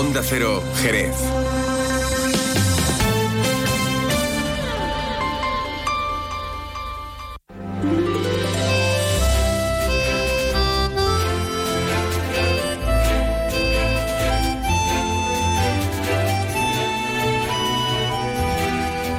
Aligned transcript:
Onda 0.00 0.22
Cero, 0.22 0.62
Jerez. 0.76 1.16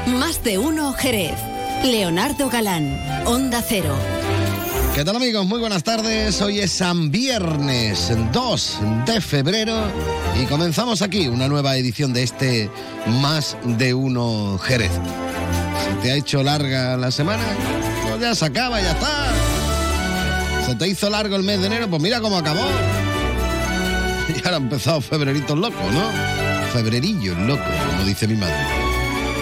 Más 0.07 0.41
de 0.45 0.57
uno 0.57 0.93
Jerez. 0.93 1.33
Leonardo 1.83 2.49
Galán, 2.49 2.97
Onda 3.25 3.61
Cero. 3.61 4.18
¿Qué 4.99 5.05
tal 5.05 5.15
amigos? 5.15 5.45
Muy 5.45 5.61
buenas 5.61 5.81
tardes. 5.85 6.41
Hoy 6.41 6.59
es 6.59 6.73
San 6.73 7.09
Viernes 7.09 8.11
2 8.33 8.79
de 9.05 9.21
febrero 9.21 9.73
y 10.37 10.45
comenzamos 10.45 11.01
aquí 11.01 11.29
una 11.29 11.47
nueva 11.47 11.77
edición 11.77 12.11
de 12.11 12.23
este 12.23 12.69
Más 13.21 13.55
de 13.63 13.93
uno 13.93 14.57
Jerez. 14.57 14.91
¿Se 14.91 16.01
te 16.01 16.11
ha 16.11 16.15
hecho 16.15 16.43
larga 16.43 16.97
la 16.97 17.11
semana? 17.11 17.45
Pues 18.09 18.19
ya 18.19 18.35
se 18.35 18.43
acaba, 18.43 18.81
ya 18.81 18.91
está. 18.91 19.31
¿Se 20.65 20.75
te 20.75 20.89
hizo 20.89 21.09
largo 21.09 21.37
el 21.37 21.43
mes 21.43 21.61
de 21.61 21.67
enero? 21.67 21.89
Pues 21.89 22.01
mira 22.01 22.19
cómo 22.19 22.37
acabó. 22.37 22.59
Y 24.35 24.45
ahora 24.45 24.57
ha 24.57 24.59
empezado 24.59 24.99
febrerito 24.99 25.55
loco, 25.55 25.79
¿no? 25.93 26.11
Febrerillo 26.73 27.35
loco, 27.35 27.63
como 27.63 28.03
dice 28.03 28.27
mi 28.27 28.35
madre. 28.35 28.88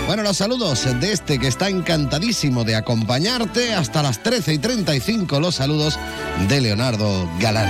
Bueno, 0.07 0.23
los 0.23 0.38
saludos 0.38 0.88
de 1.02 1.11
este 1.11 1.38
que 1.38 1.49
está 1.49 1.67
encantadísimo 1.67 2.63
de 2.63 2.77
acompañarte 2.77 3.73
hasta 3.73 4.02
las 4.02 4.23
13 4.23 4.53
y 4.53 4.57
35. 4.57 5.41
Los 5.41 5.55
saludos 5.55 5.99
de 6.48 6.61
Leonardo 6.61 7.29
Galán. 7.41 7.70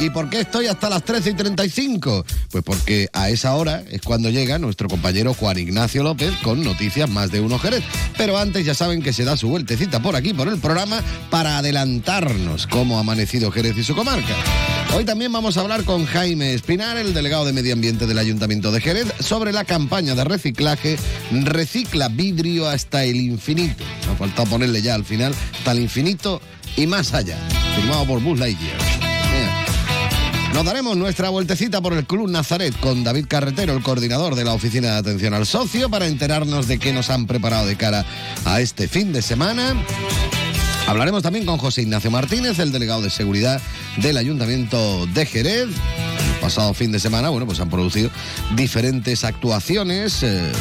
¿Y 0.00 0.10
por 0.10 0.28
qué 0.28 0.40
estoy 0.40 0.66
hasta 0.66 0.90
las 0.90 1.02
13 1.02 1.30
y 1.30 1.34
35? 1.34 2.26
Pues 2.50 2.62
porque 2.62 3.08
a 3.14 3.30
esa 3.30 3.54
hora 3.54 3.82
es 3.90 4.02
cuando 4.02 4.28
llega 4.28 4.58
nuestro 4.58 4.86
compañero 4.86 5.32
Juan 5.32 5.58
Ignacio 5.58 6.02
López 6.02 6.30
con 6.42 6.62
noticias 6.62 7.08
más 7.08 7.30
de 7.30 7.40
uno 7.40 7.58
Jerez. 7.58 7.84
Pero 8.18 8.36
antes 8.36 8.66
ya 8.66 8.74
saben 8.74 9.00
que 9.00 9.14
se 9.14 9.24
da 9.24 9.38
su 9.38 9.48
vueltecita 9.48 10.02
por 10.02 10.16
aquí, 10.16 10.34
por 10.34 10.48
el 10.48 10.58
programa, 10.58 11.00
para 11.30 11.56
adelantarnos 11.56 12.66
cómo 12.66 12.98
ha 12.98 13.00
amanecido 13.00 13.50
Jerez 13.50 13.78
y 13.78 13.82
su 13.82 13.96
comarca. 13.96 14.34
Hoy 14.92 15.04
también 15.04 15.32
vamos 15.32 15.56
a 15.56 15.60
hablar 15.60 15.84
con 15.84 16.04
Jaime 16.06 16.54
Espinar, 16.54 16.96
el 16.96 17.14
delegado 17.14 17.44
de 17.44 17.52
Medio 17.52 17.72
Ambiente 17.72 18.06
del 18.06 18.18
Ayuntamiento 18.18 18.70
de 18.72 18.80
Jerez, 18.80 19.12
sobre 19.20 19.52
la 19.52 19.64
campaña 19.64 20.14
de 20.14 20.24
reciclaje 20.24 20.96
Recicla 21.30 22.08
vidrio 22.08 22.68
hasta 22.68 23.04
el 23.04 23.16
infinito. 23.16 23.84
Me 24.06 24.12
ha 24.12 24.16
faltado 24.16 24.48
ponerle 24.48 24.82
ya 24.82 24.94
al 24.94 25.04
final, 25.04 25.34
hasta 25.58 25.72
el 25.72 25.80
infinito 25.80 26.40
y 26.76 26.86
más 26.86 27.14
allá. 27.14 27.38
Firmado 27.76 28.04
por 28.06 28.20
Buzz 28.20 28.38
Lightyear. 28.38 28.78
Nos 30.54 30.64
daremos 30.64 30.96
nuestra 30.96 31.30
vueltecita 31.30 31.80
por 31.80 31.94
el 31.94 32.06
Club 32.06 32.30
Nazaret 32.30 32.78
con 32.78 33.02
David 33.02 33.26
Carretero, 33.26 33.72
el 33.72 33.82
coordinador 33.82 34.36
de 34.36 34.44
la 34.44 34.52
Oficina 34.52 34.92
de 34.92 34.98
Atención 34.98 35.34
al 35.34 35.46
Socio, 35.46 35.90
para 35.90 36.06
enterarnos 36.06 36.68
de 36.68 36.78
qué 36.78 36.92
nos 36.92 37.10
han 37.10 37.26
preparado 37.26 37.66
de 37.66 37.76
cara 37.76 38.06
a 38.44 38.60
este 38.60 38.86
fin 38.86 39.12
de 39.12 39.20
semana. 39.20 39.74
Hablaremos 40.86 41.22
también 41.22 41.46
con 41.46 41.56
José 41.56 41.82
Ignacio 41.82 42.10
Martínez, 42.10 42.58
el 42.58 42.70
delegado 42.70 43.00
de 43.00 43.10
seguridad 43.10 43.60
del 43.96 44.18
Ayuntamiento 44.18 45.06
de 45.06 45.24
Jerez. 45.24 45.68
El 45.68 46.40
pasado 46.40 46.74
fin 46.74 46.92
de 46.92 47.00
semana, 47.00 47.30
bueno, 47.30 47.46
pues 47.46 47.58
han 47.60 47.70
producido 47.70 48.10
diferentes 48.54 49.24
actuaciones. 49.24 50.22
eh, 50.22 50.52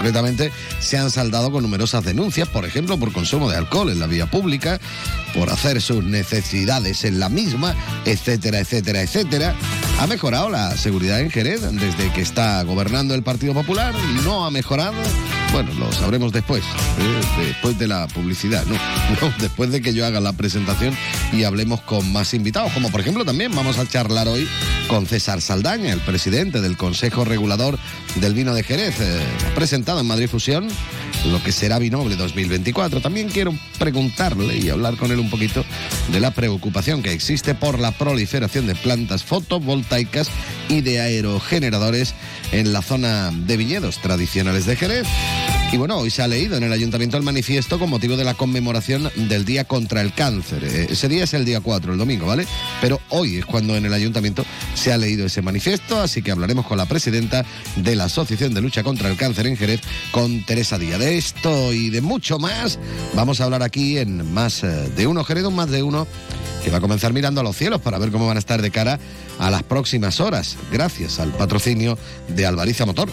concretamente, 0.00 0.50
se 0.78 0.96
han 0.96 1.10
saldado 1.10 1.52
con 1.52 1.62
numerosas 1.62 2.02
denuncias, 2.02 2.48
por 2.48 2.64
ejemplo, 2.64 2.98
por 2.98 3.12
consumo 3.12 3.50
de 3.50 3.58
alcohol 3.58 3.90
en 3.90 4.00
la 4.00 4.06
vía 4.06 4.30
pública, 4.30 4.80
por 5.34 5.50
hacer 5.50 5.82
sus 5.82 6.02
necesidades 6.02 7.04
en 7.04 7.20
la 7.20 7.28
misma, 7.28 7.74
etcétera, 8.06 8.60
etcétera, 8.60 9.02
etcétera. 9.02 9.54
Ha 10.00 10.06
mejorado 10.06 10.48
la 10.48 10.74
seguridad 10.78 11.20
en 11.20 11.30
Jerez 11.30 11.60
desde 11.72 12.10
que 12.14 12.22
está 12.22 12.62
gobernando 12.62 13.14
el 13.14 13.22
Partido 13.22 13.52
Popular. 13.52 13.94
No 14.24 14.46
ha 14.46 14.50
mejorado. 14.50 14.94
Bueno, 15.52 15.74
lo 15.74 15.92
sabremos 15.92 16.32
después, 16.32 16.62
¿eh? 16.62 17.44
después 17.44 17.76
de 17.78 17.88
la 17.88 18.06
publicidad, 18.06 18.64
¿no? 18.66 18.76
No, 19.20 19.34
después 19.40 19.72
de 19.72 19.82
que 19.82 19.92
yo 19.92 20.06
haga 20.06 20.20
la 20.20 20.32
presentación 20.32 20.96
y 21.32 21.42
hablemos 21.42 21.80
con 21.80 22.10
más 22.12 22.32
invitados, 22.32 22.72
como 22.72 22.90
por 22.90 23.00
ejemplo 23.00 23.24
también 23.24 23.52
vamos 23.54 23.78
a 23.78 23.86
charlar 23.86 24.28
hoy 24.28 24.48
con 24.88 25.06
César 25.06 25.40
Saldaña, 25.42 25.92
el 25.92 26.00
presidente 26.00 26.60
del 26.60 26.76
Consejo 26.76 27.24
Regulador 27.24 27.76
del 28.16 28.34
Vino 28.34 28.54
de 28.54 28.62
Jerez, 28.62 28.94
eh, 29.00 29.20
en 29.98 30.06
Madrid 30.06 30.28
Fusión 30.28 30.68
lo 31.26 31.42
que 31.42 31.52
será 31.52 31.78
Vinoble 31.78 32.16
2024. 32.16 33.00
También 33.00 33.28
quiero 33.28 33.54
preguntarle 33.78 34.56
y 34.56 34.70
hablar 34.70 34.96
con 34.96 35.10
él 35.10 35.18
un 35.18 35.30
poquito 35.30 35.64
de 36.12 36.20
la 36.20 36.30
preocupación 36.30 37.02
que 37.02 37.12
existe 37.12 37.54
por 37.54 37.78
la 37.78 37.92
proliferación 37.92 38.66
de 38.66 38.74
plantas 38.74 39.24
fotovoltaicas 39.24 40.30
y 40.68 40.80
de 40.80 41.00
aerogeneradores 41.00 42.14
en 42.52 42.72
la 42.72 42.82
zona 42.82 43.30
de 43.32 43.56
viñedos 43.56 44.00
tradicionales 44.00 44.66
de 44.66 44.76
Jerez. 44.76 45.06
Y 45.72 45.76
bueno, 45.76 45.98
hoy 45.98 46.10
se 46.10 46.20
ha 46.20 46.26
leído 46.26 46.56
en 46.56 46.64
el 46.64 46.72
ayuntamiento 46.72 47.16
el 47.16 47.22
manifiesto 47.22 47.78
con 47.78 47.90
motivo 47.90 48.16
de 48.16 48.24
la 48.24 48.34
conmemoración 48.34 49.08
del 49.14 49.44
Día 49.44 49.62
contra 49.62 50.00
el 50.00 50.12
Cáncer. 50.12 50.64
Eh, 50.64 50.88
Ese 50.90 51.08
día 51.08 51.22
es 51.22 51.32
el 51.32 51.44
día 51.44 51.60
4, 51.60 51.92
el 51.92 51.98
domingo, 51.98 52.26
¿vale? 52.26 52.44
Pero 52.80 53.00
hoy 53.10 53.36
es 53.36 53.46
cuando 53.46 53.76
en 53.76 53.86
el 53.86 53.94
ayuntamiento 53.94 54.44
se 54.74 54.92
ha 54.92 54.98
leído 54.98 55.26
ese 55.26 55.42
manifiesto, 55.42 56.00
así 56.00 56.22
que 56.22 56.32
hablaremos 56.32 56.66
con 56.66 56.76
la 56.76 56.86
presidenta 56.86 57.44
de 57.76 57.94
la 57.94 58.04
Asociación 58.04 58.52
de 58.52 58.62
Lucha 58.62 58.82
contra 58.82 59.08
el 59.08 59.16
Cáncer 59.16 59.46
en 59.46 59.56
Jerez, 59.56 59.80
con 60.10 60.44
Teresa 60.44 60.76
Díaz. 60.76 60.98
De 60.98 61.16
esto 61.16 61.72
y 61.72 61.90
de 61.90 62.00
mucho 62.00 62.40
más 62.40 62.80
vamos 63.14 63.40
a 63.40 63.44
hablar 63.44 63.62
aquí 63.62 63.96
en 63.98 64.34
más 64.34 64.64
eh, 64.64 64.66
de 64.66 65.06
uno, 65.06 65.22
Jerez, 65.22 65.44
un 65.44 65.54
más 65.54 65.70
de 65.70 65.84
uno 65.84 66.04
que 66.64 66.72
va 66.72 66.78
a 66.78 66.80
comenzar 66.80 67.12
mirando 67.12 67.42
a 67.42 67.44
los 67.44 67.56
cielos 67.56 67.80
para 67.80 67.98
ver 67.98 68.10
cómo 68.10 68.26
van 68.26 68.36
a 68.36 68.40
estar 68.40 68.60
de 68.60 68.72
cara 68.72 68.98
a 69.38 69.50
las 69.50 69.62
próximas 69.62 70.18
horas, 70.18 70.56
gracias 70.72 71.20
al 71.20 71.30
patrocinio 71.30 71.96
de 72.26 72.44
Alvariza 72.44 72.86
Motor. 72.86 73.08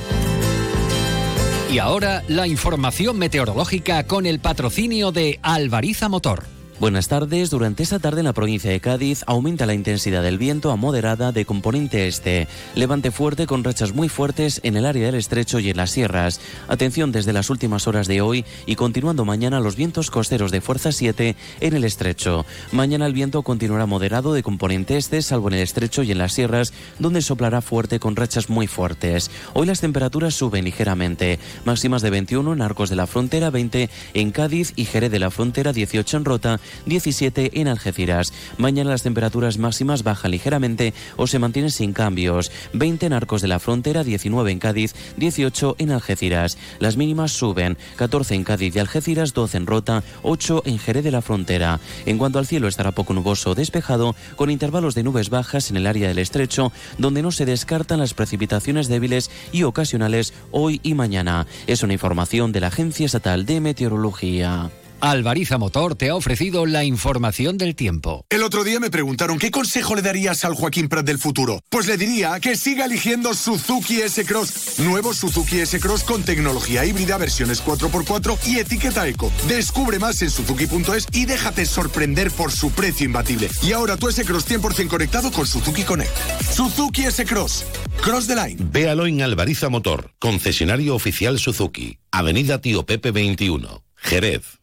Y 1.69 1.79
ahora 1.79 2.23
la 2.29 2.47
información 2.47 3.19
meteorológica 3.19 4.07
con 4.07 4.25
el 4.25 4.39
patrocinio 4.39 5.11
de 5.11 5.39
Alvariza 5.41 6.07
Motor. 6.07 6.56
Buenas 6.79 7.07
tardes. 7.07 7.49
Durante 7.49 7.81
esta 7.81 7.97
tarde 7.97 8.19
en 8.19 8.25
la 8.25 8.33
provincia 8.33 8.69
de 8.69 8.79
Cádiz 8.79 9.23
aumenta 9.25 9.65
la 9.65 9.73
intensidad 9.73 10.21
del 10.21 10.37
viento 10.37 10.69
a 10.69 10.75
moderada 10.75 11.31
de 11.31 11.43
componente 11.43 12.07
este. 12.07 12.47
Levante 12.75 13.09
fuerte 13.09 13.47
con 13.47 13.63
rachas 13.63 13.95
muy 13.95 14.09
fuertes 14.09 14.59
en 14.61 14.77
el 14.77 14.85
área 14.85 15.07
del 15.07 15.15
estrecho 15.15 15.57
y 15.57 15.71
en 15.71 15.77
las 15.77 15.89
sierras. 15.89 16.39
Atención 16.67 17.11
desde 17.11 17.33
las 17.33 17.49
últimas 17.49 17.87
horas 17.87 18.05
de 18.05 18.21
hoy 18.21 18.45
y 18.67 18.75
continuando 18.75 19.25
mañana 19.25 19.59
los 19.59 19.75
vientos 19.75 20.11
costeros 20.11 20.51
de 20.51 20.61
fuerza 20.61 20.91
7 20.91 21.35
en 21.61 21.73
el 21.73 21.83
estrecho. 21.83 22.45
Mañana 22.71 23.07
el 23.07 23.13
viento 23.13 23.41
continuará 23.41 23.87
moderado 23.87 24.35
de 24.35 24.43
componente 24.43 24.97
este, 24.97 25.23
salvo 25.23 25.47
en 25.47 25.55
el 25.55 25.63
estrecho 25.63 26.03
y 26.03 26.11
en 26.11 26.19
las 26.19 26.33
sierras, 26.33 26.73
donde 26.99 27.23
soplará 27.23 27.61
fuerte 27.61 27.99
con 27.99 28.15
rachas 28.15 28.51
muy 28.51 28.67
fuertes. 28.67 29.31
Hoy 29.55 29.65
las 29.65 29.81
temperaturas 29.81 30.35
suben 30.35 30.65
ligeramente. 30.65 31.39
Máximas 31.65 32.03
de 32.03 32.11
21 32.11 32.53
en 32.53 32.61
Arcos 32.61 32.91
de 32.91 32.97
la 32.97 33.07
Frontera, 33.07 33.49
20 33.49 33.89
en 34.13 34.31
Cádiz 34.31 34.73
y 34.75 34.85
Jerez 34.85 35.09
de 35.09 35.17
la 35.17 35.31
Frontera, 35.31 35.73
18 35.73 36.17
en 36.17 36.25
Rota, 36.25 36.59
17 36.85 37.59
en 37.59 37.67
Algeciras. 37.67 38.33
Mañana 38.57 38.91
las 38.91 39.03
temperaturas 39.03 39.57
máximas 39.57 40.03
bajan 40.03 40.31
ligeramente 40.31 40.93
o 41.15 41.27
se 41.27 41.39
mantienen 41.39 41.71
sin 41.71 41.93
cambios. 41.93 42.51
20 42.73 43.05
en 43.05 43.13
Arcos 43.13 43.41
de 43.41 43.47
la 43.47 43.59
Frontera, 43.59 44.03
19 44.03 44.51
en 44.51 44.59
Cádiz, 44.59 44.95
18 45.17 45.75
en 45.79 45.91
Algeciras. 45.91 46.57
Las 46.79 46.97
mínimas 46.97 47.31
suben, 47.31 47.77
14 47.95 48.35
en 48.35 48.43
Cádiz 48.43 48.75
y 48.75 48.79
Algeciras, 48.79 49.33
12 49.33 49.57
en 49.57 49.65
Rota, 49.65 50.03
8 50.23 50.63
en 50.65 50.79
Jerez 50.79 51.03
de 51.03 51.11
la 51.11 51.21
Frontera. 51.21 51.79
En 52.05 52.17
cuanto 52.17 52.39
al 52.39 52.47
cielo 52.47 52.67
estará 52.67 52.91
poco 52.91 53.13
nuboso 53.13 53.51
o 53.51 53.55
despejado, 53.55 54.15
con 54.35 54.49
intervalos 54.49 54.95
de 54.95 55.03
nubes 55.03 55.29
bajas 55.29 55.69
en 55.69 55.77
el 55.77 55.87
área 55.87 56.07
del 56.07 56.19
estrecho, 56.19 56.71
donde 56.97 57.21
no 57.21 57.31
se 57.31 57.45
descartan 57.45 57.99
las 57.99 58.13
precipitaciones 58.13 58.87
débiles 58.87 59.31
y 59.51 59.63
ocasionales 59.63 60.33
hoy 60.51 60.79
y 60.83 60.93
mañana. 60.93 61.47
Es 61.67 61.83
una 61.83 61.93
información 61.93 62.51
de 62.51 62.61
la 62.61 62.67
Agencia 62.67 63.05
Estatal 63.05 63.45
de 63.45 63.61
Meteorología. 63.61 64.69
Alvariza 64.99 65.59
Motor 65.59 65.95
te 65.95 66.09
ha 66.09 66.15
ofrecido 66.15 66.65
la 66.65 66.83
información 66.83 67.57
del 67.57 67.75
tiempo. 67.75 68.25
El 68.29 68.41
otro 68.41 68.63
día 68.63 68.79
me 68.79 68.89
preguntaron 68.89 69.37
qué 69.37 69.51
consejo 69.51 69.95
le 69.95 70.01
darías 70.01 70.43
al 70.43 70.55
Joaquín 70.55 70.89
Prat 70.89 71.05
del 71.05 71.19
futuro. 71.19 71.59
Pues 71.69 71.85
le 71.85 71.97
diría 71.97 72.39
que 72.39 72.55
siga 72.55 72.85
eligiendo 72.85 73.35
Suzuki 73.35 74.01
S-Cross. 74.01 74.79
Nuevo 74.79 75.13
Suzuki 75.13 75.59
S-Cross 75.59 76.03
con 76.03 76.23
tecnología 76.23 76.83
híbrida, 76.83 77.17
versiones 77.17 77.63
4x4 77.63 78.37
y 78.47 78.57
etiqueta 78.57 79.07
eco. 79.07 79.31
Descubre 79.47 79.99
más 79.99 80.19
en 80.23 80.31
suzuki.es 80.31 81.07
y 81.13 81.25
déjate 81.25 81.65
sorprender 81.67 82.31
por 82.31 82.51
su 82.51 82.71
precio 82.71 83.05
imbatible. 83.05 83.49
Y 83.61 83.73
ahora 83.73 83.97
tu 83.97 84.09
S-Cross 84.09 84.49
100% 84.49 84.87
conectado 84.87 85.31
con 85.31 85.45
Suzuki 85.45 85.83
Connect. 85.83 86.11
Suzuki 86.51 87.03
S-Cross. 87.03 87.65
Cross 88.01 88.27
the 88.27 88.35
line. 88.35 88.57
Véalo 88.71 89.05
en 89.05 89.21
Alvariza 89.21 89.69
Motor, 89.69 90.11
concesionario 90.17 90.95
oficial 90.95 91.37
Suzuki, 91.37 91.99
Avenida 92.11 92.61
Tío 92.61 92.85
Pepe 92.85 93.11
21, 93.11 93.83
Jerez. 93.95 94.57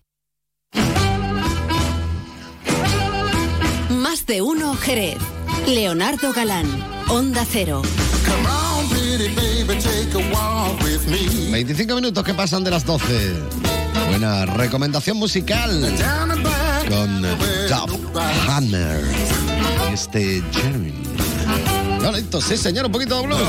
Más 3.90 4.26
de 4.26 4.42
uno 4.42 4.74
Jerez. 4.76 5.18
Leonardo 5.66 6.32
Galán, 6.32 6.66
Onda 7.08 7.44
Cero. 7.50 7.82
25 11.50 11.94
minutos 11.94 12.24
que 12.24 12.34
pasan 12.34 12.64
de 12.64 12.70
las 12.70 12.84
12. 12.84 13.32
Buena 14.08 14.46
recomendación 14.46 15.16
musical 15.16 15.80
con 16.88 17.22
Top 17.68 17.90
Hammer. 18.48 19.02
Este 19.92 20.42
Jeremy. 20.52 20.92
Bonito, 22.02 22.40
sí, 22.40 22.56
señor, 22.56 22.86
un 22.86 22.92
poquito 22.92 23.16
de 23.20 23.26
blues. 23.26 23.40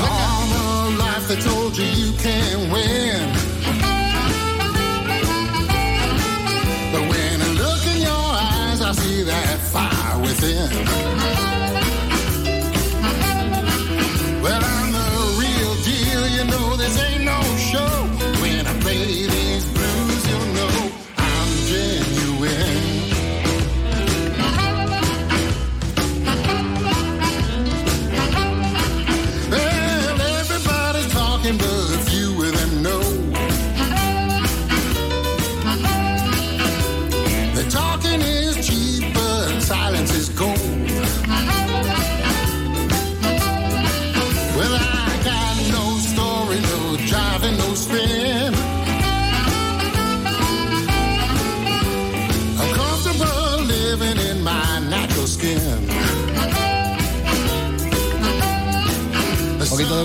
venga. 2.72 3.45
Within. 10.40 10.95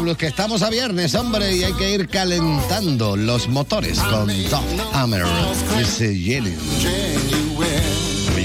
Blues, 0.02 0.18
que 0.18 0.28
estamos 0.28 0.62
a 0.62 0.70
viernes, 0.70 1.16
hombre, 1.16 1.56
y 1.56 1.64
hay 1.64 1.74
que 1.74 1.92
ir 1.92 2.08
calentando 2.08 3.16
los 3.16 3.48
motores 3.48 4.00
con 4.00 4.28
Top 4.50 4.64
Hammer. 4.94 5.24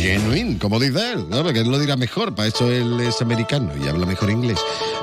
Genuine, 0.06 0.56
como 0.58 0.78
dice 0.78 1.14
él, 1.14 1.26
¿no? 1.28 1.42
Porque 1.42 1.60
él 1.60 1.68
lo 1.68 1.80
dirá 1.80 1.96
mejor, 1.96 2.32
para 2.32 2.46
eso 2.46 2.70
él 2.70 3.00
es 3.00 3.20
americano 3.20 3.72
y 3.82 3.88
habla 3.88 4.06
mejor 4.06 4.30
inglés. 4.30 4.56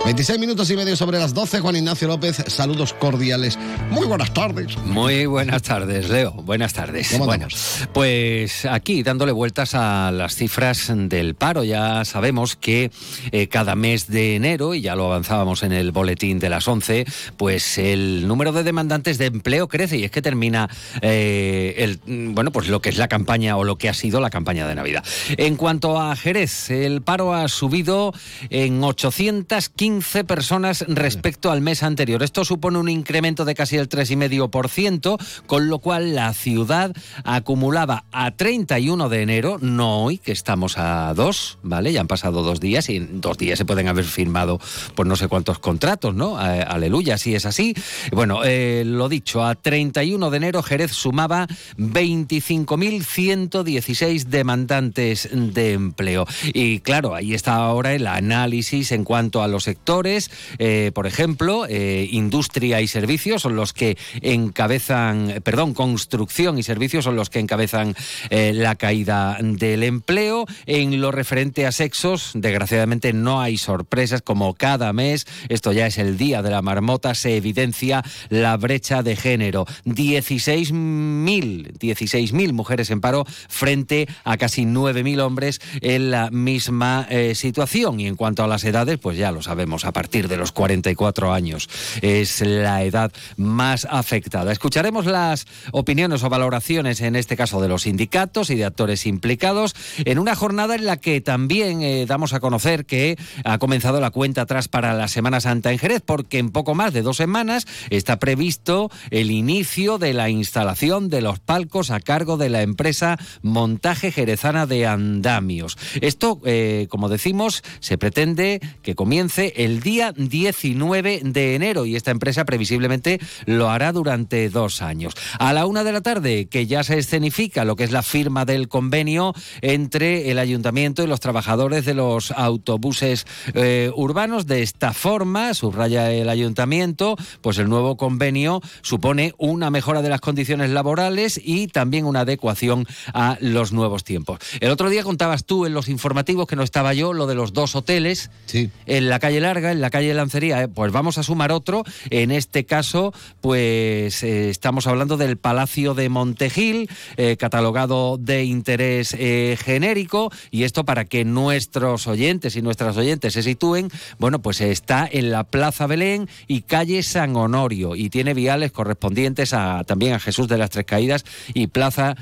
26 0.05 0.39
minutos 0.39 0.69
y 0.69 0.77
medio 0.77 0.95
sobre 0.95 1.19
las 1.19 1.33
12, 1.33 1.59
Juan 1.59 1.75
Ignacio 1.75 2.07
López, 2.07 2.41
saludos 2.47 2.93
cordiales. 2.93 3.59
Muy 3.89 4.07
buenas 4.07 4.33
tardes. 4.33 4.77
Muy 4.77 5.25
buenas 5.25 5.61
tardes, 5.61 6.09
Leo. 6.09 6.31
Buenas 6.31 6.73
tardes. 6.73 7.09
¿Cómo 7.11 7.25
bueno, 7.25 7.47
pues 7.91 8.65
aquí 8.65 9.03
dándole 9.03 9.33
vueltas 9.33 9.75
a 9.75 10.09
las 10.11 10.35
cifras 10.35 10.89
del 10.95 11.35
paro. 11.35 11.65
Ya 11.65 12.05
sabemos 12.05 12.55
que 12.55 12.89
eh, 13.31 13.47
cada 13.49 13.75
mes 13.75 14.07
de 14.07 14.35
enero, 14.35 14.73
y 14.73 14.81
ya 14.81 14.95
lo 14.95 15.07
avanzábamos 15.07 15.63
en 15.63 15.73
el 15.73 15.91
boletín 15.91 16.39
de 16.39 16.49
las 16.49 16.65
11, 16.65 17.05
pues 17.35 17.77
el 17.77 18.25
número 18.25 18.53
de 18.53 18.63
demandantes 18.63 19.17
de 19.17 19.25
empleo 19.25 19.67
crece 19.67 19.97
y 19.97 20.05
es 20.05 20.11
que 20.11 20.21
termina 20.21 20.69
eh, 21.01 21.75
el, 21.79 21.99
mm, 22.05 22.35
bueno, 22.35 22.51
pues 22.51 22.69
lo 22.69 22.81
que 22.81 22.87
es 22.87 22.97
la 22.97 23.09
campaña 23.09 23.57
o 23.57 23.65
lo 23.65 23.77
que 23.77 23.89
ha 23.89 23.93
sido 23.93 24.21
la 24.21 24.29
campaña 24.29 24.65
de 24.65 24.75
Navidad. 24.75 24.92
En 25.37 25.55
cuanto 25.55 25.99
a 25.99 26.15
Jerez, 26.15 26.69
el 26.69 27.01
paro 27.01 27.33
ha 27.33 27.47
subido 27.47 28.13
en 28.49 28.83
815 28.83 30.23
personas 30.23 30.85
respecto 30.87 31.51
al 31.51 31.61
mes 31.61 31.83
anterior. 31.83 32.23
Esto 32.23 32.45
supone 32.45 32.77
un 32.77 32.89
incremento 32.89 33.45
de 33.45 33.55
casi 33.55 33.77
el 33.77 33.89
3,5%, 33.89 35.17
con 35.47 35.69
lo 35.69 35.79
cual 35.79 36.15
la 36.15 36.33
ciudad 36.33 36.93
acumulaba 37.23 38.05
a 38.11 38.31
31 38.31 39.09
de 39.09 39.21
enero, 39.21 39.57
no 39.61 40.03
hoy, 40.03 40.17
que 40.17 40.31
estamos 40.31 40.77
a 40.77 41.13
2, 41.13 41.59
¿vale? 41.63 41.93
Ya 41.93 42.01
han 42.01 42.07
pasado 42.07 42.43
dos 42.43 42.59
días 42.59 42.89
y 42.89 42.97
en 42.97 43.21
dos 43.21 43.37
días 43.37 43.57
se 43.57 43.65
pueden 43.65 43.87
haber 43.87 44.05
firmado 44.05 44.59
pues 44.95 45.07
no 45.07 45.15
sé 45.15 45.27
cuántos 45.27 45.59
contratos, 45.59 46.15
¿no? 46.15 46.39
Eh, 46.39 46.65
aleluya, 46.67 47.17
si 47.17 47.35
es 47.35 47.45
así. 47.45 47.75
Bueno, 48.11 48.41
eh, 48.43 48.83
lo 48.85 49.07
dicho, 49.09 49.43
a 49.43 49.55
31 49.55 50.29
de 50.29 50.37
enero 50.37 50.63
Jerez 50.63 50.91
sumaba 50.91 51.47
25.116 51.77 54.25
demandantes 54.25 54.82
de 54.91 55.73
empleo. 55.73 56.25
Y 56.53 56.79
claro, 56.79 57.15
ahí 57.15 57.33
está 57.33 57.55
ahora 57.55 57.93
el 57.93 58.07
análisis 58.07 58.91
en 58.91 59.03
cuanto 59.03 59.41
a 59.41 59.47
los 59.47 59.63
sectores. 59.63 60.31
Eh, 60.59 60.91
por 60.93 61.07
ejemplo, 61.07 61.65
eh, 61.69 62.07
industria 62.11 62.81
y 62.81 62.87
servicios 62.87 63.41
son 63.41 63.55
los 63.55 63.73
que 63.73 63.97
encabezan, 64.21 65.41
perdón, 65.43 65.73
construcción 65.73 66.57
y 66.57 66.63
servicios 66.63 67.05
son 67.05 67.15
los 67.15 67.29
que 67.29 67.39
encabezan 67.39 67.95
eh, 68.29 68.51
la 68.53 68.75
caída 68.75 69.37
del 69.41 69.83
empleo. 69.83 70.45
En 70.65 70.99
lo 71.01 71.11
referente 71.11 71.65
a 71.65 71.71
sexos, 71.71 72.31
desgraciadamente 72.33 73.13
no 73.13 73.41
hay 73.41 73.57
sorpresas 73.57 74.21
como 74.21 74.53
cada 74.53 74.93
mes. 74.93 75.25
Esto 75.49 75.71
ya 75.71 75.87
es 75.87 75.97
el 75.97 76.17
día 76.17 76.41
de 76.41 76.51
la 76.51 76.61
marmota. 76.61 77.15
Se 77.15 77.37
evidencia 77.37 78.03
la 78.29 78.57
brecha 78.57 79.03
de 79.03 79.15
género. 79.15 79.65
16.000 79.85 81.73
16.000 81.79 82.53
mujeres 82.53 82.89
en 82.89 83.01
paro 83.01 83.25
frente 83.47 84.07
a 84.23 84.37
casi 84.37 84.65
9.000 84.73 85.21
hombres 85.21 85.61
en 85.81 86.11
la 86.11 86.29
misma 86.31 87.07
eh, 87.09 87.35
situación. 87.35 87.99
Y 87.99 88.07
en 88.07 88.15
cuanto 88.15 88.43
a 88.43 88.47
las 88.47 88.63
edades, 88.63 88.97
pues 88.99 89.17
ya 89.17 89.31
lo 89.31 89.41
sabemos, 89.41 89.85
a 89.85 89.91
partir 89.91 90.27
de 90.27 90.37
los 90.37 90.51
44 90.51 91.33
años 91.33 91.69
es 92.01 92.41
la 92.41 92.83
edad 92.83 93.11
más 93.37 93.87
afectada. 93.89 94.51
Escucharemos 94.51 95.05
las 95.05 95.45
opiniones 95.71 96.23
o 96.23 96.29
valoraciones, 96.29 97.01
en 97.01 97.15
este 97.15 97.37
caso 97.37 97.61
de 97.61 97.67
los 97.67 97.83
sindicatos 97.83 98.49
y 98.49 98.55
de 98.55 98.65
actores 98.65 99.05
implicados, 99.05 99.75
en 100.05 100.19
una 100.19 100.35
jornada 100.35 100.75
en 100.75 100.85
la 100.85 100.97
que 100.97 101.21
también 101.21 101.81
eh, 101.81 102.05
damos 102.05 102.33
a 102.33 102.39
conocer 102.39 102.85
que 102.85 103.17
ha 103.43 103.57
comenzado 103.57 103.99
la 103.99 104.11
cuenta 104.11 104.41
atrás 104.41 104.67
para 104.67 104.93
la 104.93 105.07
Semana 105.07 105.39
Santa 105.39 105.71
en 105.71 105.79
Jerez, 105.79 106.01
porque 106.05 106.39
en 106.39 106.51
poco 106.51 106.75
más 106.75 106.93
de 106.93 107.01
dos 107.01 107.17
semanas 107.17 107.65
está 107.89 108.19
previsto 108.19 108.89
el 109.11 109.31
inicio 109.31 109.97
de 109.97 110.13
la 110.13 110.29
instalación 110.29 111.09
de 111.09 111.21
los 111.21 111.39
palcos 111.39 111.91
a 111.91 111.99
cargo 111.99 112.37
de 112.37 112.49
la 112.49 112.61
empresa 112.61 113.17
Montaje 113.41 114.11
Jerezana 114.11 114.62
de 114.65 114.85
Andamios. 114.87 115.77
Esto, 116.01 116.39
eh, 116.45 116.87
como 116.89 117.09
decimos, 117.09 117.63
se 117.79 117.97
pretende 117.97 118.61
que 118.81 118.95
comience 118.95 119.53
el 119.57 119.81
día 119.81 120.11
19 120.11 121.21
de 121.23 121.55
enero 121.55 121.85
y 121.85 121.95
esta 121.95 122.11
empresa 122.11 122.45
previsiblemente 122.45 123.19
lo 123.45 123.69
hará 123.69 123.91
durante 123.91 124.49
dos 124.49 124.81
años. 124.81 125.13
A 125.39 125.53
la 125.53 125.65
una 125.65 125.83
de 125.83 125.91
la 125.91 126.01
tarde, 126.01 126.47
que 126.47 126.67
ya 126.67 126.83
se 126.83 126.97
escenifica 126.97 127.65
lo 127.65 127.75
que 127.75 127.83
es 127.83 127.91
la 127.91 128.03
firma 128.03 128.45
del 128.45 128.67
convenio 128.67 129.33
entre 129.61 130.31
el 130.31 130.39
ayuntamiento 130.39 131.03
y 131.03 131.07
los 131.07 131.19
trabajadores 131.19 131.85
de 131.85 131.93
los 131.93 132.31
autobuses 132.31 133.25
eh, 133.53 133.91
urbanos. 133.95 134.47
De 134.47 134.61
esta 134.61 134.93
forma, 134.93 135.53
subraya 135.53 136.11
el 136.11 136.29
ayuntamiento, 136.29 137.15
pues 137.41 137.57
el 137.57 137.69
nuevo 137.69 137.97
convenio 137.97 138.61
supone 138.81 139.33
una 139.37 139.69
mejora 139.69 140.01
de 140.01 140.09
las 140.09 140.21
condiciones 140.21 140.69
laborales 140.69 141.39
y 141.43 141.67
también 141.67 142.05
una 142.05 142.21
adecuación 142.21 142.85
a 143.13 143.37
los 143.39 143.71
nuevos 143.71 144.03
tiempos. 144.03 144.39
El 144.59 144.69
otro 144.71 144.89
día 144.89 145.03
contabas 145.03 145.45
tú 145.45 145.65
en 145.65 145.73
los 145.73 145.87
informativos 145.89 146.47
que 146.47 146.55
no 146.55 146.63
estaba 146.63 146.93
yo 146.93 147.13
lo 147.13 147.27
de 147.27 147.35
los 147.35 147.53
dos 147.53 147.75
hoteles 147.75 148.29
Sí. 148.45 148.69
en 148.85 149.09
la 149.09 149.19
calle 149.19 149.39
Larga, 149.39 149.71
en 149.71 149.81
la 149.81 149.89
calle 149.89 150.13
Lancería. 150.13 150.61
eh, 150.63 150.67
Pues 150.67 150.91
vamos 150.91 151.17
a 151.17 151.23
sumar 151.23 151.51
otro. 151.51 151.83
En 152.09 152.31
este 152.31 152.65
caso, 152.65 153.13
pues 153.41 154.23
eh, 154.23 154.49
estamos 154.49 154.87
hablando 154.87 155.17
del 155.17 155.37
Palacio 155.37 155.93
de 155.93 156.09
Montejil, 156.09 156.89
eh, 157.17 157.37
catalogado 157.37 158.17
de 158.17 158.43
interés 158.45 159.15
eh, 159.17 159.57
genérico. 159.61 160.31
Y 160.51 160.63
esto 160.63 160.85
para 160.85 161.05
que 161.05 161.25
nuestros 161.25 162.07
oyentes 162.07 162.55
y 162.55 162.61
nuestras 162.61 162.97
oyentes 162.97 163.33
se 163.33 163.43
sitúen, 163.43 163.89
bueno, 164.19 164.41
pues 164.41 164.61
está 164.61 165.07
en 165.11 165.31
la 165.31 165.43
Plaza 165.43 165.87
Belén 165.87 166.27
y 166.47 166.61
calle 166.61 167.03
San 167.03 167.35
Honorio. 167.35 167.95
Y 167.95 168.09
tiene 168.09 168.33
viales 168.33 168.71
correspondientes 168.71 169.53
a, 169.53 169.83
también 169.85 170.13
a 170.13 170.19
Jesús 170.19 170.47
de 170.47 170.57
las 170.57 170.69
Tres 170.69 170.85
Caídas 170.85 171.25
y 171.53 171.67
Plaza 171.67 172.15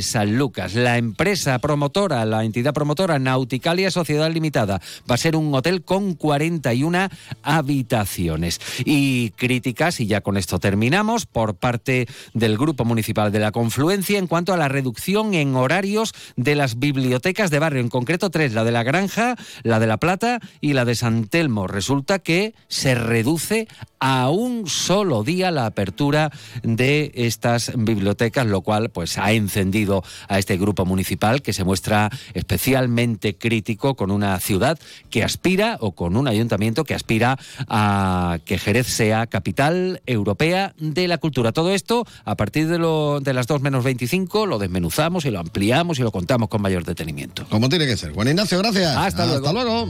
San 0.00 0.36
Lucas. 0.36 0.74
La 0.74 0.96
empresa 0.98 1.58
promotora, 1.68 2.24
la 2.24 2.44
entidad 2.44 2.72
promotora 2.72 3.18
Nauticalia 3.18 3.90
Sociedad 3.90 4.32
Limitada, 4.32 4.80
va 5.08 5.16
a 5.16 5.18
ser 5.18 5.36
un 5.36 5.54
hotel 5.54 5.84
con 5.84 6.14
41 6.14 7.10
habitaciones. 7.42 8.58
Y 8.86 9.32
críticas, 9.32 10.00
y 10.00 10.06
ya 10.06 10.22
con 10.22 10.38
esto 10.38 10.58
terminamos, 10.58 11.26
por 11.26 11.56
parte 11.56 12.08
del 12.32 12.56
Grupo 12.56 12.86
Municipal 12.86 13.30
de 13.30 13.40
la 13.40 13.52
Confluencia 13.52 14.18
en 14.18 14.28
cuanto 14.28 14.54
a 14.54 14.56
la 14.56 14.68
reducción 14.68 15.34
en 15.34 15.56
horarios 15.56 16.14
de 16.36 16.54
las 16.54 16.78
bibliotecas 16.78 17.50
de 17.50 17.58
barrio, 17.58 17.82
en 17.82 17.90
concreto 17.90 18.30
tres, 18.30 18.54
la 18.54 18.64
de 18.64 18.72
la 18.72 18.82
Granja, 18.82 19.36
la 19.62 19.78
de 19.78 19.86
La 19.86 19.98
Plata 19.98 20.40
y 20.62 20.72
la 20.72 20.86
de 20.86 20.94
San 20.94 21.26
Telmo. 21.26 21.66
Resulta 21.66 22.18
que 22.18 22.54
se 22.68 22.94
reduce 22.94 23.68
a 24.00 24.30
un 24.30 24.68
solo 24.68 25.22
día 25.22 25.50
la 25.50 25.66
apertura 25.66 26.30
de 26.62 27.12
estas 27.14 27.72
bibliotecas, 27.76 28.46
lo 28.46 28.62
cual 28.62 28.88
pues 28.88 29.18
ha 29.18 29.32
encendido 29.32 30.02
a 30.28 30.38
este 30.38 30.56
grupo 30.56 30.86
municipal 30.86 31.42
que 31.42 31.52
se 31.52 31.57
muestra 31.64 32.10
especialmente 32.34 33.36
crítico 33.36 33.94
con 33.94 34.10
una 34.10 34.38
ciudad 34.40 34.78
que 35.10 35.24
aspira 35.24 35.76
o 35.80 35.92
con 35.92 36.16
un 36.16 36.28
ayuntamiento 36.28 36.84
que 36.84 36.94
aspira 36.94 37.38
a 37.68 38.38
que 38.44 38.58
Jerez 38.58 38.86
sea 38.86 39.26
capital 39.26 40.02
europea 40.06 40.74
de 40.78 41.08
la 41.08 41.18
cultura. 41.18 41.52
Todo 41.52 41.72
esto 41.72 42.06
a 42.24 42.36
partir 42.36 42.68
de, 42.68 42.78
lo, 42.78 43.20
de 43.20 43.32
las 43.32 43.46
2 43.46 43.60
menos 43.60 43.84
25 43.84 44.46
lo 44.46 44.58
desmenuzamos 44.58 45.24
y 45.24 45.30
lo 45.30 45.40
ampliamos 45.40 45.98
y 45.98 46.02
lo 46.02 46.12
contamos 46.12 46.48
con 46.48 46.62
mayor 46.62 46.84
detenimiento. 46.84 47.46
Como 47.48 47.68
tiene 47.68 47.86
que 47.86 47.96
ser. 47.96 48.12
Juan 48.12 48.28
Ignacio, 48.28 48.58
gracias. 48.58 48.96
Hasta 48.96 49.26
luego. 49.26 49.46
Hasta 49.48 49.64
luego. 49.64 49.88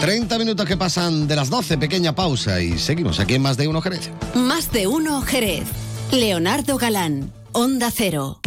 30 0.00 0.38
minutos 0.38 0.66
que 0.66 0.76
pasan 0.76 1.26
de 1.26 1.36
las 1.36 1.48
12, 1.50 1.78
pequeña 1.78 2.14
pausa 2.14 2.60
y 2.60 2.78
seguimos 2.78 3.18
aquí 3.18 3.34
en 3.34 3.42
Más 3.42 3.56
de 3.56 3.66
Uno 3.66 3.80
Jerez. 3.80 4.10
Más 4.34 4.70
de 4.70 4.86
uno 4.86 5.22
Jerez. 5.22 5.64
Leonardo 6.12 6.76
Galán, 6.78 7.32
Onda 7.52 7.90
Cero. 7.90 8.40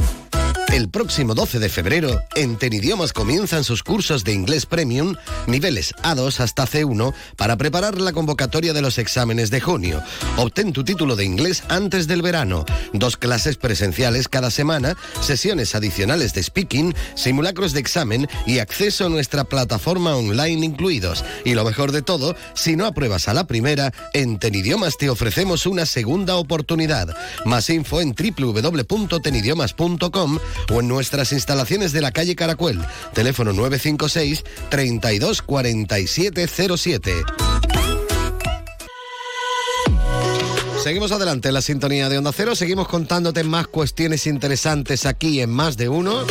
El 0.72 0.88
próximo 0.88 1.34
12 1.34 1.58
de 1.58 1.68
febrero, 1.68 2.22
en 2.36 2.56
Tenidiomas 2.56 3.12
comienzan 3.12 3.64
sus 3.64 3.82
cursos 3.82 4.24
de 4.24 4.34
inglés 4.34 4.68
premium, 4.68 5.16
niveles 5.48 5.96
A2 6.04 6.42
hasta 6.42 6.68
C1, 6.68 7.12
para 7.36 7.58
preparar 7.58 8.00
la 8.00 8.14
convocatoria 8.14 8.72
de 8.72 8.84
los 8.84 9.00
exámenes 9.00 9.50
de 9.50 9.62
junio. 9.62 10.04
Obtén 10.38 10.72
tu 10.72 10.84
título 10.84 11.16
de 11.16 11.26
inglés 11.26 11.64
antes 11.70 12.08
del 12.08 12.22
verano. 12.22 12.66
Dos 12.94 13.18
clases 13.18 13.58
presenciales 13.58 14.28
cada 14.28 14.52
semana, 14.52 14.96
sesiones 15.22 15.74
adicionales 15.74 16.36
de 16.36 16.44
speaking, 16.44 16.94
simulacros 17.16 17.74
de 17.74 17.80
examen 17.80 18.30
y 18.46 18.60
acceso 18.60 19.08
a 19.08 19.10
nuestra 19.10 19.46
plataforma 19.46 20.16
online 20.16 20.64
incluidos. 20.64 21.26
Y 21.46 21.56
lo 21.56 21.66
mejor 21.66 21.92
de 21.92 22.04
todo, 22.04 22.36
si 22.54 22.76
no 22.76 22.86
apruebas 22.86 23.28
a 23.28 23.34
la 23.34 23.48
primera, 23.48 23.92
en 24.14 24.38
Tenidiomas 24.38 24.98
te 24.98 25.10
ofrecemos 25.10 25.66
una 25.66 25.88
segunda 25.88 26.36
oportunidad. 26.36 27.18
Más 27.44 27.72
info 27.72 28.02
en 28.02 28.14
www.tenidiomas.com 28.14 30.38
o 30.72 30.80
en 30.80 30.88
nuestras 30.88 31.32
instalaciones 31.32 31.92
de 31.92 32.02
la 32.02 32.12
calle 32.12 32.36
Caracuel. 32.36 32.80
Teléfono 33.14 33.54
956 33.54 34.44
32 34.70 35.42
47 35.42 36.48
07. 36.78 37.14
Seguimos 40.84 41.12
adelante 41.12 41.50
en 41.50 41.54
la 41.54 41.62
sintonía 41.62 42.08
de 42.08 42.18
Onda 42.18 42.32
Cero, 42.34 42.56
seguimos 42.56 42.88
contándote 42.88 43.44
más 43.44 43.68
cuestiones 43.68 44.26
interesantes 44.26 45.06
aquí 45.06 45.42
en 45.42 45.50
Más 45.50 45.76
de 45.76 45.90
Uno. 45.90 46.26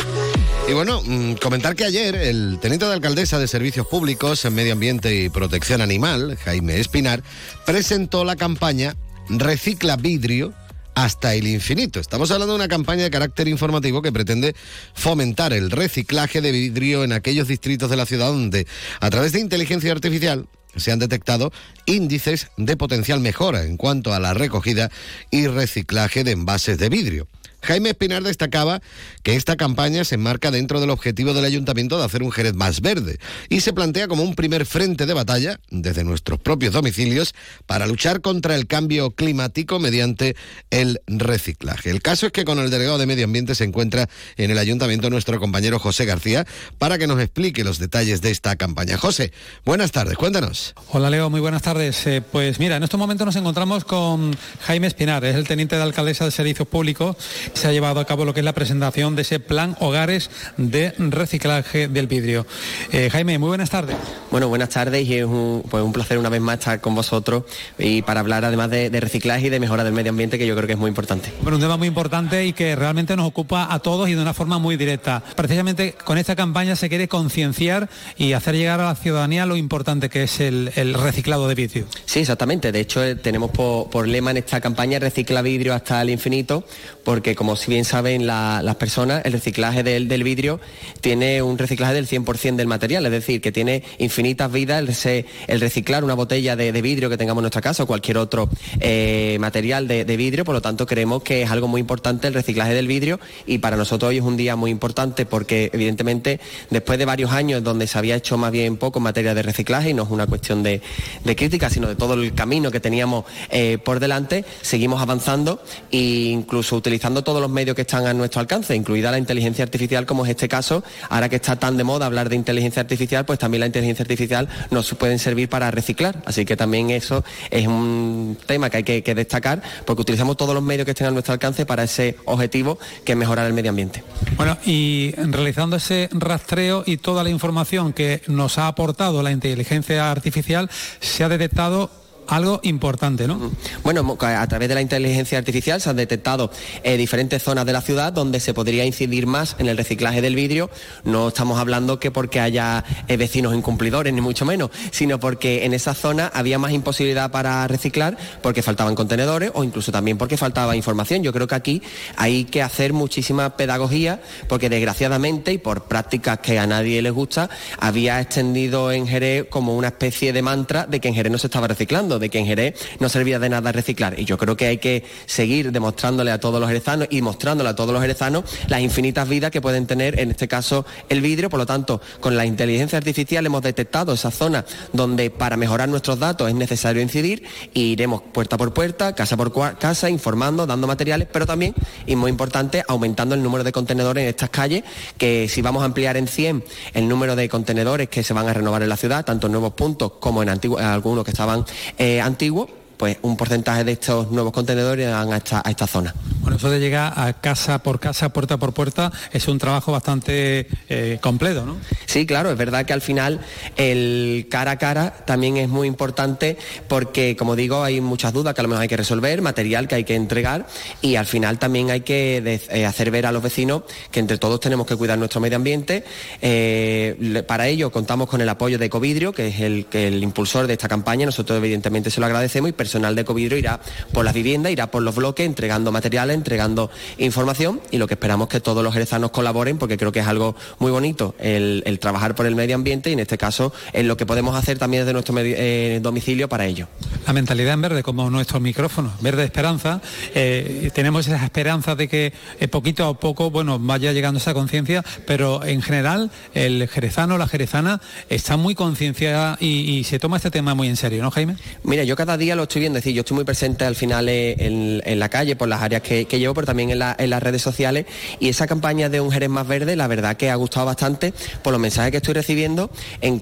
Y 0.67 0.73
bueno, 0.73 1.01
mm, 1.05 1.33
comentar 1.33 1.75
que 1.75 1.85
ayer 1.85 2.15
el 2.15 2.57
teniente 2.59 2.85
de 2.85 2.93
alcaldesa 2.93 3.37
de 3.37 3.47
Servicios 3.47 3.85
Públicos 3.85 4.43
en 4.45 4.55
Medio 4.55 4.73
Ambiente 4.73 5.15
y 5.15 5.29
Protección 5.29 5.81
Animal, 5.81 6.37
Jaime 6.43 6.79
Espinar, 6.79 7.21
presentó 7.65 8.25
la 8.25 8.35
campaña 8.35 8.95
Recicla 9.29 9.97
Vidrio 9.97 10.53
hasta 11.03 11.33
el 11.33 11.47
infinito. 11.47 11.99
Estamos 11.99 12.29
hablando 12.31 12.53
de 12.53 12.57
una 12.57 12.67
campaña 12.67 13.03
de 13.03 13.09
carácter 13.09 13.47
informativo 13.47 14.01
que 14.01 14.11
pretende 14.11 14.55
fomentar 14.93 15.53
el 15.53 15.71
reciclaje 15.71 16.41
de 16.41 16.51
vidrio 16.51 17.03
en 17.03 17.13
aquellos 17.13 17.47
distritos 17.47 17.89
de 17.89 17.95
la 17.95 18.05
ciudad 18.05 18.27
donde, 18.27 18.67
a 18.99 19.09
través 19.09 19.31
de 19.31 19.39
inteligencia 19.39 19.91
artificial, 19.91 20.47
se 20.75 20.91
han 20.91 20.99
detectado 20.99 21.51
índices 21.85 22.51
de 22.57 22.75
potencial 22.75 23.21
mejora 23.21 23.63
en 23.63 23.77
cuanto 23.77 24.13
a 24.13 24.19
la 24.19 24.33
recogida 24.33 24.91
y 25.31 25.47
reciclaje 25.47 26.23
de 26.23 26.31
envases 26.31 26.77
de 26.77 26.89
vidrio. 26.89 27.27
Jaime 27.61 27.89
Espinar 27.89 28.23
destacaba 28.23 28.81
que 29.23 29.35
esta 29.35 29.55
campaña 29.55 30.03
se 30.03 30.15
enmarca 30.15 30.51
dentro 30.51 30.79
del 30.79 30.89
objetivo 30.89 31.33
del 31.33 31.45
ayuntamiento 31.45 31.97
de 31.97 32.05
hacer 32.05 32.23
un 32.23 32.31
Jerez 32.31 32.53
más 32.53 32.81
verde 32.81 33.19
y 33.49 33.61
se 33.61 33.73
plantea 33.73 34.07
como 34.07 34.23
un 34.23 34.35
primer 34.35 34.65
frente 34.65 35.05
de 35.05 35.13
batalla 35.13 35.59
desde 35.69 36.03
nuestros 36.03 36.39
propios 36.39 36.73
domicilios 36.73 37.33
para 37.65 37.87
luchar 37.87 38.21
contra 38.21 38.55
el 38.55 38.67
cambio 38.67 39.11
climático 39.11 39.79
mediante 39.79 40.35
el 40.69 41.01
reciclaje. 41.07 41.89
El 41.89 42.01
caso 42.01 42.27
es 42.27 42.31
que 42.31 42.45
con 42.45 42.59
el 42.59 42.69
delegado 42.69 42.97
de 42.97 43.05
Medio 43.05 43.25
Ambiente 43.25 43.55
se 43.55 43.63
encuentra 43.63 44.09
en 44.37 44.51
el 44.51 44.57
ayuntamiento 44.57 45.09
nuestro 45.09 45.39
compañero 45.39 45.79
José 45.79 46.05
García 46.05 46.45
para 46.77 46.97
que 46.97 47.07
nos 47.07 47.19
explique 47.19 47.63
los 47.63 47.79
detalles 47.79 48.21
de 48.21 48.31
esta 48.31 48.55
campaña. 48.55 48.97
José, 48.97 49.31
buenas 49.65 49.91
tardes, 49.91 50.17
cuéntanos. 50.17 50.73
Hola 50.89 51.09
Leo, 51.09 51.29
muy 51.29 51.41
buenas 51.41 51.61
tardes. 51.61 52.05
Eh, 52.07 52.21
pues 52.21 52.59
mira, 52.59 52.77
en 52.77 52.83
estos 52.83 52.99
momentos 52.99 53.25
nos 53.25 53.35
encontramos 53.35 53.83
con 53.83 54.35
Jaime 54.61 54.87
Espinar, 54.87 55.23
es 55.25 55.35
el 55.35 55.47
teniente 55.47 55.75
de 55.75 55.83
alcaldesa 55.83 56.25
de 56.25 56.31
Servicios 56.31 56.67
Públicos 56.67 57.17
se 57.53 57.67
ha 57.67 57.71
llevado 57.71 57.99
a 57.99 58.05
cabo 58.05 58.25
lo 58.25 58.33
que 58.33 58.41
es 58.41 58.45
la 58.45 58.53
presentación 58.53 59.15
de 59.15 59.23
ese 59.23 59.39
plan 59.39 59.75
hogares 59.79 60.29
de 60.57 60.93
reciclaje 60.97 61.87
del 61.87 62.07
vidrio. 62.07 62.45
Eh, 62.91 63.09
Jaime, 63.11 63.37
muy 63.37 63.49
buenas 63.49 63.69
tardes. 63.69 63.95
Bueno, 64.31 64.47
buenas 64.47 64.69
tardes 64.69 65.07
y 65.07 65.15
es 65.15 65.25
un, 65.25 65.63
pues 65.69 65.83
un 65.83 65.91
placer 65.91 66.17
una 66.17 66.29
vez 66.29 66.41
más 66.41 66.59
estar 66.59 66.81
con 66.81 66.95
vosotros 66.95 67.43
y 67.77 68.01
para 68.01 68.19
hablar 68.19 68.45
además 68.45 68.69
de, 68.69 68.89
de, 68.89 68.99
reciclaje 68.99 69.47
y 69.47 69.49
de 69.49 69.59
mejora 69.59 69.83
del 69.83 69.93
medio 69.93 70.09
ambiente 70.09 70.37
que 70.37 70.45
yo 70.45 70.55
creo 70.55 70.67
que 70.67 70.73
es 70.73 70.79
muy 70.79 70.89
importante. 70.89 71.31
Bueno, 71.41 71.57
un 71.57 71.61
tema 71.61 71.77
muy 71.77 71.87
importante 71.87 72.45
y 72.45 72.53
que 72.53 72.75
realmente 72.75 73.15
nos 73.15 73.27
ocupa 73.27 73.67
a 73.71 73.79
todos 73.79 74.09
y 74.09 74.13
de 74.13 74.21
una 74.21 74.33
forma 74.33 74.59
muy 74.59 74.77
directa. 74.77 75.23
Precisamente 75.35 75.93
con 76.03 76.17
esta 76.17 76.35
campaña 76.35 76.75
se 76.75 76.89
quiere 76.89 77.07
concienciar 77.07 77.89
y 78.17 78.33
hacer 78.33 78.55
llegar 78.55 78.79
a 78.81 78.85
la 78.85 78.95
ciudadanía 78.95 79.45
lo 79.45 79.55
importante 79.55 80.09
que 80.09 80.23
es 80.23 80.39
el, 80.39 80.71
el 80.75 80.93
reciclado 80.93 81.47
de 81.47 81.55
vidrio. 81.55 81.85
Sí, 82.05 82.19
exactamente. 82.19 82.71
De 82.71 82.79
hecho, 82.79 83.03
eh, 83.03 83.15
tenemos 83.15 83.51
por, 83.51 83.89
por, 83.89 84.07
lema 84.07 84.31
en 84.31 84.37
esta 84.37 84.61
campaña 84.61 84.99
recicla 84.99 85.41
vidrio 85.41 85.73
hasta 85.73 86.01
el 86.01 86.09
infinito, 86.09 86.63
porque 87.03 87.35
como 87.39 87.55
si 87.55 87.71
bien 87.71 87.85
saben 87.85 88.27
la, 88.27 88.61
las 88.61 88.75
personas, 88.75 89.21
el 89.23 89.31
reciclaje 89.31 89.81
del, 89.81 90.09
del, 90.09 90.25
vidrio 90.25 90.59
tiene 90.99 91.41
un 91.41 91.57
reciclaje 91.57 91.93
del 91.93 92.05
100% 92.05 92.57
del 92.57 92.67
material, 92.67 93.05
es 93.05 93.13
decir, 93.13 93.39
que 93.39 93.53
tiene 93.53 93.81
infinitas 93.97 94.51
vidas 94.51 95.05
el, 95.05 95.25
el 95.47 95.61
reciclar 95.61 96.03
una 96.03 96.15
botella 96.15 96.57
de, 96.57 96.73
de, 96.73 96.81
vidrio 96.81 97.09
que 97.09 97.15
tengamos 97.15 97.39
en 97.39 97.43
nuestra 97.43 97.61
casa 97.61 97.83
o 97.83 97.87
cualquier 97.87 98.17
otro 98.17 98.49
eh, 98.81 99.37
material 99.39 99.87
de, 99.87 100.03
de, 100.03 100.17
vidrio, 100.17 100.43
por 100.43 100.53
lo 100.53 100.61
tanto 100.61 100.85
creemos 100.85 101.23
que 101.23 101.43
es 101.43 101.49
algo 101.49 101.69
muy 101.69 101.79
importante 101.79 102.27
el 102.27 102.33
reciclaje 102.33 102.73
del 102.73 102.87
vidrio 102.87 103.21
y 103.45 103.59
para 103.59 103.77
nosotros 103.77 104.09
hoy 104.09 104.17
es 104.17 104.23
un 104.23 104.35
día 104.35 104.57
muy 104.57 104.69
importante 104.69 105.25
porque 105.25 105.69
evidentemente 105.71 106.41
después 106.69 106.99
de 106.99 107.05
varios 107.05 107.31
años 107.31 107.63
donde 107.63 107.87
se 107.87 107.97
había 107.97 108.17
hecho 108.17 108.37
más 108.37 108.51
bien 108.51 108.75
poco 108.75 108.99
en 108.99 109.03
materia 109.03 109.33
de 109.33 109.43
reciclaje 109.43 109.91
y 109.91 109.93
no 109.93 110.03
es 110.03 110.09
una 110.09 110.27
cuestión 110.27 110.61
de, 110.61 110.81
de 111.23 111.35
crítica, 111.37 111.69
sino 111.69 111.87
de 111.87 111.95
todo 111.95 112.15
el 112.15 112.33
camino 112.33 112.69
que 112.69 112.81
teníamos 112.81 113.23
eh, 113.49 113.77
por 113.81 114.01
delante, 114.01 114.43
seguimos 114.61 115.01
avanzando 115.01 115.63
e 115.89 115.99
incluso 115.99 116.75
utilizando 116.75 117.23
todos 117.29 117.41
los 117.43 117.51
medios 117.51 117.75
que 117.75 117.83
están 117.83 118.07
a 118.07 118.13
nuestro 118.15 118.41
alcance, 118.41 118.75
incluida 118.75 119.11
la 119.11 119.19
inteligencia 119.19 119.63
artificial, 119.63 120.07
como 120.07 120.25
es 120.25 120.31
este 120.31 120.47
caso. 120.47 120.83
Ahora 121.09 121.29
que 121.29 121.35
está 121.35 121.57
tan 121.57 121.77
de 121.77 121.83
moda 121.83 122.07
hablar 122.07 122.27
de 122.27 122.35
inteligencia 122.35 122.81
artificial, 122.81 123.23
pues 123.23 123.37
también 123.37 123.59
la 123.59 123.67
inteligencia 123.67 124.01
artificial 124.01 124.49
nos 124.71 124.91
pueden 124.95 125.19
servir 125.19 125.47
para 125.47 125.69
reciclar. 125.69 126.23
Así 126.25 126.43
que 126.43 126.57
también 126.57 126.89
eso 126.89 127.23
es 127.51 127.67
un 127.67 128.35
tema 128.47 128.71
que 128.71 128.77
hay 128.77 128.83
que, 128.83 129.03
que 129.03 129.13
destacar, 129.13 129.61
porque 129.85 130.01
utilizamos 130.01 130.37
todos 130.37 130.55
los 130.55 130.63
medios 130.63 130.85
que 130.85 130.91
estén 130.91 131.05
a 131.05 131.11
nuestro 131.11 131.33
alcance 131.33 131.67
para 131.67 131.83
ese 131.83 132.15
objetivo, 132.25 132.79
que 133.05 133.11
es 133.11 133.17
mejorar 133.19 133.45
el 133.45 133.53
medio 133.53 133.69
ambiente. 133.69 134.03
Bueno, 134.35 134.57
y 134.65 135.13
realizando 135.15 135.75
ese 135.75 136.09
rastreo 136.11 136.81
y 136.83 136.97
toda 136.97 137.23
la 137.23 137.29
información 137.29 137.93
que 137.93 138.23
nos 138.25 138.57
ha 138.57 138.65
aportado 138.65 139.21
la 139.21 139.29
inteligencia 139.29 140.09
artificial, 140.09 140.67
se 140.99 141.23
ha 141.23 141.29
detectado 141.29 141.91
algo 142.29 142.59
importante, 142.63 143.27
¿no? 143.27 143.51
Bueno, 143.83 144.17
a 144.19 144.47
través 144.47 144.69
de 144.69 144.75
la 144.75 144.81
inteligencia 144.81 145.37
artificial 145.37 145.81
se 145.81 145.89
han 145.89 145.95
detectado 145.95 146.51
eh, 146.83 146.97
diferentes 146.97 147.41
zonas 147.41 147.65
de 147.65 147.73
la 147.73 147.81
ciudad 147.81 148.13
donde 148.13 148.39
se 148.39 148.53
podría 148.53 148.85
incidir 148.85 149.25
más 149.27 149.55
en 149.59 149.67
el 149.67 149.77
reciclaje 149.77 150.21
del 150.21 150.35
vidrio. 150.35 150.69
No 151.03 151.29
estamos 151.29 151.59
hablando 151.59 151.99
que 151.99 152.11
porque 152.11 152.39
haya 152.39 152.83
eh, 153.07 153.17
vecinos 153.17 153.55
incumplidores, 153.55 154.13
ni 154.13 154.21
mucho 154.21 154.45
menos, 154.45 154.69
sino 154.91 155.19
porque 155.19 155.65
en 155.65 155.73
esa 155.73 155.93
zona 155.93 156.31
había 156.33 156.59
más 156.59 156.71
imposibilidad 156.71 157.31
para 157.31 157.67
reciclar 157.67 158.17
porque 158.41 158.61
faltaban 158.61 158.95
contenedores 158.95 159.51
o 159.53 159.63
incluso 159.63 159.91
también 159.91 160.17
porque 160.17 160.37
faltaba 160.37 160.75
información. 160.75 161.23
Yo 161.23 161.33
creo 161.33 161.47
que 161.47 161.55
aquí 161.55 161.81
hay 162.15 162.45
que 162.45 162.61
hacer 162.61 162.93
muchísima 162.93 163.57
pedagogía 163.57 164.21
porque 164.47 164.69
desgraciadamente 164.69 165.53
y 165.53 165.57
por 165.57 165.85
prácticas 165.85 166.39
que 166.39 166.59
a 166.59 166.67
nadie 166.67 167.01
les 167.01 167.11
gusta, 167.11 167.49
había 167.79 168.21
extendido 168.21 168.91
en 168.91 169.07
Jerez 169.07 169.47
como 169.49 169.75
una 169.75 169.87
especie 169.87 170.33
de 170.33 170.41
mantra 170.41 170.85
de 170.85 170.99
que 170.99 171.07
en 171.07 171.15
Jerez 171.15 171.31
no 171.31 171.37
se 171.37 171.47
estaba 171.47 171.67
reciclando 171.67 172.18
de 172.19 172.29
que 172.29 172.39
en 172.39 172.45
Jerez 172.45 172.75
no 172.99 173.09
servía 173.09 173.39
de 173.39 173.49
nada 173.49 173.71
reciclar. 173.71 174.19
Y 174.19 174.25
yo 174.25 174.37
creo 174.37 174.55
que 174.55 174.67
hay 174.67 174.77
que 174.77 175.03
seguir 175.25 175.71
demostrándole 175.71 176.31
a 176.31 176.39
todos 176.39 176.59
los 176.59 176.69
jerezanos 176.69 177.07
y 177.09 177.21
mostrándole 177.21 177.69
a 177.69 177.75
todos 177.75 177.91
los 177.91 178.01
jerezanos 178.01 178.43
las 178.67 178.81
infinitas 178.81 179.27
vidas 179.27 179.51
que 179.51 179.61
pueden 179.61 179.87
tener, 179.87 180.19
en 180.19 180.31
este 180.31 180.47
caso, 180.47 180.85
el 181.09 181.21
vidrio. 181.21 181.49
Por 181.49 181.59
lo 181.59 181.65
tanto, 181.65 182.01
con 182.19 182.35
la 182.35 182.45
inteligencia 182.45 182.97
artificial 182.97 183.45
hemos 183.45 183.61
detectado 183.61 184.13
esa 184.13 184.31
zona 184.31 184.65
donde 184.93 185.29
para 185.29 185.57
mejorar 185.57 185.89
nuestros 185.89 186.19
datos 186.19 186.49
es 186.49 186.55
necesario 186.55 187.01
incidir 187.01 187.43
e 187.73 187.79
iremos 187.79 188.21
puerta 188.33 188.57
por 188.57 188.73
puerta, 188.73 189.13
casa 189.13 189.37
por 189.37 189.51
casa, 189.77 190.09
informando, 190.09 190.65
dando 190.65 190.87
materiales, 190.87 191.27
pero 191.31 191.45
también, 191.45 191.73
y 192.05 192.15
muy 192.15 192.29
importante, 192.29 192.83
aumentando 192.87 193.35
el 193.35 193.43
número 193.43 193.63
de 193.63 193.71
contenedores 193.71 194.23
en 194.23 194.29
estas 194.29 194.49
calles, 194.49 194.83
que 195.17 195.47
si 195.47 195.61
vamos 195.61 195.81
a 195.81 195.85
ampliar 195.85 196.17
en 196.17 196.27
100 196.27 196.63
el 196.93 197.07
número 197.07 197.35
de 197.35 197.49
contenedores 197.49 198.09
que 198.09 198.23
se 198.23 198.33
van 198.33 198.47
a 198.47 198.53
renovar 198.53 198.83
en 198.83 198.89
la 198.89 198.97
ciudad, 198.97 199.25
tanto 199.25 199.47
en 199.47 199.53
nuevos 199.53 199.73
puntos 199.73 200.13
como 200.19 200.43
en, 200.43 200.49
antiguos, 200.49 200.81
algunos 200.81 201.23
que 201.23 201.31
estaban 201.31 201.65
eh, 201.97 202.08
antiguo, 202.23 202.69
pues 202.99 203.17
un 203.21 203.37
porcentaje 203.37 203.85
de 203.85 203.93
estos 203.93 204.29
nuevos 204.29 204.51
contenedores 204.51 205.09
van 205.09 205.31
a 205.31 205.37
esta, 205.37 205.61
a 205.63 205.69
esta 205.69 205.87
zona. 205.87 206.13
Bueno, 206.41 206.57
eso 206.57 206.69
de 206.69 206.81
llegar 206.81 207.13
a 207.15 207.31
casa 207.31 207.79
por 207.79 207.97
casa, 207.97 208.27
puerta 208.27 208.57
por 208.57 208.73
puerta, 208.73 209.09
es 209.31 209.47
un 209.47 209.57
trabajo 209.57 209.93
bastante 209.93 210.67
eh, 210.89 211.17
completo, 211.21 211.65
¿no? 211.65 211.77
Sí, 212.05 212.25
claro, 212.25 212.51
es 212.51 212.57
verdad 212.57 212.85
que 212.85 212.91
al 212.91 212.99
final 212.99 213.39
el 213.77 214.47
cara 214.51 214.71
a 214.71 214.77
cara 214.77 215.11
también 215.25 215.55
es 215.55 215.69
muy 215.69 215.87
importante 215.87 216.57
porque, 216.89 217.37
como 217.37 217.55
digo, 217.55 217.83
hay 217.83 218.01
muchas 218.01 218.33
dudas 218.33 218.53
que 218.53 218.59
a 218.59 218.63
lo 218.63 218.67
mejor 218.67 218.81
hay 218.81 218.89
que 218.89 218.97
resolver, 218.97 219.41
material 219.41 219.87
que 219.87 219.95
hay 219.95 220.03
que 220.03 220.15
entregar 220.15 220.67
y 221.01 221.15
al 221.15 221.25
final 221.25 221.57
también 221.57 221.91
hay 221.91 222.01
que 222.01 222.59
eh, 222.69 222.85
hacer 222.85 223.11
ver 223.11 223.27
a 223.27 223.31
los 223.31 223.41
vecinos 223.41 223.83
que 224.11 224.19
entre 224.19 224.37
todos 224.37 224.59
tenemos 224.59 224.85
que 224.85 224.97
cuidar 224.97 225.17
nuestro 225.17 225.39
medio 225.39 225.55
ambiente. 225.55 226.03
Eh, 226.41 227.43
para 227.47 227.69
ello 227.69 227.91
contamos 227.91 228.27
con 228.27 228.41
el 228.41 228.49
apoyo 228.49 228.77
de 228.77 228.87
Ecovidrio, 228.87 229.31
que 229.31 229.47
es 229.47 229.61
el, 229.61 229.85
que 229.85 230.09
el 230.09 230.21
impulsor 230.21 230.67
de 230.67 230.73
esta 230.73 230.89
campaña, 230.89 231.25
nosotros 231.25 231.57
evidentemente 231.57 232.11
se 232.11 232.19
lo 232.19 232.25
agradecemos 232.25 232.71
y 232.71 232.73
personal 232.89 233.13
de 233.13 233.21
Ecovidrio 233.21 233.55
irá 233.55 233.79
por 234.11 234.25
las 234.25 234.33
viviendas, 234.33 234.71
irá 234.71 234.89
por 234.89 235.03
los 235.03 235.13
bloques 235.13 235.45
entregando 235.45 235.91
materiales, 235.91 236.35
entregando 236.35 236.89
información 237.19 237.81
y 237.91 237.99
lo 237.99 238.07
que 238.07 238.15
esperamos 238.15 238.47
es 238.47 238.53
que 238.53 238.59
todos 238.61 238.83
los 238.83 238.91
jerezanos 238.91 239.29
colaboren 239.29 239.77
porque 239.77 239.95
creo 239.95 240.11
que 240.11 240.21
es 240.21 240.27
algo 240.27 240.55
muy 240.79 240.89
bonito 240.89 241.35
el, 241.37 241.83
el 241.85 241.99
trabajar 241.99 242.33
por 242.33 242.47
el 242.47 242.55
medio 242.55 242.73
ambiente 242.73 243.11
y 243.11 243.13
en 243.13 243.19
este 243.19 243.37
caso 243.37 243.71
en 243.93 244.07
lo 244.07 244.17
que 244.17 244.25
podemos 244.25 244.55
hacer 244.55 244.79
también 244.79 245.03
desde 245.03 245.13
nuestro 245.13 245.35
medio- 245.35 245.55
eh, 245.55 245.99
domicilio 246.01 246.49
para 246.49 246.65
ello. 246.65 246.87
La 247.27 247.33
mentalidad 247.33 247.75
en 247.75 247.81
verde, 247.81 248.01
como 248.01 248.27
nuestro 248.31 248.59
micrófono, 248.59 249.13
verde 249.21 249.43
esperanza, 249.43 250.01
eh, 250.33 250.89
tenemos 250.95 251.27
esa 251.27 251.43
esperanza 251.45 251.93
de 251.93 252.07
que 252.07 252.33
eh, 252.59 252.67
poquito 252.67 253.05
a 253.05 253.19
poco, 253.19 253.51
bueno, 253.51 253.77
vaya 253.77 254.13
llegando 254.13 254.39
esa 254.39 254.55
conciencia, 254.55 255.05
pero 255.27 255.63
en 255.63 255.83
general 255.83 256.31
el 256.55 256.87
jerezano, 256.87 257.37
la 257.37 257.47
jerezana, 257.47 258.01
está 258.29 258.57
muy 258.57 258.73
concienciada 258.73 259.57
y, 259.59 259.67
y 259.91 260.03
se 260.05 260.17
toma 260.17 260.37
este 260.37 260.49
tema 260.49 260.73
muy 260.73 260.87
en 260.87 260.95
serio, 260.95 261.21
¿no, 261.21 261.29
Jaime? 261.29 261.55
Mira, 261.83 262.03
yo 262.03 262.15
cada 262.15 262.35
día 262.35 262.55
lo 262.55 262.63
estoy 262.63 262.78
viendo, 262.79 262.97
es 262.99 263.03
decir, 263.03 263.15
yo 263.15 263.21
estoy 263.21 263.35
muy 263.35 263.43
presente 263.45 263.85
al 263.85 263.95
final 263.95 264.27
eh, 264.29 264.55
en, 264.59 265.19
la 265.19 265.29
calle 265.29 265.55
por 265.55 265.67
las 265.67 265.81
áreas 265.81 266.01
que, 266.01 266.25
llevo, 266.25 266.53
pero 266.53 266.65
también 266.67 266.89
en, 266.91 266.99
la- 266.99 267.15
en 267.17 267.29
las 267.29 267.41
redes 267.43 267.61
sociales. 267.61 268.05
Y 268.39 268.49
esa 268.49 268.67
campaña 268.67 269.09
de 269.09 269.21
un 269.21 269.31
Jerez 269.31 269.49
más 269.49 269.67
verde, 269.67 269.95
la 269.95 270.07
verdad 270.07 270.37
que 270.37 270.49
ha 270.49 270.55
gustado 270.55 270.85
bastante 270.85 271.33
por 271.63 271.71
los 271.73 271.81
mensajes 271.81 272.11
que 272.11 272.17
estoy 272.17 272.33
recibiendo 272.33 272.89
en, 273.21 273.39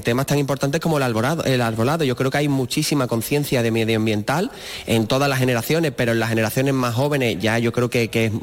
temas 0.00 0.26
tan 0.26 0.38
importantes 0.38 0.80
como 0.80 0.96
el 0.98 1.02
arbolado, 1.02 1.44
el 1.44 1.60
arbolado. 1.60 2.04
Yo 2.04 2.16
creo 2.16 2.30
que 2.30 2.38
hay 2.38 2.48
muchísima 2.48 3.06
conciencia 3.06 3.62
de 3.62 3.70
medioambiental 3.70 4.50
en 4.86 5.06
todas 5.06 5.28
las 5.28 5.38
generaciones, 5.38 5.92
pero 5.96 6.12
en 6.12 6.20
las 6.20 6.28
generaciones 6.28 6.74
más 6.74 6.94
jóvenes 6.94 7.38
ya 7.40 7.58
yo 7.58 7.72
creo 7.72 7.90
que, 7.90 8.08
es 8.12 8.32
mm, 8.32 8.38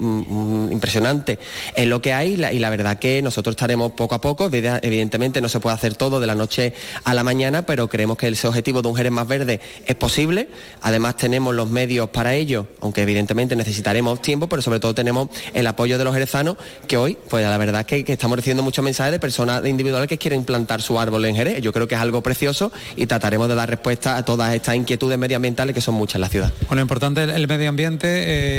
mm, 0.67 0.71
impresionante 0.71 1.39
en 1.75 1.89
lo 1.89 2.01
que 2.01 2.13
hay 2.13 2.35
la- 2.37 2.51
y 2.53 2.59
la 2.59 2.69
verdad 2.69 2.99
que 2.99 3.21
nosotros 3.21 3.53
estaremos 3.53 3.91
poco 3.93 4.15
a 4.15 4.21
poco, 4.21 4.49
Evide- 4.49 4.79
evidentemente 4.81 5.41
no 5.41 5.49
se 5.49 5.59
puede 5.59 5.75
hacer 5.75 5.95
todo 5.95 6.19
de 6.19 6.27
la 6.27 6.35
noche 6.35 6.73
a 7.03 7.13
la 7.13 7.23
mañana, 7.23 7.65
pero 7.65 7.87
creemos 7.87 8.17
que 8.17 8.27
ese 8.27 8.47
objetivo 8.47 8.81
de 8.81 8.87
un 8.89 8.95
Jerez 8.95 9.11
más 9.11 9.27
verde 9.27 9.59
es 9.85 9.95
posible, 9.95 10.32
además 10.81 11.17
tenemos 11.17 11.53
los 11.55 11.69
medios 11.69 12.09
para 12.09 12.33
ello, 12.35 12.67
aunque 12.81 13.01
evidentemente 13.01 13.55
necesitaremos 13.55 14.21
tiempo, 14.21 14.47
pero 14.47 14.61
sobre 14.61 14.79
todo 14.79 14.93
tenemos 14.93 15.29
el 15.53 15.67
apoyo 15.67 15.97
de 15.97 16.03
los 16.03 16.13
jerezanos, 16.13 16.57
que 16.87 16.97
hoy, 16.97 17.17
pues 17.29 17.43
la 17.45 17.57
verdad 17.57 17.85
es 17.89 18.03
que, 18.03 18.13
estamos 18.13 18.35
recibiendo 18.37 18.63
muchos 18.63 18.83
mensajes 18.83 19.11
de 19.11 19.19
personas 19.19 19.65
individuales 19.65 20.07
que 20.07 20.17
quieren 20.17 20.43
plantar 20.43 20.81
su 20.81 20.99
árbol 20.99 21.25
en 21.25 21.35
Jerez, 21.35 21.61
yo 21.61 21.71
creo 21.73 21.87
que 21.87 21.95
es 21.95 22.01
algo 22.01 22.21
precioso 22.21 22.71
y 22.95 23.05
trataremos 23.05 23.47
de 23.47 23.55
dar 23.55 23.69
respuesta 23.69 24.17
a 24.17 24.25
todas 24.25 24.53
estas 24.53 24.75
inquietudes 24.75 25.17
medioambientales 25.17 25.73
que 25.73 25.81
son 25.81 25.95
muchas 25.95 26.15
en 26.15 26.21
la 26.21 26.29
ciudad. 26.29 26.53
Bueno, 26.67 26.81
importante 26.81 27.23
el, 27.23 27.47
medio 27.47 27.69
ambiente, 27.69 28.07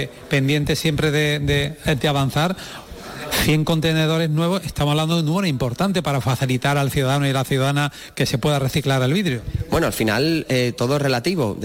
eh, 0.02 0.10
pendiente 0.28 0.76
siempre 0.76 1.10
de- 1.10 1.38
de 1.38 2.08
avanzar. 2.08 2.56
100 3.30 3.64
contenedores 3.64 4.30
nuevos, 4.30 4.64
estamos 4.64 4.92
hablando 4.92 5.16
de 5.16 5.20
un 5.20 5.26
número 5.26 5.46
importante 5.46 6.02
para 6.02 6.20
facilitar 6.20 6.78
al 6.78 6.90
ciudadano 6.90 7.26
y 7.26 7.32
la 7.32 7.44
ciudadana 7.44 7.92
que 8.14 8.26
se 8.26 8.38
pueda 8.38 8.58
reciclar 8.58 9.02
el 9.02 9.12
vidrio. 9.12 9.42
Bueno, 9.70 9.86
al 9.86 9.92
final 9.92 10.46
eh, 10.48 10.72
todo 10.76 10.96
es 10.96 11.02
relativo. 11.02 11.56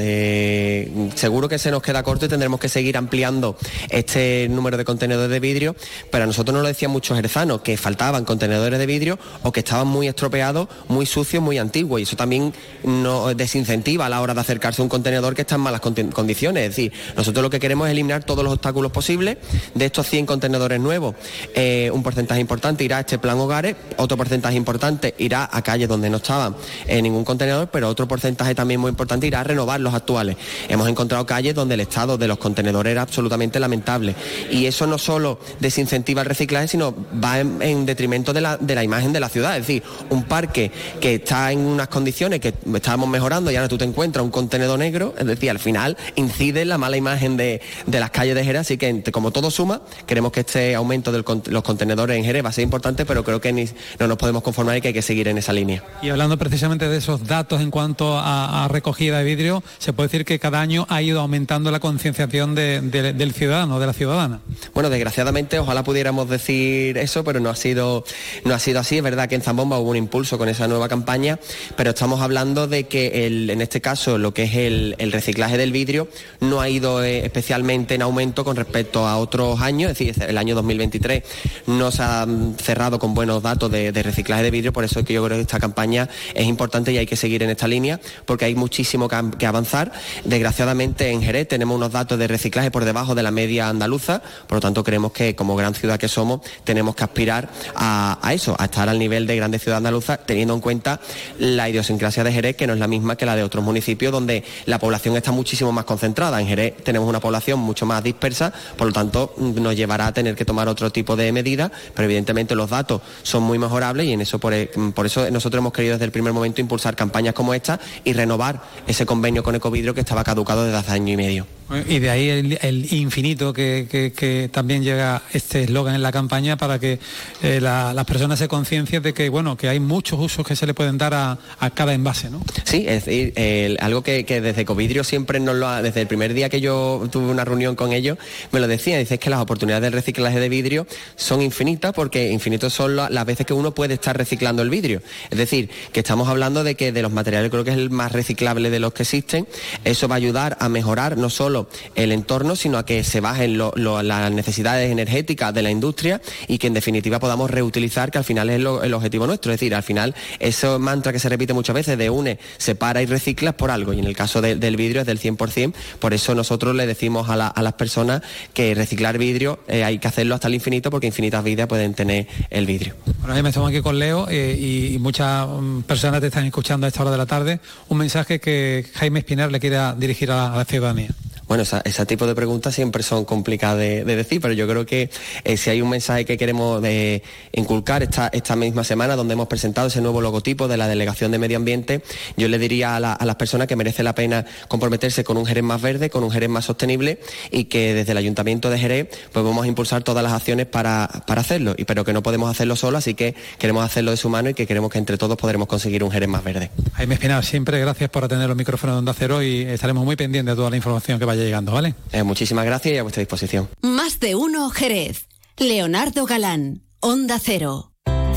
Seguro 1.16 1.48
que 1.48 1.58
se 1.58 1.72
nos 1.72 1.82
queda 1.82 2.04
corto 2.04 2.26
y 2.26 2.30
tendremos 2.30 2.60
que 2.60 2.70
seguir 2.70 2.98
ampliando 2.98 3.58
este 3.90 4.48
número 4.50 4.78
de 4.78 4.86
contenedores 4.86 5.30
de 5.30 5.40
vidrio, 5.40 5.76
pero 6.12 6.24
a 6.24 6.28
nosotros 6.28 6.54
nos 6.54 6.64
lo 6.64 6.68
decían 6.68 6.92
muchos 6.92 7.16
jerzanos, 7.18 7.62
que 7.62 7.78
faltaban 7.78 8.26
contenedores 8.26 8.80
de 8.80 8.86
vidrio 8.86 9.20
o 9.44 9.52
que 9.52 9.62
estaban 9.62 9.88
muy 9.88 10.08
estropeados, 10.08 10.68
muy 10.88 11.06
sucios, 11.06 11.42
muy 11.42 11.58
antiguos, 11.58 12.00
y 12.00 12.04
eso 12.04 12.16
también 12.16 12.54
nos 12.84 13.36
desincentiva 13.38 14.06
a 14.06 14.10
la 14.10 14.22
hora 14.22 14.34
de 14.34 14.42
acercarse 14.42 14.82
a 14.82 14.84
un 14.84 14.90
contenedor 14.90 15.36
que 15.36 15.42
está 15.42 15.56
en 15.56 15.62
malas 15.62 15.82
condiciones. 15.82 16.64
Es 16.64 16.70
decir, 16.76 16.94
nosotros 17.16 17.44
lo 17.44 17.50
que 17.50 17.60
queremos 17.60 17.88
es 17.88 17.92
eliminar 17.92 18.24
todos 18.24 18.44
los 18.44 18.54
obstáculos 18.54 18.92
posibles 18.92 19.38
de 19.74 19.86
estos 19.86 20.08
100 20.08 20.26
contenedores 20.26 20.80
nuevos. 20.80 21.16
Eh, 21.62 21.92
un 21.92 22.02
porcentaje 22.04 22.40
importante 22.40 22.86
irá 22.86 23.00
a 23.00 23.00
este 23.02 23.20
plan 23.20 23.38
hogares, 23.38 23.76
otro 23.98 24.16
porcentaje 24.16 24.56
importante 24.56 25.14
irá 25.18 25.50
a 25.52 25.62
calles 25.62 25.90
donde 25.90 26.10
no 26.10 26.16
estaban 26.16 26.56
en 26.88 27.04
ningún 27.04 27.26
contenedor, 27.26 27.68
pero 27.68 27.90
otro 27.90 28.08
porcentaje 28.08 28.56
también 28.56 28.80
muy 28.80 28.88
importante 28.88 29.28
irá 29.28 29.42
a 29.42 29.44
renovar 29.44 29.82
los 29.82 29.94
actuales. 29.94 30.38
Hemos 30.70 30.88
encontrado 30.88 31.26
calles 31.26 31.54
donde 31.54 31.74
el 31.74 31.82
estado 31.82 32.18
de 32.18 32.30
los 32.30 32.38
contenedores 32.38 32.92
era 32.92 33.02
absolutamente 33.02 33.60
lamentable 33.60 34.16
y 34.50 34.68
eso 34.68 34.88
no 34.88 34.98
solo 34.98 35.38
desincentiva 35.60 36.22
el 36.22 36.30
reciclaje, 36.30 36.70
sino 36.70 36.96
va 37.22 37.42
en, 37.42 37.62
en 37.62 37.86
detrimento 37.86 38.32
de 38.32 38.40
la, 38.40 38.56
de 38.56 38.76
la 38.76 38.86
imagen 38.86 39.12
de 39.12 39.20
la 39.20 39.28
ciudad. 39.28 39.58
Es 39.58 39.68
decir, 39.68 39.84
un 40.10 40.24
parque 40.24 40.72
que 41.02 41.16
está 41.16 41.52
en 41.52 41.60
unas 41.60 41.90
condiciones 41.90 42.40
que 42.40 42.54
estábamos 42.74 43.10
mejorando 43.10 43.52
y 43.52 43.58
ahora 43.58 43.68
tú 43.68 43.78
te 43.78 43.84
encuentras 43.84 44.24
un 44.24 44.32
contenedor 44.32 44.80
negro, 44.80 45.14
es 45.18 45.26
decir, 45.28 45.50
al 45.50 45.60
final 45.60 45.98
incide 46.16 46.62
en 46.62 46.70
la 46.70 46.78
mala 46.78 46.96
imagen 46.96 47.36
de, 47.36 47.60
de 47.86 48.00
las 48.00 48.12
calles 48.12 48.36
de 48.36 48.46
Jerez, 48.46 48.62
así 48.62 48.78
que 48.78 49.04
como 49.12 49.32
todo 49.32 49.52
suma, 49.52 49.82
queremos 50.06 50.32
que 50.32 50.40
este 50.40 50.74
aumento 50.74 51.12
de 51.12 51.18
los 51.48 51.64
contenedores 51.64 52.18
en 52.18 52.24
Jerez 52.24 52.44
va 52.44 52.50
a 52.50 52.54
ser 52.54 52.64
importante, 52.64 53.06
pero 53.06 53.24
creo 53.24 53.40
que 53.42 53.52
ni- 53.54 53.70
no 54.00 54.08
nos 54.08 54.18
podemos 54.18 54.44
conformar 54.44 54.78
y 54.78 54.82
que 54.82 54.90
hay 54.90 54.94
que 54.94 55.02
seguir 55.02 55.28
en 55.28 55.38
esa 55.38 55.54
línea. 55.54 55.84
Y 56.02 56.10
hablando 56.10 56.38
precisamente 56.38 56.88
de 56.88 56.98
esos 56.98 57.26
datos 57.28 57.62
en 57.62 57.72
cuanto 57.72 58.18
a, 58.18 58.66
a 58.66 58.68
recogida 58.68 59.18
de 59.20 59.24
vidrio, 59.24 59.64
se 59.78 59.94
puede 59.94 60.08
decir 60.08 60.26
que 60.26 60.40
cada 60.40 60.62
año 60.62 60.86
ha 60.90 61.02
ido 61.02 61.20
aumentando 61.22 61.72
la 61.72 61.80
concienciación 61.80 62.56
de- 62.56 62.82
de- 62.82 63.14
del 63.14 63.34
ciudadano, 63.34 63.80
de 63.80 63.86
la 63.88 63.94
ciudadana. 63.94 64.40
Bueno, 64.74 64.90
desgraciadamente, 64.90 65.60
ojalá 65.60 65.84
pudiéramos 65.84 66.30
decir 66.30 66.98
eso, 66.98 67.24
pero 67.24 67.40
no 67.40 67.50
ha 67.50 67.56
sido, 67.56 68.04
no 68.46 68.54
ha 68.54 68.60
sido 68.60 68.80
así. 68.80 68.98
Es 68.98 69.04
verdad 69.04 69.28
que 69.30 69.36
en 69.36 69.42
Zambomba 69.42 69.78
hubo 69.80 69.90
un 69.92 69.98
impulso 69.98 70.38
con 70.38 70.50
esa 70.50 70.68
nueva 70.68 70.88
campaña, 70.90 71.40
pero 71.76 71.92
estamos 71.92 72.22
hablando 72.22 72.68
de 72.68 72.86
que 72.88 73.26
el- 73.28 73.50
en 73.50 73.62
este 73.62 73.82
caso 73.82 74.18
lo 74.18 74.34
que 74.34 74.44
es 74.44 74.56
el, 74.56 74.96
el 75.00 75.12
reciclaje 75.12 75.58
del 75.58 75.72
vidrio 75.72 76.08
no 76.42 76.62
ha 76.62 76.70
ido 76.70 77.04
eh, 77.04 77.26
especialmente 77.26 77.96
en 77.96 78.02
aumento 78.02 78.44
con 78.44 78.56
respecto 78.56 79.08
a 79.08 79.18
otros 79.18 79.62
años, 79.62 79.92
es 79.92 79.98
decir, 79.98 80.24
el 80.28 80.38
año 80.38 80.56
2023 80.56 81.24
no 81.68 81.92
se 81.92 82.04
ha 82.04 82.26
cerrado 82.62 83.00
con 83.00 83.14
buenos 83.14 83.44
datos 83.44 83.72
de, 83.72 83.92
reciclaje 83.92 84.44
de 84.44 84.52
vidrio, 84.52 84.74
por 84.74 84.84
eso 84.84 85.00
es 85.00 85.06
que 85.06 85.14
yo 85.14 85.24
creo 85.24 85.38
que 85.38 85.42
esta 85.42 85.60
campaña 85.60 86.10
es 86.34 86.46
importante 86.46 86.92
y 86.92 86.98
hay 86.98 87.06
que 87.06 87.16
seguir 87.16 87.44
en 87.44 87.50
esta 87.50 87.68
línea, 87.68 88.00
porque 88.26 88.46
hay 88.46 88.56
muchísimo 88.56 89.08
que, 89.08 89.46
avanzar. 89.46 89.92
Desgraciadamente 90.24 91.10
en 91.12 91.22
Jerez 91.22 91.48
tenemos 91.48 91.76
unos 91.76 91.92
datos 91.92 92.18
de 92.18 92.28
reciclaje 92.28 92.72
por 92.72 92.86
debajo 92.86 93.16
de 93.16 93.24
la 93.24 93.32
media 93.32 93.70
andaluza, 93.70 94.22
por 94.48 94.58
lo 94.58 94.62
tanto 94.62 94.84
creemos 94.84 95.12
que 95.12 95.36
como 95.36 95.56
gran 95.56 95.76
ciudad 95.76 96.00
que 96.00 96.08
somos 96.08 96.42
tenemos 96.64 96.96
que 96.96 97.04
aspirar 97.04 97.50
a, 97.76 98.18
eso, 98.34 98.56
a 98.60 98.66
estar 98.66 98.90
al 98.90 99.00
nivel 99.00 99.28
de 99.28 99.36
grandes 99.36 99.62
ciudades 99.62 99.80
andaluzas, 99.80 100.20
teniendo 100.26 100.54
en 100.54 100.62
cuenta 100.62 101.00
la 101.40 101.70
idiosincrasia 101.70 102.24
de 102.24 102.32
Jerez, 102.32 102.56
que 102.56 102.68
no 102.68 102.74
es 102.74 102.80
la 102.80 102.88
misma 102.88 103.16
que 103.16 103.26
la 103.26 103.36
de 103.36 103.44
otros 103.44 103.64
municipios 103.64 104.12
donde 104.12 104.44
la 104.66 104.80
población 104.80 105.16
está 105.18 105.32
muchísimo 105.32 105.72
más 105.72 105.86
concentrada. 105.86 106.40
En 106.42 106.48
Jerez 106.48 106.76
tenemos 106.84 107.08
una 107.08 107.20
población 107.20 107.60
mucho 107.60 107.86
más 107.86 108.04
dispersa, 108.04 108.54
por 108.78 108.88
lo 108.88 108.94
tanto 108.94 109.34
nos 109.38 109.76
llevará 109.76 110.08
a 110.08 110.14
tener 110.14 110.36
que 110.36 110.46
tomar 110.46 110.68
otro 110.68 110.92
tipo 110.92 111.16
de 111.16 111.19
medidas, 111.32 111.72
pero 111.94 112.06
evidentemente 112.06 112.56
los 112.56 112.70
datos 112.70 113.02
son 113.24 113.44
muy 113.44 113.58
mejorables 113.60 114.08
y 114.08 114.14
en 114.14 114.22
eso 114.22 114.40
por, 114.40 114.54
e- 114.54 114.72
por 114.96 115.06
eso 115.06 115.30
nosotros 115.32 115.60
hemos 115.60 115.74
querido 115.74 115.94
desde 115.94 116.06
el 116.06 116.12
primer 116.12 116.34
momento 116.34 116.62
impulsar 116.62 116.96
campañas 116.96 117.34
como 117.34 117.54
esta 117.54 117.80
y 118.04 118.14
renovar 118.14 118.62
ese 118.88 119.06
convenio 119.06 119.44
con 119.44 119.56
Ecovidrio 119.56 119.94
que 119.94 120.02
estaba 120.02 120.24
caducado 120.24 120.64
desde 120.64 120.78
hace 120.78 120.92
año 120.92 121.14
y 121.14 121.18
medio. 121.18 121.59
Y 121.88 122.00
de 122.00 122.10
ahí 122.10 122.30
el, 122.62 122.94
infinito 122.94 123.54
que, 123.54 124.50
también 124.52 124.84
llega 124.84 125.22
este 125.34 125.64
eslogan 125.64 125.96
en 125.96 126.02
la 126.02 126.12
campaña 126.12 126.58
para 126.58 126.80
que 126.80 127.00
eh, 127.44 127.60
la- 127.62 127.94
las 127.94 128.06
personas 128.06 128.40
se 128.40 128.48
conciencien 128.48 129.04
de 129.04 129.14
que 129.14 129.30
bueno 129.30 129.56
que 129.56 129.70
hay 129.70 129.80
muchos 129.80 130.20
usos 130.20 130.46
que 130.46 130.56
se 130.56 130.66
le 130.66 130.74
pueden 130.74 130.98
dar 130.98 131.14
a, 131.14 131.38
cada 131.74 131.94
envase, 131.94 132.30
¿no? 132.30 132.42
Sí, 132.64 132.86
es 132.88 133.06
decir, 133.06 133.34
algo 133.82 134.02
que, 134.02 134.24
desde 134.24 134.66
Covidrio 134.66 135.04
siempre 135.04 135.40
nos 135.40 135.56
lo 135.56 135.68
ha, 135.68 135.82
desde 135.82 136.02
el 136.02 136.08
primer 136.08 136.34
día 136.34 136.50
que 136.50 136.62
yo 136.62 137.08
tuve 137.12 137.28
una 137.32 137.46
reunión 137.46 137.76
con 137.76 137.94
ellos, 137.94 138.18
me 138.52 138.60
lo 138.60 138.68
decía, 138.68 138.98
dice 138.98 139.20
que 139.20 139.30
las 139.30 139.40
oportunidades 139.40 139.84
del 139.84 139.94
reciclaje 139.94 140.40
de 140.40 140.50
vidrio 140.50 140.88
son 141.16 141.42
infinitas 141.42 141.94
porque 141.94 142.32
infinitos 142.32 142.74
son 142.74 142.96
la- 142.96 143.10
las 143.10 143.26
veces 143.26 143.46
que 143.46 143.54
uno 143.54 143.74
puede 143.74 143.94
estar 143.96 144.18
reciclando 144.18 144.62
el 144.62 144.70
vidrio. 144.70 145.02
Es 145.30 145.38
decir, 145.38 145.70
que 145.92 146.00
estamos 146.00 146.28
hablando 146.30 146.64
de 146.64 146.76
que 146.76 146.92
de 146.92 147.02
los 147.02 147.12
materiales 147.12 147.52
creo 147.52 147.64
que 147.64 147.72
es 147.72 147.78
el 147.78 147.90
más 147.90 148.12
reciclable 148.12 148.70
de 148.70 148.80
los 148.80 148.94
que 148.94 149.04
existen. 149.04 149.48
Eso 149.84 150.08
va 150.08 150.16
a 150.16 150.18
ayudar 150.18 150.58
a 150.60 150.70
mejorar 150.70 151.18
no 151.18 151.30
solo 151.30 151.59
el 151.96 152.12
entorno, 152.12 152.56
sino 152.56 152.78
a 152.78 152.86
que 152.86 153.04
se 153.04 153.20
bajen 153.22 153.58
las 153.58 154.32
necesidades 154.32 154.92
energéticas 154.92 155.54
de 155.54 155.62
la 155.62 155.72
industria 155.72 156.22
y 156.48 156.58
que 156.58 156.68
en 156.68 156.74
definitiva 156.74 157.20
podamos 157.20 157.50
reutilizar, 157.50 158.12
que 158.12 158.18
al 158.18 158.24
final 158.24 158.50
es 158.50 158.56
el 158.58 158.94
objetivo 158.94 159.28
nuestro. 159.28 159.52
Es 159.52 159.60
decir, 159.60 159.74
al 159.76 159.84
final 159.84 160.16
ese 160.40 160.78
mantra 160.80 161.12
que 161.12 161.20
se 161.20 161.30
repite 161.30 161.54
muchas 161.54 161.74
veces 161.74 161.98
de 161.98 162.10
une, 162.10 162.40
separa 162.58 163.02
y 163.02 163.06
recicla 163.06 163.54
por 163.54 163.72
algo. 163.72 163.94
Y 163.94 164.00
en 164.00 164.06
el 164.06 164.16
caso 164.16 164.42
de- 164.42 164.56
del 164.56 164.76
vidrio 164.78 165.02
es 165.02 165.08
del 165.08 165.20
100%. 165.20 165.74
Por 166.00 166.14
eso 166.14 166.36
nosotros 166.36 166.76
le 166.76 166.86
decimos 166.88 167.30
a, 167.30 167.36
la- 167.36 167.54
las 167.62 167.74
personas 167.74 168.22
que 168.54 168.74
reciclar 168.76 169.18
vidrio 169.18 169.60
eh, 169.68 169.84
hay 169.84 170.00
que 170.00 170.08
hacerlo 170.08 170.36
hasta 170.36 170.48
el 170.48 170.54
infinito 170.56 170.90
porque 170.90 171.08
infinitas 171.08 171.44
vidas 171.44 171.68
pueden 171.68 171.94
tener 171.94 172.28
el 172.50 172.66
vidrio. 172.66 172.96
Bueno, 173.20 173.34
ahí 173.36 173.44
me 173.44 173.50
estamos 173.50 173.70
aquí 173.70 173.82
con 173.82 174.00
Leo 174.00 174.28
eh, 174.30 174.58
y, 174.60 174.98
muchas 175.00 175.48
mm, 175.48 175.82
personas 175.82 176.22
te 176.22 176.28
están 176.28 176.46
escuchando 176.46 176.86
a 176.86 176.90
esta 176.90 177.02
hora 177.02 177.12
de 177.12 177.18
la 177.18 177.26
tarde. 177.26 177.60
Un 177.90 177.98
mensaje 177.98 178.40
que 178.40 178.86
Jaime 178.96 179.20
Espinar 179.20 179.52
le 179.52 179.60
quiera 179.60 179.96
dirigir 179.98 180.32
a, 180.32 180.54
a 180.54 180.58
la 180.58 180.66
ciudadanía. 180.66 181.10
Bueno, 181.50 181.64
ese 181.64 182.06
tipo 182.06 182.26
de 182.28 182.36
preguntas 182.36 182.74
siempre 182.76 183.04
son 183.04 183.26
complicadas 183.26 183.78
de, 183.80 184.06
de 184.06 184.16
decir, 184.16 184.40
pero 184.40 184.54
yo 184.54 184.68
creo 184.68 184.86
que 184.86 185.10
eh, 185.44 185.58
si 185.58 185.70
hay 185.72 185.82
un 185.82 185.90
mensaje 185.90 186.24
que 186.24 186.38
queremos 186.38 186.82
eh, 186.86 187.24
inculcar 187.54 188.04
esta, 188.04 188.30
esta 188.32 188.56
misma 188.56 188.84
semana, 188.84 189.16
donde 189.16 189.34
hemos 189.34 189.48
presentado 189.48 189.88
ese 189.88 190.00
nuevo 190.00 190.22
logotipo 190.22 190.68
de 190.68 190.78
la 190.78 190.88
Delegación 190.88 191.32
de 191.32 191.40
Medio 191.40 191.58
Ambiente, 191.58 192.02
yo 192.38 192.48
le 192.48 192.60
diría 192.60 192.96
a, 192.96 193.00
la- 193.00 193.14
a 193.14 193.26
las 193.26 193.36
personas 193.36 193.68
que 193.68 193.76
merece 193.76 194.04
la 194.04 194.14
pena 194.14 194.46
comprometerse 194.68 195.24
con 195.24 195.38
un 195.38 195.46
Jerez 195.48 195.64
más 195.64 195.82
verde, 195.82 196.12
con 196.12 196.24
un 196.24 196.30
Jerez 196.30 196.50
más 196.50 196.66
sostenible 196.66 197.20
y 197.52 197.64
que 197.66 197.96
desde 197.96 198.12
el 198.12 198.20
Ayuntamiento 198.20 198.70
de 198.70 198.78
Jerez 198.78 199.08
pues 199.34 199.44
vamos 199.44 199.66
a 199.66 199.68
impulsar 199.68 200.04
todas 200.04 200.24
las 200.24 200.34
acciones 200.34 200.68
para, 200.68 201.10
para 201.26 201.42
hacerlo, 201.42 201.74
y, 201.78 201.86
pero 201.86 202.06
que 202.06 202.14
no 202.14 202.22
podemos 202.22 202.52
hacerlo 202.52 202.76
solo, 202.76 203.00
así 203.00 203.16
que 203.16 203.34
queremos 203.58 203.84
hacerlo 203.84 204.12
de 204.12 204.18
su 204.18 204.30
mano 204.30 204.50
y 204.52 204.54
que 204.54 204.68
queremos 204.68 204.92
que 204.92 205.00
entre 205.00 205.18
todos 205.18 205.36
podremos 205.36 205.68
conseguir 205.68 206.04
un 206.04 206.12
Jerez 206.12 206.30
más 206.30 206.44
verde. 206.44 206.70
Jaime 206.94 207.16
Espinar, 207.16 207.44
siempre 207.44 207.80
gracias 207.80 208.12
por 208.12 208.24
atender 208.24 208.48
los 208.48 208.56
micrófonos 208.56 208.96
de 208.96 209.00
Onda 209.00 209.16
Cero 209.18 209.42
y 209.42 209.64
estaremos 209.64 210.06
muy 210.06 210.16
pendientes 210.16 210.54
de 210.54 210.56
toda 210.56 210.70
la 210.70 210.78
información 210.78 211.18
que 211.18 211.26
vaya 211.26 211.39
vaya 211.40 211.46
llegando, 211.46 211.72
¿vale? 211.72 211.96
Eh, 212.12 212.24
muchísimas 212.24 212.66
gracias 212.66 212.96
y 212.96 212.98
a 212.98 213.04
vuestra 213.04 213.22
disposición. 213.22 213.70
Más 213.82 214.20
de 214.20 214.36
uno 214.36 214.70
Jerez. 214.70 215.28
Leonardo 215.58 216.26
Galán, 216.26 216.84
Onda 217.00 217.40
Cero. 217.40 217.92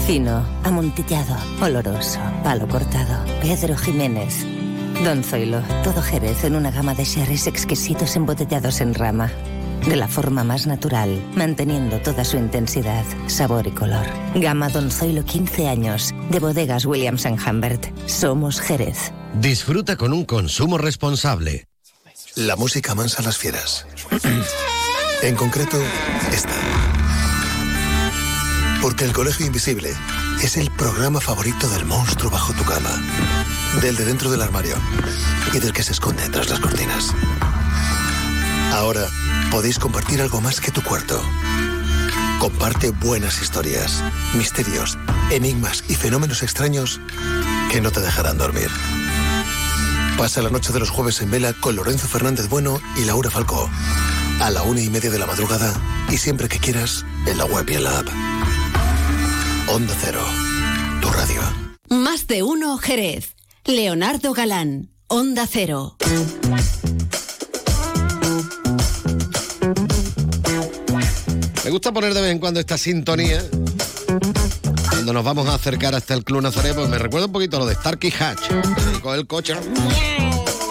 Fino, 0.06 0.44
amontillado, 0.64 1.36
oloroso, 1.60 2.18
palo 2.42 2.66
cortado. 2.66 3.24
Pedro 3.40 3.76
Jiménez. 3.76 4.44
Don 5.04 5.22
Zoilo, 5.24 5.62
todo 5.84 6.02
Jerez 6.02 6.44
en 6.44 6.56
una 6.56 6.70
gama 6.70 6.94
de 6.94 7.04
sherries 7.04 7.46
exquisitos 7.46 8.14
embotellados 8.16 8.80
en 8.80 8.94
rama. 8.94 9.30
De 9.86 9.96
la 9.96 10.06
forma 10.06 10.44
más 10.44 10.66
natural, 10.66 11.20
manteniendo 11.34 11.98
toda 12.00 12.24
su 12.24 12.36
intensidad, 12.36 13.04
sabor 13.26 13.66
y 13.66 13.72
color. 13.72 14.06
Gama 14.34 14.68
Don 14.68 14.90
Zoilo 14.90 15.24
15 15.24 15.66
años, 15.68 16.12
de 16.30 16.38
bodegas 16.38 16.84
Williams⁇ 16.84 17.26
Humbert. 17.50 17.86
Somos 18.08 18.60
Jerez. 18.60 19.12
Disfruta 19.40 19.96
con 19.96 20.12
un 20.12 20.24
consumo 20.24 20.78
responsable. 20.78 21.66
La 22.36 22.56
música 22.56 22.94
mansa 22.94 23.20
a 23.20 23.24
las 23.26 23.36
fieras. 23.36 23.86
en 25.22 25.36
concreto, 25.36 25.78
esta. 26.32 26.54
Porque 28.80 29.04
el 29.04 29.12
Colegio 29.12 29.44
Invisible 29.44 29.92
es 30.42 30.56
el 30.56 30.70
programa 30.70 31.20
favorito 31.20 31.68
del 31.68 31.84
monstruo 31.84 32.30
bajo 32.30 32.54
tu 32.54 32.64
cama, 32.64 32.90
del 33.82 33.96
de 33.96 34.06
dentro 34.06 34.30
del 34.30 34.40
armario 34.40 34.76
y 35.52 35.58
del 35.58 35.74
que 35.74 35.82
se 35.82 35.92
esconde 35.92 36.26
tras 36.30 36.48
las 36.48 36.60
cortinas. 36.60 37.14
Ahora 38.72 39.06
podéis 39.50 39.78
compartir 39.78 40.22
algo 40.22 40.40
más 40.40 40.58
que 40.58 40.70
tu 40.70 40.82
cuarto. 40.82 41.22
Comparte 42.38 42.90
buenas 42.92 43.42
historias, 43.42 44.02
misterios, 44.34 44.96
enigmas 45.30 45.84
y 45.86 45.96
fenómenos 45.96 46.42
extraños 46.42 46.98
que 47.70 47.82
no 47.82 47.90
te 47.90 48.00
dejarán 48.00 48.38
dormir. 48.38 48.70
Pasa 50.18 50.42
la 50.42 50.50
noche 50.50 50.72
de 50.72 50.78
los 50.78 50.90
jueves 50.90 51.20
en 51.20 51.30
vela 51.30 51.52
con 51.52 51.76
Lorenzo 51.76 52.06
Fernández 52.06 52.48
Bueno 52.48 52.80
y 52.96 53.04
Laura 53.04 53.30
Falcó. 53.30 53.68
A 54.40 54.50
la 54.50 54.62
una 54.62 54.80
y 54.80 54.88
media 54.88 55.10
de 55.10 55.18
la 55.18 55.26
madrugada 55.26 55.74
y 56.10 56.16
siempre 56.16 56.48
que 56.48 56.58
quieras 56.58 57.04
en 57.26 57.38
la 57.38 57.44
web 57.44 57.68
y 57.68 57.74
en 57.74 57.84
la 57.84 57.98
app. 57.98 58.08
Onda 59.68 59.94
Cero, 60.00 60.20
tu 61.00 61.08
radio. 61.10 61.40
Más 61.88 62.26
de 62.26 62.42
uno 62.42 62.78
Jerez. 62.78 63.34
Leonardo 63.64 64.32
Galán, 64.32 64.90
Onda 65.08 65.46
Cero. 65.46 65.96
Me 71.64 71.70
gusta 71.70 71.92
poner 71.92 72.12
de 72.12 72.20
vez 72.20 72.32
en 72.32 72.38
cuando 72.38 72.60
esta 72.60 72.76
sintonía. 72.76 73.42
Cuando 75.02 75.14
nos 75.14 75.24
vamos 75.24 75.48
a 75.48 75.54
acercar 75.54 75.96
hasta 75.96 76.14
el 76.14 76.22
Club 76.22 76.42
Nazaret, 76.42 76.76
pues 76.76 76.88
me 76.88 76.96
recuerda 76.96 77.26
un 77.26 77.32
poquito 77.32 77.56
a 77.56 77.58
lo 77.58 77.66
de 77.66 77.74
Starkey 77.74 78.12
Hatch. 78.20 78.42
Coge 79.02 79.18
el 79.18 79.26
coche 79.26 79.52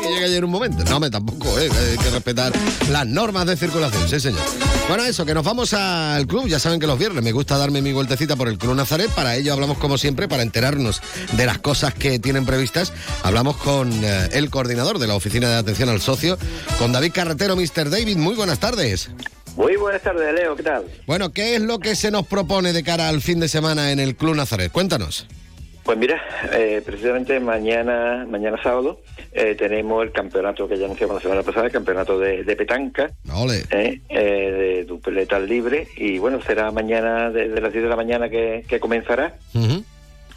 llega 0.10 0.26
ayer 0.26 0.46
un 0.46 0.52
momento. 0.52 0.86
No, 0.86 1.02
me 1.02 1.10
tampoco, 1.10 1.60
¿eh? 1.60 1.70
hay 1.70 1.98
que 1.98 2.10
respetar 2.12 2.54
las 2.90 3.06
normas 3.06 3.46
de 3.46 3.58
circulación, 3.58 4.08
sí 4.08 4.22
señor. 4.22 4.42
Bueno, 4.88 5.04
eso, 5.04 5.26
que 5.26 5.34
nos 5.34 5.44
vamos 5.44 5.74
al 5.74 6.26
club. 6.28 6.48
Ya 6.48 6.60
saben 6.60 6.80
que 6.80 6.88
los 6.88 6.98
viernes 6.98 7.22
me 7.22 7.34
gusta 7.34 7.58
darme 7.58 7.82
mi 7.82 7.92
vueltecita 7.92 8.38
por 8.38 8.48
el 8.48 8.58
Club 8.58 8.76
Nazaret. 8.76 9.12
Para 9.12 9.36
ello 9.36 9.52
hablamos 9.52 9.78
como 9.78 9.98
siempre, 9.98 10.30
para 10.30 10.44
enterarnos 10.44 11.02
de 11.34 11.46
las 11.46 11.60
cosas 11.60 11.94
que 11.94 12.18
tienen 12.18 12.46
previstas. 12.46 12.94
Hablamos 13.24 13.58
con 13.58 13.92
eh, 14.02 14.30
el 14.32 14.50
coordinador 14.50 14.98
de 14.98 15.08
la 15.08 15.16
Oficina 15.16 15.50
de 15.50 15.56
Atención 15.56 15.90
al 15.90 16.00
Socio, 16.00 16.38
con 16.80 16.94
David 16.94 17.12
Carretero, 17.14 17.58
Mr. 17.58 17.90
David. 17.90 18.16
Muy 18.16 18.36
buenas 18.36 18.60
tardes. 18.60 19.10
Muy 19.56 19.76
buenas 19.76 20.02
tardes, 20.02 20.34
Leo, 20.34 20.56
¿qué 20.56 20.64
tal? 20.64 20.86
Bueno, 21.06 21.32
¿qué 21.34 21.56
es 21.56 21.62
lo 21.62 21.80
que 21.80 21.96
se 21.96 22.10
nos 22.12 22.26
propone 22.26 22.74
de 22.74 22.84
cara 22.84 23.10
al 23.10 23.22
fin 23.22 23.40
de 23.40 23.48
semana 23.48 23.92
en 23.92 24.00
el 24.00 24.16
Club 24.16 24.36
Nazaret? 24.36 24.72
Cuéntanos. 24.72 25.28
Pues 25.84 25.98
mira, 25.98 26.22
eh, 26.54 26.82
precisamente 26.86 27.40
mañana, 27.40 28.26
mañana 28.30 28.62
sábado, 28.62 29.02
eh, 29.34 29.56
tenemos 29.58 30.04
el 30.04 30.12
campeonato 30.12 30.68
que 30.68 30.78
ya 30.78 30.86
anunciamos 30.86 31.16
la 31.16 31.22
semana 31.22 31.42
pasada, 31.44 31.66
el 31.66 31.72
campeonato 31.72 32.20
de, 32.20 32.44
de 32.44 32.56
petanca, 32.56 33.12
Ole. 33.34 33.64
eh, 33.72 34.00
eh, 34.10 34.52
de 34.52 34.84
dupletas 34.86 35.42
libre, 35.42 35.88
y 35.98 36.20
bueno, 36.20 36.40
será 36.44 36.72
mañana 36.72 37.32
desde 37.32 37.60
las 37.60 37.72
10 37.74 37.84
de 37.84 37.90
la 37.90 37.96
mañana 37.96 38.30
que, 38.30 38.64
que 38.68 38.80
comenzará 38.80 39.36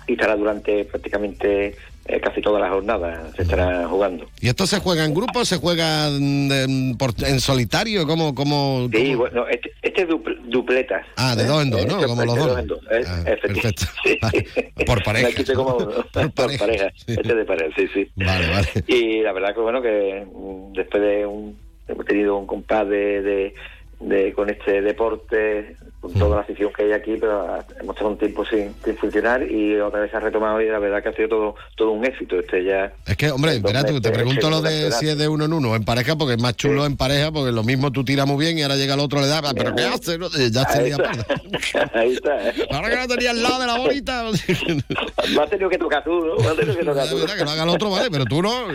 y 0.07 0.13
estará 0.13 0.35
durante 0.37 0.87
prácticamente 0.87 1.77
eh, 2.07 2.21
casi 2.21 2.41
toda 2.41 2.61
la 2.61 2.69
jornada, 2.71 3.31
se 3.35 3.43
estará 3.43 3.87
jugando. 3.89 4.27
¿Y 4.41 4.49
esto 4.49 4.67
se 4.67 4.79
juega 4.81 5.05
en 5.05 5.15
grupo? 5.15 5.45
¿Se 5.45 5.57
juega 5.57 6.09
en, 6.09 6.51
en- 6.53 6.97
por- 6.99 7.15
en 7.25 7.41
solitario? 7.41 8.07
¿Cómo, 8.07 8.35
cómo, 8.35 8.89
Sí, 8.93 9.07
cómo? 9.13 9.19
bueno, 9.19 9.47
este, 9.49 9.73
este 9.83 10.03
es 10.03 10.09
dupl- 10.09 10.39
dupletas. 10.45 11.07
Ah, 11.17 11.35
de 11.35 11.45
dos 11.45 11.63
en 11.63 11.71
dos, 11.71 11.81
Eh, 11.83 11.87
¿no? 11.87 11.95
este- 11.97 12.07
Como 12.07 12.25
los 12.25 12.37
dos. 12.37 12.47
dos 12.49 12.59
en 12.59 12.67
dos, 12.67 12.81
eh, 12.91 13.05
Ah, 13.07 13.23
perfecto. 13.25 13.85
Por 14.87 15.03
pareja. 15.03 15.29
Quité 15.33 15.55
como. 15.55 15.79
Por 15.79 16.11
Por 16.33 16.33
pareja, 16.59 16.91
sí. 16.95 17.05
Este 17.15 17.35
de 17.35 17.45
pareja, 17.45 17.75
sí, 17.77 17.89
sí. 17.95 18.09
Vale, 18.17 18.49
vale. 18.51 18.69
Y 18.87 19.23
la 19.23 19.33
verdad 19.33 19.55
que 19.55 19.61
bueno 19.61 19.81
que 19.83 20.27
mm, 20.31 20.73
después 20.75 21.03
de 21.03 21.27
un 21.27 21.57
hemos 21.89 22.05
tenido 22.07 22.37
un 22.37 22.47
compás 22.47 22.89
de, 22.89 23.23
de, 23.23 23.55
de- 24.01 24.33
con 24.33 24.51
este 24.51 24.81
deporte 24.83 25.77
con 26.05 26.13
toda 26.21 26.37
la 26.37 26.43
afición 26.43 26.71
que 26.77 26.83
hay 26.85 26.93
aquí 26.93 27.17
pero 27.19 27.41
ah, 27.49 27.65
hemos 27.81 27.95
estado 27.97 28.11
un 28.11 28.19
tiempo 28.19 28.45
sin, 28.45 28.75
sin 28.85 28.97
funcionar 28.97 29.43
y 29.51 29.81
otra 29.81 30.01
vez 30.01 30.11
se 30.11 30.17
ha 30.19 30.21
retomado 30.21 30.61
y 30.61 30.69
la 30.69 30.79
verdad 30.79 31.03
que 31.03 31.09
ha 31.09 31.13
sido 31.15 31.29
todo 31.29 31.55
todo 31.77 31.91
un 31.93 32.05
éxito 32.05 32.39
este 32.39 32.63
ya 32.65 32.93
Es 33.07 33.17
que, 33.17 33.31
hombre, 33.31 33.59
tú, 33.61 34.01
te 34.01 34.11
pregunto 34.11 34.51
lo 34.51 34.61
de 34.61 34.93
si 34.93 35.09
es 35.09 35.17
de 35.17 35.29
uno 35.29 35.47
en 35.47 35.53
uno 35.53 35.75
en 35.75 35.85
pareja, 35.85 36.17
porque 36.17 36.35
es 36.35 36.43
más 36.43 36.57
chulo 36.57 36.85
en 36.87 36.97
pareja, 36.97 37.33
porque 37.33 37.53
lo 37.53 37.63
mismo 37.63 37.91
tú 37.91 38.05
tiras 38.05 38.27
muy 38.27 38.45
bien 38.45 38.59
y 38.59 38.63
ahora 38.63 38.77
llega 38.77 38.95
el 38.95 39.01
otro 39.01 39.21
le 39.21 39.27
da, 39.29 39.41
"Ah, 39.43 39.53
pero 39.57 39.75
¿qué 39.75 39.83
hace? 39.85 40.19
no? 40.19 40.27
Eh, 40.27 40.51
Ya 40.53 40.65
Ahí 40.69 40.91
está. 40.91 41.91
Ahí 41.99 42.13
está, 42.13 42.49
¿eh? 42.49 42.53
Ahora 42.71 42.91
que 42.91 42.97
no 42.97 43.07
tenía 43.09 43.31
al 43.31 43.43
lado 43.43 43.61
de 43.61 43.67
la 43.67 43.79
bolita. 43.79 44.25
Me 44.25 45.43
has 45.43 45.51
tenido 45.51 45.69
que 45.71 45.79
tocar 45.79 46.05
tú, 46.05 46.11
¿no? 46.27 46.37
Me 46.37 46.47
has 46.49 46.57
tenido 46.57 46.77
que 46.77 46.85
tocar 46.85 47.09
tú. 47.09 47.17
que 47.27 47.45
lo 47.45 47.51
haga 47.51 47.63
el 47.63 47.69
otro, 47.71 47.91
vale, 47.91 48.11
pero 48.11 48.25
tú 48.27 48.43
no. 48.43 48.53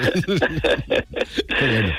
Bueno. 1.60 1.94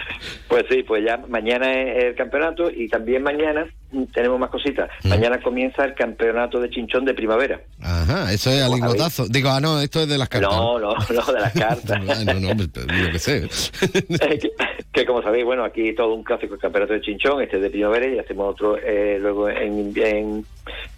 Pues 0.48 0.64
sí, 0.70 0.82
pues 0.82 1.04
ya 1.04 1.16
mañana 1.28 1.72
es 1.72 2.04
el 2.04 2.14
campeonato 2.14 2.70
y 2.70 2.88
también 2.88 3.22
mañana 3.22 3.66
mm, 3.92 4.04
tenemos 4.12 4.38
más 4.40 4.50
cositas. 4.50 4.90
Mañana 5.20 5.42
comienza 5.42 5.84
el 5.84 5.94
campeonato 5.94 6.60
de 6.60 6.70
chinchón 6.70 7.04
de 7.04 7.14
primavera. 7.14 7.60
Ajá, 7.82 8.32
eso 8.32 8.50
es 8.50 8.62
al 8.62 8.72
lingotazo. 8.72 9.26
Digo, 9.28 9.50
ah, 9.50 9.60
no, 9.60 9.80
esto 9.80 10.00
es 10.00 10.08
de 10.08 10.18
las 10.18 10.28
cartas. 10.28 10.50
No, 10.50 10.78
no, 10.78 10.94
no, 10.94 11.32
de 11.32 11.40
las 11.40 11.52
cartas. 11.52 12.00
Ah, 12.10 12.24
no, 12.24 12.54
no, 12.54 12.64
yo 12.64 13.12
qué 13.12 13.18
sé. 13.18 13.48
Que, 14.18 14.50
que 14.92 15.06
como 15.06 15.22
sabéis, 15.22 15.44
bueno, 15.44 15.64
aquí 15.64 15.94
todo 15.94 16.14
un 16.14 16.24
clásico 16.24 16.54
el 16.54 16.60
campeonato 16.60 16.92
de 16.92 17.00
chinchón, 17.00 17.42
este 17.42 17.56
es 17.56 17.62
de 17.62 17.70
primavera 17.70 18.06
y 18.06 18.18
hacemos 18.18 18.50
otro 18.50 18.76
eh, 18.76 19.18
luego 19.20 19.48
en, 19.48 19.92
en, 19.96 20.44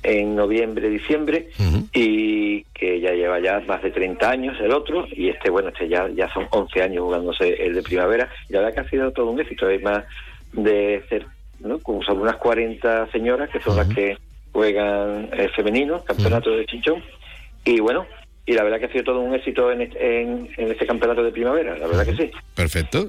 en 0.02 0.37
noviembre, 0.37 0.88
diciembre 0.88 1.50
y 1.92 2.62
que 2.64 3.00
ya 3.00 3.12
lleva 3.12 3.40
ya 3.40 3.61
más 3.61 3.82
de 3.82 3.90
30 3.90 4.30
años 4.30 4.56
el 4.61 4.72
otro 4.72 5.06
y 5.11 5.28
este, 5.28 5.50
bueno, 5.50 5.68
este 5.68 5.88
ya, 5.88 6.08
ya 6.14 6.32
son 6.32 6.46
11 6.50 6.82
años 6.82 7.04
jugándose 7.04 7.54
el 7.64 7.74
de 7.74 7.82
primavera 7.82 8.28
y 8.48 8.52
la 8.52 8.61
verdad 8.61 8.74
que 8.74 8.80
ha 8.80 8.90
sido 8.90 9.12
todo 9.12 9.30
un 9.30 9.40
éxito, 9.40 9.66
hay 9.66 9.78
más 9.78 10.04
de 10.52 11.02
ser, 11.08 11.26
¿no? 11.62 11.79
Son 12.05 12.20
unas 12.20 12.37
40 12.37 13.11
señoras 13.11 13.51
que 13.51 13.61
son 13.61 13.77
las 13.77 13.88
que 13.88 14.16
juegan 14.53 15.31
el 15.33 15.51
femenino, 15.51 16.03
campeonato 16.05 16.51
de 16.51 16.66
chinchón 16.66 17.03
y 17.64 17.81
bueno, 17.81 18.07
y 18.44 18.53
la 18.55 18.64
verdad 18.64 18.81
que 18.81 18.87
ha 18.87 18.92
sido 18.92 19.05
todo 19.05 19.20
un 19.20 19.35
éxito 19.35 19.70
en 19.70 19.83
este, 19.83 20.22
en, 20.22 20.48
en 20.57 20.70
este 20.72 20.87
campeonato 20.87 21.22
de 21.22 21.31
primavera, 21.31 21.79
la 21.79 21.87
verdad 21.87 22.05
que 22.05 22.16
sí. 22.16 22.31
Perfecto. 22.55 23.07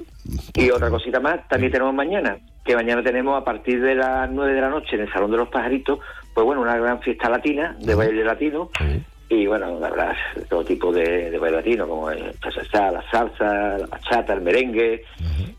Y 0.54 0.70
otra 0.70 0.90
cosita 0.90 1.20
más, 1.20 1.46
también 1.48 1.72
tenemos 1.72 1.92
mañana, 1.92 2.38
que 2.64 2.76
mañana 2.76 3.02
tenemos 3.02 3.40
a 3.40 3.44
partir 3.44 3.80
de 3.80 3.96
las 3.96 4.30
9 4.30 4.54
de 4.54 4.60
la 4.60 4.70
noche 4.70 4.94
en 4.94 5.02
el 5.02 5.12
Salón 5.12 5.32
de 5.32 5.38
los 5.38 5.48
Pajaritos, 5.48 5.98
pues 6.32 6.44
bueno, 6.44 6.62
una 6.62 6.76
gran 6.76 7.00
fiesta 7.00 7.28
latina, 7.28 7.76
de 7.80 7.94
baile 7.94 8.24
latino, 8.24 8.70
y 9.34 9.46
bueno, 9.46 9.78
verdad, 9.78 10.14
todo 10.48 10.64
tipo 10.64 10.92
de, 10.92 11.30
de 11.30 11.38
baile 11.38 11.56
latino, 11.58 11.86
como 11.88 12.10
el 12.10 12.38
cha-cha-cha, 12.40 12.90
la 12.92 13.02
salsa, 13.10 13.78
la 13.78 13.86
bachata, 13.86 14.32
el 14.34 14.40
merengue, 14.42 15.02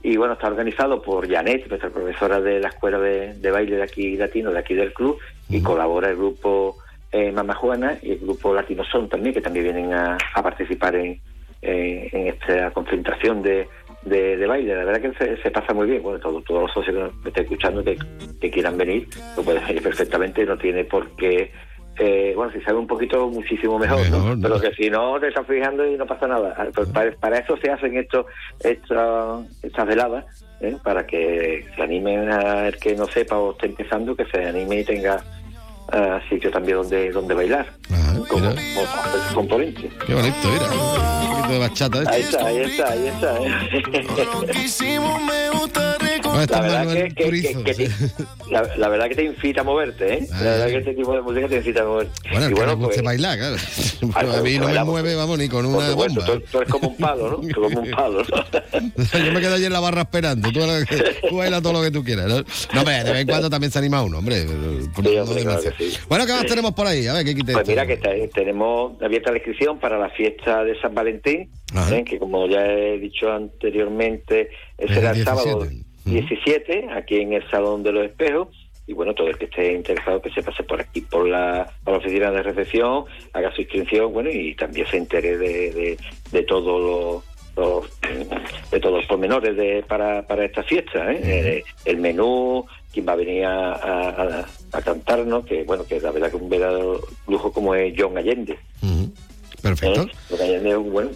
y 0.01 0.17
bueno, 0.17 0.33
está 0.33 0.47
organizado 0.47 1.01
por 1.01 1.27
Janet, 1.29 1.67
nuestra 1.67 1.89
profesora 1.89 2.39
de 2.39 2.59
la 2.59 2.69
Escuela 2.69 2.99
de, 2.99 3.33
de 3.33 3.51
Baile 3.51 3.77
de 3.77 3.83
aquí 3.83 4.15
latino, 4.17 4.51
de 4.51 4.59
aquí 4.59 4.73
del 4.73 4.93
club, 4.93 5.17
y 5.49 5.61
colabora 5.61 6.09
el 6.09 6.15
grupo 6.15 6.77
eh, 7.11 7.31
Mama 7.31 7.53
Juana 7.55 7.97
y 8.01 8.11
el 8.13 8.19
grupo 8.19 8.53
Latino 8.53 8.83
Son 8.85 9.07
también, 9.09 9.33
que 9.33 9.41
también 9.41 9.65
vienen 9.65 9.93
a, 9.93 10.17
a 10.33 10.43
participar 10.43 10.95
en, 10.95 11.19
eh, 11.61 12.09
en 12.11 12.27
esta 12.27 12.71
concentración 12.71 13.41
de, 13.41 13.67
de, 14.03 14.37
de 14.37 14.47
baile. 14.47 14.75
La 14.75 14.83
verdad 14.85 15.01
que 15.01 15.17
se, 15.17 15.41
se 15.41 15.49
pasa 15.51 15.73
muy 15.73 15.87
bien. 15.87 16.03
Bueno, 16.03 16.19
todo- 16.19 16.41
todos 16.41 16.63
los 16.63 16.71
socios 16.73 16.95
que 16.95 17.15
me 17.23 17.29
estén 17.29 17.43
escuchando 17.45 17.83
que, 17.83 17.97
que 18.39 18.51
quieran 18.51 18.77
venir, 18.77 19.07
lo 19.37 19.43
pueden 19.43 19.65
venir 19.65 19.81
perfectamente, 19.81 20.45
no 20.45 20.57
tiene 20.57 20.83
por 20.83 21.09
qué. 21.15 21.51
Eh, 21.97 22.33
bueno, 22.35 22.51
si 22.51 22.61
sabe 22.61 22.77
un 22.77 22.87
poquito, 22.87 23.27
muchísimo 23.29 23.79
mejor, 23.79 24.09
¿no? 24.09 24.17
Mejor, 24.17 24.37
¿no? 24.37 24.41
Pero 24.41 24.59
que 24.59 24.75
si 24.75 24.89
no, 24.89 25.19
te 25.19 25.29
estás 25.29 25.47
fijando 25.47 25.85
y 25.85 25.95
no 25.97 26.05
pasa 26.05 26.27
nada. 26.27 26.53
Ah, 26.57 26.67
pues 26.73 26.89
Para, 26.89 27.11
para 27.13 27.39
eso 27.39 27.55
se 27.57 27.71
hacen 27.71 27.97
estos, 27.97 28.25
estos, 28.61 29.45
estas 29.63 29.87
veladas, 29.87 30.25
¿eh? 30.61 30.75
para 30.83 31.05
que 31.05 31.65
se 31.75 31.81
animen 31.81 32.29
a 32.29 32.67
el 32.67 32.77
que 32.77 32.95
no 32.95 33.05
sepa 33.05 33.37
o 33.37 33.51
esté 33.51 33.67
empezando, 33.67 34.15
que 34.15 34.25
se 34.25 34.43
anime 34.43 34.81
y 34.81 34.83
tenga 34.83 35.23
ah, 35.91 36.19
sitio 36.29 36.51
también 36.51 36.77
donde, 36.77 37.11
donde 37.11 37.33
bailar, 37.33 37.71
como, 38.27 38.49
como 38.49 38.55
componente. 39.33 39.89
Qué 40.05 40.13
bonito, 40.13 40.35
mira. 40.43 40.65
Un 40.71 41.29
poquito 41.31 41.53
de 41.53 41.59
bachata. 41.59 41.99
¿eh? 42.01 42.05
Ahí 42.07 42.21
está, 42.21 42.45
ahí 42.45 42.57
está, 42.59 42.87
ahí 42.91 43.07
está. 43.07 43.37
¿eh? 43.37 43.51
La 46.49 46.61
verdad 46.61 46.93
que, 46.93 47.13
que- 47.15 47.41
que- 47.41 47.63
que 47.63 47.73
te, 47.73 47.89
la, 48.51 48.63
la 48.77 48.89
verdad 48.89 49.07
que 49.09 49.15
te 49.15 49.23
incita 49.23 49.61
a 49.61 49.63
moverte, 49.63 50.13
¿eh? 50.15 50.27
La 50.31 50.39
verdad 50.41 50.67
que 50.67 50.77
este 50.77 50.93
tipo 50.93 51.13
de 51.13 51.21
música 51.21 51.47
te 51.47 51.57
incita 51.57 51.81
a 51.81 51.85
moverte. 51.85 52.11
Bueno, 52.29 52.45
y 52.45 52.49
que 52.49 52.55
bueno, 52.55 52.77
guste 52.77 52.93
pues, 52.95 53.03
bailar, 53.05 53.37
claro. 53.37 53.55
A 54.15 54.41
mí 54.41 54.53
no 54.55 54.59
me 54.59 54.65
bailamos. 54.65 54.91
mueve, 54.93 55.15
vamos, 55.15 55.37
ni 55.39 55.47
con 55.49 55.65
una 55.65 55.89
supuesto, 55.89 56.19
bomba. 56.21 56.33
tú, 56.39 56.43
tú 56.51 56.57
eres 56.59 56.69
como 56.71 56.87
un 56.89 56.97
palo, 56.97 57.29
¿no? 57.41 57.47
Tú 57.53 57.61
como 57.61 57.79
un 57.81 57.91
palo, 57.91 58.23
¿no? 58.29 59.25
Yo 59.25 59.31
me 59.31 59.39
quedo 59.41 59.55
allí 59.55 59.65
en 59.65 59.73
la 59.73 59.79
barra 59.79 60.01
esperando. 60.01 60.51
Tú, 60.51 60.59
tú 61.29 61.35
bailas 61.37 61.61
todo 61.61 61.73
lo 61.73 61.81
que 61.81 61.91
tú 61.91 62.03
quieras. 62.03 62.27
No, 62.27 62.35
no 62.73 62.79
hombre, 62.81 63.03
de 63.03 63.11
vez 63.11 63.21
en 63.21 63.27
cuando 63.27 63.49
también 63.49 63.71
se 63.71 63.79
anima 63.79 64.01
uno, 64.03 64.19
hombre. 64.19 64.45
pero 64.45 64.59
no 64.61 64.81
Sí, 64.81 65.17
hombre, 65.17 65.43
claro 65.43 65.61
demasiado. 65.61 65.61
que 65.74 65.74
sí. 65.77 65.97
Bueno, 66.07 66.25
¿qué 66.25 66.33
más 66.33 66.45
tenemos 66.45 66.71
por 66.73 66.87
ahí? 66.87 67.07
A 67.07 67.13
ver, 67.13 67.25
¿qué 67.25 67.35
quite 67.35 67.53
Pues 67.53 67.57
esto? 67.63 67.71
mira 67.71 67.85
que 67.87 67.93
está- 67.93 68.11
tenemos 68.33 69.01
abierta 69.01 69.31
la 69.31 69.37
inscripción 69.37 69.77
para 69.79 69.97
la 69.97 70.09
fiesta 70.09 70.63
de 70.63 70.79
San 70.79 70.93
Valentín. 70.93 71.49
¿eh? 71.91 72.03
que 72.05 72.17
como 72.19 72.47
ya 72.47 72.65
he 72.65 72.97
dicho 72.99 73.29
anteriormente, 73.31 74.49
eh, 74.77 74.87
será 74.87 75.11
el 75.11 75.17
el 75.19 75.23
sábado 75.25 75.65
17. 75.65 75.85
17, 76.05 76.87
aquí 76.95 77.15
en 77.17 77.33
el 77.33 77.49
Salón 77.49 77.83
de 77.83 77.91
los 77.91 78.05
Espejos. 78.05 78.47
Y 78.87 78.93
bueno, 78.93 79.13
todo 79.15 79.27
el 79.29 79.37
que 79.37 79.45
esté 79.45 79.73
interesado 79.73 80.21
que 80.21 80.29
se 80.29 80.43
pase 80.43 80.61
por 80.63 80.79
aquí, 80.79 81.01
por 81.01 81.27
la, 81.27 81.67
por 81.83 81.93
la 81.93 81.97
oficina 81.99 82.29
de 82.31 82.43
recepción, 82.43 83.05
haga 83.33 83.51
su 83.51 83.61
inscripción, 83.61 84.13
bueno, 84.13 84.29
y 84.29 84.53
también 84.55 84.85
se 84.87 84.97
entere 84.97 85.37
de, 85.39 85.71
de, 85.71 85.97
de 86.31 86.43
todo 86.43 86.79
lo- 86.79 87.23
los, 87.57 87.89
de 88.69 88.79
todos 88.79 88.97
los 88.97 89.05
pormenores 89.07 89.55
de, 89.57 89.81
para, 89.87 90.21
para 90.27 90.45
esta 90.45 90.61
fiesta, 90.63 91.11
¿eh? 91.11 91.19
Eh, 91.23 91.63
el 91.85 91.97
menú, 91.97 92.65
quién 92.95 93.05
va 93.07 93.11
a 93.13 93.17
venir 93.17 93.43
a, 93.45 93.73
a- 93.73 94.45
a- 94.71 94.81
cantarnos, 94.81 95.45
que 95.45 95.63
bueno, 95.63 95.85
que 95.85 95.99
la 96.01 96.09
verdad 96.11 96.29
que 96.31 96.37
un 96.37 96.49
verdadero 96.49 97.01
lujo 97.27 97.51
como 97.51 97.75
es 97.75 97.93
John 97.97 98.17
Allende. 98.17 98.57
Perfecto. 99.61 100.01
¿eh? 100.03 100.11
John 100.29 100.41
Allende 100.41 100.69
es 100.69 100.75
un, 100.77 100.91
buen, 100.91 101.07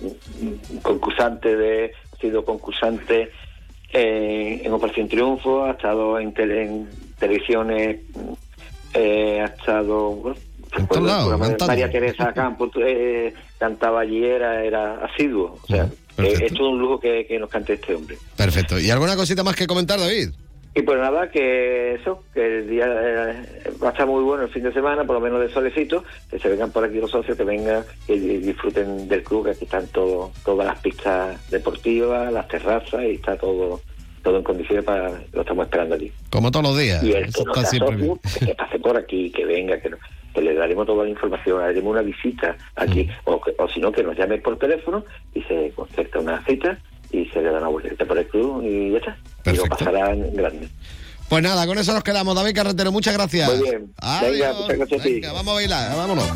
un- 0.41 0.59
concursante 0.81 1.55
de, 1.55 1.91
ha 2.13 2.17
sido 2.21 2.43
concursante 2.45 3.31
eh, 3.93 4.61
en 4.63 4.73
Operación 4.73 5.07
Triunfo, 5.07 5.63
ha 5.65 5.71
estado 5.71 6.19
en, 6.19 6.33
tele- 6.33 6.65
en 6.65 6.89
televisiones, 7.17 7.99
eh, 8.93 9.41
ha 9.41 9.45
estado 9.45 10.11
bueno, 10.11 10.37
recuerdo. 10.71 11.37
María 11.67 11.89
Teresa 11.91 12.33
Campos 12.33 12.69
eh, 12.85 13.33
cantaba 13.57 14.01
allí, 14.01 14.23
era, 14.23 14.63
era 14.63 15.05
asiduo. 15.05 15.57
O 15.63 15.67
sea, 15.67 15.89
eh, 16.17 16.37
es 16.45 16.53
todo 16.53 16.69
un 16.71 16.79
lujo 16.79 16.99
que, 16.99 17.25
que 17.27 17.39
nos 17.39 17.49
cante 17.49 17.73
este 17.73 17.95
hombre. 17.95 18.17
Perfecto. 18.35 18.79
¿Y 18.79 18.89
alguna 18.89 19.15
cosita 19.15 19.43
más 19.43 19.55
que 19.55 19.65
comentar, 19.67 19.99
David? 19.99 20.29
Y 20.75 20.81
pues 20.83 20.99
nada, 20.99 21.29
que 21.31 21.95
eso, 21.95 22.23
que 22.33 22.59
el 22.59 22.69
día 22.69 22.85
eh, 22.87 23.43
va 23.83 23.87
a 23.89 23.91
estar 23.91 24.05
muy 24.07 24.23
bueno 24.23 24.43
el 24.43 24.49
fin 24.49 24.63
de 24.63 24.71
semana, 24.71 25.03
por 25.03 25.15
lo 25.15 25.19
menos 25.19 25.41
de 25.41 25.49
solecito, 25.49 26.03
que 26.29 26.37
se 26.39 26.47
vengan 26.47 26.71
por 26.71 26.85
aquí 26.85 26.99
los 26.99 27.09
socios, 27.11 27.35
que 27.35 27.43
vengan 27.43 27.83
y, 28.07 28.17
disfruten 28.17 29.07
del 29.07 29.23
club, 29.23 29.45
que 29.45 29.51
aquí 29.51 29.65
están 29.65 29.87
todo, 29.87 30.31
todas 30.45 30.67
las 30.67 30.79
pistas 30.79 31.49
deportivas, 31.49 32.31
las 32.31 32.47
terrazas 32.47 33.03
y 33.03 33.15
está 33.15 33.35
todo 33.37 33.81
todo 34.21 34.35
en 34.37 34.43
condiciones 34.43 34.83
para 34.83 35.11
lo 35.31 35.41
estamos 35.41 35.63
esperando 35.65 35.95
aquí. 35.95 36.11
Como 36.29 36.51
todos 36.51 36.65
los 36.65 36.77
días. 36.77 37.01
Y 37.01 37.13
el 37.13 37.33
que 37.33 37.43
no 37.45 37.53
sea 37.53 37.63
socio, 37.79 38.19
que 38.21 38.29
se 38.45 38.53
pase 38.55 38.77
por 38.79 38.97
aquí, 38.97 39.31
que 39.31 39.45
venga, 39.45 39.79
que, 39.79 39.89
no- 39.89 39.97
que 40.33 40.41
le 40.41 40.53
daremos 40.55 40.85
toda 40.85 41.05
la 41.05 41.09
información, 41.09 41.61
haremos 41.63 41.89
una 41.93 42.01
visita 42.01 42.57
aquí, 42.75 43.05
Mm. 43.05 43.09
o, 43.29 43.41
o 43.57 43.69
si 43.69 43.79
no, 43.79 43.93
que 43.93 44.03
nos 44.03 44.17
llame 44.17 44.37
por 44.39 44.57
teléfono 44.59 45.05
y 45.33 45.41
se 45.43 45.71
concerta 45.73 46.19
una 46.19 46.43
cita 46.45 46.77
y 47.11 47.25
se 47.25 47.41
le 47.41 47.51
da 47.51 47.57
una 47.59 47.67
vuelta 47.67 48.05
por 48.05 48.17
el 48.17 48.27
club 48.27 48.63
y 48.63 48.91
ya 48.91 48.97
está. 48.97 49.17
Y 49.45 49.55
lo 49.55 49.65
pasará 49.65 50.11
en 50.11 50.33
grande. 50.35 50.69
Pues 51.27 51.43
nada, 51.43 51.67
con 51.67 51.77
eso 51.77 51.93
nos 51.93 52.03
quedamos. 52.03 52.35
David 52.35 52.55
Carretero, 52.55 52.91
muchas 52.91 53.13
gracias. 53.13 53.49
Muy 53.49 53.69
bien. 53.69 53.93
Adiós. 53.97 54.31
Venga, 54.31 54.53
muchas 54.53 54.77
gracias 54.77 55.01
a 55.01 55.03
ti. 55.03 55.13
Venga, 55.13 55.33
vamos 55.33 55.51
a 55.51 55.55
bailar, 55.55 55.95
vámonos. 55.95 56.27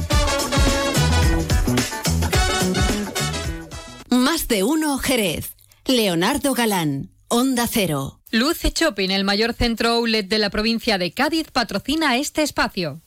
Más 4.10 4.48
de 4.48 4.64
uno 4.64 4.98
Jerez. 5.00 5.56
Leonardo 5.86 6.54
Galán, 6.54 7.10
Onda 7.28 7.68
Cero. 7.68 8.22
Luce 8.32 8.72
Shopping, 8.74 9.10
el 9.10 9.26
mayor 9.26 9.54
centro 9.54 9.90
outlet 9.90 10.28
de 10.28 10.40
la 10.40 10.50
provincia 10.50 10.98
de 10.98 11.12
Cádiz, 11.12 11.52
patrocina 11.52 12.18
este 12.18 12.42
espacio. 12.42 13.03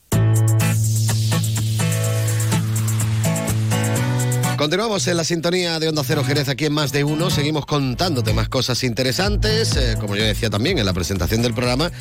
Continuamos 4.57 5.07
en 5.07 5.17
la 5.17 5.23
sintonía 5.23 5.77
de 5.77 5.87
Onda 5.87 6.01
Cero 6.03 6.23
Jerez 6.25 6.49
aquí 6.49 6.65
en 6.65 6.73
Más 6.73 6.91
de 6.91 7.03
Uno. 7.03 7.29
Seguimos 7.29 7.67
contándote 7.67 8.33
más 8.33 8.49
cosas 8.49 8.83
interesantes, 8.83 9.75
eh, 9.77 9.95
como 9.99 10.15
yo 10.15 10.23
decía 10.23 10.49
también 10.49 10.79
en 10.79 10.85
la 10.85 10.93
presentación 10.93 11.43
del 11.43 11.53
programa. 11.53 11.91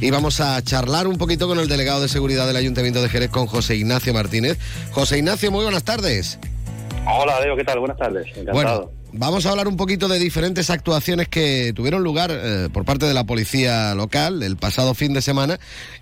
Y 0.00 0.10
vamos 0.10 0.40
a 0.40 0.62
charlar 0.62 1.08
un 1.08 1.18
poquito 1.18 1.46
con 1.46 1.60
el 1.60 1.68
delegado 1.68 2.00
de 2.00 2.08
seguridad 2.08 2.46
del 2.46 2.56
Ayuntamiento 2.56 3.02
de 3.02 3.10
Jerez, 3.10 3.28
con 3.28 3.46
José 3.46 3.76
Ignacio 3.76 4.14
Martínez. 4.14 4.56
José 4.92 5.18
Ignacio, 5.18 5.50
muy 5.50 5.64
buenas 5.64 5.84
tardes. 5.84 6.38
Hola, 7.06 7.38
Leo, 7.38 7.54
¿qué 7.54 7.64
tal? 7.64 7.80
Buenas 7.80 7.98
tardes. 7.98 8.26
Encantado. 8.28 8.54
Bueno, 8.54 8.90
vamos 9.18 9.46
a 9.46 9.50
hablar 9.50 9.68
un 9.68 9.76
poquito 9.76 10.08
de 10.08 10.18
diferentes 10.18 10.70
actuaciones 10.70 11.28
que 11.28 11.72
tuvieron 11.74 12.02
lugar 12.02 12.30
eh, 12.32 12.68
por 12.72 12.84
parte 12.84 13.06
de 13.06 13.14
la 13.14 13.24
policía 13.24 13.94
local 13.94 14.42
el 14.42 14.56
pasado 14.56 14.94
fin 14.94 15.14
de 15.14 15.22
semana 15.22 15.58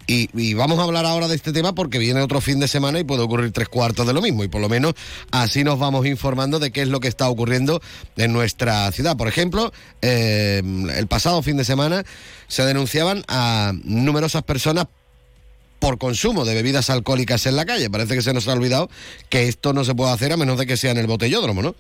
y, 0.07 0.55
vamos 0.55 0.79
a 0.79 0.83
hablar 0.83 1.07
ahora 1.07 1.29
de 1.29 1.35
este 1.35 1.53
tema 1.53 1.75
porque 1.75 1.99
viene 1.99 2.21
otro 2.21 2.41
fin 2.41 2.61
de 2.61 2.69
semana 2.69 2.99
y 3.01 3.05
puede 3.05 3.23
ocurrir 3.23 3.53
tres 3.53 3.69
cuartos 3.69 4.07
de 4.07 4.13
lo 4.13 4.21
mismo 4.21 4.45
y 4.45 4.49
por 4.49 4.61
lo 4.61 4.69
menos 4.69 4.95
así 5.31 5.65
nos 5.65 5.79
vamos 5.79 6.07
informando 6.07 6.59
de 6.59 6.71
qué 6.71 6.83
es 6.83 6.89
lo 6.89 7.01
que 7.01 7.09
está 7.09 7.29
ocurriendo 7.29 7.81
en 8.17 8.33
nuestra 8.33 8.91
ciudad. 8.93 9.17
Por 9.17 9.29
ejemplo, 9.29 9.73
eh, 10.03 10.63
el 10.95 11.07
pasado 11.07 11.43
fin 11.43 11.57
de 11.57 11.65
semana 11.65 12.05
se 12.49 12.65
denunciaban 12.65 13.25
a 13.29 13.73
numerosas 13.85 14.43
personas 14.43 14.87
por 15.79 15.99
consumo 15.99 16.45
de 16.45 16.55
bebidas 16.55 16.91
alcohólicas 16.91 17.47
en 17.47 17.57
la 17.57 17.65
calle. 17.65 17.91
Parece 17.91 18.15
que 18.15 18.23
se 18.23 18.35
nos 18.35 18.47
ha 18.49 18.53
olvidado 18.53 18.91
que 19.29 19.49
esto 19.49 19.73
no 19.73 19.85
se 19.85 19.95
puede 19.95 20.13
hacer 20.13 20.33
a 20.33 20.37
menos 20.37 20.59
de 20.59 20.67
que 20.67 20.77
sea 20.77 20.91
en 20.91 20.99
el 20.99 21.07
botellódromo, 21.07 21.63
¿no? 21.63 21.75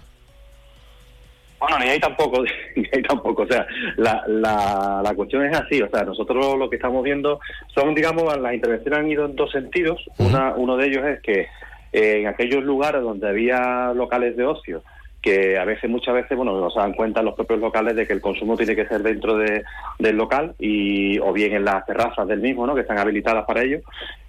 Bueno, 1.64 1.78
ni 1.82 1.90
ahí 1.90 1.98
tampoco, 1.98 2.42
ni 2.76 2.84
ahí 2.92 3.02
tampoco. 3.02 3.42
O 3.42 3.46
sea, 3.46 3.66
la, 3.96 4.22
la, 4.26 5.00
la 5.02 5.14
cuestión 5.14 5.44
es 5.44 5.56
así. 5.56 5.80
O 5.80 5.88
sea, 5.88 6.04
nosotros 6.04 6.58
lo 6.58 6.68
que 6.68 6.76
estamos 6.76 7.02
viendo 7.02 7.40
son, 7.74 7.94
digamos, 7.94 8.24
las 8.38 8.54
intervenciones 8.54 9.00
han 9.00 9.10
ido 9.10 9.24
en 9.24 9.36
dos 9.36 9.50
sentidos. 9.50 10.04
Una, 10.18 10.54
uno 10.54 10.76
de 10.76 10.86
ellos 10.86 11.04
es 11.06 11.20
que 11.20 11.48
eh, 11.92 12.20
en 12.20 12.26
aquellos 12.26 12.62
lugares 12.64 13.02
donde 13.02 13.28
había 13.28 13.92
locales 13.94 14.36
de 14.36 14.44
ocio, 14.44 14.82
que 15.22 15.56
a 15.56 15.64
veces, 15.64 15.88
muchas 15.88 16.14
veces, 16.14 16.36
bueno, 16.36 16.60
nos 16.60 16.74
dan 16.74 16.92
cuenta 16.92 17.22
los 17.22 17.34
propios 17.34 17.58
locales 17.58 17.96
de 17.96 18.06
que 18.06 18.12
el 18.12 18.20
consumo 18.20 18.58
tiene 18.58 18.76
que 18.76 18.86
ser 18.86 19.02
dentro 19.02 19.38
de, 19.38 19.64
del 19.98 20.16
local 20.16 20.54
y 20.58 21.18
o 21.18 21.32
bien 21.32 21.54
en 21.54 21.64
las 21.64 21.86
terrazas 21.86 22.28
del 22.28 22.40
mismo, 22.40 22.66
¿no? 22.66 22.74
Que 22.74 22.82
están 22.82 22.98
habilitadas 22.98 23.46
para 23.46 23.62
ello 23.62 23.80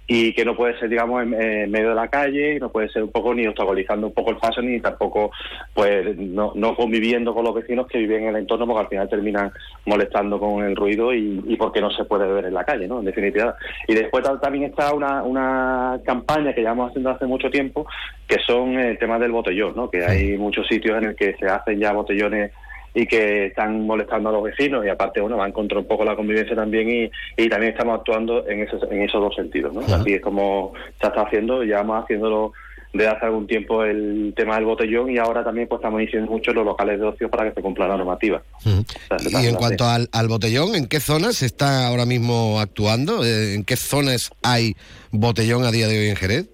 y 0.08 0.32
que 0.34 0.44
no 0.44 0.54
puede 0.56 0.78
ser, 0.78 0.88
digamos, 0.88 1.22
en, 1.24 1.34
en 1.34 1.70
medio 1.70 1.88
de 1.88 1.94
la 1.96 2.08
calle, 2.08 2.54
y 2.54 2.58
no 2.60 2.70
puede 2.70 2.88
ser 2.90 3.02
un 3.02 3.10
poco 3.10 3.34
ni 3.34 3.46
obstaculizando 3.46 4.06
un 4.06 4.12
poco 4.14 4.30
el 4.30 4.36
paso, 4.36 4.62
ni 4.62 4.80
tampoco, 4.80 5.32
pues, 5.74 6.16
no, 6.16 6.52
no 6.54 6.76
conviviendo 6.76 7.34
con 7.34 7.44
los 7.44 7.54
vecinos 7.54 7.86
que 7.88 7.98
viven 7.98 8.22
en 8.22 8.28
el 8.28 8.36
entorno, 8.36 8.66
porque 8.66 8.80
al 8.82 8.88
final 8.88 9.08
terminan 9.08 9.50
molestando 9.84 10.38
con 10.38 10.62
el 10.64 10.76
ruido 10.76 11.12
y, 11.12 11.42
y 11.46 11.56
porque 11.56 11.80
no 11.80 11.90
se 11.90 12.04
puede 12.04 12.26
beber 12.26 12.46
en 12.46 12.54
la 12.54 12.64
calle, 12.64 12.86
¿no? 12.86 13.00
En 13.00 13.04
definitiva. 13.04 13.56
Y 13.88 13.94
después 13.94 14.22
ta- 14.22 14.40
también 14.40 14.64
está 14.64 14.94
una, 14.94 15.22
una 15.24 15.98
campaña 16.04 16.54
que 16.54 16.60
llevamos 16.60 16.90
haciendo 16.90 17.10
hace 17.10 17.26
mucho 17.26 17.50
tiempo, 17.50 17.86
que 18.28 18.36
son 18.46 18.78
el 18.78 18.98
tema 18.98 19.18
del 19.18 19.32
botellón, 19.32 19.74
¿no? 19.74 19.90
Que 19.90 20.04
hay 20.04 20.36
muchos 20.38 20.66
sitios 20.68 20.98
en 20.98 21.08
el 21.10 21.16
que 21.16 21.34
se 21.36 21.46
hacen 21.46 21.80
ya 21.80 21.92
botellones 21.92 22.52
y 22.96 23.06
que 23.06 23.46
están 23.48 23.86
molestando 23.86 24.30
a 24.30 24.32
los 24.32 24.42
vecinos 24.42 24.82
y 24.84 24.88
aparte 24.88 25.20
bueno 25.20 25.36
van 25.36 25.52
contra 25.52 25.78
un 25.78 25.84
poco 25.84 26.02
la 26.02 26.16
convivencia 26.16 26.56
también 26.56 26.88
y, 26.88 27.10
y 27.36 27.48
también 27.50 27.72
estamos 27.72 27.98
actuando 27.98 28.48
en 28.48 28.62
esos 28.62 28.82
en 28.90 29.02
esos 29.02 29.20
dos 29.20 29.34
sentidos 29.36 29.74
¿no? 29.74 29.82
así 29.94 30.14
es 30.14 30.22
como 30.22 30.72
se 30.98 31.06
está 31.06 31.20
haciendo 31.20 31.62
llevamos 31.62 32.02
haciéndolo 32.02 32.54
desde 32.94 33.10
hace 33.10 33.26
algún 33.26 33.46
tiempo 33.46 33.84
el 33.84 34.32
tema 34.34 34.54
del 34.54 34.64
botellón 34.64 35.10
y 35.10 35.18
ahora 35.18 35.44
también 35.44 35.68
pues 35.68 35.80
estamos 35.80 36.00
diciendo 36.00 36.30
mucho 36.30 36.54
los 36.54 36.64
locales 36.64 36.98
de 36.98 37.06
ocio 37.06 37.28
para 37.28 37.44
que 37.44 37.54
se 37.54 37.60
cumpla 37.60 37.86
la 37.86 37.98
normativa 37.98 38.42
O 38.64 38.70
sea, 39.18 39.42
Y 39.42 39.46
en 39.46 39.56
cuanto 39.56 39.84
al, 39.84 40.08
al 40.12 40.28
botellón, 40.28 40.74
¿en 40.74 40.86
qué 40.86 40.98
zonas 40.98 41.36
se 41.36 41.44
está 41.46 41.88
ahora 41.88 42.06
mismo 42.06 42.58
actuando? 42.58 43.22
Eh, 43.26 43.56
¿En 43.56 43.64
qué 43.64 43.76
zonas 43.76 44.30
hay 44.42 44.74
botellón 45.10 45.64
a 45.64 45.70
día 45.70 45.86
de 45.86 45.98
hoy 45.98 46.08
en 46.08 46.16
Jerez? 46.16 46.48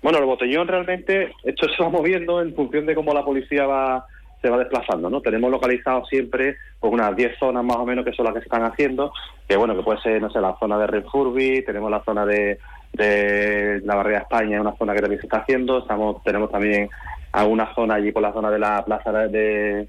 Bueno, 0.00 0.18
el 0.18 0.24
botellón 0.24 0.66
realmente, 0.66 1.32
esto 1.44 1.66
se 1.76 1.82
va 1.82 1.90
moviendo 1.90 2.40
en 2.40 2.54
función 2.54 2.86
de 2.86 2.94
cómo 2.94 3.12
la 3.12 3.22
policía 3.22 3.66
va 3.66 4.06
se 4.40 4.50
va 4.50 4.58
desplazando, 4.58 5.10
¿no? 5.10 5.20
Tenemos 5.20 5.50
localizado 5.50 6.04
siempre 6.06 6.56
pues, 6.78 6.92
unas 6.92 7.14
10 7.16 7.38
zonas 7.38 7.64
más 7.64 7.76
o 7.76 7.86
menos 7.86 8.04
que 8.04 8.12
son 8.12 8.24
las 8.24 8.34
que 8.34 8.40
se 8.40 8.46
están 8.46 8.64
haciendo, 8.64 9.12
que 9.48 9.56
bueno, 9.56 9.76
que 9.76 9.82
puede 9.82 10.00
ser, 10.00 10.20
no 10.22 10.30
sé, 10.30 10.40
la 10.40 10.56
zona 10.58 10.78
de 10.78 10.86
Renfurbi, 10.86 11.62
tenemos 11.62 11.90
la 11.90 12.02
zona 12.04 12.24
de, 12.24 12.58
de 12.92 13.80
la 13.84 13.96
Barrera 13.96 14.20
España, 14.20 14.60
una 14.60 14.76
zona 14.76 14.94
que 14.94 15.00
también 15.00 15.20
se 15.20 15.26
está 15.26 15.38
haciendo, 15.38 15.78
estamos 15.78 16.22
tenemos 16.22 16.50
también 16.50 16.88
alguna 17.32 17.74
zona 17.74 17.94
allí 17.94 18.12
por 18.12 18.22
la 18.22 18.32
zona 18.32 18.50
de 18.50 18.58
la 18.58 18.84
plaza 18.84 19.12
de, 19.12 19.88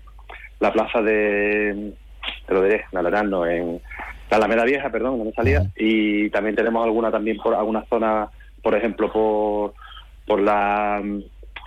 la 0.60 0.74
plaza 0.74 1.02
de, 1.02 1.94
te 2.48 2.54
lo 2.54 2.64
diré, 2.64 2.86
no, 2.92 3.46
en 3.46 3.82
la 4.30 4.38
Alameda 4.38 4.64
Vieja, 4.64 4.90
perdón, 4.90 5.20
no 5.20 5.26
me 5.26 5.32
salía, 5.32 5.64
y 5.76 6.30
también 6.30 6.56
tenemos 6.56 6.84
alguna 6.84 7.12
también 7.12 7.38
por 7.38 7.56
alguna 7.56 7.86
zona, 7.86 8.30
por 8.62 8.76
ejemplo, 8.76 9.12
por 9.12 9.74
por 10.26 10.42
la 10.42 11.02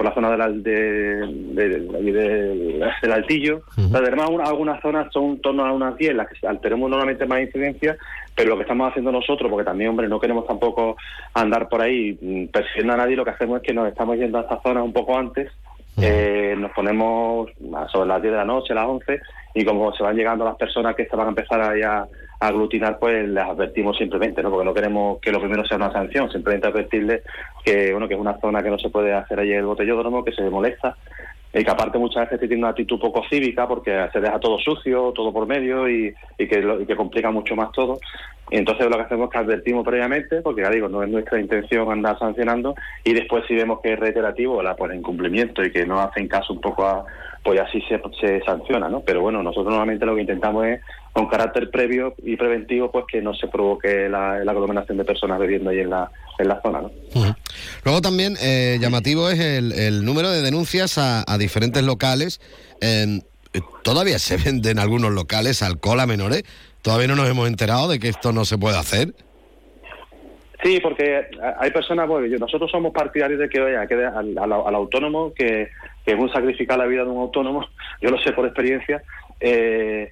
por 0.03 0.07
la 0.09 0.15
zona 0.15 0.31
de 0.33 0.37
la, 0.37 0.49
de, 0.49 1.27
de- 1.55 1.69
de- 1.69 1.97
allí 1.97 2.11
del- 2.11 2.85
del 3.03 3.12
Altillo. 3.12 3.62
O 3.79 3.88
sea, 3.88 4.01
además, 4.01 4.29
una- 4.31 4.45
algunas 4.45 4.81
zonas 4.83 5.12
son 5.12 5.25
en 5.25 5.41
torno 5.41 5.65
a 5.65 5.73
unas 5.73 5.97
10, 5.97 6.11
en 6.11 6.17
las 6.17 6.29
que 6.29 6.37
tenemos 6.61 6.91
normalmente 6.91 7.25
más 7.27 7.41
incidencia, 7.41 7.97
pero 8.35 8.51
lo 8.51 8.57
que 8.57 8.62
estamos 8.62 8.91
haciendo 8.91 9.12
nosotros, 9.12 9.49
porque 9.51 9.65
también, 9.65 9.91
hombre, 9.91 10.09
no 10.09 10.19
queremos 10.19 10.47
tampoco 10.47 10.97
andar 11.35 11.69
por 11.69 11.83
ahí 11.83 12.19
mm, 12.21 12.47
persiguiendo 12.47 12.95
a 12.95 12.97
nadie, 12.97 13.15
lo 13.17 13.25
que 13.25 13.31
hacemos 13.31 13.59
es 13.61 13.62
que 13.67 13.75
nos 13.75 13.87
estamos 13.88 14.17
yendo 14.17 14.38
a 14.38 14.43
estas 14.43 14.62
zonas 14.62 14.83
un 14.85 14.93
poco 14.93 15.17
antes 15.17 15.51
eh, 16.01 16.55
nos 16.59 16.73
ponemos 16.73 17.51
sobre 17.93 18.09
las 18.09 18.23
10 18.23 18.33
de 18.33 18.38
la 18.38 18.45
noche, 18.47 18.73
las 18.75 18.87
11, 18.87 19.21
y 19.55 19.62
como 19.65 19.93
se 19.93 20.03
van 20.03 20.17
llegando 20.17 20.43
las 20.45 20.57
personas 20.57 20.97
que 20.97 21.05
se 21.07 21.15
van 21.15 21.27
a 21.27 21.29
empezar 21.29 21.61
ahí 21.61 21.83
a 21.83 22.07
aglutinar, 22.46 22.98
pues 22.98 23.28
les 23.28 23.44
advertimos 23.44 23.96
simplemente, 23.96 24.42
¿no? 24.42 24.50
Porque 24.50 24.64
no 24.64 24.74
queremos 24.74 25.20
que 25.20 25.31
lo 25.31 25.40
primero 25.40 25.64
sea 25.64 25.76
una 25.76 25.92
sanción, 25.92 26.31
simplemente 26.31 26.66
advertirles 26.66 27.22
que, 27.64 27.92
bueno, 27.92 28.09
que 28.09 28.14
es 28.14 28.20
una 28.20 28.38
zona 28.40 28.62
que 28.62 28.70
no 28.70 28.78
se 28.78 28.90
puede 28.90 29.12
hacer 29.12 29.38
allí 29.38 29.52
el 29.52 29.64
botellódromo, 29.64 30.24
que 30.24 30.33
se 30.33 30.50
molesta, 30.50 30.96
y 31.53 31.65
que 31.65 31.71
aparte 31.71 31.99
muchas 31.99 32.25
veces 32.31 32.41
tiene 32.49 32.62
una 32.62 32.71
actitud 32.71 32.99
poco 32.99 33.23
cívica 33.29 33.69
porque 33.69 34.09
se 34.12 34.21
deja 34.21 34.41
todo 34.41 34.59
sucio, 34.59 35.12
todo 35.15 35.33
por 35.33 35.47
medio 35.47 35.88
y, 35.88 36.15
y 36.38 36.47
que, 36.49 36.61
lo- 36.62 36.81
y 36.81 36.87
que 36.87 36.97
complica 36.97 37.31
mucho 37.31 37.55
más 37.55 37.71
todo. 37.73 37.99
Y 38.51 38.57
entonces 38.57 38.87
lo 38.91 38.97
que 38.97 39.03
hacemos 39.03 39.27
es 39.27 39.33
que 39.33 39.38
advertimos 39.38 39.85
previamente, 39.85 40.43
porque 40.43 40.62
ya 40.62 40.71
digo, 40.71 40.88
no 40.88 41.03
es 41.03 41.09
nuestra 41.09 41.41
intención 41.41 41.91
andar 41.91 42.19
sancionando, 42.19 42.75
y 43.05 43.15
después 43.15 43.45
si 43.47 43.55
vemos 43.55 43.81
que 43.83 43.93
es 43.95 43.99
reiterativo 43.99 44.62
la 44.62 44.77
pues 44.77 44.95
incumplimiento 44.95 45.62
y 45.65 45.71
que 45.73 45.87
no 45.87 46.01
hacen 46.01 46.29
caso 46.29 46.53
un 46.53 46.61
poco 46.61 46.85
a, 46.87 47.05
pues 47.43 47.59
así 47.61 47.81
se, 47.83 48.01
se 48.21 48.41
sanciona, 48.45 48.88
¿no? 48.88 49.01
Pero 49.01 49.23
bueno, 49.23 49.43
nosotros 49.43 49.69
normalmente 49.71 50.05
lo 50.05 50.15
que 50.15 50.21
intentamos 50.23 50.67
es, 50.67 50.81
con 51.12 51.29
carácter 51.29 51.71
previo 51.71 52.15
y 52.23 52.37
preventivo, 52.37 52.91
pues 52.91 53.05
que 53.11 53.23
no 53.23 53.33
se 53.35 53.49
provoque 53.49 54.09
la, 54.09 54.45
la 54.45 54.53
aglomeración 54.53 54.99
de 54.99 55.05
personas 55.05 55.38
bebiendo 55.38 55.71
ahí 55.71 55.81
en 55.81 55.91
la, 55.91 56.11
en 56.38 56.49
la 56.49 56.61
zona, 56.62 56.83
¿no? 56.83 56.91
Luego 57.85 58.01
también 58.01 58.37
eh, 58.40 58.79
llamativo 58.81 59.29
es 59.31 59.38
el, 59.40 59.72
el 59.72 60.05
número 60.05 60.31
de 60.31 60.42
denuncias 60.42 60.98
a, 60.98 61.25
diferentes 61.38 61.83
locales. 61.83 62.40
Eh, 62.81 63.20
todavía 63.83 64.18
se 64.18 64.37
vende 64.37 64.70
en 64.70 64.79
algunos 64.79 65.12
locales 65.12 65.62
alcohol 65.62 66.01
a 66.01 66.07
menores. 66.07 66.44
Todavía 66.83 67.07
no 67.09 67.16
nos 67.16 67.29
hemos 67.29 67.48
enterado 67.48 67.88
de 67.88 67.98
que 67.98 68.09
esto 68.09 68.33
no 68.33 68.44
se 68.44 68.59
puede 68.59 68.79
hacer. 68.79 69.14
Sí, 70.62 70.79
porque 70.81 71.25
hay 71.59 71.70
personas, 71.72 72.07
bueno, 72.07 72.38
nosotros 72.38 72.70
somos 72.70 72.92
partidarios 72.92 73.40
de 73.40 73.48
que 73.48 73.61
oye, 73.61 73.77
que 73.88 73.94
al, 73.94 74.38
al- 74.38 74.53
al 74.53 74.75
autónomo, 74.77 75.33
que, 75.35 75.68
que 76.07 76.12
es 76.12 76.18
un 76.18 76.33
sacrificar 76.33 76.79
la 76.79 76.87
vida 76.87 77.03
de 77.05 77.11
un 77.11 77.18
autónomo, 77.20 77.66
yo 78.01 78.11
lo 78.11 78.18
sé 78.20 78.31
por 78.33 78.46
experiencia, 78.46 79.03
eh, 79.40 80.11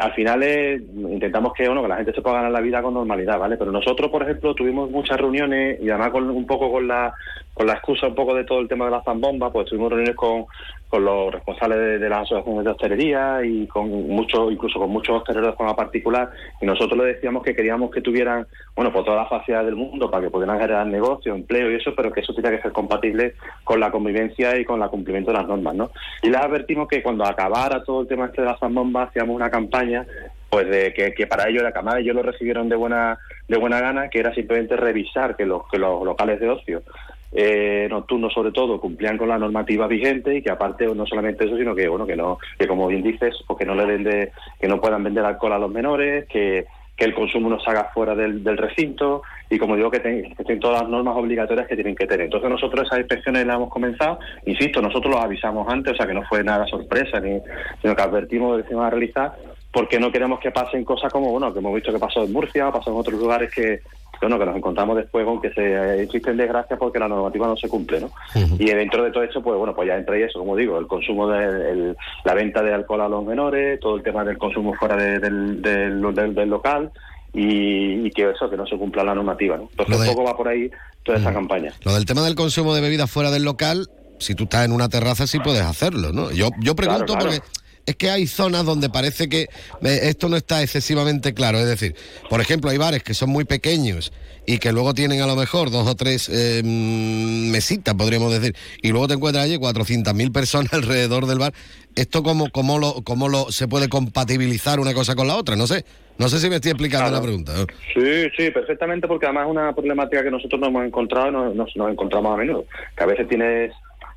al 0.00 0.12
final 0.14 0.42
eh, 0.42 0.80
intentamos 0.94 1.52
que, 1.54 1.66
bueno, 1.66 1.82
que 1.82 1.88
la 1.88 1.96
gente 1.96 2.12
se 2.12 2.22
pueda 2.22 2.36
ganar 2.36 2.52
la 2.52 2.60
vida 2.60 2.82
con 2.82 2.94
normalidad, 2.94 3.38
¿vale? 3.38 3.56
Pero 3.56 3.72
nosotros, 3.72 4.10
por 4.10 4.22
ejemplo, 4.22 4.54
tuvimos 4.54 4.90
muchas 4.90 5.18
reuniones 5.18 5.80
y 5.80 5.88
además 5.90 6.10
con, 6.10 6.28
un 6.28 6.46
poco 6.46 6.70
con 6.70 6.86
la, 6.86 7.14
con 7.54 7.66
la 7.66 7.74
excusa 7.74 8.06
un 8.06 8.14
poco 8.14 8.34
de 8.34 8.44
todo 8.44 8.60
el 8.60 8.68
tema 8.68 8.84
de 8.84 8.90
la 8.90 9.02
zambomba, 9.02 9.50
pues 9.50 9.68
tuvimos 9.68 9.90
reuniones 9.90 10.16
con, 10.16 10.46
con 10.88 11.04
los 11.04 11.32
responsables 11.32 11.78
de, 11.78 11.98
de 11.98 12.08
las 12.08 12.22
asociaciones 12.22 12.64
de 12.64 12.70
hostelería 12.70 13.40
y 13.44 13.66
con 13.66 13.88
muchos, 14.08 14.50
incluso 14.50 14.78
con 14.78 14.90
muchos 14.90 15.16
hosteleros 15.16 15.50
de 15.50 15.56
forma 15.56 15.76
particular, 15.76 16.30
y 16.60 16.66
nosotros 16.66 16.98
le 16.98 17.12
decíamos 17.14 17.42
que 17.42 17.54
queríamos 17.54 17.90
que 17.90 18.00
tuvieran, 18.00 18.46
bueno, 18.74 18.92
pues 18.92 19.04
todas 19.04 19.20
las 19.20 19.28
facilidades 19.28 19.66
del 19.66 19.76
mundo 19.76 20.10
para 20.10 20.24
que 20.24 20.30
pudieran 20.30 20.58
generar 20.58 20.86
negocio, 20.86 21.34
empleo 21.34 21.70
y 21.70 21.74
eso, 21.76 21.94
pero 21.94 22.10
que 22.10 22.20
eso 22.20 22.34
tenía 22.34 22.52
que 22.52 22.62
ser 22.62 22.72
compatible 22.72 23.34
con 23.64 23.80
la 23.80 23.90
convivencia 23.90 24.58
y 24.58 24.64
con 24.64 24.82
el 24.82 24.88
cumplimiento 24.88 25.30
de 25.30 25.38
las 25.38 25.46
normas, 25.46 25.74
¿no? 25.74 25.90
Y 26.22 26.30
les 26.30 26.40
advertimos 26.40 26.88
que 26.88 27.02
cuando 27.02 27.24
acabara 27.24 27.84
todo 27.84 28.02
el 28.02 28.08
tema 28.08 28.26
este 28.26 28.42
de 28.42 28.48
la 28.48 28.58
zambomba, 28.58 29.04
hacíamos 29.04 29.36
una 29.36 29.50
campaña 29.50 30.06
pues 30.50 30.66
de 30.68 30.94
que, 30.94 31.12
que 31.12 31.26
para 31.26 31.48
ello 31.48 31.62
la 31.62 31.72
cámara 31.72 32.00
ellos 32.00 32.16
lo 32.16 32.22
recibieron 32.22 32.70
de 32.70 32.76
buena 32.76 33.18
de 33.48 33.58
buena 33.58 33.80
gana 33.80 34.08
que 34.08 34.18
era 34.18 34.34
simplemente 34.34 34.76
revisar 34.76 35.36
que 35.36 35.44
los 35.44 35.68
que 35.68 35.78
los 35.78 36.02
locales 36.02 36.40
de 36.40 36.48
ocio 36.48 36.82
eh, 37.32 37.86
nocturnos 37.90 38.32
sobre 38.32 38.52
todo 38.52 38.80
cumplían 38.80 39.18
con 39.18 39.28
la 39.28 39.38
normativa 39.38 39.86
vigente 39.86 40.36
y 40.36 40.42
que 40.42 40.50
aparte 40.50 40.86
no 40.86 41.06
solamente 41.06 41.44
eso 41.44 41.56
sino 41.56 41.74
que 41.74 41.86
bueno 41.88 42.06
que 42.06 42.16
no 42.16 42.38
que 42.58 42.66
como 42.66 42.86
bien 42.88 43.02
dices 43.02 43.34
pues 43.46 43.58
que 43.58 43.66
no 43.66 43.74
le 43.74 43.84
den 43.86 44.04
de- 44.04 44.32
que 44.60 44.66
no 44.68 44.80
puedan 44.80 45.04
vender 45.04 45.24
alcohol 45.24 45.52
a 45.52 45.58
los 45.58 45.70
menores 45.70 46.26
que 46.28 46.66
que 46.96 47.04
el 47.04 47.14
consumo 47.14 47.48
no 47.48 47.60
se 47.60 47.70
haga 47.70 47.90
fuera 47.94 48.16
del, 48.16 48.42
recinto 48.58 49.22
y 49.48 49.56
como 49.56 49.76
digo 49.76 49.88
que, 49.88 50.00
ten- 50.00 50.34
que 50.34 50.42
tienen 50.42 50.58
todas 50.58 50.80
las 50.80 50.90
normas 50.90 51.14
obligatorias 51.16 51.68
que 51.68 51.76
tienen 51.76 51.94
que 51.94 52.08
tener. 52.08 52.24
Entonces 52.24 52.50
nosotros 52.50 52.84
esas 52.86 52.98
inspecciones 52.98 53.46
las 53.46 53.54
hemos 53.54 53.70
comenzado, 53.70 54.18
insisto, 54.46 54.82
nosotros 54.82 55.14
los 55.14 55.22
avisamos 55.24 55.68
antes, 55.68 55.92
o 55.92 55.96
sea 55.96 56.08
que 56.08 56.12
no 56.14 56.24
fue 56.24 56.42
nada 56.42 56.66
sorpresa, 56.66 57.20
ni, 57.20 57.38
sino 57.80 57.94
que 57.94 58.02
advertimos 58.02 58.60
que 58.60 58.66
se 58.66 58.74
iban 58.74 58.86
a 58.86 58.90
realizar 58.90 59.32
porque 59.72 60.00
no 60.00 60.10
queremos 60.10 60.40
que 60.40 60.50
pasen 60.50 60.84
cosas 60.84 61.12
como, 61.12 61.30
bueno, 61.30 61.52
que 61.52 61.58
hemos 61.58 61.74
visto 61.74 61.92
que 61.92 61.98
pasó 61.98 62.24
en 62.24 62.32
Murcia, 62.32 62.70
pasó 62.72 62.90
en 62.90 62.96
otros 62.96 63.20
lugares 63.20 63.50
que, 63.54 63.80
bueno, 64.20 64.38
que 64.38 64.46
nos 64.46 64.56
encontramos 64.56 64.96
después 64.96 65.24
con 65.26 65.40
que 65.40 65.52
se 65.52 66.02
existen 66.02 66.36
desgracias 66.36 66.78
porque 66.78 66.98
la 66.98 67.06
normativa 67.08 67.46
no 67.46 67.56
se 67.56 67.68
cumple, 67.68 68.00
¿no? 68.00 68.10
Y 68.58 68.64
dentro 68.66 69.04
de 69.04 69.10
todo 69.12 69.22
esto, 69.22 69.42
pues 69.42 69.56
bueno, 69.58 69.74
pues 69.74 69.86
ya 69.88 69.96
entra 69.96 70.14
ahí 70.14 70.22
eso, 70.22 70.38
como 70.38 70.56
digo, 70.56 70.78
el 70.78 70.86
consumo 70.86 71.28
de 71.28 71.44
el- 71.70 71.96
la 72.24 72.34
venta 72.34 72.62
de 72.62 72.72
alcohol 72.74 73.02
a 73.02 73.08
los 73.08 73.24
menores, 73.24 73.78
todo 73.78 73.96
el 73.96 74.02
tema 74.02 74.24
del 74.24 74.38
consumo 74.38 74.74
fuera 74.74 74.96
de- 74.96 75.18
del, 75.20 75.60
del, 75.62 76.14
del- 76.14 76.34
del 76.34 76.48
local 76.48 76.90
y, 77.32 78.06
y 78.06 78.10
que 78.10 78.30
eso, 78.30 78.48
que 78.48 78.56
no 78.56 78.66
se 78.66 78.76
cumpla 78.76 79.04
la 79.04 79.14
normativa, 79.14 79.56
¿no? 79.56 79.68
Entonces 79.70 80.00
de- 80.00 80.08
un 80.08 80.14
poco 80.14 80.24
va 80.24 80.36
por 80.36 80.48
ahí 80.48 80.70
toda 81.02 81.18
esa 81.18 81.32
campaña. 81.32 81.72
Lo 81.84 81.94
del 81.94 82.06
tema 82.06 82.22
del 82.22 82.34
consumo 82.34 82.74
de 82.74 82.80
bebidas 82.80 83.10
fuera 83.10 83.30
del 83.30 83.44
local, 83.44 83.88
si 84.18 84.34
tú 84.34 84.44
estás 84.44 84.64
en 84.64 84.72
una 84.72 84.88
terraza 84.88 85.26
sí 85.26 85.38
puedes 85.38 85.62
hacerlo, 85.62 86.12
¿no? 86.12 86.30
Yo, 86.32 86.48
yo 86.60 86.74
pregunto 86.74 87.04
Claro, 87.14 87.20
claro. 87.20 87.36
porque 87.42 87.57
es 87.88 87.96
que 87.96 88.10
hay 88.10 88.26
zonas 88.26 88.64
donde 88.64 88.88
parece 88.90 89.28
que 89.28 89.42
eh, 89.82 90.00
esto 90.02 90.28
no 90.28 90.36
está 90.36 90.62
excesivamente 90.62 91.34
claro. 91.34 91.58
Es 91.58 91.66
decir, 91.66 91.94
por 92.28 92.40
ejemplo, 92.40 92.70
hay 92.70 92.78
bares 92.78 93.02
que 93.02 93.14
son 93.14 93.30
muy 93.30 93.44
pequeños 93.44 94.12
y 94.46 94.58
que 94.58 94.72
luego 94.72 94.94
tienen 94.94 95.20
a 95.20 95.26
lo 95.26 95.36
mejor 95.36 95.70
dos 95.70 95.86
o 95.86 95.94
tres 95.94 96.28
eh, 96.32 96.62
mesitas, 96.64 97.94
podríamos 97.94 98.32
decir, 98.32 98.54
y 98.82 98.88
luego 98.90 99.08
te 99.08 99.14
encuentras 99.14 99.44
allí 99.44 99.56
400.000 99.56 100.32
personas 100.32 100.72
alrededor 100.72 101.26
del 101.26 101.38
bar. 101.38 101.52
¿Esto 101.96 102.22
cómo, 102.22 102.50
cómo, 102.50 102.78
lo, 102.78 103.02
cómo 103.02 103.28
lo, 103.28 103.50
se 103.50 103.66
puede 103.68 103.88
compatibilizar 103.88 104.80
una 104.80 104.94
cosa 104.94 105.14
con 105.16 105.26
la 105.26 105.36
otra? 105.36 105.56
No 105.56 105.66
sé. 105.66 105.84
No 106.18 106.28
sé 106.28 106.40
si 106.40 106.48
me 106.50 106.56
estoy 106.56 106.72
explicando 106.72 107.10
la 107.12 107.22
pregunta. 107.22 107.52
¿no? 107.54 107.66
Sí, 107.94 108.28
sí, 108.36 108.50
perfectamente, 108.50 109.06
porque 109.06 109.26
además 109.26 109.44
es 109.46 109.50
una 109.52 109.72
problemática 109.72 110.22
que 110.24 110.30
nosotros 110.32 110.60
nos 110.60 110.68
hemos 110.70 110.84
encontrado 110.84 111.28
y 111.28 111.32
nos, 111.32 111.54
nos- 111.54 111.76
nos 111.76 111.90
encontramos 111.92 112.34
a 112.34 112.36
menudo. 112.36 112.64
Que 112.96 113.04
a 113.04 113.06
veces 113.06 113.28
tienes 113.28 113.70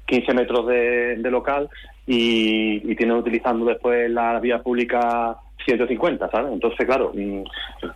15 0.06 0.34
metros 0.34 0.68
de, 0.68 1.16
de 1.18 1.32
local 1.32 1.70
y, 2.06 2.92
y 2.92 2.96
tienes 2.96 3.18
utilizando 3.18 3.66
después 3.66 4.10
la 4.10 4.40
vía 4.40 4.62
pública 4.62 5.38
150, 5.66 6.30
¿sabes? 6.30 6.54
Entonces, 6.54 6.86
claro, 6.86 7.12
mm, 7.14 7.44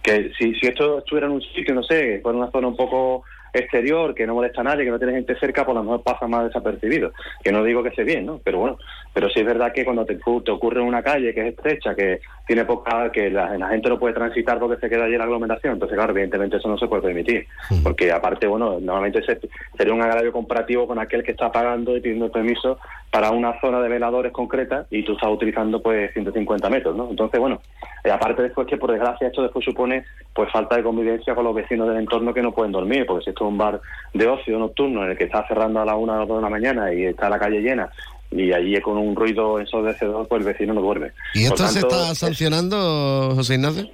que 0.04 0.32
si, 0.38 0.54
si 0.56 0.68
esto 0.68 1.00
estuviera 1.00 1.28
en 1.28 1.34
un 1.34 1.42
sitio, 1.42 1.74
no 1.74 1.84
sé, 1.84 2.20
por 2.24 2.36
una 2.36 2.52
zona 2.52 2.68
un 2.68 2.76
poco 2.76 3.24
exterior, 3.56 4.14
que 4.14 4.28
no 4.28 4.34
molesta 4.36 4.62
a 4.62 4.64
nadie, 4.66 4.84
que 4.86 4.92
no 4.92 4.98
tiene 5.00 5.14
gente 5.14 5.38
cerca, 5.40 5.66
pues 5.66 5.76
a 5.76 5.80
lo 5.80 5.84
mejor 5.84 6.04
pasa 6.04 6.28
más 6.28 6.46
desapercibido. 6.46 7.12
Que 7.44 7.52
no 7.52 7.64
digo 7.64 7.82
que 7.84 7.90
esté 7.90 8.04
bien, 8.04 8.26
¿no? 8.26 8.40
Pero 8.44 8.60
bueno, 8.60 8.78
pero 9.14 9.30
sí 9.30 9.40
es 9.40 9.46
verdad 9.46 9.72
que 9.74 9.86
cuando 9.86 10.06
te, 10.06 10.16
te 10.16 10.52
ocurre 10.52 10.82
en 10.82 10.88
una 10.88 11.02
calle 11.02 11.34
que 11.34 11.42
es 11.42 11.56
estrecha, 11.56 11.96
que 11.96 12.20
tiene 12.48 12.66
poca, 12.66 13.12
que 13.12 13.30
la, 13.30 13.58
la 13.58 13.70
gente 13.70 13.90
no 13.90 13.98
puede 14.00 14.14
transitar 14.14 14.60
porque 14.60 14.80
se 14.80 14.90
queda 14.90 15.06
allí 15.06 15.14
en 15.14 15.20
la 15.20 15.24
aglomeración, 15.26 15.74
entonces 15.74 15.96
claro, 15.96 16.12
evidentemente 16.12 16.58
eso 16.58 16.68
no 16.68 16.78
se 16.78 16.88
puede 16.88 17.02
permitir. 17.04 17.48
Porque 17.84 18.12
aparte, 18.12 18.46
bueno, 18.48 18.80
normalmente 18.80 19.24
se- 19.24 19.40
sería 19.78 19.94
un 19.94 20.02
agravio 20.02 20.32
comparativo 20.32 20.86
con 20.88 21.00
aquel 21.00 21.24
que 21.24 21.32
está 21.32 21.52
pagando 21.52 21.96
y 21.98 22.02
pidiendo 22.02 22.32
permiso 22.32 22.78
para 23.12 23.32
una 23.32 23.60
zona 23.62 23.80
de 23.82 23.90
veladores 23.90 24.32
concreta 24.32 24.86
y 24.90 25.04
tú 25.04 25.14
estás 25.14 25.30
utilizando 25.30 25.82
pues 25.82 26.12
150 26.14 26.70
metros, 26.70 26.96
¿no? 26.96 27.10
Entonces, 27.10 27.40
bueno, 27.40 27.62
eh, 28.04 28.12
aparte 28.12 28.44
después 28.44 28.68
que 28.68 28.78
por 28.78 28.92
desgracia 28.92 29.28
esto 29.28 29.42
después 29.42 29.64
supone 29.64 30.04
pues 30.34 30.52
falta 30.52 30.76
de 30.76 30.84
convivencia 30.84 31.34
con 31.34 31.46
los 31.46 31.56
vecinos 31.56 31.88
del 31.88 31.98
entorno 31.98 32.34
que 32.34 32.42
no 32.42 32.52
pueden 32.52 32.74
dormir, 32.74 33.06
porque 33.06 33.24
si 33.24 33.30
esto 33.30 33.46
es 33.46 33.52
un 33.52 33.58
bar 33.58 33.80
de 34.14 34.28
ocio 34.28 34.60
nocturno 34.60 35.06
en 35.06 35.12
el 35.12 35.18
que 35.18 35.26
está 35.26 35.48
cerrando 35.48 35.80
a 35.80 35.86
la 35.86 35.96
una 35.96 36.14
o 36.14 36.20
las 36.20 36.28
dos 36.28 36.38
de 36.38 36.44
la 36.44 36.50
mañana 36.50 36.94
y 36.94 37.06
está 37.06 37.30
la 37.30 37.40
calle 37.40 37.62
llena 37.62 37.90
y 38.32 38.52
allí 38.52 38.80
con 38.82 38.98
un 38.98 39.16
ruido 39.16 39.60
ensordecedor, 39.60 40.28
pues 40.28 40.42
el 40.42 40.48
vecino 40.48 40.74
no 40.74 40.82
duerme. 40.82 41.12
¿Y 41.34 41.46
esto 41.46 41.68
se 41.68 41.80
está 41.80 42.14
sancionando, 42.16 43.32
José 43.36 43.56
Ignacio? 43.56 43.90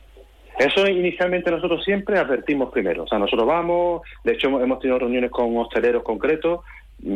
eso 0.61 0.87
inicialmente 0.87 1.49
nosotros 1.49 1.83
siempre 1.83 2.19
advertimos 2.19 2.71
primero. 2.71 3.03
O 3.03 3.07
sea, 3.07 3.17
nosotros 3.17 3.47
vamos, 3.47 4.01
de 4.23 4.33
hecho 4.33 4.47
hemos, 4.47 4.79
tenido 4.79 4.99
reuniones 4.99 5.31
con 5.31 5.55
hosteleros 5.57 6.03
concretos, 6.03 6.61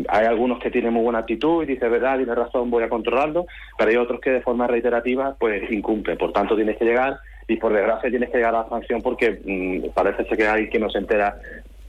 hay 0.08 0.26
algunos 0.26 0.60
que 0.60 0.72
tienen 0.72 0.94
muy 0.94 1.04
buena 1.04 1.20
actitud 1.20 1.64
y 1.64 1.68
dicen, 1.68 1.92
verdad, 1.92 2.18
tiene 2.18 2.34
razón, 2.34 2.70
voy 2.70 2.84
a 2.84 2.90
controlarlo, 2.90 3.46
pero 3.78 3.90
hay 3.90 3.98
otros 3.98 4.20
que 4.20 4.32
de 4.32 4.42
forma 4.42 4.68
reiterativa 4.68 5.36
pues 5.40 5.70
incumplen. 5.72 6.18
Por 6.18 6.32
tanto, 6.32 6.56
tienes 6.56 6.78
que 6.78 6.86
llegar 6.86 7.20
y 7.48 7.58
por 7.58 7.74
desgracia 7.74 8.10
tienes 8.10 8.30
que 8.30 8.38
llegar 8.38 8.56
a 8.56 8.64
la 8.64 8.70
sanción 8.70 9.02
porque 9.02 9.40
mm, 9.44 9.94
parece 9.94 10.26
ser 10.26 10.38
que 10.38 10.48
hay 10.48 10.70
que 10.70 10.80
no 10.80 10.90
se 10.90 11.00
entera 11.00 11.38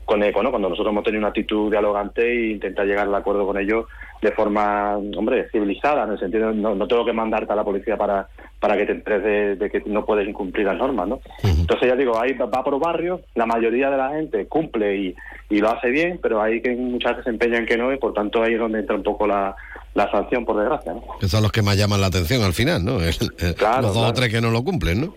con 0.07 0.23
eco, 0.23 0.43
¿no? 0.43 0.51
Cuando 0.51 0.71
nosotros 0.71 0.93
hemos 0.93 1.05
tenido 1.05 1.19
una 1.19 1.29
actitud 1.29 1.71
dialogante 1.71 2.23
e 2.23 2.51
intentar 2.53 2.87
llegar 2.87 3.07
al 3.07 3.15
acuerdo 3.15 3.45
con 3.45 3.59
ellos 3.59 3.85
de 4.23 4.33
forma, 4.33 4.97
hombre, 4.97 5.49
civilizada, 5.53 6.05
en 6.05 6.13
el 6.13 6.19
sentido, 6.19 6.51
no, 6.53 6.75
no 6.75 6.89
tengo 6.89 7.05
que 7.05 7.13
mandarte 7.13 7.53
a 7.53 7.57
la 7.57 7.65
policía 7.65 7.99
para, 7.99 8.29
para 8.59 8.77
que 8.77 8.87
te 8.87 8.93
enteres 8.93 9.23
de, 9.23 9.57
de 9.57 9.69
que 9.71 9.83
no 9.87 10.07
puedes 10.07 10.27
incumplir 10.27 10.65
las 10.65 10.79
normas, 10.79 11.07
¿no? 11.09 11.21
Entonces 11.43 11.89
ya 11.89 11.97
digo, 11.97 12.19
ahí 12.19 12.33
va 12.33 12.49
por 12.65 12.79
barrios, 12.81 13.21
la 13.35 13.45
mayoría 13.45 13.91
de 13.91 13.97
la 13.99 14.11
gente 14.11 14.47
cumple 14.47 14.97
y, 14.97 15.15
y 15.51 15.59
lo 15.61 15.69
hace 15.71 15.91
bien, 15.91 16.19
pero 16.23 16.41
hay 16.41 16.63
que 16.63 16.75
muchas 16.75 17.11
veces 17.13 17.25
se 17.25 17.31
empeñan 17.31 17.67
que 17.67 17.77
no 17.77 17.93
y 17.93 17.99
por 17.99 18.15
tanto 18.15 18.43
ahí 18.43 18.55
es 18.55 18.59
donde 18.61 18.79
entra 18.79 18.97
un 18.97 19.03
poco 19.03 19.27
la, 19.27 19.55
la 19.95 20.11
sanción, 20.11 20.45
por 20.47 20.57
desgracia, 20.57 20.95
¿no? 20.95 21.03
Que 21.21 21.27
son 21.27 21.43
los 21.43 21.53
que 21.53 21.61
más 21.63 21.77
llaman 21.77 22.01
la 22.01 22.07
atención 22.07 22.43
al 22.43 22.53
final, 22.55 22.85
¿no? 22.85 23.01
El- 23.01 23.09
el- 23.41 23.55
Claro, 23.57 23.83
los 23.83 23.95
dos 23.95 24.11
o 24.11 24.13
tres 24.15 24.31
que 24.33 24.41
no 24.41 24.51
lo 24.51 24.63
cumplen, 24.63 25.01
¿no? 25.03 25.15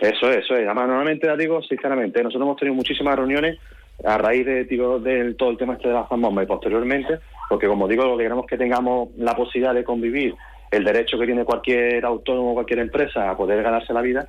Eso 0.00 0.30
es, 0.30 0.44
eso 0.44 0.54
es. 0.54 0.66
Además, 0.66 0.88
normalmente, 0.88 1.26
ya 1.26 1.36
digo, 1.36 1.62
sinceramente, 1.62 2.22
nosotros 2.22 2.42
hemos 2.46 2.56
tenido 2.58 2.74
muchísimas 2.74 3.16
reuniones 3.16 3.58
a 4.04 4.18
raíz 4.18 4.46
de 4.46 4.64
digo, 4.64 4.98
del 4.98 5.36
todo 5.36 5.50
el 5.50 5.56
tema 5.56 5.74
este 5.74 5.88
de 5.88 5.94
la 5.94 6.06
zambomba 6.08 6.42
y 6.42 6.46
posteriormente, 6.46 7.18
porque 7.48 7.66
como 7.66 7.88
digo, 7.88 8.04
lo 8.04 8.16
que 8.16 8.24
queremos 8.24 8.44
es 8.44 8.50
que 8.50 8.58
tengamos 8.58 9.08
la 9.16 9.34
posibilidad 9.34 9.74
de 9.74 9.84
convivir, 9.84 10.34
el 10.70 10.84
derecho 10.84 11.18
que 11.18 11.26
tiene 11.26 11.44
cualquier 11.44 12.04
autónomo, 12.04 12.54
cualquier 12.54 12.80
empresa 12.80 13.30
a 13.30 13.36
poder 13.36 13.62
ganarse 13.62 13.92
la 13.92 14.02
vida, 14.02 14.28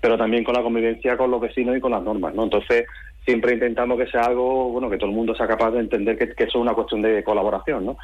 pero 0.00 0.16
también 0.16 0.44
con 0.44 0.54
la 0.54 0.62
convivencia 0.62 1.16
con 1.16 1.30
los 1.30 1.40
vecinos 1.40 1.76
y 1.76 1.80
con 1.80 1.92
las 1.92 2.02
normas, 2.02 2.34
¿no? 2.34 2.44
Entonces, 2.44 2.86
siempre 3.24 3.54
intentamos 3.54 3.98
que 3.98 4.06
sea 4.06 4.22
algo, 4.22 4.70
bueno, 4.70 4.90
que 4.90 4.96
todo 4.96 5.10
el 5.10 5.16
mundo 5.16 5.34
sea 5.34 5.46
capaz 5.46 5.70
de 5.70 5.80
entender 5.80 6.18
que, 6.18 6.34
que 6.34 6.44
eso 6.44 6.58
es 6.58 6.62
una 6.62 6.74
cuestión 6.74 7.02
de 7.02 7.22
colaboración, 7.22 7.86
¿no? 7.86 7.96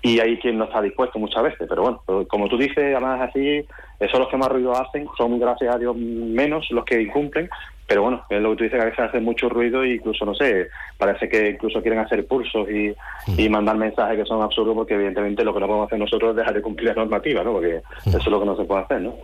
Y 0.00 0.20
hay 0.20 0.38
quien 0.38 0.58
no 0.58 0.64
está 0.64 0.80
dispuesto 0.80 1.18
muchas 1.18 1.42
veces, 1.42 1.66
pero 1.68 1.82
bueno, 1.82 2.02
pero 2.06 2.26
como 2.28 2.48
tú 2.48 2.56
dices, 2.56 2.78
además 2.78 3.28
así, 3.28 3.62
esos 4.00 4.18
los 4.18 4.28
que 4.28 4.36
más 4.36 4.48
ruido 4.48 4.72
hacen, 4.72 5.06
son 5.16 5.38
gracias 5.38 5.74
a 5.74 5.78
Dios 5.78 5.94
menos 5.96 6.66
los 6.70 6.84
que 6.84 7.02
incumplen, 7.02 7.50
pero 7.86 8.02
bueno, 8.02 8.24
es 8.30 8.40
lo 8.40 8.50
que 8.50 8.56
tú 8.56 8.64
dices, 8.64 8.78
que 8.78 8.82
a 8.82 8.86
veces 8.90 9.00
hace 9.00 9.20
mucho 9.20 9.48
ruido 9.48 9.82
e 9.82 9.94
incluso, 9.96 10.24
no 10.24 10.34
sé, 10.34 10.68
parece 10.96 11.28
que 11.28 11.50
incluso 11.50 11.82
quieren 11.82 12.00
hacer 12.00 12.26
pulsos 12.26 12.66
y, 12.70 12.94
y 13.40 13.48
mandar 13.48 13.76
mensajes 13.76 14.16
que 14.18 14.24
son 14.24 14.42
absurdos 14.42 14.74
porque 14.74 14.94
evidentemente 14.94 15.44
lo 15.44 15.52
que 15.52 15.60
no 15.60 15.66
podemos 15.66 15.86
hacer 15.88 15.98
nosotros 15.98 16.30
es 16.30 16.36
dejar 16.36 16.54
de 16.54 16.62
cumplir 16.62 16.88
la 16.88 16.94
normativa, 16.94 17.42
¿no? 17.44 17.52
Porque 17.52 17.82
eso 18.06 18.16
es 18.18 18.26
lo 18.26 18.40
que 18.40 18.46
no 18.46 18.56
se 18.56 18.64
puede 18.64 18.82
hacer, 18.82 19.00
¿no? 19.02 19.16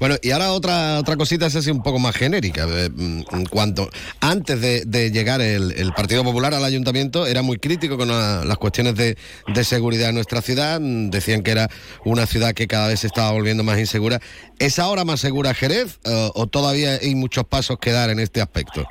Bueno, 0.00 0.16
y 0.22 0.30
ahora 0.30 0.52
otra 0.52 0.98
otra 0.98 1.16
cosita 1.16 1.46
es 1.46 1.56
así 1.56 1.70
un 1.70 1.82
poco 1.82 1.98
más 1.98 2.16
genérica. 2.16 2.66
eh, 2.68 2.90
mm, 2.92 3.20
En 3.32 3.46
cuanto 3.46 3.88
antes 4.20 4.60
de, 4.60 4.84
de 4.86 5.10
llegar 5.10 5.40
el, 5.40 5.72
el 5.72 5.92
Partido 5.92 6.24
Popular 6.24 6.52
al 6.54 6.64
ayuntamiento 6.64 7.26
era 7.26 7.42
muy 7.42 7.58
crítico 7.58 7.96
con 7.96 8.08
la- 8.08 8.44
las 8.44 8.58
cuestiones 8.58 8.94
de, 8.96 9.16
de 9.46 9.64
seguridad 9.64 10.08
en 10.08 10.16
nuestra 10.16 10.40
ciudad. 10.40 10.80
Mm, 10.80 11.10
Decían 11.10 11.42
que 11.42 11.52
era 11.52 11.68
una 12.04 12.26
ciudad 12.26 12.54
que 12.54 12.66
cada 12.66 12.88
vez 12.88 13.00
se 13.00 13.06
estaba 13.06 13.30
volviendo 13.32 13.62
más 13.62 13.78
insegura. 13.78 14.20
¿Es 14.58 14.78
ahora 14.78 15.04
más 15.04 15.20
segura 15.20 15.54
Jerez 15.54 16.00
eh, 16.04 16.30
o 16.34 16.46
todavía 16.46 16.94
hay 17.00 17.14
muchos 17.14 17.44
pasos 17.44 17.78
que 17.84 17.92
dar 17.92 18.08
en 18.08 18.18
este 18.18 18.40
aspecto? 18.40 18.82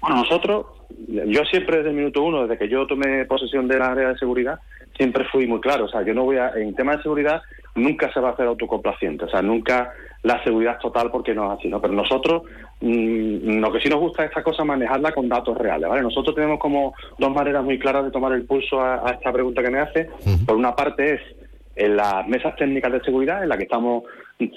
Bueno, 0.00 0.16
nosotros, 0.16 0.66
yo 1.08 1.44
siempre 1.44 1.76
desde 1.78 1.90
el 1.90 1.96
minuto 1.96 2.22
uno, 2.22 2.42
desde 2.42 2.58
que 2.58 2.68
yo 2.68 2.86
tomé 2.86 3.26
posesión 3.26 3.68
del 3.68 3.82
área 3.82 4.08
de 4.08 4.18
seguridad, 4.18 4.58
siempre 4.96 5.24
fui 5.30 5.46
muy 5.46 5.60
claro. 5.60 5.84
O 5.84 5.88
sea, 5.88 6.02
yo 6.02 6.14
no 6.14 6.24
voy 6.24 6.38
a, 6.38 6.52
en 6.56 6.74
tema 6.74 6.96
de 6.96 7.02
seguridad, 7.02 7.42
nunca 7.74 8.12
se 8.12 8.20
va 8.20 8.30
a 8.30 8.32
hacer 8.32 8.46
autocomplaciente. 8.46 9.26
O 9.26 9.28
sea, 9.28 9.42
nunca 9.42 9.92
la 10.22 10.42
seguridad 10.42 10.78
total 10.78 11.10
porque 11.10 11.34
no 11.34 11.52
es 11.52 11.58
así, 11.58 11.68
¿no? 11.68 11.80
Pero 11.80 11.92
nosotros, 11.92 12.42
mm, 12.80 13.58
lo 13.58 13.70
que 13.70 13.80
sí 13.80 13.88
nos 13.88 14.00
gusta 14.00 14.24
es 14.24 14.30
esta 14.30 14.42
cosa, 14.42 14.64
manejarla 14.64 15.12
con 15.12 15.28
datos 15.28 15.56
reales, 15.58 15.88
¿vale? 15.88 16.02
Nosotros 16.02 16.34
tenemos 16.34 16.58
como 16.58 16.94
dos 17.18 17.30
maneras 17.32 17.62
muy 17.62 17.78
claras 17.78 18.04
de 18.04 18.10
tomar 18.10 18.32
el 18.32 18.44
pulso 18.44 18.80
a, 18.80 19.08
a 19.08 19.12
esta 19.12 19.30
pregunta 19.30 19.62
que 19.62 19.70
me 19.70 19.80
hace. 19.80 20.08
Por 20.46 20.56
una 20.56 20.74
parte 20.74 21.14
es 21.14 21.20
en 21.76 21.96
las 21.96 22.26
mesas 22.26 22.56
técnicas 22.56 22.92
de 22.92 23.00
seguridad, 23.00 23.42
en 23.42 23.48
la 23.48 23.56
que 23.56 23.64
estamos 23.64 24.04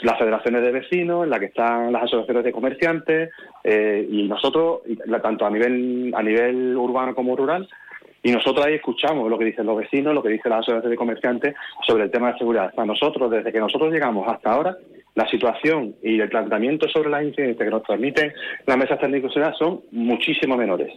las 0.02 0.18
federaciones 0.18 0.62
de 0.64 0.72
vecinos, 0.72 1.24
en 1.24 1.30
la 1.30 1.40
que 1.40 1.46
están 1.46 1.92
las 1.92 2.04
asociaciones 2.04 2.44
de 2.44 2.52
comerciantes, 2.52 3.32
eh, 3.64 4.08
y 4.10 4.24
nosotros, 4.24 4.82
tanto 5.22 5.46
a 5.46 5.50
nivel, 5.50 6.14
a 6.16 6.24
nivel 6.24 6.76
urbano 6.76 7.14
como 7.16 7.36
rural, 7.36 7.68
y 8.24 8.32
nosotros 8.32 8.66
ahí 8.66 8.74
escuchamos 8.74 9.30
lo 9.30 9.38
que 9.38 9.46
dicen 9.46 9.68
los 9.68 9.78
vecinos, 9.78 10.16
lo 10.16 10.24
que 10.24 10.30
dicen 10.30 10.50
las 10.50 10.62
asociaciones 10.62 10.90
de 10.90 10.98
comerciantes 10.98 11.56
sobre 11.86 12.06
el 12.06 12.12
tema 12.12 12.32
de 12.32 12.40
seguridad. 12.40 12.74
Sea, 12.74 12.84
nosotros, 12.84 13.30
desde 13.30 13.52
que 13.52 13.60
nosotros 13.60 13.94
llegamos 13.94 14.28
hasta 14.28 14.52
ahora, 14.52 14.76
la 15.14 15.28
situación 15.30 15.96
y 16.02 16.20
el 16.20 16.30
planteamiento 16.30 16.90
sobre 16.90 17.12
las 17.12 17.24
incidencias 17.24 17.64
que 17.64 17.72
nos 17.72 17.84
transmiten 17.84 18.34
las 18.66 18.78
mesas 18.78 19.00
técnicas 19.00 19.32
son 19.58 19.82
muchísimo 19.92 20.58
menores. 20.58 20.92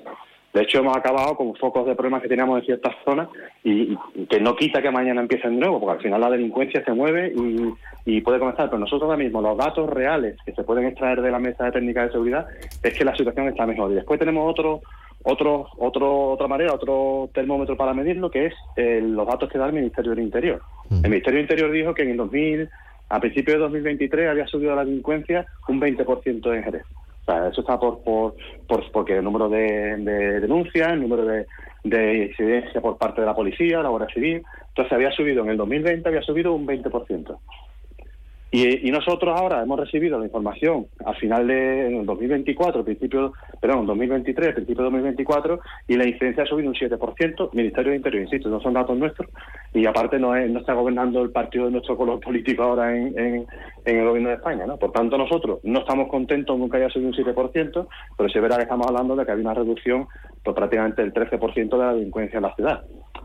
De 0.53 0.63
hecho, 0.63 0.79
hemos 0.79 0.97
acabado 0.97 1.37
con 1.37 1.55
focos 1.57 1.87
de 1.87 1.95
problemas 1.95 2.23
que 2.23 2.29
teníamos 2.29 2.61
en 2.61 2.67
ciertas 2.67 2.95
zonas 3.05 3.29
y, 3.63 3.97
y 4.15 4.27
que 4.27 4.41
no 4.41 4.57
quita 4.57 4.81
que 4.81 4.91
mañana 4.91 5.21
empiecen 5.21 5.55
de 5.55 5.61
nuevo, 5.61 5.79
porque 5.79 5.97
al 5.97 6.03
final 6.03 6.21
la 6.21 6.31
delincuencia 6.31 6.83
se 6.85 6.93
mueve 6.93 7.33
y, 7.37 7.75
y 8.07 8.21
puede 8.23 8.39
comenzar. 8.39 8.71
Pero 8.71 8.79
nosotros 8.79 9.11
ahora 9.11 9.23
mismo, 9.23 9.43
los 9.43 9.59
datos 9.59 9.91
reales 9.91 10.37
que 10.47 10.53
se 10.53 10.65
pueden 10.65 10.87
extraer 10.87 11.21
de 11.21 11.31
la 11.31 11.39
mesa 11.39 11.65
de 11.65 11.73
técnica 11.73 12.07
de 12.07 12.13
seguridad 12.13 12.47
es 12.83 12.97
que 12.97 13.05
la 13.05 13.15
situación 13.15 13.49
está 13.49 13.67
mejor. 13.67 13.93
Y 13.93 13.97
después 13.97 14.19
tenemos 14.19 14.51
otro, 14.51 14.81
otro, 15.23 15.67
otro, 15.77 16.31
otra 16.31 16.49
manera, 16.49 16.73
otro 16.73 17.29
termómetro 17.35 17.77
para 17.77 17.93
medirlo, 17.93 18.31
que 18.31 18.47
es 18.47 18.55
eh, 18.77 19.01
los 19.03 19.27
datos 19.27 19.51
que 19.51 19.59
da 19.59 19.67
el 19.67 19.75
Ministerio 19.75 20.13
del 20.13 20.25
Interior. 20.25 20.63
El 20.91 21.11
Ministerio 21.11 21.37
del 21.37 21.43
Interior 21.43 21.71
dijo 21.71 21.95
que 21.95 22.03
en 22.03 22.11
el 22.11 22.17
2000, 22.17 22.69
a 23.11 23.21
principios 23.21 23.57
de 23.57 23.63
2023, 23.65 24.31
había 24.31 24.47
subido 24.47 24.75
la 24.75 24.85
delincuencia 24.85 25.47
un 25.69 25.79
20% 25.79 26.55
en 26.55 26.63
Jerez. 26.63 26.83
Eso 27.29 27.61
está 27.61 27.79
por, 27.79 28.03
por, 28.03 28.35
por 28.67 28.91
porque 28.93 29.17
el 29.19 29.25
número 29.25 29.49
de, 29.49 29.97
de 29.99 30.41
denuncias, 30.41 30.93
el 30.93 31.03
número 31.03 31.25
de, 31.25 31.47
de 31.85 32.27
incidencia 32.27 32.81
por 32.81 32.99
parte 32.99 33.21
de 33.21 33.27
la 33.27 33.35
policía, 33.35 33.83
la 33.83 33.89
Guardia 33.91 34.15
Civil. 34.15 34.43
Entonces 34.69 34.93
había 34.93 35.11
subido 35.13 35.43
en 35.45 35.51
el 35.51 35.57
2020, 35.57 36.09
había 36.09 36.23
subido 36.23 36.53
un 36.53 36.67
20%. 36.67 37.39
Y, 38.51 38.91
nosotros 38.91 39.39
ahora 39.39 39.63
hemos 39.63 39.79
recibido 39.79 40.19
la 40.19 40.25
información 40.25 40.87
al 41.05 41.15
final 41.17 41.47
de 41.47 41.89
en 41.89 41.97
el 41.97 42.07
2024, 42.07 42.83
principio, 42.83 43.35
perdón, 43.61 43.87
2023, 43.87 44.55
principio 44.55 44.85
de 44.85 44.91
2024, 44.91 45.61
y 45.87 45.97
la 45.97 46.09
incidencia 46.09 46.45
ha 46.45 46.47
subido 46.47 46.71
un 46.71 46.75
7%. 46.75 47.51
Ministerio 47.53 47.91
de 47.91 47.97
Interior, 47.99 48.23
insisto, 48.23 48.49
no 48.49 48.59
son 48.61 48.73
datos 48.73 48.97
nuestros, 48.97 49.29
y 49.75 49.85
aparte 49.85 50.19
no, 50.19 50.35
es, 50.35 50.51
está 50.55 50.73
gobernando 50.73 51.21
el 51.23 51.31
partido 51.31 51.67
de 51.67 51.73
nuestro 51.73 51.97
color 51.97 52.21
político 52.21 52.63
ahora 52.63 52.97
en, 52.97 53.47
el 53.85 54.05
gobierno 54.05 54.31
de 54.31 54.37
España. 54.37 54.67
¿no? 54.67 54.79
Por 54.79 54.93
tanto, 54.93 55.19
nosotros 55.19 55.61
no 55.65 55.81
estamos 55.81 56.09
contentos 56.09 56.59
nunca 56.59 56.79
haya 56.79 56.89
subido 56.89 57.11
un 57.11 57.15
7%, 57.15 57.87
pero 58.17 58.29
se 58.31 58.41
verá 58.41 58.57
que 58.57 58.63
estamos 58.63 58.87
hablando 58.87 59.15
de 59.15 59.27
que 59.27 59.33
hay 59.33 59.41
una 59.41 59.55
reducción 59.55 60.07
pues, 60.43 60.57
prácticamente 60.57 61.03
del 61.03 61.13
13% 61.13 61.69
de 61.69 61.79
la 61.79 61.93
delincuencia 61.93 62.39
en 62.39 62.43
la 62.43 62.55
ciudad. 62.55 62.83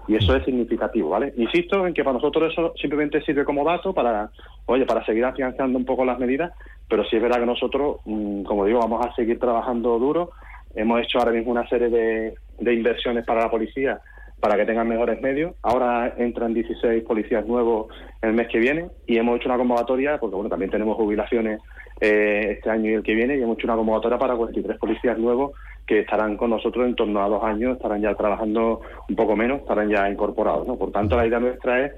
Y 0.07 0.15
eso 0.15 0.35
es 0.35 0.43
significativo, 0.43 1.09
¿vale? 1.09 1.33
Insisto 1.37 1.87
en 1.87 1.93
que 1.93 2.03
para 2.03 2.15
nosotros 2.15 2.51
eso 2.51 2.73
simplemente 2.75 3.21
sirve 3.21 3.45
como 3.45 3.63
dato 3.63 3.93
para, 3.93 4.29
oye, 4.65 4.85
para 4.85 5.05
seguir 5.05 5.12
afianzando 5.21 5.77
un 5.77 5.85
poco 5.85 6.05
las 6.05 6.19
medidas, 6.19 6.51
pero 6.89 7.03
sí 7.05 7.15
es 7.15 7.21
verdad 7.21 7.39
que 7.39 7.45
nosotros, 7.45 7.97
mm, 8.05 8.43
como 8.43 8.65
digo, 8.65 8.79
vamos 8.79 9.05
a 9.05 9.13
seguir 9.15 9.39
trabajando 9.39 9.99
duro. 9.99 10.31
Hemos 10.75 11.01
hecho 11.01 11.19
ahora 11.19 11.31
mismo 11.31 11.51
una 11.51 11.67
serie 11.67 11.89
de, 11.89 12.35
de 12.59 12.73
inversiones 12.73 13.25
para 13.25 13.41
la 13.41 13.51
policía 13.51 13.99
para 14.43 14.57
que 14.57 14.65
tengan 14.65 14.89
mejores 14.89 15.21
medios. 15.21 15.55
Ahora 15.61 16.15
entran 16.17 16.53
16 16.53 17.03
policías 17.05 17.45
nuevos 17.47 17.87
el 18.21 18.33
mes 18.33 18.49
que 18.49 18.59
viene 18.59 18.89
y 19.07 19.17
hemos 19.17 19.37
hecho 19.37 19.47
una 19.47 19.57
convocatoria, 19.57 20.17
porque 20.17 20.35
bueno, 20.35 20.49
también 20.49 20.69
tenemos 20.69 20.97
jubilaciones 20.97 21.61
eh, 22.01 22.57
este 22.57 22.69
año 22.69 22.91
y 22.91 22.93
el 22.95 23.03
que 23.03 23.13
viene, 23.13 23.37
y 23.37 23.41
hemos 23.41 23.57
hecho 23.57 23.67
una 23.67 23.77
convocatoria 23.77 24.17
para 24.17 24.35
43 24.35 24.77
policías 24.77 25.17
nuevos 25.17 25.53
que 25.87 25.99
estarán 25.99 26.35
con 26.35 26.49
nosotros 26.49 26.85
en 26.85 26.95
torno 26.95 27.23
a 27.23 27.29
dos 27.29 27.41
años, 27.41 27.77
estarán 27.77 28.01
ya 28.01 28.13
trabajando 28.15 28.81
un 29.07 29.15
poco 29.15 29.37
menos, 29.37 29.61
estarán 29.61 29.89
ya 29.89 30.09
incorporados. 30.09 30.67
¿no? 30.67 30.75
Por 30.75 30.91
tanto, 30.91 31.15
la 31.15 31.25
idea 31.25 31.39
nuestra 31.39 31.85
es, 31.85 31.93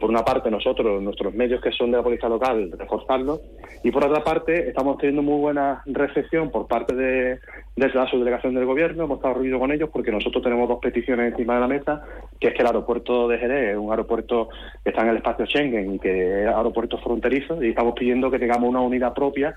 por 0.00 0.10
una 0.10 0.24
parte, 0.24 0.50
nosotros, 0.50 1.02
nuestros 1.02 1.34
medios 1.34 1.60
que 1.60 1.72
son 1.72 1.90
de 1.90 1.98
la 1.98 2.02
policía 2.02 2.28
local, 2.28 2.72
reforzarlos, 2.78 3.40
y 3.82 3.90
por 3.90 4.04
otra 4.04 4.24
parte, 4.24 4.68
estamos 4.68 4.96
teniendo 4.98 5.22
muy 5.22 5.40
buena 5.40 5.82
recepción 5.86 6.50
por 6.50 6.66
parte 6.66 6.94
de, 6.94 7.40
de 7.76 7.88
la 7.88 8.06
subdelegación 8.06 8.54
del 8.54 8.64
gobierno, 8.64 9.04
hemos 9.04 9.18
estado 9.18 9.34
reunidos 9.34 9.60
con 9.60 9.72
ellos 9.72 9.90
porque 9.92 10.12
nosotros 10.12 10.42
tenemos 10.42 10.68
dos 10.68 10.78
peticiones 10.80 11.32
encima 11.32 11.54
de 11.54 11.60
la 11.60 11.68
mesa, 11.68 12.02
que 12.40 12.48
es 12.48 12.54
que 12.54 12.60
el 12.60 12.66
aeropuerto 12.66 13.28
de 13.28 13.38
Jerez 13.38 13.72
es 13.72 13.78
un 13.78 13.90
aeropuerto 13.90 14.48
que 14.82 14.90
está 14.90 15.02
en 15.02 15.08
el 15.08 15.16
espacio 15.16 15.46
Schengen 15.46 15.94
y 15.94 15.98
que 15.98 16.44
es 16.44 16.48
aeropuerto 16.48 16.98
fronterizo, 16.98 17.62
y 17.62 17.70
estamos 17.70 17.94
pidiendo 17.94 18.30
que 18.30 18.38
tengamos 18.38 18.68
una 18.68 18.80
unidad 18.80 19.12
propia 19.12 19.54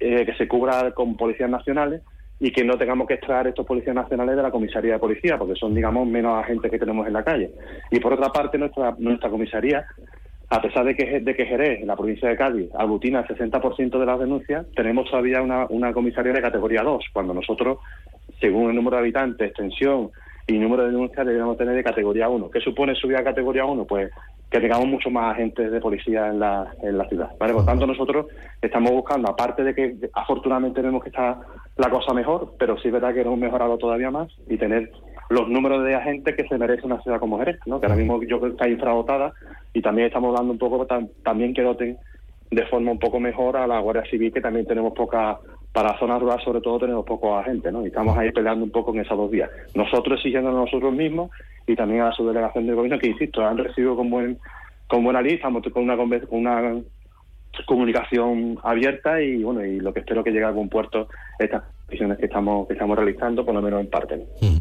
eh, 0.00 0.24
que 0.24 0.34
se 0.34 0.48
cubra 0.48 0.92
con 0.92 1.16
policías 1.16 1.50
nacionales 1.50 2.02
y 2.40 2.50
que 2.50 2.64
no 2.64 2.76
tengamos 2.76 3.06
que 3.06 3.14
extraer 3.14 3.48
estos 3.48 3.66
policías 3.66 3.94
nacionales 3.94 4.36
de 4.36 4.42
la 4.42 4.50
comisaría 4.50 4.94
de 4.94 4.98
policía, 4.98 5.38
porque 5.38 5.54
son, 5.54 5.74
digamos, 5.74 6.06
menos 6.06 6.36
agentes 6.42 6.70
que 6.70 6.78
tenemos 6.78 7.06
en 7.06 7.12
la 7.12 7.22
calle. 7.22 7.50
Y 7.90 8.00
por 8.00 8.12
otra 8.12 8.30
parte, 8.30 8.58
nuestra, 8.58 8.94
nuestra 8.98 9.30
comisaría, 9.30 9.86
a 10.50 10.60
pesar 10.60 10.84
de 10.84 10.94
que, 10.94 11.20
de 11.20 11.34
que 11.34 11.46
Jerez, 11.46 11.80
en 11.80 11.86
la 11.86 11.96
provincia 11.96 12.28
de 12.28 12.36
Cádiz, 12.36 12.70
aglutina 12.74 13.20
el 13.20 13.26
60% 13.26 13.98
de 13.98 14.06
las 14.06 14.18
denuncias, 14.18 14.66
tenemos 14.74 15.08
todavía 15.10 15.40
una, 15.40 15.66
una 15.66 15.92
comisaría 15.92 16.32
de 16.32 16.42
categoría 16.42 16.82
2, 16.82 17.04
cuando 17.12 17.34
nosotros, 17.34 17.78
según 18.40 18.70
el 18.70 18.76
número 18.76 18.96
de 18.96 19.02
habitantes, 19.02 19.48
extensión 19.48 20.10
y 20.46 20.58
número 20.58 20.82
de 20.82 20.90
denuncias, 20.90 21.24
deberíamos 21.24 21.56
tener 21.56 21.74
de 21.74 21.84
categoría 21.84 22.28
1. 22.28 22.50
¿Qué 22.50 22.60
supone 22.60 22.94
subir 22.94 23.16
a 23.16 23.24
categoría 23.24 23.64
1? 23.64 23.84
Pues 23.86 24.10
que 24.54 24.60
tengamos 24.60 24.86
mucho 24.86 25.10
más 25.10 25.34
agentes 25.34 25.72
de 25.72 25.80
policía 25.80 26.28
en 26.28 26.38
la, 26.38 26.72
en 26.80 26.96
la 26.96 27.08
ciudad. 27.08 27.30
¿vale? 27.40 27.52
Por 27.54 27.64
tanto, 27.66 27.88
nosotros 27.88 28.26
estamos 28.62 28.92
buscando, 28.92 29.28
aparte 29.28 29.64
de 29.64 29.74
que 29.74 29.96
afortunadamente 30.12 30.80
tenemos 30.80 31.02
que 31.02 31.08
estar 31.08 31.38
la 31.76 31.90
cosa 31.90 32.14
mejor, 32.14 32.54
pero 32.56 32.78
sí 32.78 32.86
es 32.86 32.92
verdad 32.94 33.08
que 33.08 33.16
queremos 33.16 33.36
mejorarlo 33.40 33.78
todavía 33.78 34.12
más 34.12 34.28
y 34.48 34.56
tener 34.56 34.92
los 35.28 35.48
números 35.48 35.82
de 35.82 35.96
agentes 35.96 36.36
que 36.36 36.46
se 36.46 36.56
merece 36.56 36.86
una 36.86 37.02
ciudad 37.02 37.18
como 37.18 37.36
Jerez, 37.40 37.58
¿no? 37.66 37.80
que 37.80 37.86
ahora 37.86 37.96
mismo 37.96 38.22
yo 38.22 38.38
creo 38.38 38.50
que 38.52 38.56
está 38.62 38.68
infradotada 38.68 39.32
y 39.72 39.82
también 39.82 40.06
estamos 40.06 40.32
dando 40.36 40.52
un 40.52 40.58
poco 40.58 40.86
tam- 40.86 41.10
también 41.24 41.52
que 41.52 41.62
doten 41.62 41.98
de 42.52 42.66
forma 42.66 42.92
un 42.92 43.00
poco 43.00 43.18
mejor 43.18 43.56
a 43.56 43.66
la 43.66 43.80
Guardia 43.80 44.04
Civil, 44.08 44.32
que 44.32 44.40
también 44.40 44.66
tenemos 44.66 44.92
poca, 44.92 45.40
para 45.74 45.98
zonas 45.98 46.20
rurales 46.20 46.44
sobre 46.44 46.60
todo 46.60 46.78
tenemos 46.78 47.04
pocos 47.04 47.36
agentes, 47.36 47.72
¿no? 47.72 47.82
Y 47.82 47.88
estamos 47.88 48.16
ahí 48.16 48.30
peleando 48.30 48.64
un 48.64 48.70
poco 48.70 48.94
en 48.94 49.00
esas 49.00 49.18
dos 49.18 49.28
vías. 49.28 49.50
Nosotros 49.74 50.20
exigiendo 50.20 50.50
a 50.50 50.52
nosotros 50.52 50.94
mismos 50.94 51.32
y 51.66 51.74
también 51.74 52.02
a 52.02 52.10
la 52.10 52.12
subdelegación 52.12 52.64
del 52.64 52.76
gobierno, 52.76 53.00
que 53.00 53.08
insisto, 53.08 53.44
han 53.44 53.58
recibido 53.58 53.96
con 53.96 54.08
buen 54.08 54.38
con 54.86 55.02
buena 55.02 55.20
lista, 55.20 55.48
con 55.72 55.82
una, 55.82 55.96
con 55.96 56.26
una 56.30 56.80
comunicación 57.66 58.56
abierta 58.62 59.20
y 59.20 59.42
bueno, 59.42 59.64
y 59.64 59.80
lo 59.80 59.92
que 59.92 60.00
espero 60.00 60.22
que 60.22 60.30
llegue 60.30 60.44
a 60.44 60.48
algún 60.48 60.68
puerto 60.68 61.08
estas 61.40 61.64
que 61.88 62.26
estamos, 62.26 62.66
que 62.66 62.72
estamos 62.72 62.96
realizando, 62.96 63.44
por 63.44 63.54
lo 63.54 63.62
menos 63.62 63.80
en 63.80 63.90
parte. 63.90 64.16
¿no? 64.16 64.60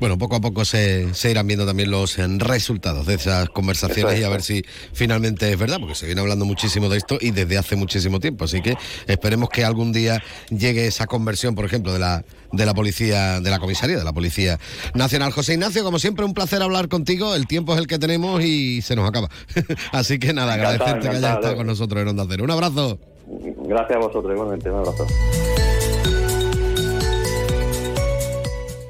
Bueno, 0.00 0.16
poco 0.16 0.36
a 0.36 0.40
poco 0.40 0.64
se, 0.64 1.12
se 1.12 1.30
irán 1.30 1.46
viendo 1.46 1.66
también 1.66 1.90
los 1.90 2.18
eh, 2.18 2.26
resultados 2.38 3.04
de 3.04 3.14
esas 3.14 3.50
conversaciones 3.50 4.14
es, 4.14 4.20
y 4.20 4.24
a 4.24 4.30
ver 4.30 4.40
si 4.40 4.64
finalmente 4.94 5.52
es 5.52 5.58
verdad, 5.58 5.76
porque 5.78 5.94
se 5.94 6.06
viene 6.06 6.22
hablando 6.22 6.46
muchísimo 6.46 6.88
de 6.88 6.96
esto 6.96 7.18
y 7.20 7.32
desde 7.32 7.58
hace 7.58 7.76
muchísimo 7.76 8.18
tiempo. 8.18 8.44
Así 8.44 8.62
que 8.62 8.76
esperemos 9.06 9.50
que 9.50 9.62
algún 9.62 9.92
día 9.92 10.22
llegue 10.48 10.86
esa 10.86 11.06
conversión, 11.06 11.54
por 11.54 11.66
ejemplo, 11.66 11.92
de 11.92 11.98
la, 11.98 12.24
de 12.50 12.64
la 12.64 12.72
policía, 12.72 13.40
de 13.40 13.50
la 13.50 13.58
comisaría, 13.58 13.98
de 13.98 14.04
la 14.04 14.14
Policía 14.14 14.58
Nacional. 14.94 15.32
José 15.32 15.52
Ignacio, 15.54 15.84
como 15.84 15.98
siempre, 15.98 16.24
un 16.24 16.32
placer 16.32 16.62
hablar 16.62 16.88
contigo. 16.88 17.34
El 17.34 17.46
tiempo 17.46 17.74
es 17.74 17.80
el 17.80 17.86
que 17.86 17.98
tenemos 17.98 18.42
y 18.42 18.80
se 18.80 18.96
nos 18.96 19.06
acaba. 19.06 19.28
Así 19.92 20.18
que 20.18 20.32
nada, 20.32 20.54
Encantado, 20.54 20.76
agradecerte 20.78 21.10
que 21.10 21.16
hayas 21.16 21.36
estado 21.36 21.56
con 21.56 21.66
nosotros 21.66 22.00
en 22.00 22.08
Onda 22.08 22.24
Cero. 22.26 22.44
Un 22.44 22.50
abrazo. 22.50 22.98
Gracias 23.66 23.96
a 23.96 23.98
vosotros, 23.98 24.32
igualmente, 24.32 24.70
un 24.70 24.78
abrazo. 24.78 25.06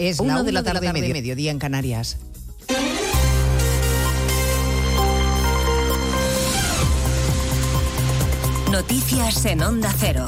Es 0.00 0.18
Una 0.18 0.28
la 0.36 0.40
una 0.40 0.46
de 0.46 0.52
la 0.52 0.62
tarde, 0.62 0.92
medio- 0.94 1.12
mediodía 1.12 1.50
en 1.50 1.58
Canarias. 1.58 2.16
Noticias 8.70 9.44
en 9.46 9.62
Onda 9.62 9.92
Cero. 9.98 10.26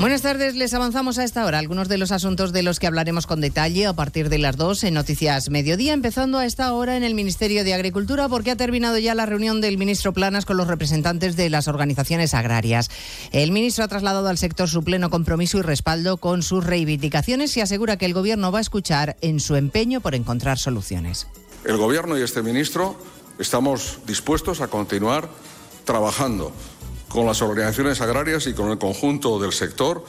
Buenas 0.00 0.22
tardes, 0.22 0.54
les 0.54 0.74
avanzamos 0.74 1.18
a 1.18 1.24
esta 1.24 1.44
hora 1.44 1.58
algunos 1.58 1.88
de 1.88 1.98
los 1.98 2.12
asuntos 2.12 2.52
de 2.52 2.62
los 2.62 2.78
que 2.78 2.86
hablaremos 2.86 3.26
con 3.26 3.40
detalle 3.40 3.84
a 3.86 3.94
partir 3.94 4.28
de 4.28 4.38
las 4.38 4.56
2 4.56 4.84
en 4.84 4.94
Noticias 4.94 5.50
Mediodía, 5.50 5.92
empezando 5.92 6.38
a 6.38 6.46
esta 6.46 6.72
hora 6.72 6.96
en 6.96 7.02
el 7.02 7.16
Ministerio 7.16 7.64
de 7.64 7.74
Agricultura 7.74 8.28
porque 8.28 8.52
ha 8.52 8.56
terminado 8.56 8.98
ya 8.98 9.16
la 9.16 9.26
reunión 9.26 9.60
del 9.60 9.76
ministro 9.76 10.12
Planas 10.12 10.46
con 10.46 10.56
los 10.56 10.68
representantes 10.68 11.34
de 11.34 11.50
las 11.50 11.66
organizaciones 11.66 12.32
agrarias. 12.32 12.90
El 13.32 13.50
ministro 13.50 13.82
ha 13.82 13.88
trasladado 13.88 14.28
al 14.28 14.38
sector 14.38 14.68
su 14.68 14.84
pleno 14.84 15.10
compromiso 15.10 15.58
y 15.58 15.62
respaldo 15.62 16.18
con 16.18 16.42
sus 16.44 16.64
reivindicaciones 16.64 17.56
y 17.56 17.60
asegura 17.60 17.96
que 17.96 18.06
el 18.06 18.14
gobierno 18.14 18.52
va 18.52 18.58
a 18.58 18.62
escuchar 18.62 19.16
en 19.20 19.40
su 19.40 19.56
empeño 19.56 20.00
por 20.00 20.14
encontrar 20.14 20.58
soluciones. 20.58 21.26
El 21.64 21.76
Gobierno 21.76 22.16
y 22.16 22.22
este 22.22 22.44
ministro 22.44 22.96
estamos 23.40 23.98
dispuestos 24.06 24.60
a 24.60 24.68
continuar 24.68 25.28
trabajando 25.84 26.52
con 27.08 27.26
las 27.26 27.42
organizaciones 27.42 28.00
agrarias 28.00 28.46
y 28.46 28.54
con 28.54 28.70
el 28.70 28.78
conjunto 28.78 29.38
del 29.38 29.52
sector 29.52 30.04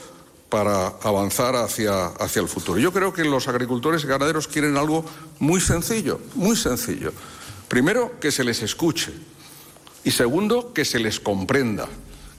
para 0.49 0.87
avanzar 1.03 1.55
hacia, 1.55 2.07
hacia 2.07 2.41
el 2.41 2.47
futuro. 2.47 2.79
Yo 2.79 2.91
creo 2.91 3.13
que 3.13 3.23
los 3.23 3.47
agricultores 3.47 4.03
y 4.03 4.07
ganaderos 4.07 4.47
quieren 4.47 4.77
algo 4.77 5.05
muy 5.39 5.61
sencillo, 5.61 6.19
muy 6.35 6.55
sencillo. 6.55 7.13
Primero, 7.67 8.19
que 8.19 8.31
se 8.31 8.43
les 8.43 8.61
escuche 8.63 9.13
y 10.03 10.11
segundo, 10.11 10.73
que 10.73 10.85
se 10.85 10.99
les 10.99 11.19
comprenda, 11.19 11.87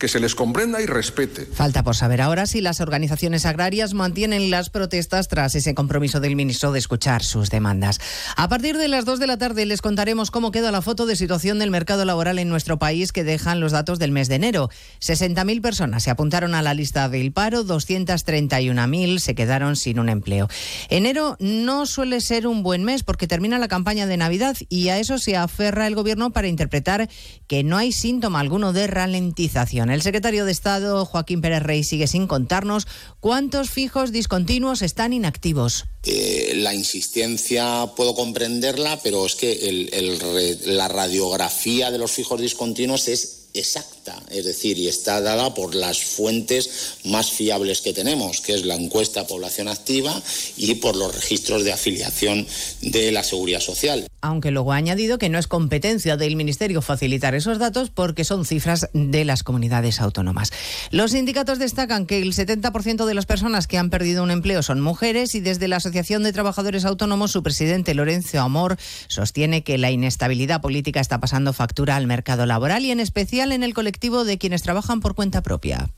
que 0.01 0.09
se 0.09 0.19
les 0.19 0.35
comprenda 0.35 0.81
y 0.81 0.87
respete. 0.87 1.47
Falta 1.47 1.85
por 1.85 1.95
saber 1.95 2.23
ahora 2.23 2.47
si 2.47 2.61
las 2.61 2.81
organizaciones 2.81 3.45
agrarias 3.45 3.93
mantienen 3.93 4.51
las 4.51 4.71
protestas 4.71 5.29
tras 5.29 5.55
ese 5.55 5.75
compromiso 5.75 6.21
del 6.21 6.35
ministro 6.35 6.73
de 6.73 6.79
escuchar 6.79 7.23
sus 7.23 7.51
demandas. 7.51 8.01
A 8.35 8.49
partir 8.49 8.79
de 8.79 8.89
las 8.89 9.05
2 9.05 9.21
de 9.21 9.27
la 9.27 9.37
tarde 9.37 9.67
les 9.67 9.83
contaremos 9.83 10.31
cómo 10.31 10.51
queda 10.51 10.73
la 10.73 10.81
foto 10.81 11.05
de 11.05 11.17
situación 11.17 11.59
del 11.59 11.71
mercado 11.71 12.05
laboral 12.07 12.39
en 12.39 12.49
nuestro 12.49 12.79
país 12.79 13.13
que 13.13 13.25
dejan 13.25 13.61
los 13.61 13.73
datos 13.73 13.99
del 13.99 14.11
mes 14.11 14.29
de 14.29 14.37
enero. 14.37 14.71
60.000 15.01 15.61
personas 15.61 16.03
se 16.03 16.11
apuntaron 16.11 16.55
a 16.55 16.63
la 16.63 16.73
lista 16.73 17.11
del 17.11 17.31
paro, 17.31 17.65
231.000 17.65 19.19
se 19.19 19.35
quedaron 19.35 19.77
sin 19.77 20.01
un 20.01 20.09
empleo. 20.09 20.49
Enero 20.89 21.37
no 21.41 21.85
suele 21.85 22.23
ser 22.23 22.47
un 22.47 22.63
buen 22.63 22.85
mes 22.85 23.03
porque 23.03 23.27
termina 23.27 23.59
la 23.59 23.69
campaña 23.69 24.07
de 24.07 24.17
Navidad 24.17 24.57
y 24.71 24.89
a 24.89 24.99
eso 24.99 25.19
se 25.19 25.37
aferra 25.37 25.87
el 25.87 25.95
gobierno 25.95 26.31
para 26.31 26.49
interpretar 26.49 27.11
que 27.47 27.63
no 27.63 27.77
hay 27.77 27.93
síntoma 27.93 28.41
alguno 28.41 28.73
de 28.73 28.87
ralentización. 28.87 29.90
El 29.93 30.03
secretario 30.03 30.45
de 30.45 30.53
Estado, 30.53 31.05
Joaquín 31.05 31.41
Pérez 31.41 31.63
Rey, 31.63 31.85
sigue 31.85 32.07
sin 32.07 32.27
contarnos 32.27 32.87
cuántos 33.21 33.71
fijos 33.71 34.13
discontinuos 34.13 34.83
están 34.83 35.13
inactivos. 35.13 35.87
Eh, 36.05 36.55
la 36.57 36.75
insistencia 36.75 37.87
puedo 37.97 38.15
comprenderla, 38.15 39.01
pero 39.03 39.27
es 39.27 39.35
que 39.35 40.61
la 40.67 40.89
radiografía 40.89 41.91
de 41.91 41.99
los 41.99 42.13
fijos 42.13 42.41
discontinuos 42.41 43.09
es 43.09 43.40
exacta, 43.55 44.21
es 44.31 44.45
decir, 44.45 44.79
y 44.79 44.89
está 44.89 45.21
dada 45.21 45.55
por 45.55 45.75
las 45.75 46.03
fuentes 46.03 46.99
más 47.05 47.31
fiables 47.31 47.81
que 47.81 47.93
tenemos, 47.93 48.41
que 48.41 48.55
es 48.55 48.65
la 48.65 48.75
encuesta 48.75 49.27
población 49.27 49.69
activa 49.69 50.21
y 50.57 50.77
por 50.77 50.97
los 50.97 51.15
registros 51.15 51.65
de 51.65 51.73
afiliación 51.73 52.47
de 52.83 53.13
la 53.13 53.23
seguridad 53.23 53.61
social. 53.61 54.07
Aunque 54.23 54.51
luego 54.51 54.73
ha 54.73 54.77
añadido 54.77 55.19
que 55.19 55.31
no 55.31 55.39
es 55.39 55.47
competencia 55.47 56.17
del 56.17 56.37
Ministerio 56.37 56.83
facilitar 56.83 57.35
esos 57.35 57.59
datos 57.59 57.91
porque 57.91 58.25
son 58.25 58.45
cifras 58.45 58.89
de 58.93 59.25
las 59.25 59.43
comunidades 59.43 60.01
autónomas. 60.01 60.53
Los 60.91 61.13
sindicatos 61.13 61.59
destacan 61.59 62.07
que 62.07 62.21
el 62.21 62.35
70% 62.35 63.07
de 63.07 63.15
las 63.15 63.27
personas 63.27 63.67
que 63.67 63.79
han 63.79 63.91
perdido 63.91 64.23
un 64.23 64.31
empleo 64.31 64.63
son 64.63 64.81
mujeres 64.81 65.35
y 65.35 65.41
desde 65.41 65.69
la 65.69 65.77
Asociación 65.77 66.23
de 66.23 66.33
Trabajadores 66.33 66.85
Autónomos 66.85 67.33
su 67.33 67.43
presidente 67.43 67.95
Lorenzo 67.95 68.41
Amor 68.41 68.77
sostiene 69.09 69.63
que 69.63 69.79
la 69.79 69.91
inestabilidad 69.91 70.61
política 70.61 71.01
está 71.01 71.19
pasando 71.19 71.53
factura 71.53 71.97
al 71.97 72.07
mercado 72.07 72.45
laboral 72.45 72.85
y 72.85 72.91
en 72.91 73.01
especial 73.01 73.40
en 73.43 73.63
el 73.63 73.75
colectivo 73.75 74.25
de 74.25 74.39
quienes 74.39 74.63
trabajan 74.63 75.01
por 75.01 75.15
cuenta 75.15 75.43
propia. 75.43 75.91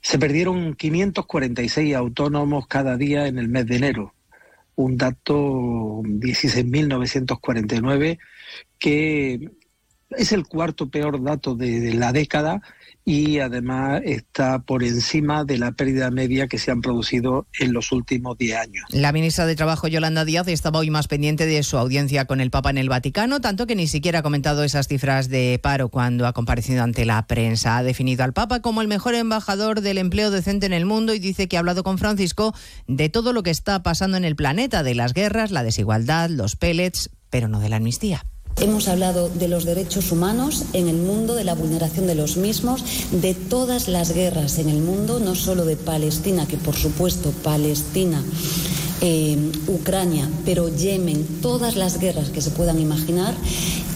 Se 0.00 0.18
perdieron 0.18 0.74
546 0.74 1.94
autónomos 1.94 2.66
cada 2.66 2.96
día 2.96 3.26
en 3.26 3.38
el 3.38 3.48
mes 3.48 3.66
de 3.66 3.76
enero, 3.76 4.14
un 4.76 4.96
dato 4.96 6.00
16.949 6.04 8.18
que 8.78 9.50
es 10.10 10.32
el 10.32 10.46
cuarto 10.46 10.88
peor 10.88 11.22
dato 11.22 11.54
de, 11.54 11.94
la 11.94 12.12
década 12.12 12.60
y 13.06 13.38
además 13.38 14.00
está 14.04 14.60
por 14.60 14.82
encima 14.82 15.44
de 15.44 15.58
la 15.58 15.72
pérdida 15.72 16.10
media 16.10 16.46
que 16.46 16.56
se 16.56 16.70
han 16.70 16.80
producido 16.80 17.46
en 17.58 17.74
los 17.74 17.92
últimos 17.92 18.38
10 18.38 18.56
años. 18.56 18.84
La 18.90 19.12
ministra 19.12 19.44
de 19.44 19.56
Trabajo, 19.56 19.88
Yolanda 19.88 20.24
Díaz, 20.24 20.48
estaba 20.48 20.78
hoy 20.78 20.88
más 20.88 21.06
pendiente 21.06 21.44
de 21.44 21.62
su 21.62 21.76
audiencia 21.76 22.24
con 22.24 22.40
el 22.40 22.50
Papa 22.50 22.70
en 22.70 22.78
el 22.78 22.88
Vaticano, 22.88 23.40
tanto 23.40 23.66
que 23.66 23.76
ni 23.76 23.86
siquiera 23.86 24.20
ha 24.20 24.22
comentado 24.22 24.64
esas 24.64 24.88
cifras 24.88 25.28
de 25.28 25.60
paro 25.62 25.90
cuando 25.90 26.26
ha 26.26 26.32
comparecido 26.32 26.82
ante 26.82 27.04
la 27.04 27.26
prensa. 27.26 27.76
Ha 27.76 27.82
definido 27.82 28.24
al 28.24 28.32
Papa 28.32 28.60
como 28.60 28.80
el 28.80 28.88
mejor 28.88 29.14
embajador 29.14 29.82
del 29.82 29.98
empleo 29.98 30.30
decente 30.30 30.64
en 30.64 30.72
el 30.72 30.86
mundo 30.86 31.12
y 31.12 31.18
dice 31.18 31.46
que 31.46 31.56
ha 31.56 31.60
hablado 31.60 31.84
con 31.84 31.98
Francisco 31.98 32.54
de 32.86 33.10
todo 33.10 33.34
lo 33.34 33.42
que 33.42 33.50
está 33.50 33.82
pasando 33.82 34.16
en 34.16 34.24
el 34.24 34.36
planeta, 34.36 34.82
de 34.82 34.94
las 34.94 35.12
guerras, 35.12 35.50
la 35.50 35.62
desigualdad, 35.62 36.30
los 36.30 36.56
pellets, 36.56 37.10
pero 37.28 37.48
no 37.48 37.60
de 37.60 37.68
la 37.68 37.76
amnistía. 37.76 38.24
Hemos 38.60 38.88
hablado 38.88 39.28
de 39.28 39.48
los 39.48 39.64
derechos 39.64 40.12
humanos 40.12 40.64
en 40.72 40.88
el 40.88 40.96
mundo, 40.96 41.34
de 41.34 41.44
la 41.44 41.54
vulneración 41.54 42.06
de 42.06 42.14
los 42.14 42.36
mismos, 42.36 42.84
de 43.10 43.34
todas 43.34 43.88
las 43.88 44.12
guerras 44.12 44.58
en 44.58 44.68
el 44.68 44.80
mundo, 44.80 45.18
no 45.18 45.34
solo 45.34 45.64
de 45.64 45.76
Palestina, 45.76 46.46
que 46.46 46.56
por 46.56 46.74
supuesto 46.76 47.32
Palestina, 47.42 48.22
eh, 49.06 49.36
Ucrania, 49.66 50.26
pero 50.46 50.74
Yemen, 50.74 51.26
todas 51.42 51.76
las 51.76 52.00
guerras 52.00 52.30
que 52.30 52.40
se 52.40 52.50
puedan 52.50 52.78
imaginar, 52.80 53.34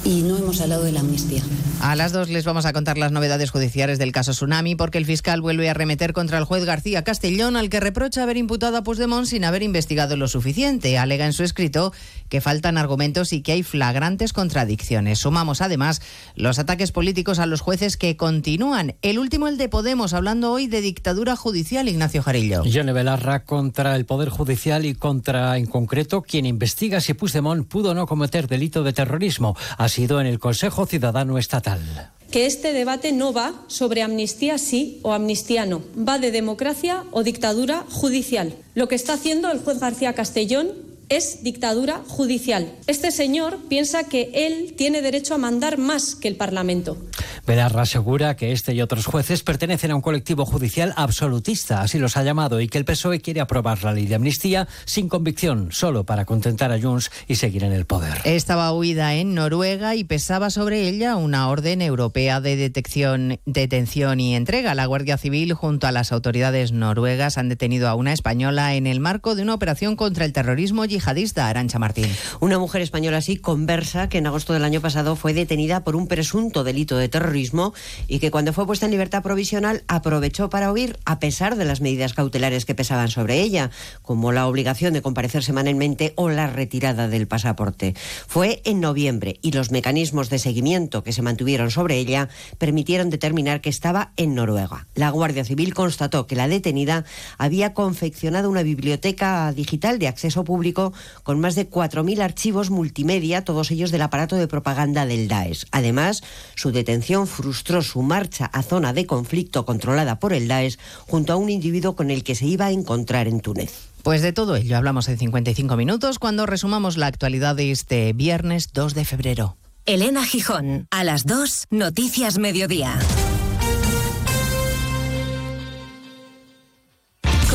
y 0.04 0.22
no 0.22 0.36
hemos 0.36 0.60
hablado 0.60 0.84
de 0.84 0.92
la 0.92 1.00
amnistía. 1.00 1.42
A 1.80 1.94
las 1.94 2.12
dos 2.12 2.28
les 2.28 2.44
vamos 2.44 2.66
a 2.66 2.72
contar 2.72 2.98
las 2.98 3.12
novedades 3.12 3.50
judiciales 3.50 3.98
del 3.98 4.10
caso 4.10 4.32
Tsunami 4.32 4.74
porque 4.74 4.98
el 4.98 5.06
fiscal 5.06 5.40
vuelve 5.40 5.70
a 5.70 5.74
remeter 5.74 6.12
contra 6.12 6.38
el 6.38 6.44
juez 6.44 6.64
García 6.64 7.04
Castellón 7.04 7.56
al 7.56 7.70
que 7.70 7.78
reprocha 7.78 8.24
haber 8.24 8.36
imputado 8.36 8.76
a 8.76 8.82
Puigdemont 8.82 9.26
sin 9.26 9.44
haber 9.44 9.62
investigado 9.62 10.16
lo 10.16 10.26
suficiente. 10.26 10.98
Alega 10.98 11.24
en 11.24 11.32
su 11.32 11.44
escrito 11.44 11.92
que 12.28 12.40
faltan 12.40 12.78
argumentos 12.78 13.32
y 13.32 13.42
que 13.42 13.52
hay 13.52 13.62
flagrantes 13.62 14.32
contradicciones. 14.32 15.20
Sumamos 15.20 15.60
además 15.60 16.02
los 16.34 16.58
ataques 16.58 16.90
políticos 16.90 17.38
a 17.38 17.46
los 17.46 17.60
jueces 17.60 17.96
que 17.96 18.16
continúan. 18.16 18.96
El 19.02 19.18
último 19.18 19.46
el 19.46 19.56
de 19.56 19.68
Podemos 19.68 20.14
hablando 20.14 20.50
hoy 20.50 20.66
de 20.66 20.80
dictadura 20.80 21.36
judicial 21.36 21.88
Ignacio 21.88 22.22
Jarillo. 22.22 22.64
Yone 22.64 22.92
Belarra 22.92 23.44
contra 23.44 23.94
el 23.94 24.04
Poder 24.04 24.30
Judicial 24.30 24.84
y 24.84 24.94
contra, 24.98 25.56
en 25.56 25.66
concreto, 25.66 26.22
quien 26.22 26.46
investiga 26.46 27.00
si 27.00 27.14
Puigdemont 27.14 27.66
pudo 27.66 27.90
o 27.90 27.94
no 27.94 28.06
cometer 28.06 28.48
delito 28.48 28.82
de 28.82 28.92
terrorismo. 28.92 29.56
Ha 29.76 29.88
sido 29.88 30.20
en 30.20 30.26
el 30.26 30.38
Consejo 30.38 30.86
Ciudadano 30.86 31.38
Estatal. 31.38 32.12
que 32.30 32.44
este 32.44 32.74
debate 32.74 33.12
no 33.12 33.32
va 33.32 33.54
sobre 33.68 34.02
amnistía 34.02 34.58
sí 34.58 35.00
o 35.02 35.14
amnistía 35.14 35.64
no, 35.64 35.82
va 35.96 36.18
de 36.18 36.30
democracia 36.30 37.04
o 37.10 37.22
dictadura 37.22 37.84
judicial. 37.90 38.54
Lo 38.74 38.86
que 38.86 38.96
está 38.96 39.14
haciendo 39.14 39.50
el 39.50 39.60
juez 39.60 39.80
García 39.80 40.12
Castellón 40.12 40.87
es 41.08 41.42
dictadura 41.42 42.02
judicial. 42.06 42.72
Este 42.86 43.10
señor 43.10 43.58
piensa 43.68 44.04
que 44.04 44.30
él 44.34 44.74
tiene 44.76 45.00
derecho 45.00 45.34
a 45.34 45.38
mandar 45.38 45.78
más 45.78 46.14
que 46.14 46.28
el 46.28 46.36
Parlamento. 46.36 46.98
Belarra 47.46 47.82
asegura 47.82 48.36
que 48.36 48.52
este 48.52 48.74
y 48.74 48.82
otros 48.82 49.06
jueces 49.06 49.42
pertenecen 49.42 49.90
a 49.90 49.94
un 49.94 50.02
colectivo 50.02 50.44
judicial 50.44 50.92
absolutista, 50.96 51.80
así 51.80 51.98
los 51.98 52.16
ha 52.18 52.22
llamado, 52.22 52.60
y 52.60 52.68
que 52.68 52.76
el 52.76 52.84
PSOE 52.84 53.20
quiere 53.20 53.40
aprobar 53.40 53.82
la 53.84 53.92
ley 53.92 54.06
de 54.06 54.16
amnistía 54.16 54.68
sin 54.84 55.08
convicción, 55.08 55.68
solo 55.72 56.04
para 56.04 56.26
contentar 56.26 56.72
a 56.72 56.80
Junts 56.80 57.10
y 57.26 57.36
seguir 57.36 57.64
en 57.64 57.72
el 57.72 57.86
poder. 57.86 58.18
Estaba 58.24 58.72
huida 58.72 59.14
en 59.14 59.34
Noruega 59.34 59.94
y 59.94 60.04
pesaba 60.04 60.50
sobre 60.50 60.88
ella 60.88 61.16
una 61.16 61.48
orden 61.48 61.80
europea 61.80 62.42
de 62.42 62.56
detección, 62.56 63.40
detención 63.46 64.20
y 64.20 64.36
entrega. 64.36 64.74
La 64.74 64.84
Guardia 64.84 65.16
Civil 65.16 65.54
junto 65.54 65.86
a 65.86 65.92
las 65.92 66.12
autoridades 66.12 66.72
noruegas 66.72 67.38
han 67.38 67.48
detenido 67.48 67.88
a 67.88 67.94
una 67.94 68.12
española 68.12 68.74
en 68.74 68.86
el 68.86 69.00
marco 69.00 69.34
de 69.34 69.42
una 69.42 69.54
operación 69.54 69.96
contra 69.96 70.26
el 70.26 70.34
terrorismo 70.34 70.84
yihadista. 70.84 70.97
Arancha 71.06 71.78
Martín. 71.78 72.06
Una 72.40 72.58
mujer 72.58 72.82
española 72.82 73.18
así 73.18 73.36
conversa 73.36 74.08
que 74.08 74.18
en 74.18 74.26
agosto 74.26 74.52
del 74.52 74.64
año 74.64 74.80
pasado 74.80 75.16
fue 75.16 75.34
detenida 75.34 75.84
por 75.84 75.96
un 75.96 76.06
presunto 76.06 76.64
delito 76.64 76.96
de 76.96 77.08
terrorismo 77.08 77.74
y 78.06 78.18
que 78.18 78.30
cuando 78.30 78.52
fue 78.52 78.66
puesta 78.66 78.86
en 78.86 78.92
libertad 78.92 79.22
provisional 79.22 79.84
aprovechó 79.88 80.50
para 80.50 80.72
huir 80.72 80.98
a 81.04 81.18
pesar 81.18 81.56
de 81.56 81.64
las 81.64 81.80
medidas 81.80 82.14
cautelares 82.14 82.64
que 82.64 82.74
pesaban 82.74 83.08
sobre 83.08 83.40
ella, 83.40 83.70
como 84.02 84.32
la 84.32 84.46
obligación 84.46 84.92
de 84.92 85.02
comparecer 85.02 85.42
semanalmente 85.42 86.12
o 86.16 86.28
la 86.28 86.46
retirada 86.46 87.08
del 87.08 87.28
pasaporte. 87.28 87.94
Fue 88.26 88.62
en 88.64 88.80
noviembre 88.80 89.38
y 89.42 89.52
los 89.52 89.70
mecanismos 89.70 90.30
de 90.30 90.38
seguimiento 90.38 91.02
que 91.02 91.12
se 91.12 91.22
mantuvieron 91.22 91.70
sobre 91.70 91.98
ella 91.98 92.28
permitieron 92.58 93.10
determinar 93.10 93.60
que 93.60 93.70
estaba 93.70 94.12
en 94.16 94.34
Noruega. 94.34 94.86
La 94.94 95.10
Guardia 95.10 95.44
Civil 95.44 95.74
constató 95.74 96.26
que 96.26 96.36
la 96.36 96.48
detenida 96.48 97.04
había 97.38 97.74
confeccionado 97.74 98.50
una 98.50 98.62
biblioteca 98.62 99.52
digital 99.52 99.98
de 99.98 100.08
acceso 100.08 100.44
público 100.44 100.87
con 101.22 101.40
más 101.40 101.54
de 101.54 101.68
4.000 101.68 102.20
archivos 102.20 102.70
multimedia, 102.70 103.44
todos 103.44 103.70
ellos 103.70 103.90
del 103.90 104.02
aparato 104.02 104.36
de 104.36 104.48
propaganda 104.48 105.06
del 105.06 105.28
Daesh. 105.28 105.66
Además, 105.70 106.22
su 106.54 106.72
detención 106.72 107.26
frustró 107.26 107.82
su 107.82 108.02
marcha 108.02 108.46
a 108.46 108.62
zona 108.62 108.92
de 108.92 109.06
conflicto 109.06 109.64
controlada 109.64 110.18
por 110.18 110.32
el 110.32 110.48
Daesh 110.48 110.78
junto 111.06 111.32
a 111.32 111.36
un 111.36 111.50
individuo 111.50 111.96
con 111.96 112.10
el 112.10 112.24
que 112.24 112.34
se 112.34 112.46
iba 112.46 112.66
a 112.66 112.72
encontrar 112.72 113.28
en 113.28 113.40
Túnez. 113.40 113.88
Pues 114.02 114.22
de 114.22 114.32
todo 114.32 114.56
ello 114.56 114.76
hablamos 114.76 115.08
en 115.08 115.18
55 115.18 115.76
minutos 115.76 116.18
cuando 116.18 116.46
resumamos 116.46 116.96
la 116.96 117.06
actualidad 117.06 117.56
de 117.56 117.70
este 117.70 118.12
viernes 118.12 118.72
2 118.72 118.94
de 118.94 119.04
febrero. 119.04 119.56
Elena 119.86 120.24
Gijón, 120.24 120.86
a 120.90 121.02
las 121.02 121.24
2, 121.24 121.66
Noticias 121.70 122.38
Mediodía. 122.38 122.98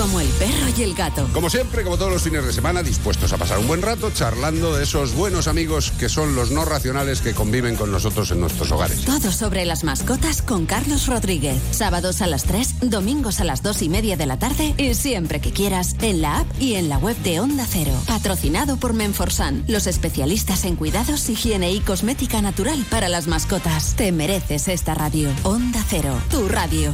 Como 0.04 0.20
el 0.20 0.28
perro 0.28 0.68
y 0.78 0.84
el 0.84 0.95
gato. 0.95 1.30
Como 1.32 1.49
siempre, 1.49 1.82
como 1.82 1.97
todos 1.97 2.12
los 2.12 2.22
fines 2.22 2.45
de 2.45 2.51
semana, 2.51 2.84
dispuestos 2.84 3.32
a 3.32 3.38
pasar 3.38 3.60
un 3.60 3.68
buen 3.68 3.82
rato 3.82 4.12
charlando 4.12 4.76
de 4.76 4.84
esos 4.84 5.16
buenos 5.16 5.47
amigos 5.47 5.93
que 5.97 6.10
son 6.10 6.36
los 6.36 6.51
no 6.51 6.66
racionales 6.66 7.22
que 7.22 7.34
conviven 7.34 7.78
con 7.78 7.89
nosotros 7.89 8.30
en 8.32 8.41
nuestros 8.41 8.70
hogares. 8.74 9.06
Todo 9.06 9.32
sobre 9.32 9.64
las 9.64 9.86
mascotas 9.86 10.41
con 10.41 10.66
Carlos 10.66 11.08
Rodríguez. 11.08 11.58
Sábados 11.72 12.22
a 12.22 12.28
las 12.28 12.43
3, 12.43 12.89
domingos 12.89 13.39
a 13.39 13.45
las 13.45 13.64
2 13.64 13.82
y 13.84 13.88
media 13.88 14.18
de 14.18 14.26
la 14.26 14.38
tarde 14.38 14.74
y 14.78 14.93
siempre 14.93 15.39
que 15.39 15.54
quieras 15.54 15.95
en 16.01 16.22
la 16.22 16.39
app 16.39 16.47
y 16.60 16.74
en 16.74 16.89
la 16.89 16.97
web 16.97 17.16
de 17.20 17.39
Onda 17.39 17.66
Cero. 17.66 17.93
Patrocinado 18.06 18.76
por 18.76 18.91
Menforsan, 18.91 19.64
los 19.70 19.88
especialistas 19.88 20.66
en 20.66 20.76
cuidados, 20.76 21.30
higiene 21.30 21.72
y 21.72 21.80
cosmética 21.80 22.41
natural 22.41 22.86
para 22.89 23.08
las 23.08 23.28
mascotas. 23.28 23.95
Te 23.95 24.12
mereces 24.12 24.68
esta 24.68 24.95
radio. 24.95 25.30
Onda 25.43 25.82
Cero, 25.88 26.14
tu 26.30 26.49
radio. 26.49 26.93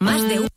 Más 0.00 0.20
de 0.28 0.40
un 0.40 0.51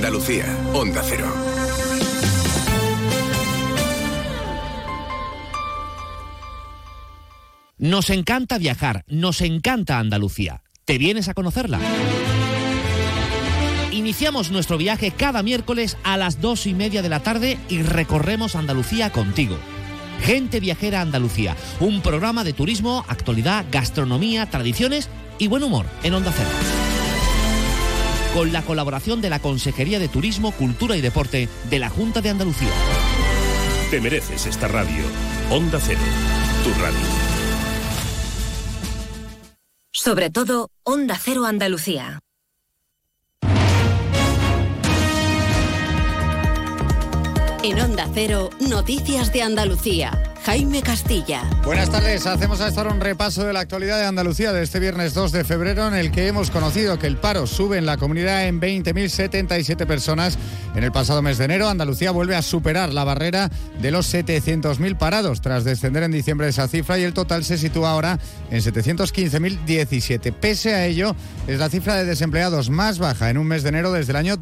Andalucía, 0.00 0.46
Onda 0.72 1.02
Cero. 1.04 1.30
Nos 7.76 8.08
encanta 8.08 8.56
viajar, 8.56 9.04
nos 9.08 9.42
encanta 9.42 9.98
Andalucía. 9.98 10.62
¿Te 10.86 10.96
vienes 10.96 11.28
a 11.28 11.34
conocerla? 11.34 11.78
Iniciamos 13.92 14.50
nuestro 14.50 14.78
viaje 14.78 15.10
cada 15.10 15.42
miércoles 15.42 15.98
a 16.02 16.16
las 16.16 16.40
dos 16.40 16.66
y 16.66 16.72
media 16.72 17.02
de 17.02 17.10
la 17.10 17.20
tarde 17.20 17.58
y 17.68 17.82
recorremos 17.82 18.56
Andalucía 18.56 19.12
contigo. 19.12 19.58
Gente 20.22 20.60
Viajera 20.60 21.02
Andalucía, 21.02 21.56
un 21.78 22.00
programa 22.00 22.42
de 22.42 22.54
turismo, 22.54 23.04
actualidad, 23.06 23.66
gastronomía, 23.70 24.48
tradiciones 24.48 25.10
y 25.38 25.48
buen 25.48 25.62
humor 25.62 25.84
en 26.02 26.14
Onda 26.14 26.32
Cero. 26.34 26.79
Con 28.34 28.52
la 28.52 28.62
colaboración 28.62 29.20
de 29.20 29.28
la 29.28 29.40
Consejería 29.40 29.98
de 29.98 30.08
Turismo, 30.08 30.52
Cultura 30.52 30.96
y 30.96 31.00
Deporte 31.00 31.48
de 31.68 31.78
la 31.78 31.88
Junta 31.88 32.20
de 32.20 32.30
Andalucía. 32.30 32.70
Te 33.90 34.00
mereces 34.00 34.46
esta 34.46 34.68
radio. 34.68 35.02
Onda 35.50 35.80
Cero, 35.80 35.98
tu 36.62 36.70
radio. 36.80 36.98
Sobre 39.92 40.30
todo, 40.30 40.70
Onda 40.84 41.18
Cero 41.20 41.44
Andalucía. 41.44 42.20
En 47.62 47.80
Onda 47.80 48.08
Cero, 48.14 48.50
Noticias 48.60 49.32
de 49.32 49.42
Andalucía. 49.42 50.29
Jaime 50.44 50.80
Castilla. 50.82 51.42
Buenas 51.64 51.90
tardes, 51.90 52.26
hacemos 52.26 52.60
a 52.60 52.68
esta 52.68 52.80
hora 52.80 52.92
un 52.92 53.00
repaso 53.00 53.44
de 53.44 53.52
la 53.52 53.60
actualidad 53.60 53.98
de 53.98 54.06
Andalucía 54.06 54.52
de 54.52 54.62
este 54.62 54.80
viernes 54.80 55.12
2 55.12 55.32
de 55.32 55.44
febrero 55.44 55.86
en 55.86 55.94
el 55.94 56.10
que 56.10 56.28
hemos 56.28 56.50
conocido 56.50 56.98
que 56.98 57.06
el 57.06 57.18
paro 57.18 57.46
sube 57.46 57.76
en 57.76 57.84
la 57.84 57.98
comunidad 57.98 58.46
en 58.46 58.60
20.077 58.60 59.86
personas. 59.86 60.38
En 60.74 60.82
el 60.82 60.92
pasado 60.92 61.20
mes 61.20 61.36
de 61.36 61.44
enero, 61.44 61.68
Andalucía 61.68 62.10
vuelve 62.10 62.36
a 62.36 62.42
superar 62.42 62.92
la 62.94 63.04
barrera 63.04 63.50
de 63.82 63.90
los 63.90 64.12
700.000 64.12 64.96
parados 64.96 65.40
tras 65.42 65.64
descender 65.64 66.04
en 66.04 66.12
diciembre 66.12 66.48
esa 66.48 66.68
cifra 66.68 66.98
y 66.98 67.02
el 67.02 67.12
total 67.12 67.44
se 67.44 67.58
sitúa 67.58 67.90
ahora 67.90 68.18
en 68.50 68.60
715.017. 68.60 70.32
Pese 70.32 70.74
a 70.74 70.86
ello, 70.86 71.14
es 71.46 71.58
la 71.58 71.68
cifra 71.68 71.96
de 71.96 72.06
desempleados 72.06 72.70
más 72.70 72.98
baja 72.98 73.28
en 73.28 73.36
un 73.36 73.46
mes 73.46 73.62
de 73.62 73.68
enero 73.68 73.92
desde 73.92 74.12
el 74.12 74.16
año 74.16 74.36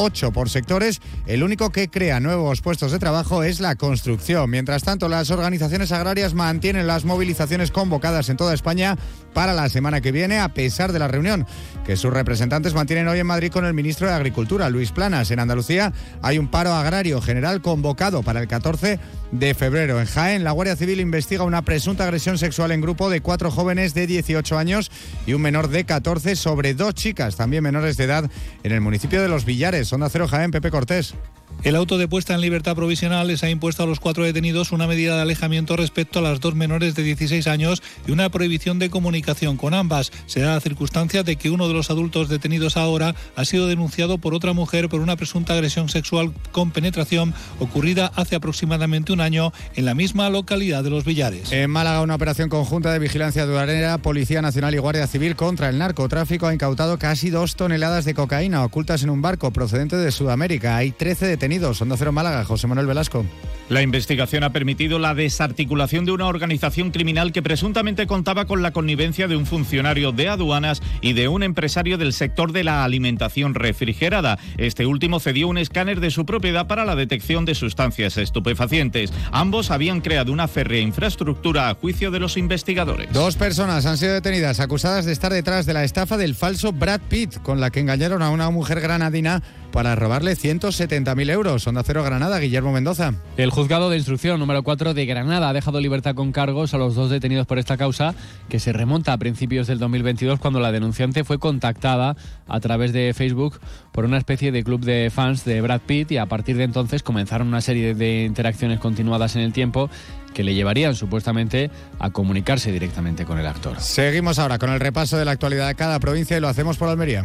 2008 0.00 0.32
por 0.32 0.48
sectores. 0.48 1.00
El 1.26 1.42
único 1.42 1.70
que 1.70 1.90
crea 1.90 2.20
nuevos 2.20 2.62
puestos 2.62 2.90
de 2.90 2.98
trabajo 2.98 3.42
es 3.42 3.60
la 3.60 3.74
construcción. 3.74 4.48
Mientras 4.48 4.82
tanto, 4.82 5.08
las 5.08 5.30
organizaciones 5.30 5.92
agrarias 5.92 6.32
mantienen 6.32 6.86
las 6.86 7.04
movilizaciones 7.04 7.70
convocadas 7.70 8.30
en 8.30 8.38
toda 8.38 8.54
España 8.54 8.96
para 9.34 9.52
la 9.52 9.68
semana 9.68 10.00
que 10.00 10.10
viene, 10.10 10.38
a 10.38 10.54
pesar 10.54 10.92
de 10.92 10.98
la 10.98 11.08
reunión 11.08 11.46
que 11.84 11.96
sus 11.96 12.12
representantes 12.12 12.74
mantienen 12.74 13.08
hoy 13.08 13.18
en 13.18 13.26
Madrid 13.26 13.50
con 13.52 13.64
el 13.64 13.74
ministro 13.74 14.06
de 14.06 14.14
Agricultura, 14.14 14.70
Luis 14.70 14.92
Planas. 14.92 15.30
En 15.30 15.40
Andalucía 15.40 15.92
hay 16.22 16.38
un 16.38 16.48
paro 16.48 16.72
agrario 16.72 17.20
general 17.20 17.60
convocado 17.60 18.22
para 18.22 18.40
el 18.40 18.48
14 18.48 18.98
de 19.32 19.54
febrero. 19.54 20.00
En 20.00 20.06
Jaén, 20.06 20.44
la 20.44 20.52
Guardia 20.52 20.76
Civil 20.76 21.00
investiga 21.00 21.44
una 21.44 21.62
presunta 21.62 22.04
agresión 22.04 22.38
sexual 22.38 22.72
en 22.72 22.80
grupo 22.80 23.10
de 23.10 23.20
cuatro 23.20 23.50
jóvenes 23.50 23.94
de 23.94 24.06
18 24.06 24.58
años 24.58 24.90
y 25.26 25.34
un 25.34 25.42
menor 25.42 25.68
de 25.68 25.84
14 25.84 26.36
sobre 26.36 26.74
dos 26.74 26.94
chicas, 26.94 27.36
también 27.36 27.62
menores 27.62 27.96
de 27.96 28.04
edad, 28.04 28.30
en 28.62 28.72
el 28.72 28.80
municipio 28.80 29.22
de 29.22 29.28
Los 29.28 29.44
Villares. 29.44 29.89
Onda 29.92 30.08
Cero 30.08 30.26
Jaén, 30.28 30.50
Pepe 30.50 30.70
Cortés. 30.70 31.14
El 31.62 31.76
auto 31.76 31.98
de 31.98 32.08
puesta 32.08 32.34
en 32.34 32.40
libertad 32.40 32.74
provisional 32.74 33.26
les 33.26 33.44
ha 33.44 33.50
impuesto 33.50 33.82
a 33.82 33.86
los 33.86 34.00
cuatro 34.00 34.24
detenidos 34.24 34.72
una 34.72 34.86
medida 34.86 35.16
de 35.16 35.20
alejamiento 35.20 35.76
respecto 35.76 36.18
a 36.18 36.22
las 36.22 36.40
dos 36.40 36.54
menores 36.54 36.94
de 36.94 37.02
16 37.02 37.46
años 37.48 37.82
y 38.06 38.12
una 38.12 38.30
prohibición 38.30 38.78
de 38.78 38.88
comunicación 38.88 39.58
con 39.58 39.74
ambas. 39.74 40.10
Se 40.24 40.40
da 40.40 40.54
la 40.54 40.60
circunstancia 40.60 41.22
de 41.22 41.36
que 41.36 41.50
uno 41.50 41.68
de 41.68 41.74
los 41.74 41.90
adultos 41.90 42.30
detenidos 42.30 42.78
ahora 42.78 43.14
ha 43.36 43.44
sido 43.44 43.66
denunciado 43.66 44.16
por 44.16 44.32
otra 44.32 44.54
mujer 44.54 44.88
por 44.88 45.00
una 45.00 45.16
presunta 45.16 45.52
agresión 45.52 45.90
sexual 45.90 46.32
con 46.50 46.70
penetración 46.70 47.34
ocurrida 47.58 48.10
hace 48.16 48.36
aproximadamente 48.36 49.12
un 49.12 49.20
año 49.20 49.52
en 49.76 49.84
la 49.84 49.94
misma 49.94 50.30
localidad 50.30 50.82
de 50.82 50.88
Los 50.88 51.04
Villares. 51.04 51.52
En 51.52 51.70
Málaga, 51.70 52.00
una 52.00 52.14
operación 52.14 52.48
conjunta 52.48 52.90
de 52.90 53.00
vigilancia 53.00 53.42
aduanera, 53.42 53.98
Policía 53.98 54.40
Nacional 54.40 54.74
y 54.74 54.78
Guardia 54.78 55.06
Civil 55.06 55.36
contra 55.36 55.68
el 55.68 55.76
narcotráfico 55.76 56.46
ha 56.46 56.54
incautado 56.54 56.98
casi 56.98 57.28
dos 57.28 57.54
toneladas 57.54 58.06
de 58.06 58.14
cocaína 58.14 58.64
ocultas 58.64 59.02
en 59.02 59.10
un 59.10 59.20
barco 59.20 59.50
procedente 59.50 59.96
de 59.96 60.10
Sudamérica. 60.10 60.78
Hay 60.78 60.92
13 60.92 61.26
detenidos. 61.26 61.49
Onda 61.58 61.96
Cero 61.96 62.12
Málaga, 62.12 62.44
José 62.44 62.68
Manuel 62.68 62.86
Velasco. 62.86 63.26
La 63.68 63.82
investigación 63.82 64.44
ha 64.44 64.52
permitido 64.52 65.00
la 65.00 65.14
desarticulación 65.14 66.04
de 66.04 66.12
una 66.12 66.26
organización 66.26 66.92
criminal 66.92 67.32
que 67.32 67.42
presuntamente 67.42 68.06
contaba 68.06 68.44
con 68.44 68.62
la 68.62 68.70
connivencia 68.70 69.26
de 69.26 69.36
un 69.36 69.46
funcionario 69.46 70.12
de 70.12 70.28
aduanas 70.28 70.80
y 71.00 71.12
de 71.12 71.26
un 71.26 71.42
empresario 71.42 71.98
del 71.98 72.12
sector 72.12 72.52
de 72.52 72.62
la 72.62 72.84
alimentación 72.84 73.54
refrigerada. 73.54 74.38
Este 74.58 74.86
último 74.86 75.18
cedió 75.18 75.48
un 75.48 75.58
escáner 75.58 75.98
de 75.98 76.10
su 76.10 76.24
propiedad 76.24 76.68
para 76.68 76.84
la 76.84 76.94
detección 76.94 77.44
de 77.44 77.56
sustancias 77.56 78.16
estupefacientes. 78.16 79.12
Ambos 79.32 79.72
habían 79.72 80.00
creado 80.00 80.32
una 80.32 80.46
férrea 80.46 80.80
infraestructura 80.80 81.68
a 81.68 81.74
juicio 81.74 82.12
de 82.12 82.20
los 82.20 82.36
investigadores. 82.36 83.12
Dos 83.12 83.34
personas 83.34 83.86
han 83.86 83.98
sido 83.98 84.14
detenidas 84.14 84.60
acusadas 84.60 85.04
de 85.04 85.12
estar 85.12 85.32
detrás 85.32 85.66
de 85.66 85.74
la 85.74 85.82
estafa 85.82 86.16
del 86.16 86.36
falso 86.36 86.72
Brad 86.72 87.00
Pitt, 87.08 87.38
con 87.42 87.60
la 87.60 87.70
que 87.70 87.80
engañaron 87.80 88.22
a 88.22 88.30
una 88.30 88.50
mujer 88.50 88.80
granadina 88.80 89.42
para 89.72 89.94
robarle 89.94 90.36
170.000 90.36 91.30
euros. 91.30 91.66
Onda 91.66 91.82
Cero 91.84 92.02
Granada, 92.02 92.38
Guillermo 92.38 92.72
Mendoza. 92.72 93.14
El 93.36 93.50
juzgado 93.50 93.90
de 93.90 93.96
instrucción 93.96 94.38
número 94.38 94.62
4 94.62 94.94
de 94.94 95.06
Granada 95.06 95.48
ha 95.48 95.52
dejado 95.52 95.80
libertad 95.80 96.14
con 96.14 96.32
cargos 96.32 96.74
a 96.74 96.78
los 96.78 96.94
dos 96.94 97.10
detenidos 97.10 97.46
por 97.46 97.58
esta 97.58 97.76
causa, 97.76 98.14
que 98.48 98.58
se 98.58 98.72
remonta 98.72 99.12
a 99.12 99.18
principios 99.18 99.66
del 99.66 99.78
2022 99.78 100.38
cuando 100.40 100.60
la 100.60 100.72
denunciante 100.72 101.24
fue 101.24 101.38
contactada 101.38 102.16
a 102.48 102.60
través 102.60 102.92
de 102.92 103.12
Facebook 103.14 103.60
por 103.92 104.04
una 104.04 104.18
especie 104.18 104.52
de 104.52 104.64
club 104.64 104.80
de 104.80 105.10
fans 105.10 105.44
de 105.44 105.60
Brad 105.60 105.80
Pitt 105.80 106.12
y 106.12 106.16
a 106.18 106.26
partir 106.26 106.56
de 106.56 106.64
entonces 106.64 107.02
comenzaron 107.02 107.48
una 107.48 107.60
serie 107.60 107.94
de 107.94 108.24
interacciones 108.24 108.80
continuadas 108.80 109.36
en 109.36 109.42
el 109.42 109.52
tiempo 109.52 109.90
que 110.34 110.44
le 110.44 110.54
llevarían 110.54 110.94
supuestamente 110.94 111.70
a 111.98 112.10
comunicarse 112.10 112.72
directamente 112.72 113.24
con 113.24 113.38
el 113.38 113.46
actor. 113.46 113.80
Seguimos 113.80 114.38
ahora 114.38 114.58
con 114.58 114.70
el 114.70 114.80
repaso 114.80 115.16
de 115.16 115.24
la 115.24 115.32
actualidad 115.32 115.68
de 115.68 115.74
cada 115.74 115.98
provincia 115.98 116.36
y 116.36 116.40
lo 116.40 116.48
hacemos 116.48 116.76
por 116.76 116.88
Almería. 116.88 117.24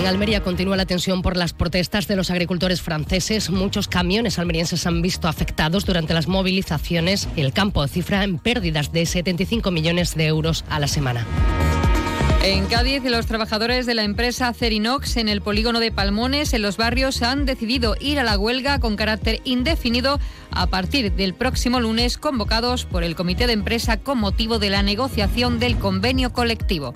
En 0.00 0.06
Almería 0.06 0.42
continúa 0.42 0.78
la 0.78 0.86
tensión 0.86 1.20
por 1.20 1.36
las 1.36 1.52
protestas 1.52 2.08
de 2.08 2.16
los 2.16 2.30
agricultores 2.30 2.80
franceses. 2.80 3.50
Muchos 3.50 3.86
camiones 3.86 4.38
almerienses 4.38 4.86
han 4.86 5.02
visto 5.02 5.28
afectados 5.28 5.84
durante 5.84 6.14
las 6.14 6.26
movilizaciones. 6.26 7.28
El 7.36 7.52
campo 7.52 7.86
cifra 7.86 8.24
en 8.24 8.38
pérdidas 8.38 8.92
de 8.92 9.04
75 9.04 9.70
millones 9.70 10.14
de 10.14 10.26
euros 10.26 10.64
a 10.70 10.80
la 10.80 10.88
semana. 10.88 11.26
En 12.42 12.64
Cádiz, 12.64 13.04
los 13.04 13.26
trabajadores 13.26 13.84
de 13.84 13.92
la 13.92 14.04
empresa 14.04 14.54
Cerinox 14.54 15.18
en 15.18 15.28
el 15.28 15.42
polígono 15.42 15.80
de 15.80 15.92
Palmones, 15.92 16.54
en 16.54 16.62
los 16.62 16.78
barrios, 16.78 17.20
han 17.20 17.44
decidido 17.44 17.94
ir 18.00 18.18
a 18.18 18.24
la 18.24 18.38
huelga 18.38 18.78
con 18.78 18.96
carácter 18.96 19.42
indefinido 19.44 20.18
a 20.50 20.66
partir 20.68 21.12
del 21.12 21.34
próximo 21.34 21.78
lunes, 21.78 22.16
convocados 22.16 22.86
por 22.86 23.04
el 23.04 23.16
comité 23.16 23.46
de 23.46 23.52
empresa 23.52 23.98
con 23.98 24.16
motivo 24.16 24.58
de 24.58 24.70
la 24.70 24.82
negociación 24.82 25.58
del 25.58 25.76
convenio 25.76 26.32
colectivo. 26.32 26.94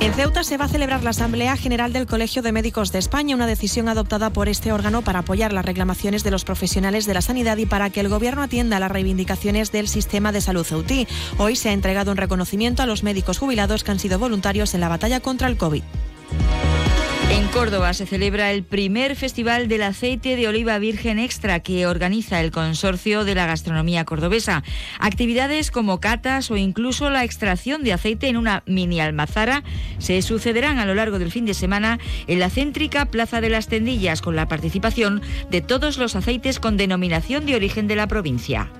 En 0.00 0.14
Ceuta 0.14 0.44
se 0.44 0.56
va 0.56 0.64
a 0.64 0.68
celebrar 0.68 1.04
la 1.04 1.10
Asamblea 1.10 1.58
General 1.58 1.92
del 1.92 2.06
Colegio 2.06 2.40
de 2.40 2.52
Médicos 2.52 2.90
de 2.90 2.98
España, 2.98 3.34
una 3.34 3.46
decisión 3.46 3.86
adoptada 3.86 4.30
por 4.30 4.48
este 4.48 4.72
órgano 4.72 5.02
para 5.02 5.18
apoyar 5.18 5.52
las 5.52 5.66
reclamaciones 5.66 6.24
de 6.24 6.30
los 6.30 6.46
profesionales 6.46 7.04
de 7.04 7.12
la 7.12 7.20
sanidad 7.20 7.58
y 7.58 7.66
para 7.66 7.90
que 7.90 8.00
el 8.00 8.08
Gobierno 8.08 8.42
atienda 8.42 8.80
las 8.80 8.90
reivindicaciones 8.90 9.72
del 9.72 9.88
sistema 9.88 10.32
de 10.32 10.40
salud 10.40 10.64
ceutí. 10.64 11.06
Hoy 11.36 11.54
se 11.54 11.68
ha 11.68 11.72
entregado 11.74 12.12
un 12.12 12.16
reconocimiento 12.16 12.82
a 12.82 12.86
los 12.86 13.02
médicos 13.02 13.36
jubilados 13.36 13.84
que 13.84 13.90
han 13.90 13.98
sido 13.98 14.18
voluntarios 14.18 14.72
en 14.72 14.80
la 14.80 14.88
batalla 14.88 15.20
contra 15.20 15.48
el 15.48 15.58
COVID. 15.58 15.82
En 17.30 17.46
Córdoba 17.46 17.94
se 17.94 18.06
celebra 18.06 18.50
el 18.50 18.64
primer 18.64 19.14
festival 19.14 19.68
del 19.68 19.84
aceite 19.84 20.34
de 20.34 20.48
oliva 20.48 20.78
virgen 20.80 21.20
extra 21.20 21.60
que 21.60 21.86
organiza 21.86 22.40
el 22.40 22.50
Consorcio 22.50 23.24
de 23.24 23.36
la 23.36 23.46
Gastronomía 23.46 24.04
Cordobesa. 24.04 24.64
Actividades 24.98 25.70
como 25.70 26.00
catas 26.00 26.50
o 26.50 26.56
incluso 26.56 27.08
la 27.08 27.22
extracción 27.22 27.84
de 27.84 27.92
aceite 27.92 28.26
en 28.26 28.36
una 28.36 28.64
mini 28.66 29.00
almazara 29.00 29.62
se 29.98 30.20
sucederán 30.22 30.80
a 30.80 30.86
lo 30.86 30.96
largo 30.96 31.20
del 31.20 31.30
fin 31.30 31.46
de 31.46 31.54
semana 31.54 32.00
en 32.26 32.40
la 32.40 32.50
céntrica 32.50 33.06
Plaza 33.06 33.40
de 33.40 33.50
las 33.50 33.68
Tendillas 33.68 34.22
con 34.22 34.34
la 34.34 34.48
participación 34.48 35.22
de 35.50 35.60
todos 35.60 35.98
los 35.98 36.16
aceites 36.16 36.58
con 36.58 36.76
denominación 36.76 37.46
de 37.46 37.54
origen 37.54 37.86
de 37.86 37.94
la 37.94 38.08
provincia. 38.08 38.72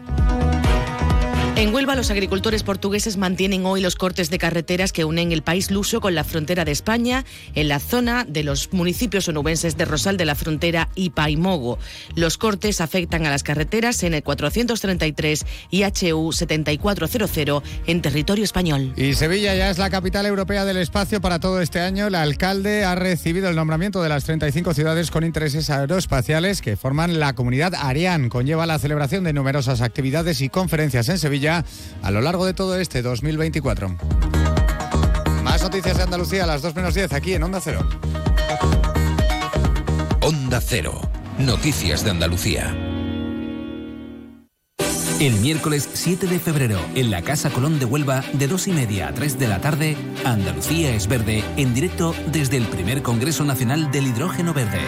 En 1.60 1.74
Huelva, 1.74 1.94
los 1.94 2.10
agricultores 2.10 2.62
portugueses 2.62 3.18
mantienen 3.18 3.66
hoy 3.66 3.82
los 3.82 3.94
cortes 3.94 4.30
de 4.30 4.38
carreteras 4.38 4.92
que 4.92 5.04
unen 5.04 5.30
el 5.30 5.42
país 5.42 5.70
luso 5.70 6.00
con 6.00 6.14
la 6.14 6.24
frontera 6.24 6.64
de 6.64 6.72
España 6.72 7.26
en 7.54 7.68
la 7.68 7.80
zona 7.80 8.24
de 8.24 8.44
los 8.44 8.72
municipios 8.72 9.28
onubenses 9.28 9.76
de 9.76 9.84
Rosal 9.84 10.16
de 10.16 10.24
la 10.24 10.34
Frontera 10.34 10.88
y 10.94 11.10
Paimogo. 11.10 11.78
Los 12.14 12.38
cortes 12.38 12.80
afectan 12.80 13.26
a 13.26 13.30
las 13.30 13.42
carreteras 13.42 14.02
en 14.04 14.14
el 14.14 14.22
433 14.22 15.44
y 15.68 15.82
HU 15.84 16.32
7400 16.32 17.62
en 17.86 18.00
territorio 18.00 18.44
español. 18.44 18.94
Y 18.96 19.12
Sevilla 19.12 19.54
ya 19.54 19.68
es 19.68 19.76
la 19.76 19.90
capital 19.90 20.24
europea 20.24 20.64
del 20.64 20.78
espacio 20.78 21.20
para 21.20 21.40
todo 21.40 21.60
este 21.60 21.80
año. 21.80 22.06
El 22.06 22.14
alcalde 22.14 22.86
ha 22.86 22.94
recibido 22.94 23.50
el 23.50 23.56
nombramiento 23.56 24.02
de 24.02 24.08
las 24.08 24.24
35 24.24 24.72
ciudades 24.72 25.10
con 25.10 25.24
intereses 25.24 25.68
aeroespaciales 25.68 26.62
que 26.62 26.78
forman 26.78 27.20
la 27.20 27.34
comunidad 27.34 27.74
Ariane. 27.74 28.30
Conlleva 28.30 28.64
la 28.64 28.78
celebración 28.78 29.24
de 29.24 29.34
numerosas 29.34 29.82
actividades 29.82 30.40
y 30.40 30.48
conferencias 30.48 31.10
en 31.10 31.18
Sevilla 31.18 31.49
a 31.50 32.10
lo 32.10 32.20
largo 32.20 32.46
de 32.46 32.54
todo 32.54 32.76
este 32.76 33.02
2024. 33.02 33.96
Más 35.42 35.62
noticias 35.62 35.96
de 35.96 36.02
Andalucía 36.04 36.44
a 36.44 36.46
las 36.46 36.62
2 36.62 36.74
menos 36.74 36.94
10 36.94 37.12
aquí 37.12 37.34
en 37.34 37.42
Onda 37.42 37.60
Cero. 37.60 37.88
Onda 40.22 40.60
Cero. 40.60 41.00
Noticias 41.38 42.04
de 42.04 42.10
Andalucía. 42.10 42.74
El 45.20 45.34
miércoles 45.34 45.86
7 45.92 46.26
de 46.26 46.38
febrero, 46.38 46.80
en 46.94 47.10
la 47.10 47.20
Casa 47.20 47.50
Colón 47.50 47.78
de 47.78 47.84
Huelva, 47.84 48.24
de 48.32 48.46
2 48.46 48.68
y 48.68 48.72
media 48.72 49.08
a 49.08 49.12
3 49.12 49.38
de 49.38 49.48
la 49.48 49.60
tarde, 49.60 49.96
Andalucía 50.24 50.94
es 50.94 51.08
verde, 51.08 51.44
en 51.58 51.74
directo 51.74 52.14
desde 52.32 52.56
el 52.56 52.64
primer 52.64 53.02
Congreso 53.02 53.44
Nacional 53.44 53.90
del 53.90 54.06
Hidrógeno 54.06 54.54
Verde. 54.54 54.80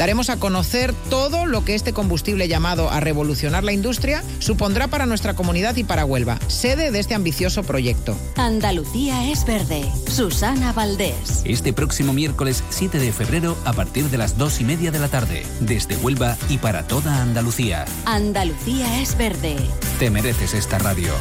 Daremos 0.00 0.30
a 0.30 0.38
conocer 0.38 0.94
todo 1.10 1.44
lo 1.44 1.62
que 1.62 1.74
este 1.74 1.92
combustible 1.92 2.48
llamado 2.48 2.88
a 2.88 3.00
revolucionar 3.00 3.64
la 3.64 3.74
industria 3.74 4.24
supondrá 4.38 4.88
para 4.88 5.04
nuestra 5.04 5.34
comunidad 5.34 5.76
y 5.76 5.84
para 5.84 6.06
Huelva, 6.06 6.38
sede 6.48 6.90
de 6.90 7.00
este 7.00 7.14
ambicioso 7.14 7.64
proyecto. 7.64 8.16
Andalucía 8.36 9.30
es 9.30 9.44
verde. 9.44 9.84
Susana 10.10 10.72
Valdés. 10.72 11.42
Este 11.44 11.74
próximo 11.74 12.14
miércoles 12.14 12.64
7 12.70 12.98
de 12.98 13.12
febrero 13.12 13.58
a 13.66 13.74
partir 13.74 14.08
de 14.08 14.16
las 14.16 14.38
2 14.38 14.62
y 14.62 14.64
media 14.64 14.90
de 14.90 15.00
la 15.00 15.08
tarde, 15.08 15.42
desde 15.60 15.98
Huelva 15.98 16.38
y 16.48 16.56
para 16.56 16.84
toda 16.86 17.20
Andalucía. 17.20 17.84
Andalucía 18.06 19.02
es 19.02 19.18
verde. 19.18 19.56
Te 19.98 20.08
mereces 20.08 20.54
esta 20.54 20.78
radio. 20.78 21.12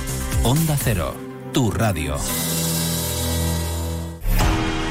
Onda 0.44 0.78
Cero, 0.82 1.16
tu 1.52 1.70
radio. 1.70 2.16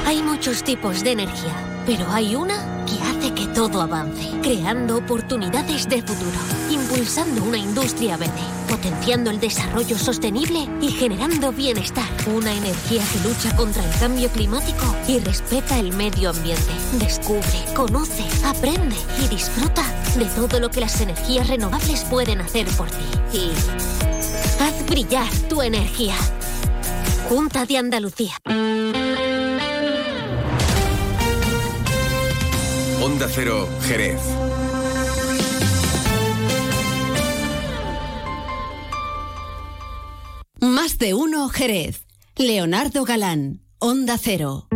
Hay 0.04 0.22
muchos 0.22 0.62
tipos 0.62 1.02
de 1.02 1.12
energía, 1.12 1.54
pero 1.88 2.06
hay 2.12 2.36
una 2.36 2.84
que 2.84 3.02
hace 3.02 3.32
que 3.32 3.46
todo 3.54 3.80
avance, 3.80 4.30
creando 4.42 4.98
oportunidades 4.98 5.88
de 5.88 6.02
futuro, 6.02 6.38
impulsando 6.70 7.42
una 7.42 7.56
industria 7.56 8.18
verde, 8.18 8.42
potenciando 8.68 9.30
el 9.30 9.40
desarrollo 9.40 9.96
sostenible 9.96 10.68
y 10.82 10.88
generando 10.88 11.50
bienestar. 11.50 12.04
Una 12.26 12.52
energía 12.52 13.02
que 13.10 13.26
lucha 13.26 13.56
contra 13.56 13.82
el 13.82 13.98
cambio 13.98 14.28
climático 14.28 14.84
y 15.06 15.18
respeta 15.20 15.78
el 15.78 15.94
medio 15.94 16.28
ambiente. 16.28 16.74
Descubre, 16.98 17.64
conoce, 17.74 18.24
aprende 18.44 18.96
y 19.24 19.28
disfruta 19.28 19.82
de 20.14 20.26
todo 20.26 20.60
lo 20.60 20.68
que 20.68 20.80
las 20.80 21.00
energías 21.00 21.48
renovables 21.48 22.04
pueden 22.04 22.42
hacer 22.42 22.66
por 22.76 22.90
ti. 22.90 23.06
Y 23.32 23.50
haz 24.62 24.86
brillar 24.90 25.32
tu 25.48 25.62
energía. 25.62 26.16
Junta 27.30 27.64
de 27.64 27.78
Andalucía. 27.78 28.34
Onda 33.18 33.32
Cero, 33.34 33.68
Jerez. 33.82 34.20
Más 40.60 40.98
de 40.98 41.14
uno 41.14 41.48
Jerez. 41.48 42.06
Leonardo 42.36 43.04
Galán, 43.04 43.64
Onda 43.80 44.18
Cero. 44.18 44.68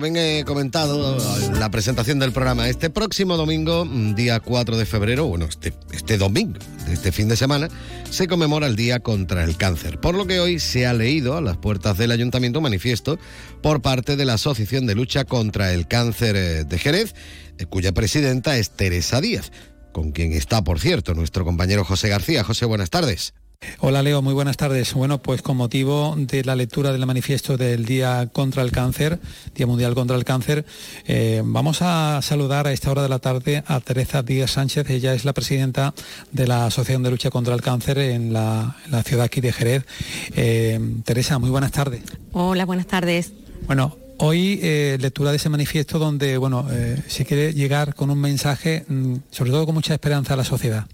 También 0.00 0.16
he 0.16 0.44
comentado 0.44 1.18
en 1.42 1.58
la 1.58 1.72
presentación 1.72 2.20
del 2.20 2.30
programa, 2.30 2.68
este 2.68 2.88
próximo 2.88 3.36
domingo, 3.36 3.84
día 4.14 4.38
4 4.38 4.76
de 4.76 4.86
febrero, 4.86 5.26
bueno, 5.26 5.46
este, 5.46 5.72
este 5.90 6.16
domingo, 6.18 6.60
este 6.88 7.10
fin 7.10 7.26
de 7.26 7.36
semana, 7.36 7.68
se 8.08 8.28
conmemora 8.28 8.68
el 8.68 8.76
Día 8.76 9.00
contra 9.00 9.42
el 9.42 9.56
Cáncer. 9.56 9.98
Por 9.98 10.14
lo 10.14 10.24
que 10.28 10.38
hoy 10.38 10.60
se 10.60 10.86
ha 10.86 10.92
leído 10.92 11.36
a 11.36 11.40
las 11.40 11.56
puertas 11.56 11.98
del 11.98 12.12
Ayuntamiento 12.12 12.60
un 12.60 12.62
manifiesto 12.62 13.18
por 13.60 13.82
parte 13.82 14.14
de 14.14 14.24
la 14.24 14.34
Asociación 14.34 14.86
de 14.86 14.94
Lucha 14.94 15.24
contra 15.24 15.72
el 15.72 15.88
Cáncer 15.88 16.36
eh, 16.36 16.62
de 16.62 16.78
Jerez, 16.78 17.16
eh, 17.58 17.66
cuya 17.66 17.90
presidenta 17.90 18.56
es 18.56 18.70
Teresa 18.70 19.20
Díaz, 19.20 19.50
con 19.90 20.12
quien 20.12 20.32
está, 20.32 20.62
por 20.62 20.78
cierto, 20.78 21.14
nuestro 21.14 21.44
compañero 21.44 21.84
José 21.84 22.08
García. 22.08 22.44
José, 22.44 22.66
buenas 22.66 22.90
tardes. 22.90 23.34
Hola 23.80 24.02
Leo, 24.02 24.22
muy 24.22 24.34
buenas 24.34 24.56
tardes. 24.56 24.92
Bueno, 24.94 25.18
pues 25.18 25.40
con 25.42 25.56
motivo 25.56 26.14
de 26.16 26.44
la 26.44 26.56
lectura 26.56 26.92
del 26.92 27.06
manifiesto 27.06 27.56
del 27.56 27.84
Día 27.84 28.28
contra 28.32 28.62
el 28.62 28.72
Cáncer, 28.72 29.18
Día 29.54 29.66
Mundial 29.66 29.94
contra 29.94 30.16
el 30.16 30.24
Cáncer, 30.24 30.64
eh, 31.06 31.42
vamos 31.44 31.78
a 31.82 32.20
saludar 32.22 32.66
a 32.66 32.72
esta 32.72 32.90
hora 32.90 33.02
de 33.02 33.08
la 33.08 33.18
tarde 33.18 33.62
a 33.66 33.80
Teresa 33.80 34.22
Díaz 34.22 34.52
Sánchez. 34.52 34.90
Ella 34.90 35.14
es 35.14 35.24
la 35.24 35.32
presidenta 35.32 35.94
de 36.32 36.46
la 36.46 36.66
Asociación 36.66 37.02
de 37.02 37.10
Lucha 37.10 37.30
contra 37.30 37.54
el 37.54 37.62
Cáncer 37.62 37.98
en 37.98 38.32
la, 38.32 38.76
en 38.84 38.90
la 38.90 39.02
ciudad 39.02 39.26
aquí 39.26 39.40
de 39.40 39.52
Jerez. 39.52 39.86
Eh, 40.34 40.80
Teresa, 41.04 41.38
muy 41.38 41.50
buenas 41.50 41.72
tardes. 41.72 42.02
Hola, 42.32 42.64
buenas 42.64 42.86
tardes. 42.86 43.32
Bueno, 43.66 43.96
Hoy 44.20 44.58
eh, 44.64 44.98
lectura 45.00 45.30
de 45.30 45.36
ese 45.36 45.48
manifiesto 45.48 46.00
donde 46.00 46.38
bueno 46.38 46.66
eh, 46.72 47.00
se 47.06 47.24
quiere 47.24 47.54
llegar 47.54 47.94
con 47.94 48.10
un 48.10 48.20
mensaje, 48.20 48.84
mm, 48.88 49.14
sobre 49.30 49.52
todo 49.52 49.64
con 49.64 49.76
mucha 49.76 49.94
esperanza 49.94 50.34
a 50.34 50.36
la 50.36 50.42
sociedad. 50.42 50.86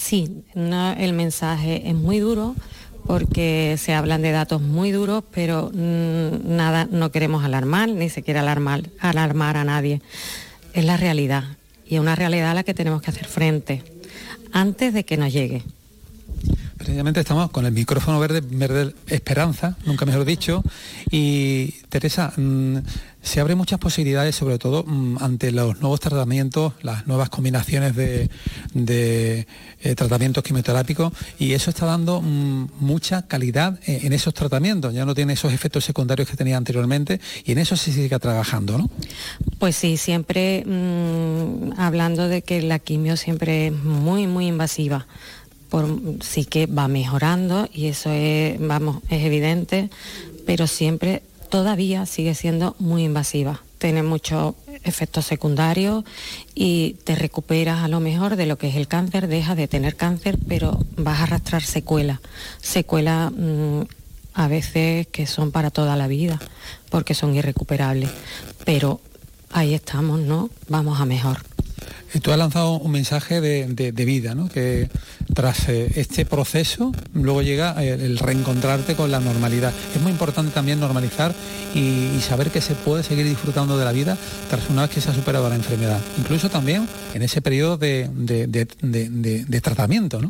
Sí, 0.00 0.44
el 0.54 1.12
mensaje 1.12 1.88
es 1.88 1.94
muy 1.94 2.20
duro 2.20 2.54
porque 3.06 3.76
se 3.78 3.94
hablan 3.94 4.22
de 4.22 4.30
datos 4.30 4.62
muy 4.62 4.92
duros, 4.92 5.24
pero 5.32 5.70
mm, 5.74 6.56
nada, 6.56 6.86
no 6.90 7.10
queremos 7.10 7.44
alarmar, 7.44 7.88
ni 7.88 8.08
se 8.08 8.22
quiere 8.22 8.38
alarmar, 8.38 8.84
alarmar 9.00 9.56
a 9.56 9.64
nadie. 9.64 10.00
Es 10.72 10.84
la 10.84 10.96
realidad 10.96 11.44
y 11.86 11.96
es 11.96 12.00
una 12.00 12.14
realidad 12.14 12.52
a 12.52 12.54
la 12.54 12.62
que 12.62 12.74
tenemos 12.74 13.02
que 13.02 13.10
hacer 13.10 13.26
frente 13.26 13.82
antes 14.52 14.94
de 14.94 15.04
que 15.04 15.16
nos 15.16 15.32
llegue. 15.32 15.64
Precisamente 16.76 17.20
estamos 17.20 17.50
con 17.50 17.66
el 17.66 17.72
micrófono 17.72 18.20
verde, 18.20 18.40
verde 18.40 18.94
esperanza, 19.08 19.76
nunca 19.84 20.06
mejor 20.06 20.24
dicho. 20.24 20.62
Y 21.10 21.72
Teresa, 21.88 22.32
mm, 22.36 22.76
se 23.28 23.40
abren 23.40 23.58
muchas 23.58 23.78
posibilidades, 23.78 24.34
sobre 24.34 24.58
todo 24.58 24.84
mm, 24.84 25.18
ante 25.20 25.52
los 25.52 25.80
nuevos 25.80 26.00
tratamientos, 26.00 26.72
las 26.82 27.06
nuevas 27.06 27.28
combinaciones 27.28 27.94
de, 27.94 28.28
eh, 28.74 29.94
tratamientos 29.94 30.42
quimioterápicos, 30.42 31.12
y 31.38 31.52
eso 31.52 31.68
está 31.70 31.84
dando 31.84 32.22
mm, 32.22 32.70
mucha 32.80 33.26
calidad 33.28 33.78
en, 33.84 34.06
en 34.06 34.12
esos 34.14 34.32
tratamientos. 34.32 34.94
Ya 34.94 35.04
no 35.04 35.14
tiene 35.14 35.34
esos 35.34 35.52
efectos 35.52 35.84
secundarios 35.84 36.28
que 36.28 36.36
tenía 36.36 36.56
anteriormente, 36.56 37.20
y 37.44 37.52
en 37.52 37.58
eso 37.58 37.76
se 37.76 37.92
sigue 37.92 38.18
trabajando, 38.18 38.78
¿no? 38.78 38.90
Pues 39.58 39.76
sí, 39.76 39.98
siempre 39.98 40.64
mm, 40.64 41.78
hablando 41.78 42.28
de 42.28 42.40
que 42.40 42.62
la 42.62 42.78
quimio 42.78 43.18
siempre 43.18 43.66
es 43.66 43.72
muy, 43.74 44.26
muy 44.26 44.46
invasiva. 44.46 45.06
Sí 46.22 46.46
que 46.46 46.64
va 46.64 46.88
mejorando 46.88 47.68
y 47.74 47.88
eso 47.88 48.10
es, 48.10 48.58
vamos, 48.58 49.02
es 49.10 49.22
evidente, 49.22 49.90
pero 50.46 50.66
siempre 50.66 51.22
todavía 51.48 52.06
sigue 52.06 52.34
siendo 52.34 52.76
muy 52.78 53.04
invasiva. 53.04 53.62
Tiene 53.78 54.02
muchos 54.02 54.54
efectos 54.84 55.26
secundarios 55.26 56.04
y 56.54 56.96
te 57.04 57.14
recuperas 57.14 57.82
a 57.82 57.88
lo 57.88 58.00
mejor 58.00 58.36
de 58.36 58.46
lo 58.46 58.58
que 58.58 58.68
es 58.68 58.76
el 58.76 58.88
cáncer, 58.88 59.28
dejas 59.28 59.56
de 59.56 59.68
tener 59.68 59.96
cáncer, 59.96 60.38
pero 60.48 60.84
vas 60.96 61.20
a 61.20 61.24
arrastrar 61.24 61.62
secuelas, 61.62 62.20
secuelas 62.60 63.32
mm, 63.32 63.82
a 64.34 64.48
veces 64.48 65.06
que 65.08 65.26
son 65.26 65.50
para 65.50 65.70
toda 65.70 65.96
la 65.96 66.06
vida, 66.06 66.38
porque 66.90 67.14
son 67.14 67.34
irrecuperables. 67.34 68.10
Pero 68.64 69.00
ahí 69.50 69.74
estamos, 69.74 70.20
¿no? 70.20 70.50
Vamos 70.68 71.00
a 71.00 71.04
mejor. 71.04 71.38
Y 72.14 72.20
tú 72.20 72.32
has 72.32 72.38
lanzado 72.38 72.78
un 72.78 72.90
mensaje 72.90 73.40
de, 73.40 74.04
vida, 74.04 74.34
¿no? 74.34 74.48
que 74.48 74.88
tras 75.34 75.68
eh, 75.68 75.92
este 75.96 76.24
proceso 76.24 76.92
luego 77.12 77.42
llega 77.42 77.82
el, 77.82 78.18
reencontrarte 78.18 78.94
con 78.94 79.10
la 79.10 79.20
normalidad. 79.20 79.72
Es 79.94 80.00
muy 80.00 80.12
importante 80.12 80.52
también 80.52 80.80
normalizar 80.80 81.34
y, 81.74 82.18
saber 82.20 82.50
que 82.50 82.60
se 82.60 82.74
puede 82.74 83.02
seguir 83.02 83.26
disfrutando 83.26 83.78
de 83.78 83.84
la 83.84 83.92
vida 83.92 84.18
tras 84.50 84.68
una 84.68 84.82
vez 84.82 84.90
que 84.90 85.00
se 85.00 85.10
ha 85.10 85.14
superado 85.14 85.48
la 85.48 85.54
enfermedad. 85.54 86.00
Incluso 86.18 86.50
también 86.50 86.86
en 87.14 87.22
ese 87.22 87.40
periodo 87.40 87.78
de, 87.78 88.08
de 88.10 89.60
tratamiento. 89.60 90.20
¿no? 90.20 90.28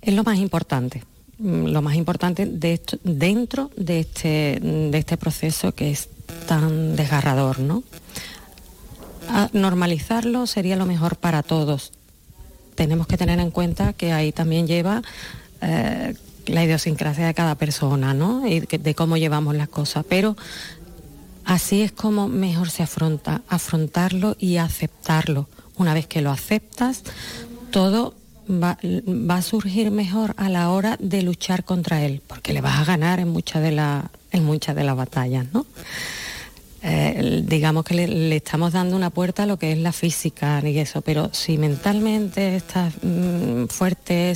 Es 0.00 0.14
lo 0.14 0.22
más 0.22 0.38
importante 0.38 1.02
mm, 1.38 1.66
lo 1.66 1.82
más 1.82 1.96
importante 1.96 2.46
de 2.46 2.80
dentro 3.02 3.70
de 3.76 4.00
este, 4.00 4.60
de 4.60 4.98
este 4.98 5.16
proceso 5.16 5.72
que 5.72 5.90
es 5.90 6.08
tan 6.46 6.96
desgarrador, 6.96 7.58
¿no? 7.58 7.82
normalizarlo 9.52 10.46
sería 10.46 10.76
lo 10.76 10.84
mejor 10.86 11.16
para 11.16 11.42
todos. 11.42 11.92
Tenemos 12.74 13.06
que 13.06 13.16
tener 13.16 13.40
en 13.40 13.50
cuenta 13.50 13.92
que 13.92 14.12
ahí 14.12 14.32
también 14.32 14.66
lleva 14.66 15.02
eh, 15.60 16.14
la 16.46 16.64
idiosincrasia 16.64 17.26
de 17.26 17.34
cada 17.34 17.54
persona, 17.54 18.14
¿no? 18.14 18.46
Y 18.46 18.60
de 18.60 18.94
cómo 18.94 19.16
llevamos 19.16 19.54
las 19.54 19.68
cosas. 19.68 20.04
Pero 20.08 20.36
así 21.44 21.82
es 21.82 21.92
como 21.92 22.28
mejor 22.28 22.70
se 22.70 22.82
afronta, 22.82 23.42
afrontarlo 23.48 24.36
y 24.38 24.56
aceptarlo. 24.56 25.48
Una 25.76 25.94
vez 25.94 26.06
que 26.06 26.20
lo 26.20 26.30
aceptas, 26.30 27.02
todo 27.70 28.14
va, 28.48 28.78
a 29.28 29.42
surgir 29.42 29.90
mejor 29.90 30.34
a 30.36 30.48
la 30.48 30.70
hora 30.70 30.96
de 31.00 31.22
luchar 31.22 31.64
contra 31.64 32.04
él, 32.04 32.22
porque 32.26 32.52
le 32.52 32.60
vas 32.60 32.78
a 32.78 32.84
ganar 32.84 33.20
en 33.20 33.28
muchas 33.28 33.62
de, 33.62 33.72
la, 33.72 34.10
en 34.30 34.44
muchas 34.44 34.76
de 34.76 34.84
las 34.84 34.96
batallas, 34.96 35.46
¿no? 35.52 35.66
Eh, 36.86 37.42
digamos 37.46 37.82
que 37.82 37.94
le, 37.94 38.36
estamos 38.36 38.74
dando 38.74 38.94
una 38.94 39.08
puerta 39.08 39.44
a 39.44 39.46
lo 39.46 39.58
que 39.58 39.72
es 39.72 39.78
la 39.78 39.90
física 39.90 40.60
y 40.62 40.78
eso, 40.78 41.00
pero 41.00 41.30
si 41.32 41.56
mentalmente 41.56 42.56
estás 42.56 42.92
mm, 43.02 43.68
fuerte 43.68 44.34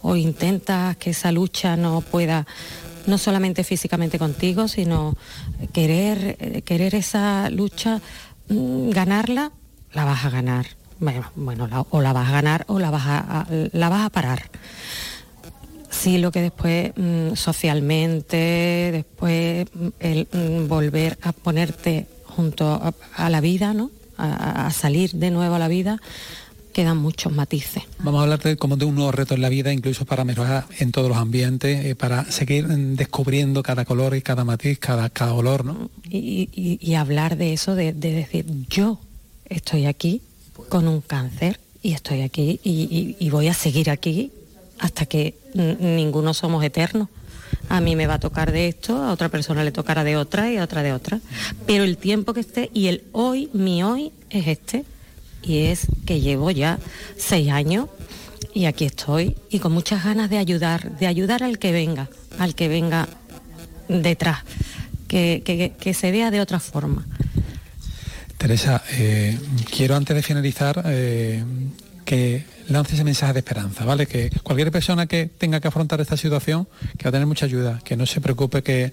o 0.00 0.16
intentas 0.16 0.96
que 0.96 1.10
esa 1.10 1.30
lucha 1.30 1.76
no 1.76 2.00
pueda, 2.00 2.46
no 3.06 3.18
solamente 3.18 3.64
físicamente 3.64 4.18
contigo, 4.18 4.66
sino 4.66 5.14
querer, 5.74 6.38
eh, 6.40 6.62
querer 6.62 6.94
esa 6.94 7.50
lucha, 7.50 8.00
mm, 8.48 8.88
ganarla, 8.88 9.52
la 9.92 10.06
vas 10.06 10.24
a 10.24 10.30
ganar. 10.30 10.66
Bueno 11.34 11.68
o 11.90 12.00
la 12.00 12.14
vas 12.14 12.30
a 12.30 12.32
ganar 12.32 12.64
o 12.68 12.78
la 12.78 12.90
vas 12.90 13.04
a, 13.04 13.46
la 13.72 13.88
vas 13.90 14.06
a 14.06 14.10
parar 14.10 14.50
sí 15.94 16.18
lo 16.18 16.30
que 16.30 16.42
después 16.42 16.92
mm, 16.96 17.34
socialmente, 17.34 18.90
después 18.92 19.66
mm, 19.72 19.88
el 20.00 20.28
mm, 20.30 20.68
volver 20.68 21.18
a 21.22 21.32
ponerte 21.32 22.06
junto 22.24 22.80
a, 23.16 23.30
la 23.30 23.40
vida, 23.40 23.74
¿no? 23.74 23.90
A, 24.18 24.70
salir 24.70 25.12
de 25.12 25.30
nuevo 25.30 25.54
a 25.54 25.58
la 25.58 25.68
vida, 25.68 26.00
quedan 26.72 26.98
muchos 26.98 27.32
matices. 27.32 27.84
Vamos 28.00 28.18
a 28.18 28.22
hablar 28.24 28.40
de, 28.40 28.56
como 28.56 28.76
de 28.76 28.84
un 28.84 28.96
nuevo 28.96 29.12
reto 29.12 29.34
en 29.34 29.40
la 29.40 29.48
vida, 29.48 29.72
incluso 29.72 30.04
para 30.04 30.24
mejorar 30.24 30.66
en 30.78 30.90
todos 30.90 31.08
los 31.08 31.16
ambientes, 31.16 31.84
eh, 31.84 31.94
para 31.94 32.24
seguir 32.30 32.66
descubriendo 32.66 33.62
cada 33.62 33.84
color 33.84 34.16
y 34.16 34.22
cada 34.22 34.44
matiz, 34.44 34.78
cada, 34.80 35.10
cada 35.10 35.34
olor, 35.34 35.64
¿no? 35.64 35.90
Y, 36.10 36.94
hablar 36.94 37.36
de 37.36 37.52
eso, 37.52 37.74
de, 37.74 37.92
decir, 37.92 38.46
yo 38.68 39.00
estoy 39.46 39.86
aquí 39.86 40.22
con 40.68 40.88
un 40.88 41.00
cáncer 41.00 41.60
y 41.82 41.92
estoy 41.92 42.22
aquí 42.22 42.60
y 42.64 43.30
voy 43.30 43.48
a 43.48 43.54
seguir 43.54 43.90
aquí 43.90 44.32
hasta 44.78 45.06
que 45.06 45.34
ninguno 45.54 46.34
somos 46.34 46.64
eternos. 46.64 47.08
A 47.68 47.80
mí 47.80 47.96
me 47.96 48.06
va 48.06 48.14
a 48.14 48.20
tocar 48.20 48.52
de 48.52 48.68
esto, 48.68 49.02
a 49.02 49.12
otra 49.12 49.28
persona 49.28 49.64
le 49.64 49.72
tocará 49.72 50.04
de 50.04 50.16
otra 50.16 50.50
y 50.50 50.56
a 50.56 50.64
otra 50.64 50.82
de 50.82 50.92
otra. 50.92 51.20
Pero 51.66 51.84
el 51.84 51.96
tiempo 51.96 52.34
que 52.34 52.40
esté 52.40 52.70
y 52.74 52.88
el 52.88 53.04
hoy, 53.12 53.48
mi 53.52 53.82
hoy, 53.82 54.12
es 54.30 54.46
este. 54.46 54.84
Y 55.42 55.64
es 55.66 55.86
que 56.06 56.20
llevo 56.20 56.50
ya 56.50 56.78
seis 57.16 57.50
años 57.50 57.88
y 58.54 58.66
aquí 58.66 58.84
estoy 58.84 59.36
y 59.50 59.58
con 59.58 59.72
muchas 59.72 60.04
ganas 60.04 60.30
de 60.30 60.38
ayudar, 60.38 60.96
de 60.96 61.06
ayudar 61.06 61.42
al 61.42 61.58
que 61.58 61.72
venga, 61.72 62.08
al 62.38 62.54
que 62.54 62.68
venga 62.68 63.08
detrás, 63.88 64.38
que, 65.08 65.94
se 65.94 66.10
vea 66.10 66.30
de 66.30 66.40
otra 66.40 66.60
forma. 66.60 67.04
Teresa, 68.38 68.82
eh, 68.92 69.38
quiero 69.70 69.96
antes 69.96 70.14
de 70.16 70.22
finalizar 70.22 70.82
eh, 70.86 71.42
que 72.04 72.44
lance 72.68 72.94
ese 72.94 73.04
mensaje 73.04 73.32
de 73.32 73.38
esperanza, 73.40 73.84
¿vale? 73.84 74.06
Que 74.06 74.30
cualquier 74.42 74.70
persona 74.70 75.06
que 75.06 75.26
tenga 75.26 75.60
que 75.60 75.68
afrontar 75.68 76.00
esta 76.00 76.16
situación, 76.16 76.68
que 76.98 77.04
va 77.04 77.10
a 77.10 77.12
tener 77.12 77.26
mucha 77.26 77.46
ayuda, 77.46 77.80
que 77.84 77.96
no 77.96 78.06
se 78.06 78.20
preocupe 78.20 78.62
que, 78.62 78.92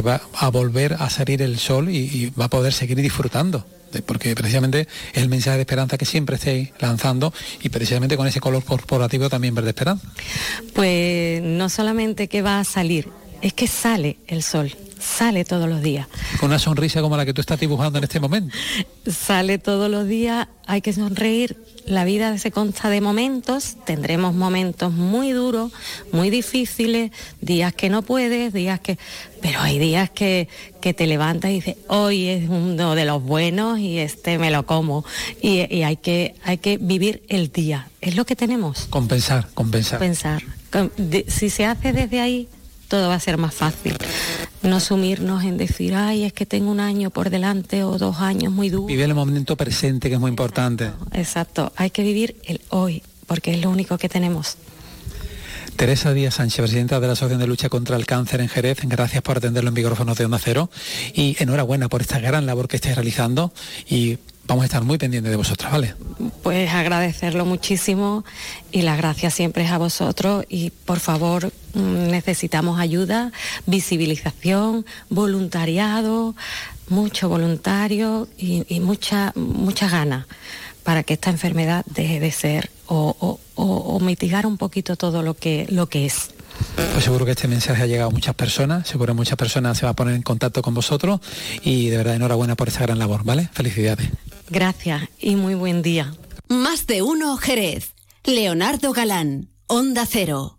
va 0.00 0.20
a 0.34 0.48
volver 0.48 0.94
a 0.94 1.10
salir 1.10 1.42
el 1.42 1.58
sol 1.58 1.88
y, 1.90 2.32
va 2.38 2.46
a 2.46 2.50
poder 2.50 2.72
seguir 2.72 2.96
disfrutando 2.98 3.66
porque 4.04 4.34
precisamente 4.34 4.86
es 5.14 5.22
el 5.22 5.30
mensaje 5.30 5.56
de 5.56 5.62
esperanza 5.62 5.96
que 5.96 6.04
siempre 6.04 6.36
estáis 6.36 6.72
lanzando 6.78 7.32
y 7.62 7.70
precisamente 7.70 8.18
con 8.18 8.26
ese 8.26 8.38
color 8.38 8.62
corporativo 8.62 9.30
también 9.30 9.54
verde 9.54 9.70
esperanza. 9.70 10.06
Pues 10.74 11.42
no 11.42 11.70
solamente 11.70 12.28
que 12.28 12.42
va 12.42 12.60
a 12.60 12.64
salir, 12.64 13.08
es 13.42 13.52
que 13.52 13.66
sale 13.66 14.18
el 14.26 14.42
sol 14.42 14.74
sale 15.00 15.44
todos 15.44 15.68
los 15.68 15.82
días. 15.82 16.06
Con 16.40 16.50
una 16.50 16.58
sonrisa 16.58 17.00
como 17.00 17.16
la 17.16 17.24
que 17.24 17.34
tú 17.34 17.40
estás 17.40 17.58
dibujando 17.58 17.98
en 17.98 18.04
este 18.04 18.20
momento. 18.20 18.54
Sale 19.06 19.58
todos 19.58 19.90
los 19.90 20.06
días, 20.06 20.48
hay 20.66 20.80
que 20.80 20.92
sonreír. 20.92 21.56
La 21.86 22.04
vida 22.04 22.36
se 22.36 22.50
consta 22.50 22.90
de 22.90 23.00
momentos, 23.00 23.76
tendremos 23.86 24.34
momentos 24.34 24.92
muy 24.92 25.32
duros, 25.32 25.72
muy 26.12 26.28
difíciles, 26.28 27.12
días 27.40 27.72
que 27.72 27.88
no 27.88 28.02
puedes, 28.02 28.52
días 28.52 28.80
que... 28.80 28.98
Pero 29.40 29.60
hay 29.60 29.78
días 29.78 30.10
que, 30.10 30.48
que 30.82 30.92
te 30.92 31.06
levantas 31.06 31.50
y 31.50 31.54
dices, 31.54 31.76
hoy 31.86 32.26
es 32.26 32.48
uno 32.48 32.94
de 32.94 33.06
los 33.06 33.22
buenos 33.22 33.78
y 33.78 33.98
este 33.98 34.36
me 34.36 34.50
lo 34.50 34.66
como. 34.66 35.04
Y, 35.40 35.60
hay, 35.82 35.96
que, 35.96 36.34
hay 36.44 36.58
que 36.58 36.76
vivir 36.76 37.22
el 37.28 37.50
día, 37.50 37.88
es 38.02 38.16
lo 38.16 38.26
que 38.26 38.36
tenemos. 38.36 38.86
Compensar, 38.90 39.48
compensar. 39.54 39.98
Compensar. 39.98 40.42
Si 41.28 41.48
se 41.48 41.64
hace 41.64 41.94
desde 41.94 42.20
ahí, 42.20 42.48
todo 42.88 43.08
va 43.08 43.14
a 43.14 43.20
ser 43.20 43.38
más 43.38 43.54
fácil 43.54 43.96
no 44.62 44.80
sumirnos 44.80 45.44
en 45.44 45.56
decir, 45.56 45.94
ay, 45.94 46.24
es 46.24 46.32
que 46.32 46.46
tengo 46.46 46.70
un 46.70 46.80
año 46.80 47.10
por 47.10 47.30
delante 47.30 47.84
o 47.84 47.98
dos 47.98 48.18
años 48.18 48.52
muy 48.52 48.70
duros. 48.70 48.88
Vive 48.88 49.04
el 49.04 49.14
momento 49.14 49.56
presente, 49.56 50.08
que 50.08 50.14
es 50.14 50.20
muy 50.20 50.30
importante. 50.30 50.90
Exacto, 51.12 51.72
hay 51.76 51.90
que 51.90 52.02
vivir 52.02 52.36
el 52.44 52.60
hoy, 52.70 53.02
porque 53.26 53.52
es 53.52 53.62
lo 53.62 53.70
único 53.70 53.98
que 53.98 54.08
tenemos. 54.08 54.56
Teresa 55.76 56.12
Díaz 56.12 56.34
Sánchez, 56.34 56.62
presidenta 56.62 56.98
de 56.98 57.06
la 57.06 57.12
Asociación 57.12 57.40
de 57.40 57.46
Lucha 57.46 57.68
contra 57.68 57.96
el 57.96 58.04
Cáncer 58.04 58.40
en 58.40 58.48
Jerez, 58.48 58.78
gracias 58.82 59.22
por 59.22 59.36
atenderlo 59.36 59.68
en 59.68 59.74
micrófonos 59.74 60.18
de 60.18 60.24
Onda 60.24 60.40
Cero 60.42 60.70
y 61.14 61.36
enhorabuena 61.38 61.88
por 61.88 62.00
esta 62.00 62.18
gran 62.18 62.46
labor 62.46 62.66
que 62.66 62.76
estáis 62.76 62.96
realizando 62.96 63.52
y 63.88 64.18
vamos 64.48 64.62
a 64.62 64.66
estar 64.66 64.82
muy 64.82 64.98
pendientes 64.98 65.30
de 65.30 65.36
vosotras, 65.36 65.70
¿vale? 65.70 65.94
Pues 66.42 66.70
agradecerlo 66.72 67.44
muchísimo 67.44 68.24
y 68.72 68.82
las 68.82 68.96
gracias 68.96 69.34
siempre 69.34 69.64
es 69.64 69.70
a 69.70 69.78
vosotros 69.78 70.44
y 70.48 70.70
por 70.70 70.98
favor 70.98 71.52
mm, 71.74 72.08
necesitamos 72.08 72.80
ayuda, 72.80 73.30
visibilización, 73.66 74.86
voluntariado, 75.10 76.34
mucho 76.88 77.28
voluntario 77.28 78.26
y, 78.38 78.80
mucha, 78.80 79.32
mucha 79.36 79.88
ganas 79.88 80.26
para 80.82 81.02
que 81.02 81.12
esta 81.14 81.28
enfermedad 81.28 81.84
deje 81.86 82.18
de 82.18 82.32
ser 82.32 82.70
o, 82.86 83.38
mitigar 84.00 84.46
un 84.46 84.56
poquito 84.56 84.96
todo 84.96 85.22
lo 85.22 85.34
que, 85.34 85.66
lo 85.68 85.86
que 85.86 86.06
es. 86.06 86.30
Pues 86.92 87.04
seguro 87.04 87.26
que 87.26 87.32
este 87.32 87.46
mensaje 87.46 87.82
ha 87.82 87.86
llegado 87.86 88.08
a 88.08 88.12
muchas 88.12 88.34
personas, 88.34 88.88
seguro 88.88 89.12
que 89.12 89.16
muchas 89.18 89.36
personas 89.36 89.76
se 89.76 89.84
van 89.84 89.92
a 89.92 89.96
poner 89.96 90.14
en 90.14 90.22
contacto 90.22 90.62
con 90.62 90.72
vosotros 90.72 91.20
y 91.62 91.90
de 91.90 91.98
verdad 91.98 92.14
enhorabuena 92.14 92.56
por 92.56 92.68
esta 92.68 92.80
gran 92.80 92.98
labor, 92.98 93.24
¿vale? 93.24 93.50
Felicidades. 93.52 94.08
Gracias 94.50 95.02
y 95.18 95.36
muy 95.36 95.54
buen 95.54 95.82
día. 95.82 96.14
Más 96.48 96.86
de 96.86 97.02
uno, 97.02 97.36
Jerez. 97.36 97.92
Leonardo 98.24 98.92
Galán, 98.92 99.48
Onda 99.66 100.06
Cero. 100.06 100.54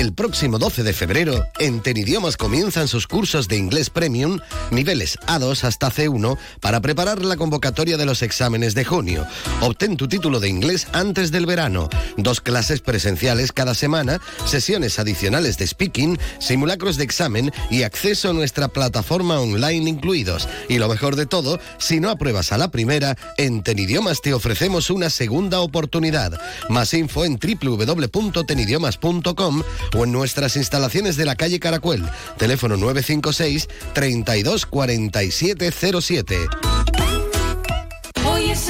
El 0.00 0.14
próximo 0.14 0.58
12 0.58 0.82
de 0.82 0.94
febrero, 0.94 1.44
en 1.58 1.82
Tenidiomas 1.82 2.38
comienzan 2.38 2.88
sus 2.88 3.06
cursos 3.06 3.48
de 3.48 3.58
inglés 3.58 3.90
premium, 3.90 4.38
niveles 4.70 5.18
A2 5.26 5.64
hasta 5.64 5.90
C1, 5.90 6.38
para 6.60 6.80
preparar 6.80 7.22
la 7.22 7.36
convocatoria 7.36 7.98
de 7.98 8.06
los 8.06 8.22
exámenes 8.22 8.74
de 8.74 8.86
junio. 8.86 9.26
Obtén 9.60 9.98
tu 9.98 10.08
título 10.08 10.40
de 10.40 10.48
inglés 10.48 10.86
antes 10.94 11.30
del 11.30 11.44
verano. 11.44 11.90
Dos 12.16 12.40
clases 12.40 12.80
presenciales 12.80 13.52
cada 13.52 13.74
semana, 13.74 14.22
sesiones 14.46 14.98
adicionales 14.98 15.58
de 15.58 15.66
speaking, 15.66 16.18
simulacros 16.38 16.96
de 16.96 17.04
examen 17.04 17.52
y 17.68 17.82
acceso 17.82 18.30
a 18.30 18.32
nuestra 18.32 18.68
plataforma 18.68 19.38
online 19.38 19.90
incluidos. 19.90 20.48
Y 20.70 20.78
lo 20.78 20.88
mejor 20.88 21.14
de 21.14 21.26
todo, 21.26 21.60
si 21.76 22.00
no 22.00 22.08
apruebas 22.08 22.52
a 22.52 22.58
la 22.58 22.70
primera, 22.70 23.18
en 23.36 23.62
Tenidiomas 23.62 24.22
te 24.22 24.32
ofrecemos 24.32 24.88
una 24.88 25.10
segunda 25.10 25.60
oportunidad. 25.60 26.40
Más 26.70 26.94
info 26.94 27.26
en 27.26 27.38
www.tenidiomas.com 27.38 29.62
o 29.96 30.04
en 30.04 30.12
nuestras 30.12 30.56
instalaciones 30.56 31.16
de 31.16 31.24
la 31.24 31.36
calle 31.36 31.60
Caracuel, 31.60 32.04
teléfono 32.38 32.76
956 32.76 33.68
32 33.92 34.66
4707. 34.66 36.36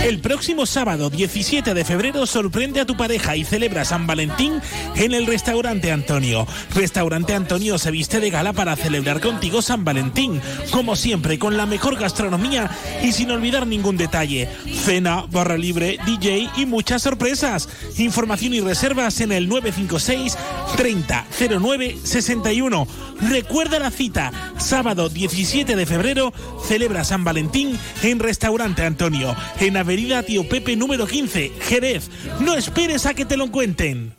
El 0.02 0.18
próximo 0.18 0.64
sábado 0.64 1.10
17 1.10 1.74
de 1.74 1.84
febrero 1.84 2.24
sorprende 2.24 2.80
a 2.80 2.86
tu 2.86 2.96
pareja 2.96 3.36
y 3.36 3.44
celebra 3.44 3.84
San 3.84 4.06
Valentín 4.06 4.60
en 4.96 5.12
el 5.12 5.26
restaurante 5.26 5.92
Antonio. 5.92 6.46
Restaurante 6.74 7.34
Antonio 7.34 7.76
se 7.76 7.90
viste 7.90 8.18
de 8.18 8.30
gala 8.30 8.54
para 8.54 8.76
celebrar 8.76 9.20
contigo 9.20 9.60
San 9.60 9.84
Valentín, 9.84 10.40
como 10.70 10.96
siempre 10.96 11.38
con 11.38 11.58
la 11.58 11.66
mejor 11.66 11.98
gastronomía 11.98 12.70
y 13.02 13.12
sin 13.12 13.30
olvidar 13.30 13.66
ningún 13.66 13.98
detalle. 13.98 14.48
Cena, 14.84 15.26
barra 15.30 15.58
libre, 15.58 15.98
DJ 16.06 16.48
y 16.56 16.64
muchas 16.64 17.02
sorpresas. 17.02 17.68
Información 17.98 18.54
y 18.54 18.60
reservas 18.60 19.20
en 19.20 19.32
el 19.32 19.48
956 19.48 20.36
30 20.76 21.26
09 21.60 21.98
61. 22.02 22.86
Recuerda 23.28 23.78
la 23.78 23.90
cita, 23.90 24.32
sábado 24.58 25.08
17 25.08 25.76
de 25.76 25.86
febrero, 25.86 26.32
celebra 26.66 27.04
San 27.04 27.24
Valentín 27.24 27.78
en 28.02 28.18
Restaurante 28.18 28.84
Antonio, 28.84 29.36
en 29.58 29.76
Avenida 29.76 30.22
Tío 30.22 30.48
Pepe 30.48 30.76
número 30.76 31.06
15, 31.06 31.52
Jerez. 31.60 32.10
No 32.40 32.54
esperes 32.54 33.06
a 33.06 33.14
que 33.14 33.24
te 33.24 33.36
lo 33.36 33.50
cuenten. 33.50 34.14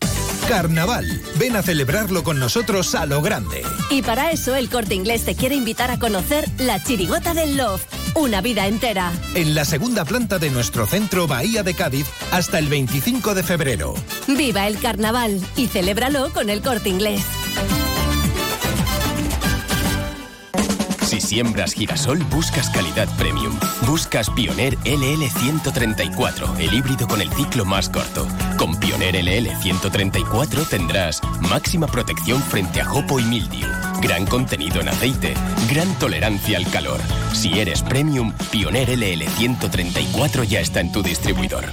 Carnaval. 0.47 1.21
Ven 1.37 1.55
a 1.55 1.61
celebrarlo 1.61 2.23
con 2.23 2.39
nosotros 2.39 2.93
a 2.95 3.05
lo 3.05 3.21
grande. 3.21 3.63
Y 3.89 4.01
para 4.01 4.31
eso 4.31 4.55
el 4.55 4.69
corte 4.69 4.95
inglés 4.95 5.23
te 5.23 5.35
quiere 5.35 5.55
invitar 5.55 5.91
a 5.91 5.99
conocer 5.99 6.45
la 6.57 6.83
chirigota 6.83 7.33
del 7.33 7.57
Love. 7.57 7.81
Una 8.15 8.41
vida 8.41 8.67
entera. 8.67 9.11
En 9.35 9.55
la 9.55 9.63
segunda 9.63 10.03
planta 10.03 10.39
de 10.39 10.49
nuestro 10.49 10.85
centro 10.85 11.27
Bahía 11.27 11.63
de 11.63 11.73
Cádiz 11.73 12.05
hasta 12.31 12.59
el 12.59 12.67
25 12.67 13.33
de 13.33 13.43
febrero. 13.43 13.93
Viva 14.27 14.67
el 14.67 14.77
carnaval 14.79 15.39
y 15.55 15.67
celébralo 15.67 16.33
con 16.33 16.49
el 16.49 16.61
corte 16.61 16.89
inglés. 16.89 17.21
Si 21.11 21.19
siembras 21.19 21.73
girasol, 21.73 22.19
buscas 22.29 22.69
calidad 22.69 23.05
premium. 23.17 23.59
Buscas 23.85 24.29
Pioner 24.29 24.77
LL 24.85 25.29
134, 25.29 26.55
el 26.57 26.73
híbrido 26.73 27.05
con 27.05 27.21
el 27.21 27.29
ciclo 27.33 27.65
más 27.65 27.89
corto. 27.89 28.25
Con 28.57 28.79
Pioner 28.79 29.15
LL 29.15 29.53
134 29.61 30.63
tendrás 30.63 31.19
máxima 31.41 31.87
protección 31.87 32.41
frente 32.41 32.79
a 32.79 32.85
jopo 32.85 33.19
y 33.19 33.23
mildiu, 33.23 33.67
gran 34.01 34.25
contenido 34.25 34.79
en 34.79 34.87
aceite, 34.87 35.33
gran 35.69 35.93
tolerancia 35.99 36.57
al 36.57 36.71
calor. 36.71 37.01
Si 37.33 37.59
eres 37.59 37.83
premium, 37.83 38.31
Pioner 38.49 38.97
LL 38.97 39.27
134 39.31 40.45
ya 40.45 40.61
está 40.61 40.79
en 40.79 40.93
tu 40.93 41.03
distribuidor. 41.03 41.65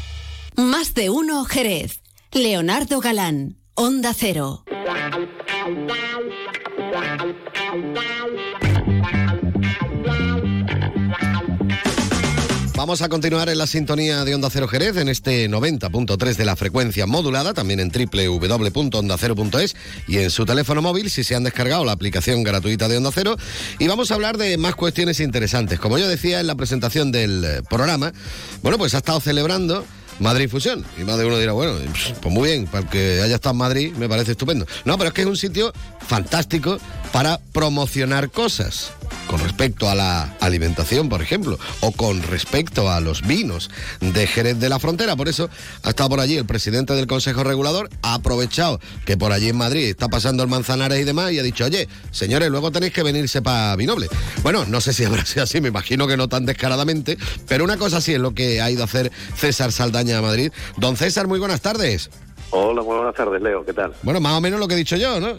Más 0.57 0.95
de 0.95 1.11
uno 1.11 1.45
Jerez. 1.45 2.03
Leonardo 2.33 2.99
Galán, 2.99 3.59
Onda 3.75 4.15
Cero. 4.15 4.65
Vamos 12.89 13.03
a 13.03 13.11
continuar 13.11 13.51
en 13.51 13.59
la 13.59 13.67
sintonía 13.67 14.25
de 14.25 14.35
Onda 14.35 14.49
Cero 14.49 14.67
Jerez 14.67 14.97
en 14.97 15.11
este 15.11 15.47
90.3 15.51 16.37
de 16.37 16.45
la 16.47 16.57
frecuencia 16.57 17.05
modulada, 17.05 17.53
también 17.53 17.81
en 17.81 17.91
www.ondacero.es 17.91 19.77
y 20.07 20.17
en 20.17 20.31
su 20.31 20.47
teléfono 20.47 20.81
móvil 20.81 21.11
si 21.11 21.23
se 21.23 21.35
han 21.35 21.45
descargado 21.45 21.85
la 21.85 21.93
aplicación 21.93 22.43
gratuita 22.45 22.89
de 22.89 22.97
Onda 22.97 23.11
Cero. 23.13 23.37
Y 23.79 23.89
vamos 23.89 24.11
a 24.11 24.15
hablar 24.15 24.39
de 24.39 24.57
más 24.57 24.75
cuestiones 24.75 25.21
interesantes. 25.21 25.79
Como 25.79 25.99
yo 25.99 26.09
decía 26.09 26.41
en 26.41 26.47
la 26.47 26.55
presentación 26.55 27.13
del 27.13 27.45
eh, 27.45 27.63
programa, 27.69 28.15
bueno, 28.63 28.79
pues 28.79 28.95
ha 28.95 28.99
estado 28.99 29.21
celebrando 29.21 29.85
Madrid 30.19 30.49
Fusión. 30.49 30.83
Y 30.99 31.05
más 31.05 31.19
de 31.19 31.27
uno 31.27 31.39
dirá, 31.39 31.53
bueno, 31.53 31.75
pues 32.23 32.35
muy 32.35 32.49
bien, 32.49 32.67
para 32.67 32.89
que 32.89 33.21
haya 33.21 33.35
estado 33.35 33.53
en 33.53 33.59
Madrid 33.59 33.93
me 33.99 34.09
parece 34.09 34.31
estupendo. 34.33 34.67
No, 34.87 34.97
pero 34.97 35.09
es 35.09 35.15
que 35.15 35.21
es 35.21 35.27
un 35.27 35.37
sitio 35.37 35.75
fantástico 36.09 36.79
para 37.13 37.39
promocionar 37.53 38.31
cosas 38.31 38.93
con 39.27 39.41
respecto 39.41 39.89
a 39.89 39.95
la 39.95 40.35
alimentación, 40.41 41.09
por 41.09 41.23
ejemplo, 41.23 41.59
o 41.81 41.93
con 41.93 42.23
respecto 42.23 42.91
a 42.91 43.01
los 43.01 43.27
vinos 43.27 43.71
de 44.01 44.27
Jerez 44.27 44.59
de 44.59 44.69
la 44.69 44.79
Frontera. 44.79 45.17
Por 45.17 45.29
eso 45.29 45.51
ha 45.83 45.91
estado 45.91 46.09
por 46.09 46.21
allí 46.21 46.37
el 46.37 46.47
presidente 46.47 46.95
del 46.95 47.07
Consejo 47.07 47.45
Regulador, 47.45 47.91
ha 48.03 48.15
aprovechado 48.15 48.81
que 49.05 49.17
por 49.17 49.33
allí 49.33 49.51
en 49.51 49.57
Madrid 49.57 49.85
está 49.85 50.09
pasando 50.09 50.43
el 50.43 50.49
Manzanares 50.49 51.01
y 51.01 51.05
demás 51.05 51.33
y 51.33 51.39
ha 51.39 51.43
dicho, 51.43 51.67
oye, 51.67 51.89
señores, 52.11 52.49
luego 52.51 52.73
tenéis 52.73 52.93
que 52.93 53.03
venirse 53.03 53.43
para 53.43 53.77
Vinoble. 53.77 54.09
Bueno, 54.43 54.65
no 54.65 54.81
sé 54.81 54.93
si 54.93 55.05
habrá 55.05 55.25
sido 55.27 55.45
así, 55.45 55.61
me 55.61 55.69
imagino 55.69 56.07
que 56.07 56.17
no 56.17 56.29
tan 56.29 56.47
descaradamente, 56.47 57.19
pero 57.47 57.65
una 57.65 57.77
cosa 57.77 58.01
sí 58.01 58.15
es 58.15 58.21
lo 58.21 58.35
que 58.35 58.63
ha 58.63 58.71
ido 58.71 58.83
a 58.83 58.87
hacer 58.87 59.13
César 59.37 59.73
Saldaña 59.73 60.19
a 60.19 60.23
Madrid. 60.23 60.53
Don 60.79 60.97
César, 60.97 61.27
muy 61.27 61.39
buenas 61.39 61.61
tardes. 61.61 62.11
Hola, 62.51 62.83
muy 62.83 62.97
buenas 62.97 63.15
tardes, 63.15 63.43
Leo. 63.43 63.63
¿Qué 63.65 63.75
tal? 63.75 63.93
Bueno, 64.03 64.21
más 64.21 64.33
o 64.33 64.41
menos 64.41 64.59
lo 64.59 64.67
que 64.67 64.75
he 64.75 64.79
dicho 64.79 64.97
yo, 64.97 65.21
¿no? 65.21 65.35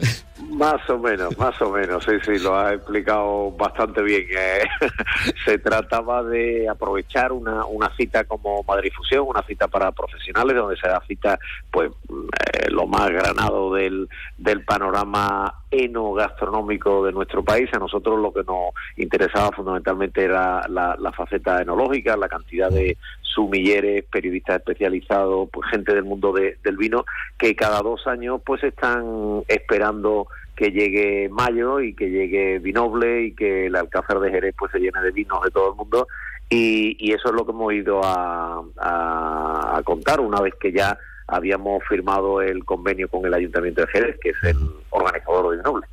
Más 0.52 0.88
o 0.90 0.98
menos, 1.00 1.36
más 1.38 1.60
o 1.62 1.72
menos, 1.72 2.04
sí, 2.06 2.12
sí, 2.24 2.38
lo 2.40 2.58
ha 2.58 2.74
explicado 2.74 3.52
bastante 3.52 4.02
bien. 4.04 4.26
Eh, 4.30 4.64
se 5.46 5.58
trataba 5.58 6.24
de 6.24 6.70
aprovechar 6.70 7.32
una, 7.32 7.66
una 7.66 7.90
cita 7.96 8.26
como 8.26 8.64
Madrid 8.64 8.92
Fusión, 8.96 9.26
una 9.28 9.42
cita 9.44 9.68
para 9.68 9.92
profesionales, 9.92 10.56
donde 10.56 10.78
se 10.78 10.88
da 10.88 11.02
cita, 11.08 11.40
pues, 11.72 11.92
eh, 12.10 12.70
lo 12.70 12.86
más 12.86 13.10
granado 13.10 13.74
del, 13.74 14.08
del 14.38 14.64
panorama 14.64 15.64
enogastronómico 15.72 17.06
de 17.06 17.12
nuestro 17.12 17.44
país. 17.44 17.70
A 17.74 17.80
nosotros 17.80 18.20
lo 18.20 18.32
que 18.32 18.44
nos 18.44 18.74
interesaba 18.98 19.52
fundamentalmente 19.52 20.24
era 20.24 20.68
la, 20.68 20.96
la 21.00 21.12
faceta 21.12 21.62
enológica, 21.62 22.16
la 22.18 22.30
cantidad 22.30 22.70
de 22.70 22.98
sumilleres, 23.34 24.04
periodistas 24.06 24.58
especializados, 24.58 25.50
pues 25.52 25.70
gente 25.70 25.94
del 25.94 26.04
mundo 26.04 26.34
de- 26.34 26.58
del 26.64 26.78
vino 26.78 27.06
que 27.38 27.56
cada 27.56 27.80
dos 27.82 28.06
años 28.08 28.42
pues 28.46 28.64
están 28.64 29.44
esperando 29.48 30.28
que 30.56 30.72
llegue 30.72 31.30
mayo 31.30 31.80
y 31.80 31.94
que 31.94 32.10
llegue 32.10 32.60
Vinoble 32.60 33.24
y 33.24 33.32
que 33.34 33.68
el 33.68 33.76
Alcázar 33.76 34.20
de 34.20 34.32
Jerez 34.32 34.56
pues 34.58 34.72
se 34.72 34.80
llene 34.80 35.02
de 35.02 35.12
vinos 35.12 35.42
de 35.44 35.52
todo 35.52 35.70
el 35.72 35.76
mundo 35.78 36.08
y, 36.50 36.98
y 37.00 37.14
eso 37.14 37.30
es 37.30 37.36
lo 37.36 37.46
que 37.46 37.52
hemos 37.52 37.72
ido 37.74 38.02
a, 38.04 38.62
a- 38.78 39.78
a 39.78 39.84
contar 39.84 40.20
una 40.20 40.42
vez 40.42 40.54
que 40.60 40.72
ya 40.72 40.98
habíamos 41.28 41.84
firmado 41.88 42.42
el 42.42 42.66
convenio 42.66 43.08
con 43.08 43.24
el 43.26 43.34
Ayuntamiento 43.34 43.82
de 43.82 43.88
Jerez, 43.88 44.18
que 44.20 44.30
es 44.30 44.44
el 44.44 44.58
organizador 44.90 45.52
de 45.52 45.58
Vinoble. 45.58 45.86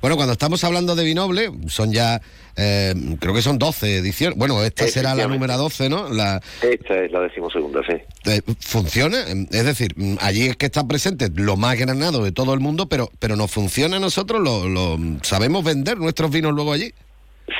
Bueno, 0.00 0.16
cuando 0.16 0.32
estamos 0.32 0.62
hablando 0.64 0.94
de 0.94 1.04
Vinoble, 1.04 1.50
son 1.68 1.92
ya, 1.92 2.20
eh, 2.56 2.94
creo 3.20 3.34
que 3.34 3.42
son 3.42 3.58
12 3.58 3.98
ediciones. 3.98 4.38
Bueno, 4.38 4.62
esta 4.62 4.86
será 4.88 5.14
la 5.14 5.26
número 5.26 5.56
12, 5.56 5.88
¿no? 5.88 6.08
La, 6.08 6.40
Esta 6.62 7.04
es 7.04 7.12
la 7.12 7.20
decimosegunda, 7.20 7.80
sí. 7.86 7.94
eh, 8.30 8.42
¿Funciona? 8.60 9.20
Es 9.50 9.64
decir, 9.64 9.94
allí 10.20 10.46
es 10.46 10.56
que 10.56 10.66
está 10.66 10.86
presente 10.86 11.28
lo 11.34 11.56
más 11.56 11.76
granado 11.78 12.24
de 12.24 12.32
todo 12.32 12.54
el 12.54 12.60
mundo, 12.60 12.88
pero, 12.88 13.10
pero 13.18 13.36
nos 13.36 13.50
funciona 13.50 13.96
a 13.96 14.00
nosotros, 14.00 14.40
lo, 14.42 14.68
lo- 14.68 14.98
sabemos 15.22 15.64
vender 15.64 15.98
nuestros 15.98 16.30
vinos 16.30 16.52
luego 16.54 16.72
allí. 16.72 16.92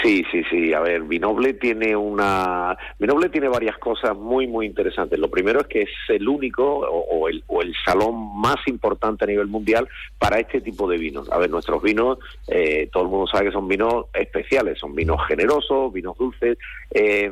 Sí, 0.02 0.24
sí, 0.32 0.42
sí. 0.50 0.74
A 0.74 0.80
ver, 0.80 1.02
Vinoble 1.02 1.54
tiene 1.54 1.94
una, 1.94 2.76
Vinoble 2.98 3.28
tiene 3.28 3.48
varias 3.48 3.78
cosas 3.78 4.16
muy, 4.16 4.48
muy 4.48 4.66
interesantes. 4.66 5.18
Lo 5.18 5.30
primero 5.30 5.60
es 5.60 5.66
que 5.68 5.82
es 5.82 5.90
el 6.08 6.28
único 6.28 6.64
o, 6.64 7.04
o 7.08 7.28
el, 7.28 7.44
o 7.46 7.62
el 7.62 7.72
salón 7.84 8.40
más 8.40 8.56
importante 8.66 9.24
a 9.24 9.28
nivel 9.28 9.46
mundial 9.46 9.88
para 10.18 10.40
este 10.40 10.60
tipo 10.60 10.88
de 10.88 10.98
vinos. 10.98 11.30
A 11.30 11.38
ver, 11.38 11.50
nuestros 11.50 11.82
vinos, 11.82 12.18
eh, 12.48 12.88
todo 12.92 13.04
el 13.04 13.10
mundo 13.10 13.26
sabe 13.28 13.46
que 13.46 13.52
son 13.52 13.68
vinos 13.68 14.06
especiales, 14.12 14.78
son 14.78 14.94
vinos 14.94 15.20
generosos, 15.28 15.92
vinos 15.92 16.18
dulces, 16.18 16.58
eh, 16.90 17.30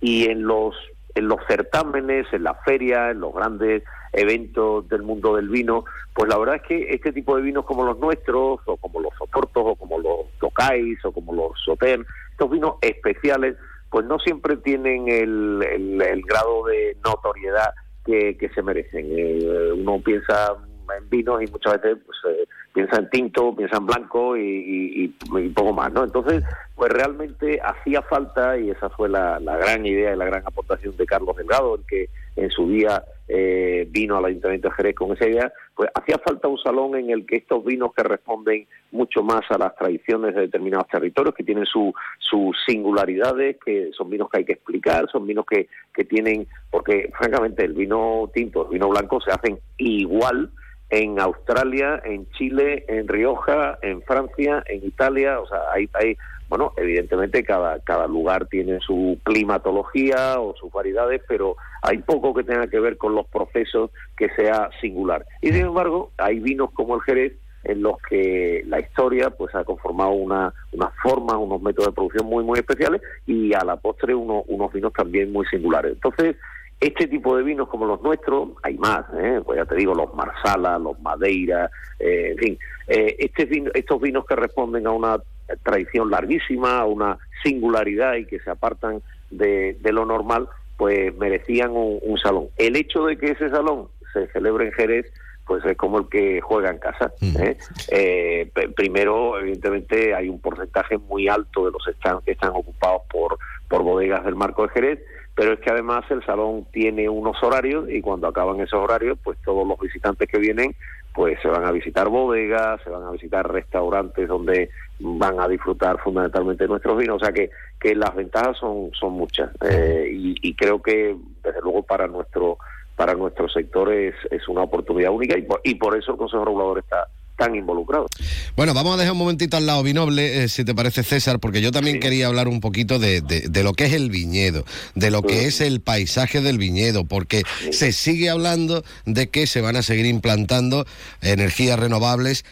y 0.00 0.24
en 0.24 0.42
los 0.42 0.74
en 1.14 1.28
los 1.28 1.40
certámenes, 1.46 2.26
en 2.32 2.42
las 2.42 2.56
ferias, 2.64 3.12
en 3.12 3.20
los 3.20 3.34
grandes 3.34 3.82
eventos 4.12 4.88
del 4.88 5.02
mundo 5.02 5.36
del 5.36 5.48
vino, 5.48 5.84
pues 6.14 6.28
la 6.28 6.38
verdad 6.38 6.56
es 6.56 6.62
que 6.62 6.86
este 6.94 7.12
tipo 7.12 7.36
de 7.36 7.42
vinos 7.42 7.64
como 7.64 7.84
los 7.84 7.98
nuestros, 7.98 8.60
o 8.66 8.76
como 8.76 9.00
los 9.00 9.14
soportos, 9.18 9.62
o 9.66 9.74
como 9.76 9.98
los 9.98 10.26
tocais, 10.40 11.02
o 11.04 11.12
como 11.12 11.32
los 11.34 11.52
sauternes, 11.64 12.06
estos 12.30 12.50
vinos 12.50 12.74
especiales, 12.82 13.56
pues 13.90 14.06
no 14.06 14.18
siempre 14.18 14.56
tienen 14.56 15.08
el, 15.08 15.62
el- 16.00 16.22
grado 16.22 16.64
de 16.66 16.96
notoriedad 17.04 17.74
que, 18.04 18.36
que 18.38 18.48
se 18.50 18.62
merecen. 18.62 19.06
Eh, 19.10 19.72
uno 19.74 20.00
piensa 20.04 20.54
en 20.98 21.08
vinos 21.10 21.42
y 21.42 21.46
muchas 21.50 21.80
veces 21.80 21.98
pues, 22.04 22.18
eh, 22.34 22.46
piensa 22.74 22.96
en 22.98 23.10
tinto, 23.10 23.54
piensa 23.54 23.76
en 23.76 23.86
blanco 23.86 24.36
y- 24.36 25.14
y 25.32 25.48
poco 25.50 25.72
más, 25.72 25.92
¿no? 25.92 26.04
Entonces, 26.04 26.42
pues 26.74 26.90
realmente 26.92 27.60
hacía 27.62 28.02
falta, 28.02 28.58
y 28.58 28.70
esa 28.70 28.88
fue 28.90 29.08
la, 29.08 29.38
la 29.40 29.56
gran 29.56 29.84
idea 29.86 30.12
y 30.14 30.16
la 30.16 30.24
gran 30.26 30.42
aportación 30.46 30.96
de 30.96 31.06
Carlos 31.06 31.36
Delgado, 31.36 31.76
el 31.76 31.86
que 31.86 32.08
en 32.36 32.50
su 32.50 32.68
día 32.68 33.04
eh, 33.28 33.86
vino 33.90 34.16
al 34.16 34.24
Ayuntamiento 34.26 34.68
de 34.68 34.74
Jerez 34.74 34.94
con 34.94 35.12
esa 35.12 35.26
idea, 35.28 35.52
pues 35.74 35.88
hacía 35.94 36.18
falta 36.18 36.48
un 36.48 36.58
salón 36.58 36.96
en 36.96 37.10
el 37.10 37.24
que 37.24 37.36
estos 37.36 37.64
vinos 37.64 37.92
que 37.94 38.02
responden 38.02 38.66
mucho 38.90 39.22
más 39.22 39.42
a 39.50 39.58
las 39.58 39.74
tradiciones 39.76 40.34
de 40.34 40.42
determinados 40.42 40.88
territorios, 40.88 41.34
que 41.34 41.44
tienen 41.44 41.64
su- 41.66 41.94
sus 42.18 42.56
singularidades, 42.66 43.56
que 43.64 43.90
son 43.96 44.10
vinos 44.10 44.28
que 44.30 44.38
hay 44.38 44.44
que 44.44 44.52
explicar, 44.54 45.08
son 45.10 45.26
vinos 45.26 45.44
que, 45.48 45.68
que 45.94 46.04
tienen, 46.04 46.46
porque 46.70 47.10
francamente 47.16 47.64
el 47.64 47.72
vino 47.74 48.30
tinto, 48.34 48.64
el 48.66 48.72
vino 48.72 48.88
blanco 48.88 49.20
se 49.20 49.30
hacen 49.30 49.58
igual 49.78 50.50
en 50.90 51.18
Australia, 51.18 52.02
en 52.04 52.30
Chile, 52.32 52.84
en 52.86 53.08
Rioja, 53.08 53.78
en 53.80 54.02
Francia, 54.02 54.62
en 54.66 54.84
Italia, 54.84 55.40
o 55.40 55.46
sea, 55.46 55.60
hay, 55.72 55.88
hay 55.94 56.16
bueno, 56.52 56.74
evidentemente 56.76 57.42
cada, 57.44 57.78
cada 57.78 58.06
lugar 58.06 58.46
tiene 58.46 58.78
su 58.80 59.18
climatología 59.22 60.38
o 60.38 60.54
sus 60.54 60.70
variedades, 60.70 61.22
pero 61.26 61.56
hay 61.80 61.96
poco 62.02 62.34
que 62.34 62.44
tenga 62.44 62.66
que 62.66 62.78
ver 62.78 62.98
con 62.98 63.14
los 63.14 63.26
procesos 63.28 63.90
que 64.18 64.28
sea 64.36 64.68
singular. 64.78 65.24
Y 65.40 65.46
sin 65.46 65.64
embargo, 65.64 66.12
hay 66.18 66.40
vinos 66.40 66.70
como 66.72 66.96
el 66.96 67.00
Jerez 67.00 67.32
en 67.64 67.80
los 67.80 67.96
que 68.06 68.64
la 68.66 68.80
historia 68.80 69.30
pues 69.30 69.54
ha 69.54 69.64
conformado 69.64 70.10
una, 70.10 70.52
unas 70.72 70.92
formas, 71.02 71.36
unos 71.38 71.62
métodos 71.62 71.88
de 71.88 71.94
producción 71.94 72.26
muy 72.26 72.44
muy 72.44 72.58
especiales 72.58 73.00
y 73.26 73.54
a 73.54 73.64
la 73.64 73.76
postre 73.76 74.14
uno, 74.14 74.44
unos 74.48 74.70
vinos 74.74 74.92
también 74.92 75.32
muy 75.32 75.46
singulares. 75.46 75.92
Entonces, 75.92 76.36
este 76.80 77.06
tipo 77.06 77.34
de 77.34 77.44
vinos 77.44 77.68
como 77.70 77.86
los 77.86 78.02
nuestros, 78.02 78.50
hay 78.62 78.76
más, 78.76 79.06
¿eh? 79.16 79.40
pues 79.42 79.56
ya 79.56 79.64
te 79.64 79.76
digo, 79.76 79.94
los 79.94 80.12
Marsala, 80.12 80.78
los 80.78 81.00
Madeira, 81.00 81.70
eh, 81.98 82.32
en 82.32 82.36
fin, 82.36 82.58
eh, 82.88 83.16
este 83.20 83.46
vino, 83.46 83.70
estos 83.72 83.98
vinos 84.02 84.26
que 84.26 84.36
responden 84.36 84.86
a 84.86 84.90
una 84.90 85.16
tradición 85.62 86.10
larguísima, 86.10 86.84
una 86.84 87.18
singularidad 87.42 88.14
y 88.14 88.26
que 88.26 88.40
se 88.40 88.50
apartan 88.50 89.02
de, 89.30 89.76
de 89.80 89.92
lo 89.92 90.06
normal, 90.06 90.48
pues 90.76 91.16
merecían 91.16 91.70
un, 91.70 91.98
un 92.02 92.18
salón. 92.18 92.48
El 92.56 92.76
hecho 92.76 93.04
de 93.04 93.16
que 93.16 93.32
ese 93.32 93.50
salón 93.50 93.88
se 94.12 94.26
celebre 94.28 94.66
en 94.66 94.72
Jerez, 94.72 95.06
pues 95.46 95.64
es 95.64 95.76
como 95.76 95.98
el 95.98 96.08
que 96.08 96.40
juega 96.40 96.70
en 96.70 96.78
casa. 96.78 97.12
¿eh? 97.20 97.56
Eh, 97.90 98.50
primero, 98.74 99.38
evidentemente, 99.38 100.14
hay 100.14 100.28
un 100.28 100.40
porcentaje 100.40 100.98
muy 100.98 101.28
alto 101.28 101.66
de 101.66 101.72
los 101.72 101.84
stands 101.96 102.24
que 102.24 102.32
están 102.32 102.50
ocupados 102.50 103.02
por, 103.10 103.38
por 103.68 103.82
bodegas 103.82 104.24
del 104.24 104.36
marco 104.36 104.62
de 104.62 104.68
Jerez, 104.70 105.00
pero 105.34 105.54
es 105.54 105.60
que 105.60 105.70
además 105.70 106.04
el 106.10 106.24
salón 106.24 106.66
tiene 106.72 107.08
unos 107.08 107.42
horarios 107.42 107.90
y 107.90 108.00
cuando 108.00 108.28
acaban 108.28 108.60
esos 108.60 108.80
horarios, 108.80 109.18
pues 109.22 109.38
todos 109.44 109.66
los 109.66 109.78
visitantes 109.78 110.28
que 110.28 110.38
vienen, 110.38 110.74
pues 111.14 111.38
se 111.42 111.48
van 111.48 111.64
a 111.64 111.72
visitar 111.72 112.08
bodegas, 112.08 112.80
se 112.84 112.90
van 112.90 113.02
a 113.02 113.10
visitar 113.10 113.50
restaurantes 113.50 114.28
donde 114.28 114.70
van 115.04 115.40
a 115.40 115.48
disfrutar 115.48 115.98
fundamentalmente 116.02 116.64
de 116.64 116.68
nuestros 116.68 116.96
vinos, 116.96 117.16
o 117.20 117.24
sea 117.24 117.32
que, 117.34 117.50
que 117.80 117.94
las 117.94 118.14
ventajas 118.14 118.56
son, 118.58 118.90
son 118.98 119.12
muchas 119.12 119.50
eh, 119.68 120.08
y, 120.12 120.34
y 120.40 120.54
creo 120.54 120.80
que 120.80 121.16
desde 121.42 121.60
luego 121.62 121.82
para 121.82 122.06
nuestro 122.06 122.56
para 122.96 123.14
nuestro 123.14 123.48
sector 123.48 123.92
es, 123.92 124.14
es 124.30 124.46
una 124.48 124.62
oportunidad 124.62 125.10
única 125.10 125.36
y 125.36 125.42
por, 125.42 125.60
y 125.64 125.74
por 125.76 125.96
eso 125.98 126.12
el 126.12 126.18
Consejo 126.18 126.44
Regulador 126.44 126.78
está 126.78 127.08
tan 127.36 127.54
involucrado. 127.56 128.06
Bueno, 128.54 128.74
vamos 128.74 128.94
a 128.94 128.98
dejar 128.98 129.12
un 129.14 129.18
momentito 129.18 129.56
al 129.56 129.64
lado 129.66 129.82
Vinoble, 129.82 130.44
eh, 130.44 130.48
si 130.48 130.64
te 130.64 130.74
parece 130.74 131.02
César, 131.02 131.40
porque 131.40 131.62
yo 131.62 131.72
también 131.72 131.98
quería 131.98 132.26
hablar 132.26 132.46
un 132.46 132.60
poquito 132.60 132.98
de, 132.98 133.22
de- 133.22 133.48
de 133.48 133.64
lo 133.64 133.72
que 133.72 133.86
es 133.86 133.94
el 133.94 134.10
viñedo, 134.10 134.64
de 134.94 135.10
lo 135.10 135.22
que 135.22 135.46
es 135.46 135.62
el 135.62 135.80
paisaje 135.80 136.42
del 136.42 136.58
viñedo, 136.58 137.04
porque 137.06 137.42
se 137.70 137.90
sigue 137.92 138.28
hablando 138.28 138.84
de 139.06 139.30
que 139.30 139.46
se 139.46 139.62
van 139.62 139.76
a 139.76 139.82
seguir 139.82 140.04
implantando 140.06 140.84
energías 141.22 141.80
renovables. 141.80 142.44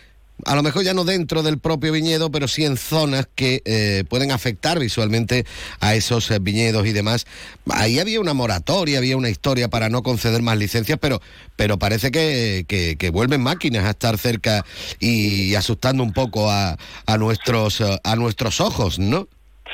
A 0.46 0.54
lo 0.54 0.62
mejor 0.62 0.84
ya 0.84 0.94
no 0.94 1.04
dentro 1.04 1.42
del 1.42 1.58
propio 1.58 1.92
viñedo, 1.92 2.30
pero 2.30 2.48
sí 2.48 2.64
en 2.64 2.76
zonas 2.76 3.28
que 3.34 3.62
eh, 3.64 4.04
pueden 4.08 4.30
afectar 4.32 4.78
visualmente 4.78 5.44
a 5.80 5.94
esos 5.94 6.30
eh, 6.30 6.38
viñedos 6.40 6.86
y 6.86 6.92
demás. 6.92 7.26
Ahí 7.70 7.98
había 7.98 8.20
una 8.20 8.34
moratoria, 8.34 8.98
había 8.98 9.16
una 9.16 9.30
historia 9.30 9.68
para 9.68 9.88
no 9.88 10.02
conceder 10.02 10.42
más 10.42 10.56
licencias, 10.58 10.98
pero, 11.00 11.20
pero 11.56 11.78
parece 11.78 12.10
que, 12.10 12.64
que- 12.68 13.10
vuelven 13.10 13.42
máquinas 13.42 13.84
a 13.84 13.90
estar 13.90 14.16
cerca 14.18 14.64
y, 15.00 15.54
asustando 15.56 16.02
un 16.02 16.12
poco 16.12 16.50
a, 16.50 16.76
a 17.06 17.18
nuestros 17.18 17.80
eh, 17.80 17.98
a 18.04 18.16
nuestros 18.16 18.60
ojos, 18.60 18.98
¿no? 18.98 19.26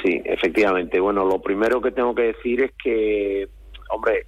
Sí, 0.02 0.20
efectivamente. 0.24 1.00
Bueno, 1.00 1.24
lo 1.24 1.40
primero 1.40 1.80
que 1.80 1.90
tengo 1.90 2.14
que 2.14 2.22
decir 2.34 2.62
es 2.62 2.70
que, 2.82 3.48
hombre, 3.90 4.26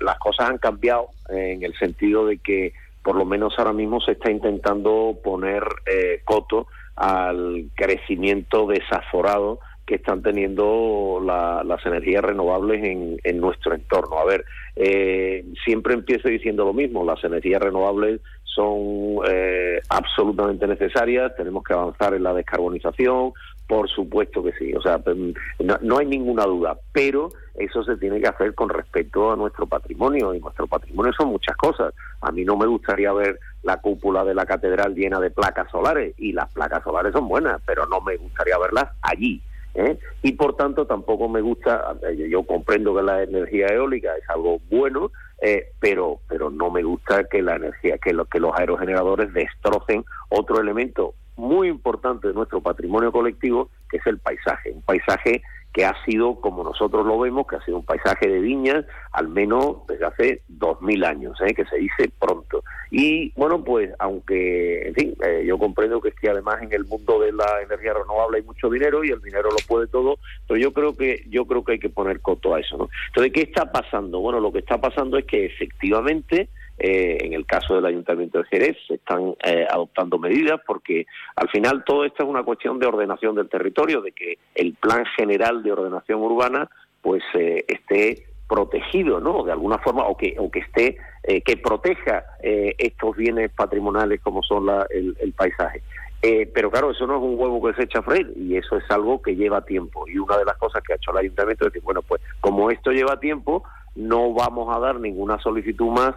las 0.00 0.18
cosas 0.18 0.50
han 0.50 0.58
cambiado 0.58 1.06
eh, 1.34 1.52
en 1.52 1.62
el 1.62 1.74
sentido 1.78 2.26
de 2.26 2.38
que 2.38 2.72
por 3.02 3.16
lo 3.16 3.24
menos 3.24 3.54
ahora 3.58 3.72
mismo 3.72 4.00
se 4.00 4.12
está 4.12 4.30
intentando 4.30 5.18
poner 5.22 5.62
eh, 5.86 6.20
coto 6.24 6.66
al 6.96 7.70
crecimiento 7.74 8.66
desaforado 8.66 9.58
que 9.86 9.96
están 9.96 10.22
teniendo 10.22 11.20
la- 11.24 11.64
las 11.64 11.84
energías 11.84 12.22
renovables 12.22 12.84
en, 12.84 13.40
nuestro 13.40 13.74
entorno. 13.74 14.18
A 14.18 14.24
ver, 14.24 14.44
eh, 14.76 15.44
siempre 15.64 15.94
empiezo 15.94 16.28
diciendo 16.28 16.64
lo 16.64 16.72
mismo, 16.72 17.04
las 17.04 17.22
energías 17.24 17.60
renovables 17.60 18.20
son 18.44 19.18
eh, 19.28 19.80
absolutamente 19.88 20.66
necesarias, 20.66 21.34
tenemos 21.36 21.64
que 21.64 21.72
avanzar 21.72 22.14
en 22.14 22.22
la 22.22 22.34
descarbonización, 22.34 23.32
por 23.66 23.88
supuesto 23.88 24.42
que 24.42 24.52
sí, 24.52 24.74
o 24.74 24.82
sea, 24.82 24.98
mm, 24.98 25.32
no, 25.64 25.78
no 25.80 25.98
hay 25.98 26.06
ninguna 26.06 26.44
duda, 26.44 26.76
pero 26.92 27.30
eso 27.54 27.82
se 27.84 27.96
tiene 27.96 28.20
que 28.20 28.28
hacer 28.28 28.54
con 28.54 28.68
respecto 28.68 29.32
a 29.32 29.36
nuestro 29.36 29.66
patrimonio 29.66 30.34
y 30.34 30.40
nuestro 30.40 30.66
patrimonio 30.66 31.12
son 31.12 31.28
muchas 31.28 31.56
cosas. 31.56 31.94
A 32.20 32.30
mí 32.32 32.44
no 32.44 32.56
me 32.56 32.66
gustaría 32.66 33.12
ver 33.12 33.38
la 33.62 33.78
cúpula 33.80 34.24
de 34.24 34.34
la 34.34 34.44
catedral 34.46 34.94
llena 34.94 35.20
de 35.20 35.30
placas 35.30 35.70
solares 35.70 36.14
y 36.18 36.32
las 36.32 36.50
placas 36.52 36.82
solares 36.82 37.12
son 37.12 37.28
buenas, 37.28 37.60
pero 37.66 37.86
no 37.86 38.00
me 38.00 38.16
gustaría 38.16 38.58
verlas 38.58 38.88
allí. 39.02 39.40
¿eh? 39.74 39.98
Y 40.22 40.32
por 40.32 40.56
tanto 40.56 40.86
tampoco 40.86 41.28
me 41.28 41.40
gusta, 41.40 41.94
eh, 42.10 42.28
yo 42.28 42.42
comprendo 42.42 42.94
que 42.94 43.02
la 43.02 43.22
energía 43.22 43.66
eólica 43.68 44.14
es 44.16 44.28
algo 44.28 44.58
bueno, 44.70 45.10
eh, 45.40 45.72
pero 45.80 46.20
pero 46.28 46.50
no 46.50 46.70
me 46.70 46.82
gusta 46.82 47.24
que 47.24 47.42
la 47.42 47.56
energía, 47.56 47.98
que, 47.98 48.12
lo- 48.12 48.26
que 48.26 48.38
los 48.38 48.52
aerogeneradores 48.54 49.32
destrocen 49.32 50.04
otro 50.28 50.60
elemento 50.60 51.14
muy 51.36 51.68
importante 51.68 52.28
de 52.28 52.34
nuestro 52.34 52.60
patrimonio 52.60 53.12
colectivo, 53.12 53.70
que 53.90 53.98
es 53.98 54.06
el 54.06 54.18
paisaje. 54.18 54.72
Un 54.72 54.82
paisaje 54.82 55.42
que 55.72 55.86
ha 55.86 55.94
sido, 56.04 56.34
como 56.40 56.62
nosotros 56.62 57.06
lo 57.06 57.18
vemos, 57.18 57.46
que 57.46 57.56
ha 57.56 57.64
sido 57.64 57.78
un 57.78 57.84
paisaje 57.84 58.28
de 58.28 58.40
viñas, 58.40 58.84
al 59.12 59.28
menos 59.28 59.86
desde 59.88 60.04
hace 60.04 60.42
dos 60.48 60.82
mil 60.82 61.02
años, 61.04 61.40
¿eh? 61.40 61.54
que 61.54 61.64
se 61.64 61.76
dice 61.76 62.10
pronto. 62.18 62.62
Y 62.90 63.32
bueno, 63.36 63.64
pues 63.64 63.90
aunque, 63.98 64.88
en 64.88 64.94
fin, 64.94 65.16
eh, 65.24 65.44
yo 65.46 65.58
comprendo 65.58 66.00
que 66.00 66.10
es 66.10 66.14
que 66.14 66.28
además 66.28 66.62
en 66.62 66.72
el 66.74 66.84
mundo 66.84 67.20
de 67.20 67.32
la 67.32 67.62
energía 67.62 67.94
renovable 67.94 68.38
hay 68.38 68.44
mucho 68.44 68.68
dinero 68.68 69.02
y 69.02 69.10
el 69.10 69.22
dinero 69.22 69.48
lo 69.50 69.56
puede 69.66 69.86
todo, 69.86 70.18
pero 70.46 70.60
yo 70.60 70.72
creo 70.74 70.94
que 70.94 71.24
yo 71.28 71.46
creo 71.46 71.64
que 71.64 71.72
hay 71.72 71.78
que 71.78 71.88
poner 71.88 72.20
coto 72.20 72.54
a 72.54 72.60
eso, 72.60 72.76
¿no? 72.76 72.90
Entonces, 73.08 73.32
¿qué 73.32 73.40
está 73.40 73.72
pasando? 73.72 74.20
Bueno, 74.20 74.40
lo 74.40 74.52
que 74.52 74.58
está 74.58 74.78
pasando 74.78 75.16
es 75.16 75.24
que 75.24 75.46
efectivamente 75.46 76.50
eh, 76.82 77.18
en 77.24 77.32
el 77.32 77.46
caso 77.46 77.74
del 77.76 77.86
Ayuntamiento 77.86 78.38
de 78.38 78.44
Jerez 78.50 78.76
se 78.88 78.94
están 78.94 79.34
eh, 79.44 79.66
adoptando 79.70 80.18
medidas 80.18 80.60
porque 80.66 81.06
al 81.36 81.48
final 81.50 81.84
todo 81.84 82.04
esto 82.04 82.24
es 82.24 82.28
una 82.28 82.42
cuestión 82.42 82.78
de 82.80 82.86
ordenación 82.86 83.36
del 83.36 83.48
territorio, 83.48 84.00
de 84.02 84.10
que 84.12 84.38
el 84.54 84.74
plan 84.74 85.04
general 85.16 85.62
de 85.62 85.72
ordenación 85.72 86.20
urbana 86.20 86.68
pues 87.00 87.22
eh, 87.34 87.64
esté 87.68 88.24
protegido, 88.48 89.20
¿no? 89.20 89.44
De 89.44 89.52
alguna 89.52 89.78
forma 89.78 90.06
o 90.06 90.16
que 90.16 90.34
o 90.38 90.50
que 90.50 90.58
esté 90.58 90.96
eh, 91.22 91.40
que 91.40 91.56
proteja 91.56 92.24
eh, 92.42 92.74
estos 92.78 93.16
bienes 93.16 93.50
patrimoniales 93.52 94.20
como 94.20 94.42
son 94.42 94.66
la- 94.66 94.86
el, 94.90 95.16
el 95.20 95.32
paisaje. 95.32 95.82
Eh, 96.20 96.48
pero 96.54 96.70
claro, 96.70 96.90
eso 96.92 97.06
no 97.06 97.16
es 97.16 97.22
un 97.22 97.36
huevo 97.38 97.62
que 97.66 97.74
se 97.74 97.84
echa 97.84 97.98
a 98.00 98.02
freír 98.02 98.32
y 98.36 98.56
eso 98.56 98.76
es 98.76 98.88
algo 98.90 99.20
que 99.22 99.34
lleva 99.34 99.64
tiempo. 99.64 100.06
Y 100.06 100.18
una 100.18 100.36
de 100.36 100.44
las 100.44 100.56
cosas 100.58 100.82
que 100.82 100.92
ha 100.92 100.96
hecho 100.96 101.10
el 101.12 101.18
ayuntamiento 101.18 101.66
es 101.66 101.72
decir, 101.72 101.82
bueno, 101.84 102.02
pues 102.02 102.20
como 102.40 102.70
esto 102.70 102.90
lleva 102.92 103.18
tiempo, 103.18 103.64
no 103.96 104.32
vamos 104.32 104.74
a 104.74 104.78
dar 104.78 105.00
ninguna 105.00 105.38
solicitud 105.40 105.88
más 105.90 106.14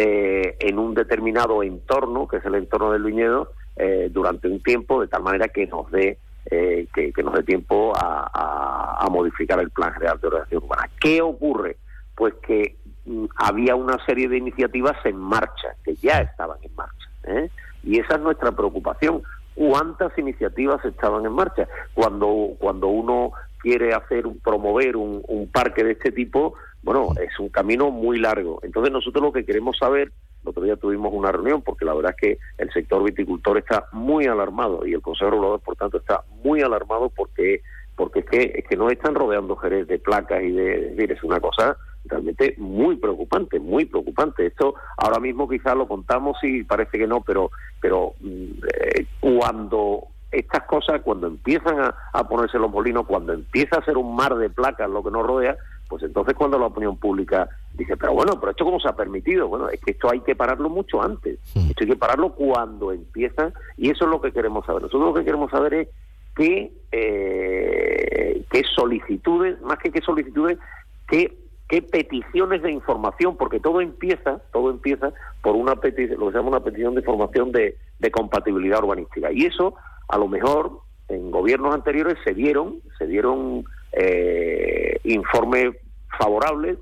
eh, 0.00 0.56
en 0.60 0.78
un 0.78 0.94
determinado 0.94 1.64
entorno, 1.64 2.28
que 2.28 2.36
es 2.36 2.44
el 2.44 2.54
entorno 2.54 2.92
del 2.92 3.02
viñedo, 3.02 3.50
eh, 3.74 4.08
durante 4.12 4.46
un 4.46 4.62
tiempo, 4.62 5.00
de 5.00 5.08
tal 5.08 5.24
manera 5.24 5.48
que 5.48 5.66
nos 5.66 5.90
dé 5.90 6.18
eh, 6.48 6.86
que, 6.94 7.12
nos 7.20 7.34
dé 7.34 7.42
tiempo 7.42 7.92
a, 7.96 9.04
modificar 9.10 9.58
el 9.58 9.70
plan 9.70 9.92
general 9.94 10.20
de 10.20 10.28
ordenación 10.28 10.62
urbana. 10.62 10.88
¿Qué 11.00 11.20
ocurre? 11.20 11.78
Pues 12.14 12.34
que 12.46 12.76
mm, 13.06 13.24
había 13.36 13.74
una 13.74 13.96
serie 14.06 14.28
de 14.28 14.36
iniciativas 14.36 14.94
en 15.04 15.16
marcha, 15.16 15.74
que 15.82 15.96
ya 15.96 16.20
estaban 16.20 16.58
en 16.62 16.74
marcha. 16.76 17.08
¿eh? 17.24 17.50
Y 17.82 17.98
esa 17.98 18.14
es 18.14 18.20
nuestra 18.20 18.52
preocupación. 18.52 19.22
¿Cuántas 19.56 20.16
iniciativas 20.16 20.84
estaban 20.84 21.26
en 21.26 21.32
marcha? 21.32 21.66
Cuando, 21.94 22.50
cuando 22.60 22.86
uno 22.86 23.32
quiere 23.58 23.94
hacer 23.94 24.24
promover 24.44 24.96
un, 24.96 25.24
un 25.26 25.50
parque 25.50 25.82
de 25.82 25.92
este 25.92 26.12
tipo, 26.12 26.54
bueno, 26.82 27.08
es 27.20 27.38
un 27.38 27.48
camino 27.48 27.90
muy 27.90 28.18
largo. 28.18 28.60
Entonces 28.62 28.92
nosotros 28.92 29.22
lo 29.22 29.32
que 29.32 29.44
queremos 29.44 29.76
saber, 29.78 30.12
el 30.42 30.48
otro 30.48 30.62
día 30.62 30.76
tuvimos 30.76 31.12
una 31.12 31.32
reunión, 31.32 31.62
porque 31.62 31.84
la 31.84 31.94
verdad 31.94 32.14
es 32.16 32.20
que 32.20 32.38
el 32.58 32.72
sector 32.72 33.02
viticultor 33.02 33.58
está 33.58 33.86
muy 33.92 34.26
alarmado 34.26 34.86
y 34.86 34.94
el 34.94 35.02
Consejo 35.02 35.30
Regulador, 35.30 35.60
por 35.60 35.76
tanto, 35.76 35.98
está 35.98 36.22
muy 36.42 36.62
alarmado 36.62 37.10
porque 37.10 37.62
porque 37.98 38.20
es 38.20 38.26
que, 38.26 38.52
es 38.54 38.64
que 38.64 38.76
no 38.76 38.88
están 38.90 39.16
rodeando 39.16 39.56
Jerez 39.56 39.88
de 39.88 39.98
placas 39.98 40.40
y 40.44 40.52
de... 40.52 40.94
Es 40.96 41.10
es 41.10 41.24
una 41.24 41.40
cosa 41.40 41.76
realmente 42.04 42.54
muy 42.56 42.96
preocupante, 42.96 43.58
muy 43.58 43.86
preocupante. 43.86 44.46
Esto 44.46 44.74
ahora 44.96 45.18
mismo 45.18 45.48
quizás 45.48 45.76
lo 45.76 45.88
contamos 45.88 46.38
y 46.42 46.62
parece 46.62 46.96
que 46.96 47.08
no, 47.08 47.20
pero, 47.22 47.50
pero 47.80 48.14
mm, 48.20 48.50
eh, 48.72 49.06
cuando 49.20 50.04
estas 50.30 50.62
cosas, 50.64 51.00
cuando 51.02 51.26
empiezan 51.26 51.80
a, 51.80 51.94
a 52.12 52.28
ponerse 52.28 52.58
los 52.58 52.70
molinos, 52.70 53.04
cuando 53.04 53.32
empieza 53.32 53.78
a 53.78 53.84
ser 53.84 53.96
un 53.96 54.14
mar 54.14 54.36
de 54.36 54.48
placas 54.48 54.88
lo 54.88 55.02
que 55.02 55.10
nos 55.10 55.26
rodea, 55.26 55.56
pues 55.88 56.02
entonces 56.02 56.34
cuando 56.34 56.58
la 56.58 56.66
opinión 56.66 56.96
pública 56.98 57.48
dice, 57.74 57.96
pero 57.96 58.12
bueno, 58.12 58.38
pero 58.38 58.50
esto 58.50 58.64
cómo 58.64 58.78
se 58.78 58.88
ha 58.88 58.96
permitido, 58.96 59.48
bueno, 59.48 59.68
es 59.68 59.80
que 59.80 59.92
esto 59.92 60.10
hay 60.10 60.20
que 60.20 60.36
pararlo 60.36 60.68
mucho 60.68 61.02
antes, 61.02 61.38
esto 61.54 61.84
hay 61.84 61.86
que 61.88 61.96
pararlo 61.96 62.34
cuando 62.34 62.92
empiezan 62.92 63.54
y 63.76 63.90
eso 63.90 64.04
es 64.04 64.10
lo 64.10 64.20
que 64.20 64.32
queremos 64.32 64.66
saber. 64.66 64.82
Nosotros 64.82 65.08
lo 65.08 65.14
que 65.14 65.24
queremos 65.24 65.50
saber 65.50 65.74
es 65.74 65.88
qué, 66.36 66.72
eh, 66.92 68.44
qué 68.50 68.62
solicitudes, 68.74 69.60
más 69.62 69.78
que 69.78 69.90
qué 69.90 70.00
solicitudes, 70.02 70.58
qué, 71.08 71.36
qué 71.68 71.82
peticiones 71.82 72.62
de 72.62 72.70
información, 72.70 73.36
porque 73.36 73.58
todo 73.58 73.80
empieza, 73.80 74.40
todo 74.52 74.70
empieza 74.70 75.12
por 75.42 75.56
una 75.56 75.76
petición, 75.76 76.20
lo 76.20 76.26
que 76.26 76.32
se 76.32 76.38
llama 76.38 76.50
una 76.50 76.64
petición 76.64 76.94
de 76.94 77.00
información 77.00 77.52
de, 77.52 77.76
de 77.98 78.10
compatibilidad 78.10 78.82
urbanística. 78.84 79.32
Y 79.32 79.46
eso, 79.46 79.74
a 80.08 80.18
lo 80.18 80.28
mejor, 80.28 80.80
en 81.08 81.30
gobiernos 81.30 81.74
anteriores 81.74 82.18
se 82.24 82.34
dieron, 82.34 82.80
se 82.98 83.06
dieron 83.06 83.64
eh, 83.92 84.98
informes 85.04 85.76
favorables, 86.18 86.78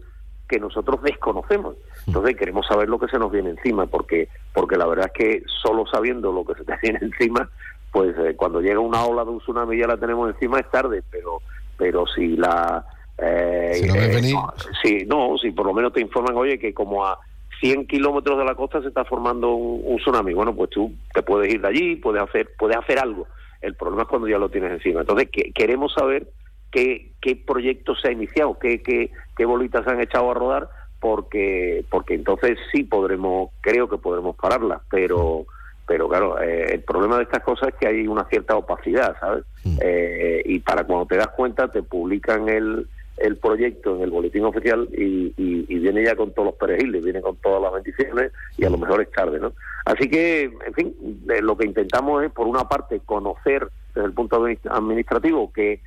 que 0.48 0.60
nosotros 0.60 1.02
desconocemos. 1.02 1.74
Entonces 2.06 2.36
queremos 2.36 2.66
saber 2.66 2.88
lo 2.88 2.98
que 3.00 3.08
se 3.08 3.18
nos 3.18 3.32
viene 3.32 3.50
encima, 3.50 3.86
porque, 3.86 4.28
porque 4.54 4.76
la 4.76 4.86
verdad 4.86 5.06
es 5.06 5.12
que 5.12 5.42
solo 5.62 5.84
sabiendo 5.86 6.30
lo 6.32 6.44
que 6.44 6.54
se 6.54 6.64
te 6.64 6.74
viene 6.82 7.00
encima, 7.02 7.50
pues 7.90 8.14
eh, 8.18 8.34
cuando 8.36 8.60
llega 8.60 8.78
una 8.78 9.04
ola 9.04 9.24
de 9.24 9.30
un 9.30 9.38
tsunami 9.40 9.76
ya 9.78 9.88
la 9.88 9.96
tenemos 9.96 10.30
encima 10.32 10.60
es 10.60 10.70
tarde, 10.70 11.02
pero, 11.10 11.40
pero 11.76 12.06
si 12.06 12.36
la... 12.36 12.84
Eh, 13.18 13.72
Si 13.82 13.88
eh, 13.88 14.08
venir. 14.14 14.34
no, 14.34 15.30
no, 15.30 15.38
si 15.38 15.50
por 15.50 15.66
lo 15.66 15.72
menos 15.74 15.92
te 15.92 16.00
informan, 16.00 16.36
oye, 16.36 16.58
que 16.58 16.72
como 16.74 17.04
a 17.04 17.18
100 17.60 17.86
kilómetros 17.86 18.38
de 18.38 18.44
la 18.44 18.54
costa 18.54 18.80
se 18.82 18.88
está 18.88 19.04
formando 19.04 19.54
un, 19.54 19.80
un 19.84 19.96
tsunami, 19.98 20.32
bueno, 20.34 20.54
pues 20.54 20.70
tú 20.70 20.92
te 21.12 21.22
puedes 21.22 21.52
ir 21.52 21.60
de 21.62 21.68
allí, 21.68 21.96
puedes 21.96 22.22
hacer, 22.22 22.50
puedes 22.58 22.76
hacer 22.76 22.98
algo. 23.00 23.26
El 23.62 23.74
problema 23.74 24.02
es 24.02 24.08
cuando 24.08 24.28
ya 24.28 24.38
lo 24.38 24.50
tienes 24.50 24.70
encima. 24.72 25.00
Entonces, 25.00 25.28
que- 25.32 25.50
queremos 25.52 25.92
saber 25.94 26.28
qué, 26.76 27.12
qué 27.22 27.36
proyecto 27.36 27.94
se 27.96 28.08
ha 28.08 28.12
iniciado, 28.12 28.58
qué, 28.58 28.82
qué, 28.82 29.10
qué 29.34 29.44
bolitas 29.46 29.82
se 29.84 29.90
han 29.90 30.00
echado 30.02 30.30
a 30.30 30.34
rodar, 30.34 30.68
porque, 31.00 31.84
porque 31.90 32.14
entonces 32.14 32.58
sí 32.70 32.84
podremos, 32.84 33.50
creo 33.62 33.88
que 33.88 33.96
podremos 33.96 34.36
pararla, 34.36 34.80
pero 34.90 35.46
pero 35.86 36.08
claro, 36.08 36.40
eh, 36.42 36.74
el 36.74 36.80
problema 36.82 37.16
de 37.16 37.22
estas 37.22 37.44
cosas 37.44 37.68
es 37.68 37.74
que 37.76 37.86
hay 37.86 38.08
una 38.08 38.24
cierta 38.24 38.56
opacidad, 38.56 39.16
¿sabes? 39.20 39.44
Eh, 39.80 40.42
y 40.44 40.58
para 40.58 40.82
cuando 40.84 41.06
te 41.06 41.16
das 41.16 41.28
cuenta 41.28 41.70
te 41.70 41.80
publican 41.82 42.48
el, 42.48 42.88
el 43.18 43.36
proyecto 43.36 43.94
en 43.96 44.02
el 44.02 44.10
boletín 44.10 44.44
oficial 44.44 44.88
y, 44.92 45.32
y- 45.36 45.64
y 45.68 45.78
viene 45.78 46.02
ya 46.04 46.16
con 46.16 46.32
todos 46.32 46.46
los 46.46 46.54
perejiles, 46.56 47.04
viene 47.04 47.20
con 47.22 47.36
todas 47.36 47.62
las 47.62 47.72
bendiciones 47.72 48.32
y 48.58 48.64
a 48.64 48.70
lo 48.70 48.78
mejor 48.78 49.00
es 49.00 49.10
tarde, 49.12 49.38
¿no? 49.38 49.52
Así 49.84 50.08
que, 50.10 50.50
en 50.66 50.74
fin, 50.74 50.92
eh, 51.32 51.40
lo 51.40 51.56
que 51.56 51.66
intentamos 51.66 52.24
es, 52.24 52.32
por 52.32 52.48
una 52.48 52.64
parte, 52.68 53.00
conocer 53.06 53.68
desde 53.94 54.08
el 54.08 54.12
punto 54.12 54.42
de 54.42 54.50
vista 54.50 54.74
administrativo 54.74 55.52
qué, 55.52 55.80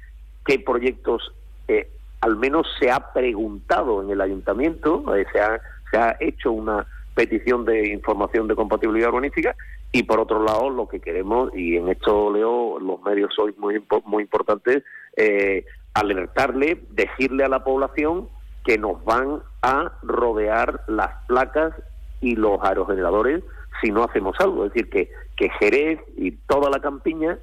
qué 0.50 0.58
proyectos 0.58 1.32
eh, 1.68 1.88
al 2.22 2.36
menos 2.36 2.66
se 2.80 2.90
ha 2.90 3.14
preguntado 3.14 4.02
en 4.02 4.10
el 4.10 4.20
ayuntamiento, 4.20 5.16
eh, 5.16 5.28
se, 5.32 5.40
ha, 5.40 5.62
se 5.92 5.98
ha 5.98 6.18
hecho 6.20 6.52
una 6.52 6.88
petición 7.14 7.66
de 7.66 7.90
información 7.90 8.48
de 8.48 8.56
compatibilidad 8.56 9.10
urbanística 9.10 9.56
y 9.92 10.02
por 10.04 10.20
otro 10.20 10.44
lado 10.44 10.72
lo 10.72 10.88
que 10.88 11.02
queremos 11.02 11.56
y 11.56 11.78
en 11.78 11.90
esto 11.90 12.34
leo 12.34 12.80
los 12.80 13.00
medios 13.04 13.32
sois 13.36 13.56
muy 13.60 13.84
muy 14.06 14.24
importantes 14.24 14.84
eh, 15.18 15.66
alertarle 15.94 16.82
decirle 16.90 17.44
a 17.44 17.50
la 17.50 17.64
población 17.64 18.28
que 18.66 18.80
nos 18.80 19.04
van 19.06 19.42
a 19.62 19.92
rodear 20.02 20.82
las 20.88 21.12
placas 21.28 21.76
y 22.22 22.36
los 22.36 22.60
aerogeneradores 22.64 23.44
si 23.82 23.92
no 23.92 24.04
hacemos 24.04 24.36
algo. 24.40 24.66
Es 24.66 24.74
decir 24.74 24.90
que 24.90 25.12
que 25.36 25.50
Jerez 25.60 26.00
y 26.18 26.32
toda 26.32 26.72
la 26.72 26.80
campiña 26.80 27.38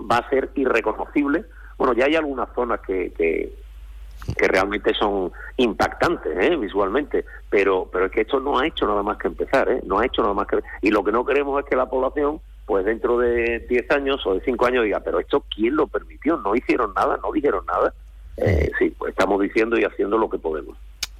va 0.00 0.18
a 0.18 0.28
ser 0.28 0.50
irreconocible 0.56 1.44
bueno 1.78 1.92
ya 1.94 2.06
hay 2.06 2.16
algunas 2.16 2.48
zonas 2.54 2.80
que, 2.80 3.12
que 3.12 3.52
que 4.38 4.48
realmente 4.48 4.92
son 4.94 5.30
impactantes 5.56 6.36
¿eh? 6.36 6.56
visualmente, 6.56 7.24
pero 7.48 7.88
pero 7.92 8.06
es 8.06 8.12
que 8.12 8.22
esto 8.22 8.40
no 8.40 8.58
ha 8.58 8.66
hecho 8.66 8.86
nada 8.86 9.02
más 9.02 9.18
que 9.18 9.28
empezar, 9.28 9.70
¿eh? 9.70 9.80
no 9.84 9.98
ha 9.98 10.06
hecho 10.06 10.22
nada 10.22 10.34
más 10.34 10.46
que 10.46 10.58
y 10.82 10.90
lo 10.90 11.04
que 11.04 11.12
no 11.12 11.24
queremos 11.24 11.62
es 11.62 11.68
que 11.68 11.76
la 11.76 11.86
población 11.86 12.40
pues 12.66 12.84
dentro 12.84 13.18
de 13.18 13.60
10 13.68 13.90
años 13.92 14.26
o 14.26 14.34
de 14.34 14.40
5 14.40 14.66
años 14.66 14.84
diga, 14.84 15.00
pero 15.00 15.20
esto 15.20 15.44
quién 15.54 15.76
lo 15.76 15.86
permitió, 15.86 16.36
no 16.36 16.54
hicieron 16.54 16.92
nada, 16.94 17.18
no 17.22 17.30
dijeron 17.32 17.64
nada. 17.64 17.94
Eh, 18.36 18.70
sí, 18.78 18.92
pues 18.98 19.12
estamos 19.12 19.40
diciendo 19.40 19.78
y 19.78 19.84
haciendo 19.84 20.18
lo 20.18 20.28
que 20.28 20.38
podemos. 20.38 20.76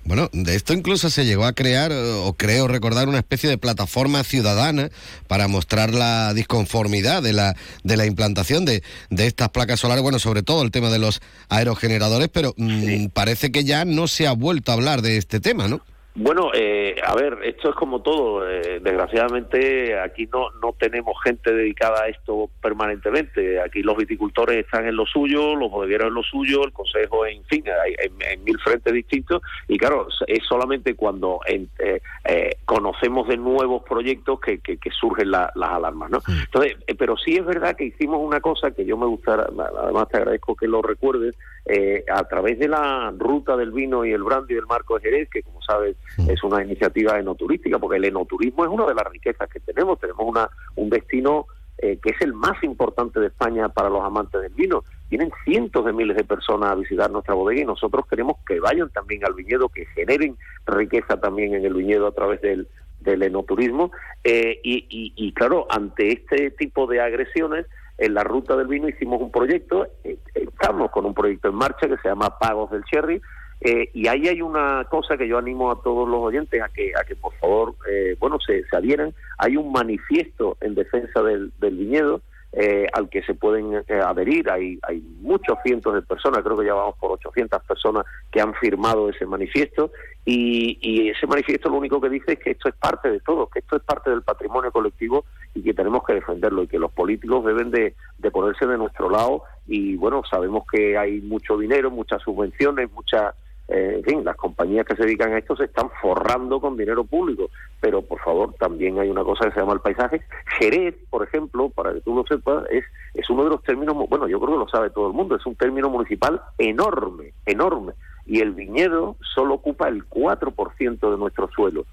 Bueno, 0.06 0.30
de 0.32 0.54
esto 0.54 0.72
incluso 0.72 1.10
se 1.10 1.24
llegó 1.24 1.46
a 1.46 1.52
crear, 1.52 1.90
eh, 1.90 1.96
o 1.96 2.32
creo 2.34 2.68
recordar, 2.68 3.08
una 3.08 3.18
especie 3.18 3.50
de 3.50 3.58
plataforma 3.58 4.22
ciudadana 4.22 4.88
para 5.26 5.48
mostrar 5.48 5.92
la 5.92 6.32
disconformidad 6.32 7.24
de 7.24 7.32
la, 7.32 7.56
de 7.82 7.96
la 7.96 8.06
implantación 8.06 8.64
de, 8.64 8.84
de 9.10 9.26
estas 9.26 9.48
placas 9.48 9.80
solares, 9.80 10.04
bueno, 10.04 10.20
sobre 10.20 10.44
todo 10.44 10.62
el 10.62 10.70
tema 10.70 10.90
de 10.90 11.00
los 11.00 11.20
aerogeneradores, 11.48 12.28
pero 12.28 12.54
mm, 12.56 13.06
parece 13.06 13.50
que 13.50 13.64
ya 13.64 13.84
no 13.84 14.06
se 14.06 14.28
ha 14.28 14.32
vuelto 14.32 14.70
a 14.70 14.74
hablar 14.74 15.02
de 15.02 15.16
este 15.16 15.40
tema, 15.40 15.66
¿no? 15.66 15.80
Bueno, 16.18 16.50
eh, 16.54 16.96
a 17.04 17.14
ver, 17.14 17.38
esto 17.42 17.68
es 17.68 17.74
como 17.74 18.00
todo. 18.00 18.48
eh, 18.48 18.80
desgraciadamente 18.82 19.98
aquí 20.00 20.26
no 20.32 20.48
no 20.62 20.72
tenemos 20.78 21.14
gente 21.22 21.52
dedicada 21.52 22.04
a 22.04 22.08
esto 22.08 22.48
permanentemente. 22.62 23.60
Aquí 23.60 23.82
los 23.82 23.96
viticultores 23.98 24.64
están 24.64 24.86
en 24.86 24.96
lo 24.96 25.04
suyo, 25.04 25.54
los 25.54 25.70
bodegueros 25.70 26.08
en 26.08 26.14
lo 26.14 26.22
suyo, 26.22 26.64
el 26.64 26.72
consejo, 26.72 27.26
en 27.26 27.44
fin, 27.44 27.64
hay, 27.68 27.94
en, 27.98 28.12
en 28.32 28.44
mil 28.44 28.58
frentes 28.60 28.94
distintos. 28.94 29.42
Y 29.68 29.76
claro, 29.76 30.08
es 30.26 30.42
solamente 30.48 30.94
cuando 30.94 31.40
en- 31.46 31.68
eh, 31.80 32.00
eh, 32.24 32.56
conocemos 32.64 33.28
de 33.28 33.36
nuevos 33.36 33.82
proyectos 33.82 34.40
que, 34.40 34.60
que- 34.60 34.78
que 34.78 34.90
surgen 34.90 35.30
la- 35.30 35.52
las 35.54 35.70
alarmas, 35.70 36.10
¿no? 36.10 36.18
Entonces, 36.26 36.76
eh, 36.86 36.94
pero 36.94 37.16
sí 37.18 37.36
es 37.36 37.44
verdad 37.44 37.76
que 37.76 37.84
hicimos 37.84 38.20
una 38.20 38.40
cosa 38.40 38.70
que 38.70 38.86
yo 38.86 38.96
me 38.96 39.06
gustaría, 39.06 39.44
además 39.82 40.08
te 40.08 40.16
agradezco 40.16 40.56
que 40.56 40.66
lo 40.66 40.80
recuerdes, 40.80 41.34
eh, 41.66 42.04
a 42.12 42.24
través 42.24 42.58
de 42.58 42.68
la 42.68 43.12
ruta 43.18 43.56
del 43.56 43.72
vino 43.72 44.04
y 44.04 44.12
el 44.12 44.22
brandy 44.22 44.54
del 44.54 44.66
Marco 44.66 44.94
de 44.96 45.02
Jerez, 45.02 45.28
que 45.30 45.42
como 45.42 45.60
sabes 45.62 45.96
es 46.28 46.42
una 46.44 46.62
iniciativa 46.62 47.18
enoturística, 47.18 47.78
porque 47.78 47.96
el 47.98 48.04
enoturismo 48.04 48.64
es 48.64 48.70
una 48.70 48.86
de 48.86 48.94
las 48.94 49.06
riquezas 49.10 49.48
que 49.48 49.60
tenemos. 49.60 49.98
Tenemos 49.98 50.24
una, 50.26 50.48
un 50.76 50.88
destino 50.90 51.46
eh, 51.78 51.98
que 52.02 52.10
es 52.10 52.20
el 52.22 52.32
más 52.32 52.62
importante 52.62 53.20
de 53.20 53.26
España 53.26 53.68
para 53.68 53.90
los 53.90 54.02
amantes 54.02 54.40
del 54.40 54.52
vino. 54.54 54.84
Vienen 55.10 55.30
cientos 55.44 55.84
de 55.84 55.92
miles 55.92 56.16
de 56.16 56.24
personas 56.24 56.70
a 56.70 56.74
visitar 56.76 57.10
nuestra 57.10 57.34
bodega 57.34 57.60
y 57.62 57.64
nosotros 57.64 58.06
queremos 58.06 58.36
que 58.46 58.58
vayan 58.60 58.88
también 58.90 59.24
al 59.24 59.34
viñedo, 59.34 59.68
que 59.68 59.84
generen 59.86 60.36
riqueza 60.66 61.20
también 61.20 61.54
en 61.54 61.64
el 61.64 61.74
viñedo 61.74 62.06
a 62.06 62.12
través 62.12 62.40
del, 62.40 62.66
del 63.00 63.22
enoturismo. 63.24 63.90
Eh, 64.24 64.58
y, 64.64 64.86
y- 64.88 65.12
y, 65.16 65.32
claro, 65.32 65.66
ante 65.68 66.12
este 66.12 66.50
tipo 66.52 66.86
de 66.86 67.00
agresiones, 67.00 67.66
en 67.98 68.14
la 68.14 68.24
ruta 68.24 68.56
del 68.56 68.66
vino 68.66 68.88
hicimos 68.88 69.20
un 69.20 69.30
proyecto, 69.30 69.86
eh, 70.04 70.18
estamos 70.34 70.90
con 70.90 71.06
un 71.06 71.14
proyecto 71.14 71.48
en 71.48 71.54
marcha 71.54 71.88
que 71.88 71.96
se 71.98 72.08
llama 72.08 72.38
Pagos 72.38 72.70
del 72.70 72.84
Cherry, 72.84 73.20
eh, 73.60 73.88
y 73.94 74.06
ahí 74.06 74.28
hay 74.28 74.42
una 74.42 74.84
cosa 74.84 75.16
que 75.16 75.26
yo 75.26 75.38
animo 75.38 75.70
a 75.70 75.80
todos 75.82 76.08
los 76.08 76.20
oyentes 76.20 76.60
a 76.62 76.68
que, 76.68 76.92
a 76.94 77.04
que 77.04 77.16
por 77.16 77.32
favor, 77.34 77.74
eh, 77.90 78.16
bueno, 78.18 78.38
se, 78.38 78.64
se 78.68 78.76
adhieran. 78.76 79.14
Hay 79.38 79.56
un 79.56 79.72
manifiesto 79.72 80.58
en 80.60 80.74
defensa 80.74 81.22
del, 81.22 81.52
del 81.58 81.76
viñedo 81.76 82.20
eh, 82.52 82.86
al 82.92 83.08
que 83.08 83.22
se 83.22 83.34
pueden 83.34 83.74
eh, 83.74 84.00
adherir. 84.00 84.50
Hay, 84.50 84.78
hay 84.82 85.00
muchos 85.20 85.58
cientos 85.64 85.94
de 85.94 86.02
personas, 86.02 86.42
creo 86.42 86.56
que 86.58 86.66
ya 86.66 86.74
vamos 86.74 86.96
por 87.00 87.12
800 87.12 87.62
personas 87.64 88.04
que 88.30 88.40
han 88.40 88.54
firmado 88.54 89.08
ese 89.08 89.26
manifiesto. 89.26 89.90
Y, 90.24 90.78
y 90.80 91.10
ese 91.10 91.26
manifiesto 91.26 91.70
lo 91.70 91.76
único 91.76 92.00
que 92.00 92.10
dice 92.10 92.32
es 92.32 92.38
que 92.38 92.50
esto 92.50 92.68
es 92.68 92.74
parte 92.74 93.10
de 93.10 93.20
todo, 93.20 93.46
que 93.48 93.60
esto 93.60 93.76
es 93.76 93.82
parte 93.82 94.10
del 94.10 94.22
patrimonio 94.22 94.70
colectivo 94.70 95.24
y 95.56 95.62
que 95.62 95.72
tenemos 95.72 96.04
que 96.04 96.14
defenderlo 96.14 96.62
y 96.62 96.68
que 96.68 96.78
los 96.78 96.92
políticos 96.92 97.44
deben 97.44 97.70
de, 97.70 97.94
ponerse 98.30 98.66
de 98.66 98.76
nuestro 98.76 99.08
lado. 99.08 99.42
Y 99.66 99.96
bueno, 99.96 100.22
sabemos 100.30 100.64
que 100.70 100.98
hay 100.98 101.22
mucho 101.22 101.56
dinero, 101.56 101.90
muchas 101.90 102.20
subvenciones, 102.22 102.92
muchas 102.92 103.34
eh, 103.68 103.94
en 103.96 104.04
fin, 104.04 104.24
las 104.24 104.36
compañías 104.36 104.86
que 104.86 104.94
se 104.94 105.02
dedican 105.02 105.32
a 105.32 105.38
esto 105.38 105.56
se 105.56 105.64
están 105.64 105.90
forrando 106.00 106.60
con 106.60 106.76
dinero 106.76 107.02
público, 107.04 107.50
pero 107.80 108.02
por 108.02 108.20
favor 108.20 108.54
también 108.60 108.98
hay 109.00 109.08
una 109.08 109.24
cosa 109.24 109.46
que 109.46 109.54
se 109.54 109.60
llama 109.60 109.72
el 109.72 109.80
paisaje. 109.80 110.22
Jerez, 110.58 110.94
por 111.10 111.24
ejemplo, 111.24 111.70
para 111.70 111.94
que 111.94 112.02
tú 112.02 112.14
lo 112.14 112.24
sepas, 112.26 112.64
es, 112.70 112.84
es 113.14 113.28
uno 113.30 113.44
de 113.44 113.50
los 113.50 113.62
términos, 113.62 113.96
bueno, 114.08 114.28
yo 114.28 114.38
creo 114.38 114.52
que 114.52 114.58
lo 114.60 114.68
sabe 114.68 114.90
todo 114.90 115.08
el 115.08 115.14
mundo, 115.14 115.34
es 115.34 115.46
un 115.46 115.56
término 115.56 115.88
municipal 115.88 116.40
enorme, 116.58 117.32
enorme, 117.44 117.94
y 118.26 118.40
el 118.40 118.52
viñedo 118.52 119.16
solo 119.34 119.54
ocupa 119.54 119.88
el 119.88 120.08
4% 120.08 121.10
de 121.10 121.16
nuestro 121.16 121.48
suelo. 121.48 121.86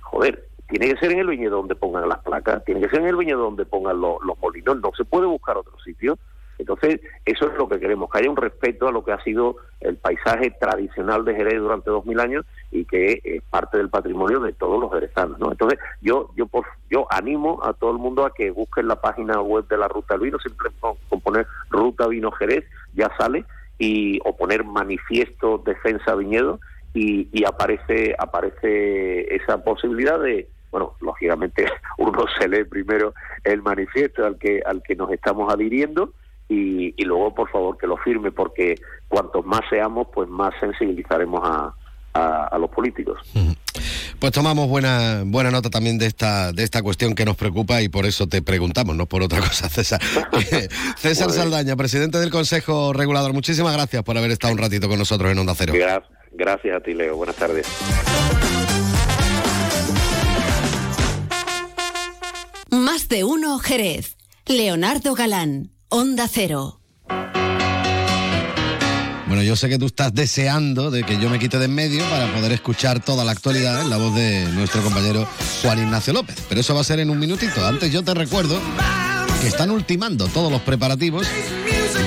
Joder, 0.00 0.48
tiene 0.68 0.92
que 0.92 0.98
ser 1.00 1.12
en 1.12 1.20
el 1.20 1.26
viñedo 1.28 1.56
donde 1.58 1.74
pongan 1.74 2.08
las 2.08 2.18
placas, 2.18 2.64
tiene 2.64 2.80
que 2.80 2.88
ser 2.88 3.00
en 3.00 3.08
el 3.08 3.16
viñedo 3.16 3.40
donde 3.42 3.64
pongan 3.66 4.00
lo- 4.00 4.18
los 4.24 4.38
molinos, 4.40 4.80
no 4.80 4.90
se 4.96 5.04
puede 5.04 5.26
buscar 5.26 5.56
otro 5.56 5.78
sitio. 5.80 6.18
Entonces, 6.58 7.00
eso 7.26 7.48
es 7.48 7.58
lo 7.58 7.68
que 7.68 7.78
queremos, 7.78 8.10
que 8.10 8.18
haya 8.18 8.30
un 8.30 8.36
respeto 8.36 8.88
a 8.88 8.90
lo 8.90 9.04
que 9.04 9.12
ha 9.12 9.22
sido 9.22 9.56
el 9.80 9.96
paisaje 9.96 10.50
tradicional 10.58 11.22
de 11.26 11.34
Jerez 11.34 11.60
durante 11.60 11.90
dos 11.90 12.06
mil 12.06 12.18
años 12.18 12.46
y 12.70 12.86
que 12.86 13.20
es 13.22 13.42
parte 13.50 13.76
del 13.76 13.90
patrimonio 13.90 14.40
de 14.40 14.54
todos 14.54 14.80
los 14.80 14.90
jerezanos. 14.90 15.38
¿no? 15.38 15.50
Entonces, 15.52 15.78
yo 16.00 16.30
yo 16.34 16.46
por, 16.46 16.64
yo 16.88 17.06
animo 17.10 17.60
a 17.62 17.74
todo 17.74 17.90
el 17.90 17.98
mundo 17.98 18.24
a 18.24 18.32
que 18.32 18.50
busquen 18.50 18.88
la 18.88 18.98
página 19.02 19.38
web 19.42 19.68
de 19.68 19.76
la 19.76 19.86
Ruta 19.86 20.14
del 20.14 20.22
Vino, 20.22 20.38
con, 20.80 20.94
con 21.10 21.20
poner 21.20 21.46
Ruta 21.68 22.06
Vino 22.08 22.30
Jerez, 22.32 22.64
ya 22.94 23.10
sale, 23.18 23.44
y 23.78 24.18
o 24.24 24.34
poner 24.34 24.64
manifiesto 24.64 25.58
defensa 25.58 26.14
viñedo 26.14 26.58
y, 26.94 27.28
y 27.38 27.44
aparece 27.44 28.14
aparece 28.18 29.34
esa 29.36 29.62
posibilidad 29.62 30.18
de 30.18 30.48
bueno 30.76 30.92
lógicamente 31.00 31.64
uno 31.98 32.24
se 32.38 32.48
lee 32.48 32.64
primero 32.64 33.14
el 33.44 33.62
manifiesto 33.62 34.26
al 34.26 34.36
que 34.38 34.60
al 34.66 34.82
que 34.82 34.94
nos 34.94 35.10
estamos 35.10 35.50
adhiriendo 35.52 36.12
y, 36.48 36.94
y 37.00 37.04
luego 37.04 37.34
por 37.34 37.50
favor 37.50 37.78
que 37.78 37.86
lo 37.86 37.96
firme 37.96 38.30
porque 38.30 38.74
cuantos 39.08 39.44
más 39.46 39.62
seamos 39.70 40.08
pues 40.14 40.28
más 40.28 40.52
sensibilizaremos 40.60 41.40
a, 41.42 41.74
a, 42.12 42.44
a 42.48 42.58
los 42.58 42.70
políticos. 42.70 43.18
Pues 44.20 44.32
tomamos 44.32 44.68
buena 44.68 45.22
buena 45.26 45.50
nota 45.50 45.70
también 45.70 45.98
de 45.98 46.06
esta 46.06 46.52
de 46.52 46.62
esta 46.62 46.82
cuestión 46.82 47.14
que 47.14 47.24
nos 47.24 47.36
preocupa 47.36 47.80
y 47.82 47.88
por 47.88 48.04
eso 48.06 48.26
te 48.26 48.42
preguntamos, 48.42 48.96
no 48.96 49.06
por 49.06 49.22
otra 49.22 49.40
cosa, 49.40 49.68
César. 49.76 50.00
César 50.96 51.30
Saldaña, 51.30 51.74
presidente 51.76 52.18
del 52.18 52.30
Consejo 52.30 52.92
Regulador, 52.92 53.32
muchísimas 53.32 53.72
gracias 53.74 54.02
por 54.04 54.16
haber 54.18 54.30
estado 54.30 54.52
un 54.52 54.58
ratito 54.58 54.88
con 54.88 54.98
nosotros 54.98 55.32
en 55.32 55.38
Onda 55.38 55.54
Cero. 55.56 55.72
Gra- 55.74 56.04
gracias 56.32 56.76
a 56.76 56.80
ti 56.80 56.92
Leo. 56.94 57.16
Buenas 57.16 57.36
tardes 57.36 57.66
Más 62.76 63.08
de 63.08 63.24
uno 63.24 63.58
Jerez. 63.58 64.16
Leonardo 64.44 65.14
Galán, 65.14 65.72
Onda 65.88 66.28
Cero. 66.30 66.80
Bueno, 69.26 69.42
yo 69.42 69.56
sé 69.56 69.70
que 69.70 69.78
tú 69.78 69.86
estás 69.86 70.12
deseando 70.12 70.90
de 70.90 71.02
que 71.02 71.18
yo 71.18 71.30
me 71.30 71.38
quite 71.38 71.58
de 71.58 71.64
en 71.64 71.74
medio 71.74 72.04
para 72.10 72.32
poder 72.34 72.52
escuchar 72.52 73.02
toda 73.02 73.24
la 73.24 73.32
actualidad 73.32 73.80
en 73.80 73.88
la 73.88 73.96
voz 73.96 74.14
de 74.14 74.44
nuestro 74.52 74.82
compañero 74.82 75.26
Juan 75.62 75.78
Ignacio 75.78 76.12
López. 76.12 76.36
Pero 76.50 76.60
eso 76.60 76.74
va 76.74 76.82
a 76.82 76.84
ser 76.84 77.00
en 77.00 77.08
un 77.08 77.18
minutito. 77.18 77.66
Antes 77.66 77.90
yo 77.90 78.04
te 78.04 78.12
recuerdo 78.12 78.60
que 79.40 79.48
están 79.48 79.70
ultimando 79.70 80.26
todos 80.28 80.52
los 80.52 80.60
preparativos 80.60 81.26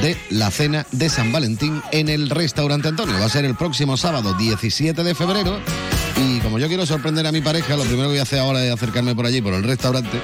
de 0.01 0.17
la 0.29 0.51
cena 0.51 0.85
de 0.91 1.09
San 1.09 1.31
Valentín 1.31 1.81
en 1.91 2.09
el 2.09 2.29
restaurante 2.29 2.89
Antonio. 2.89 3.19
Va 3.19 3.25
a 3.25 3.29
ser 3.29 3.43
el 3.43 3.55
próximo 3.55 3.97
sábado 3.97 4.35
17 4.35 5.03
de 5.03 5.15
febrero. 5.15 5.59
Como 6.49 6.57
yo 6.57 6.67
quiero 6.67 6.83
sorprender 6.83 7.27
a 7.27 7.31
mi 7.31 7.41
pareja, 7.41 7.75
lo 7.75 7.83
primero 7.83 8.05
que 8.05 8.13
voy 8.13 8.17
a 8.17 8.23
hacer 8.23 8.39
ahora 8.39 8.65
es 8.65 8.73
acercarme 8.73 9.13
por 9.13 9.23
allí, 9.27 9.39
por 9.39 9.53
el 9.53 9.61
restaurante 9.61 10.19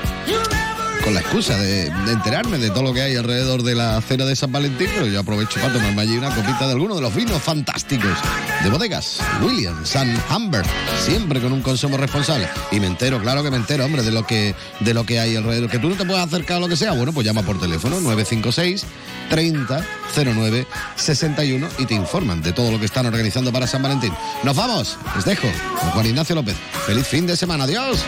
con 1.06 1.14
la 1.14 1.19
excusa 1.19 1.56
de, 1.57 1.86
enterarme 2.11 2.57
de 2.57 2.72
todo 2.72 2.82
lo 2.82 2.91
que 2.91 3.03
hay 3.03 3.15
alrededor 3.15 3.61
de 3.61 3.76
la 3.76 4.02
cena 4.02 4.26
de 4.26 4.36
San 4.36 4.52
Valentín, 4.52 4.90
pero 4.91 5.06
yo 5.06 5.19
aprovecho 5.19 5.60
para 5.61 5.72
tomarme 5.72 6.02
allí 6.02 6.18
una 6.18 6.34
copita 6.34 6.65
de 6.65 6.72
alguno 6.72 6.95
de 6.95 7.02
los 7.02 7.14
vinos 7.14 7.40
fantásticos 7.44 8.18
de 8.64 8.69
bodegas, 8.72 9.19
William, 9.44 9.86
San 9.86 10.19
Humbert, 10.32 10.68
siempre 10.99 11.40
con 11.40 11.53
un 11.53 11.61
consumo 11.61 11.95
responsable. 11.95 12.49
Y 12.72 12.80
me 12.80 12.88
entero, 12.88 13.22
claro 13.22 13.44
que 13.44 13.52
me 13.52 13.57
entero, 13.57 13.86
hombre, 13.86 14.02
de 14.02 14.11
lo 14.11 14.26
que, 14.26 14.56
de 14.80 14.94
lo 14.95 15.06
que 15.06 15.19
hay 15.19 15.36
alrededor. 15.36 15.69
Que 15.69 15.77
tú 15.77 15.90
no 15.90 15.95
te 15.95 16.06
puedes 16.06 16.26
acercar 16.26 16.57
a 16.57 16.60
lo 16.60 16.68
que 16.68 16.76
sea, 16.76 16.94
bueno, 16.94 17.14
pues 17.14 17.23
llama 17.23 17.44
por 17.44 17.60
teléfono 17.60 18.02
956 18.02 18.84
30 19.30 19.86
09 20.15 20.68
61 20.95 21.68
y 21.77 21.86
te 21.86 21.94
informan 21.94 22.41
de 22.41 22.52
todo 22.52 22.72
lo 22.72 22.80
que 22.80 22.86
están 22.86 23.06
organizando 23.06 23.53
para 23.53 23.68
San 23.68 23.84
Valentín. 23.84 24.14
Nos 24.44 24.56
vamos, 24.56 24.98
les 25.15 25.26
dejo 25.26 25.48
con 25.80 25.91
Juan 25.91 26.07
Ignacio 26.07 26.34
López. 26.34 26.56
Feliz 26.88 27.06
fin 27.06 27.27
de 27.27 27.38
semana, 27.38 27.65
adiós. 27.65 28.03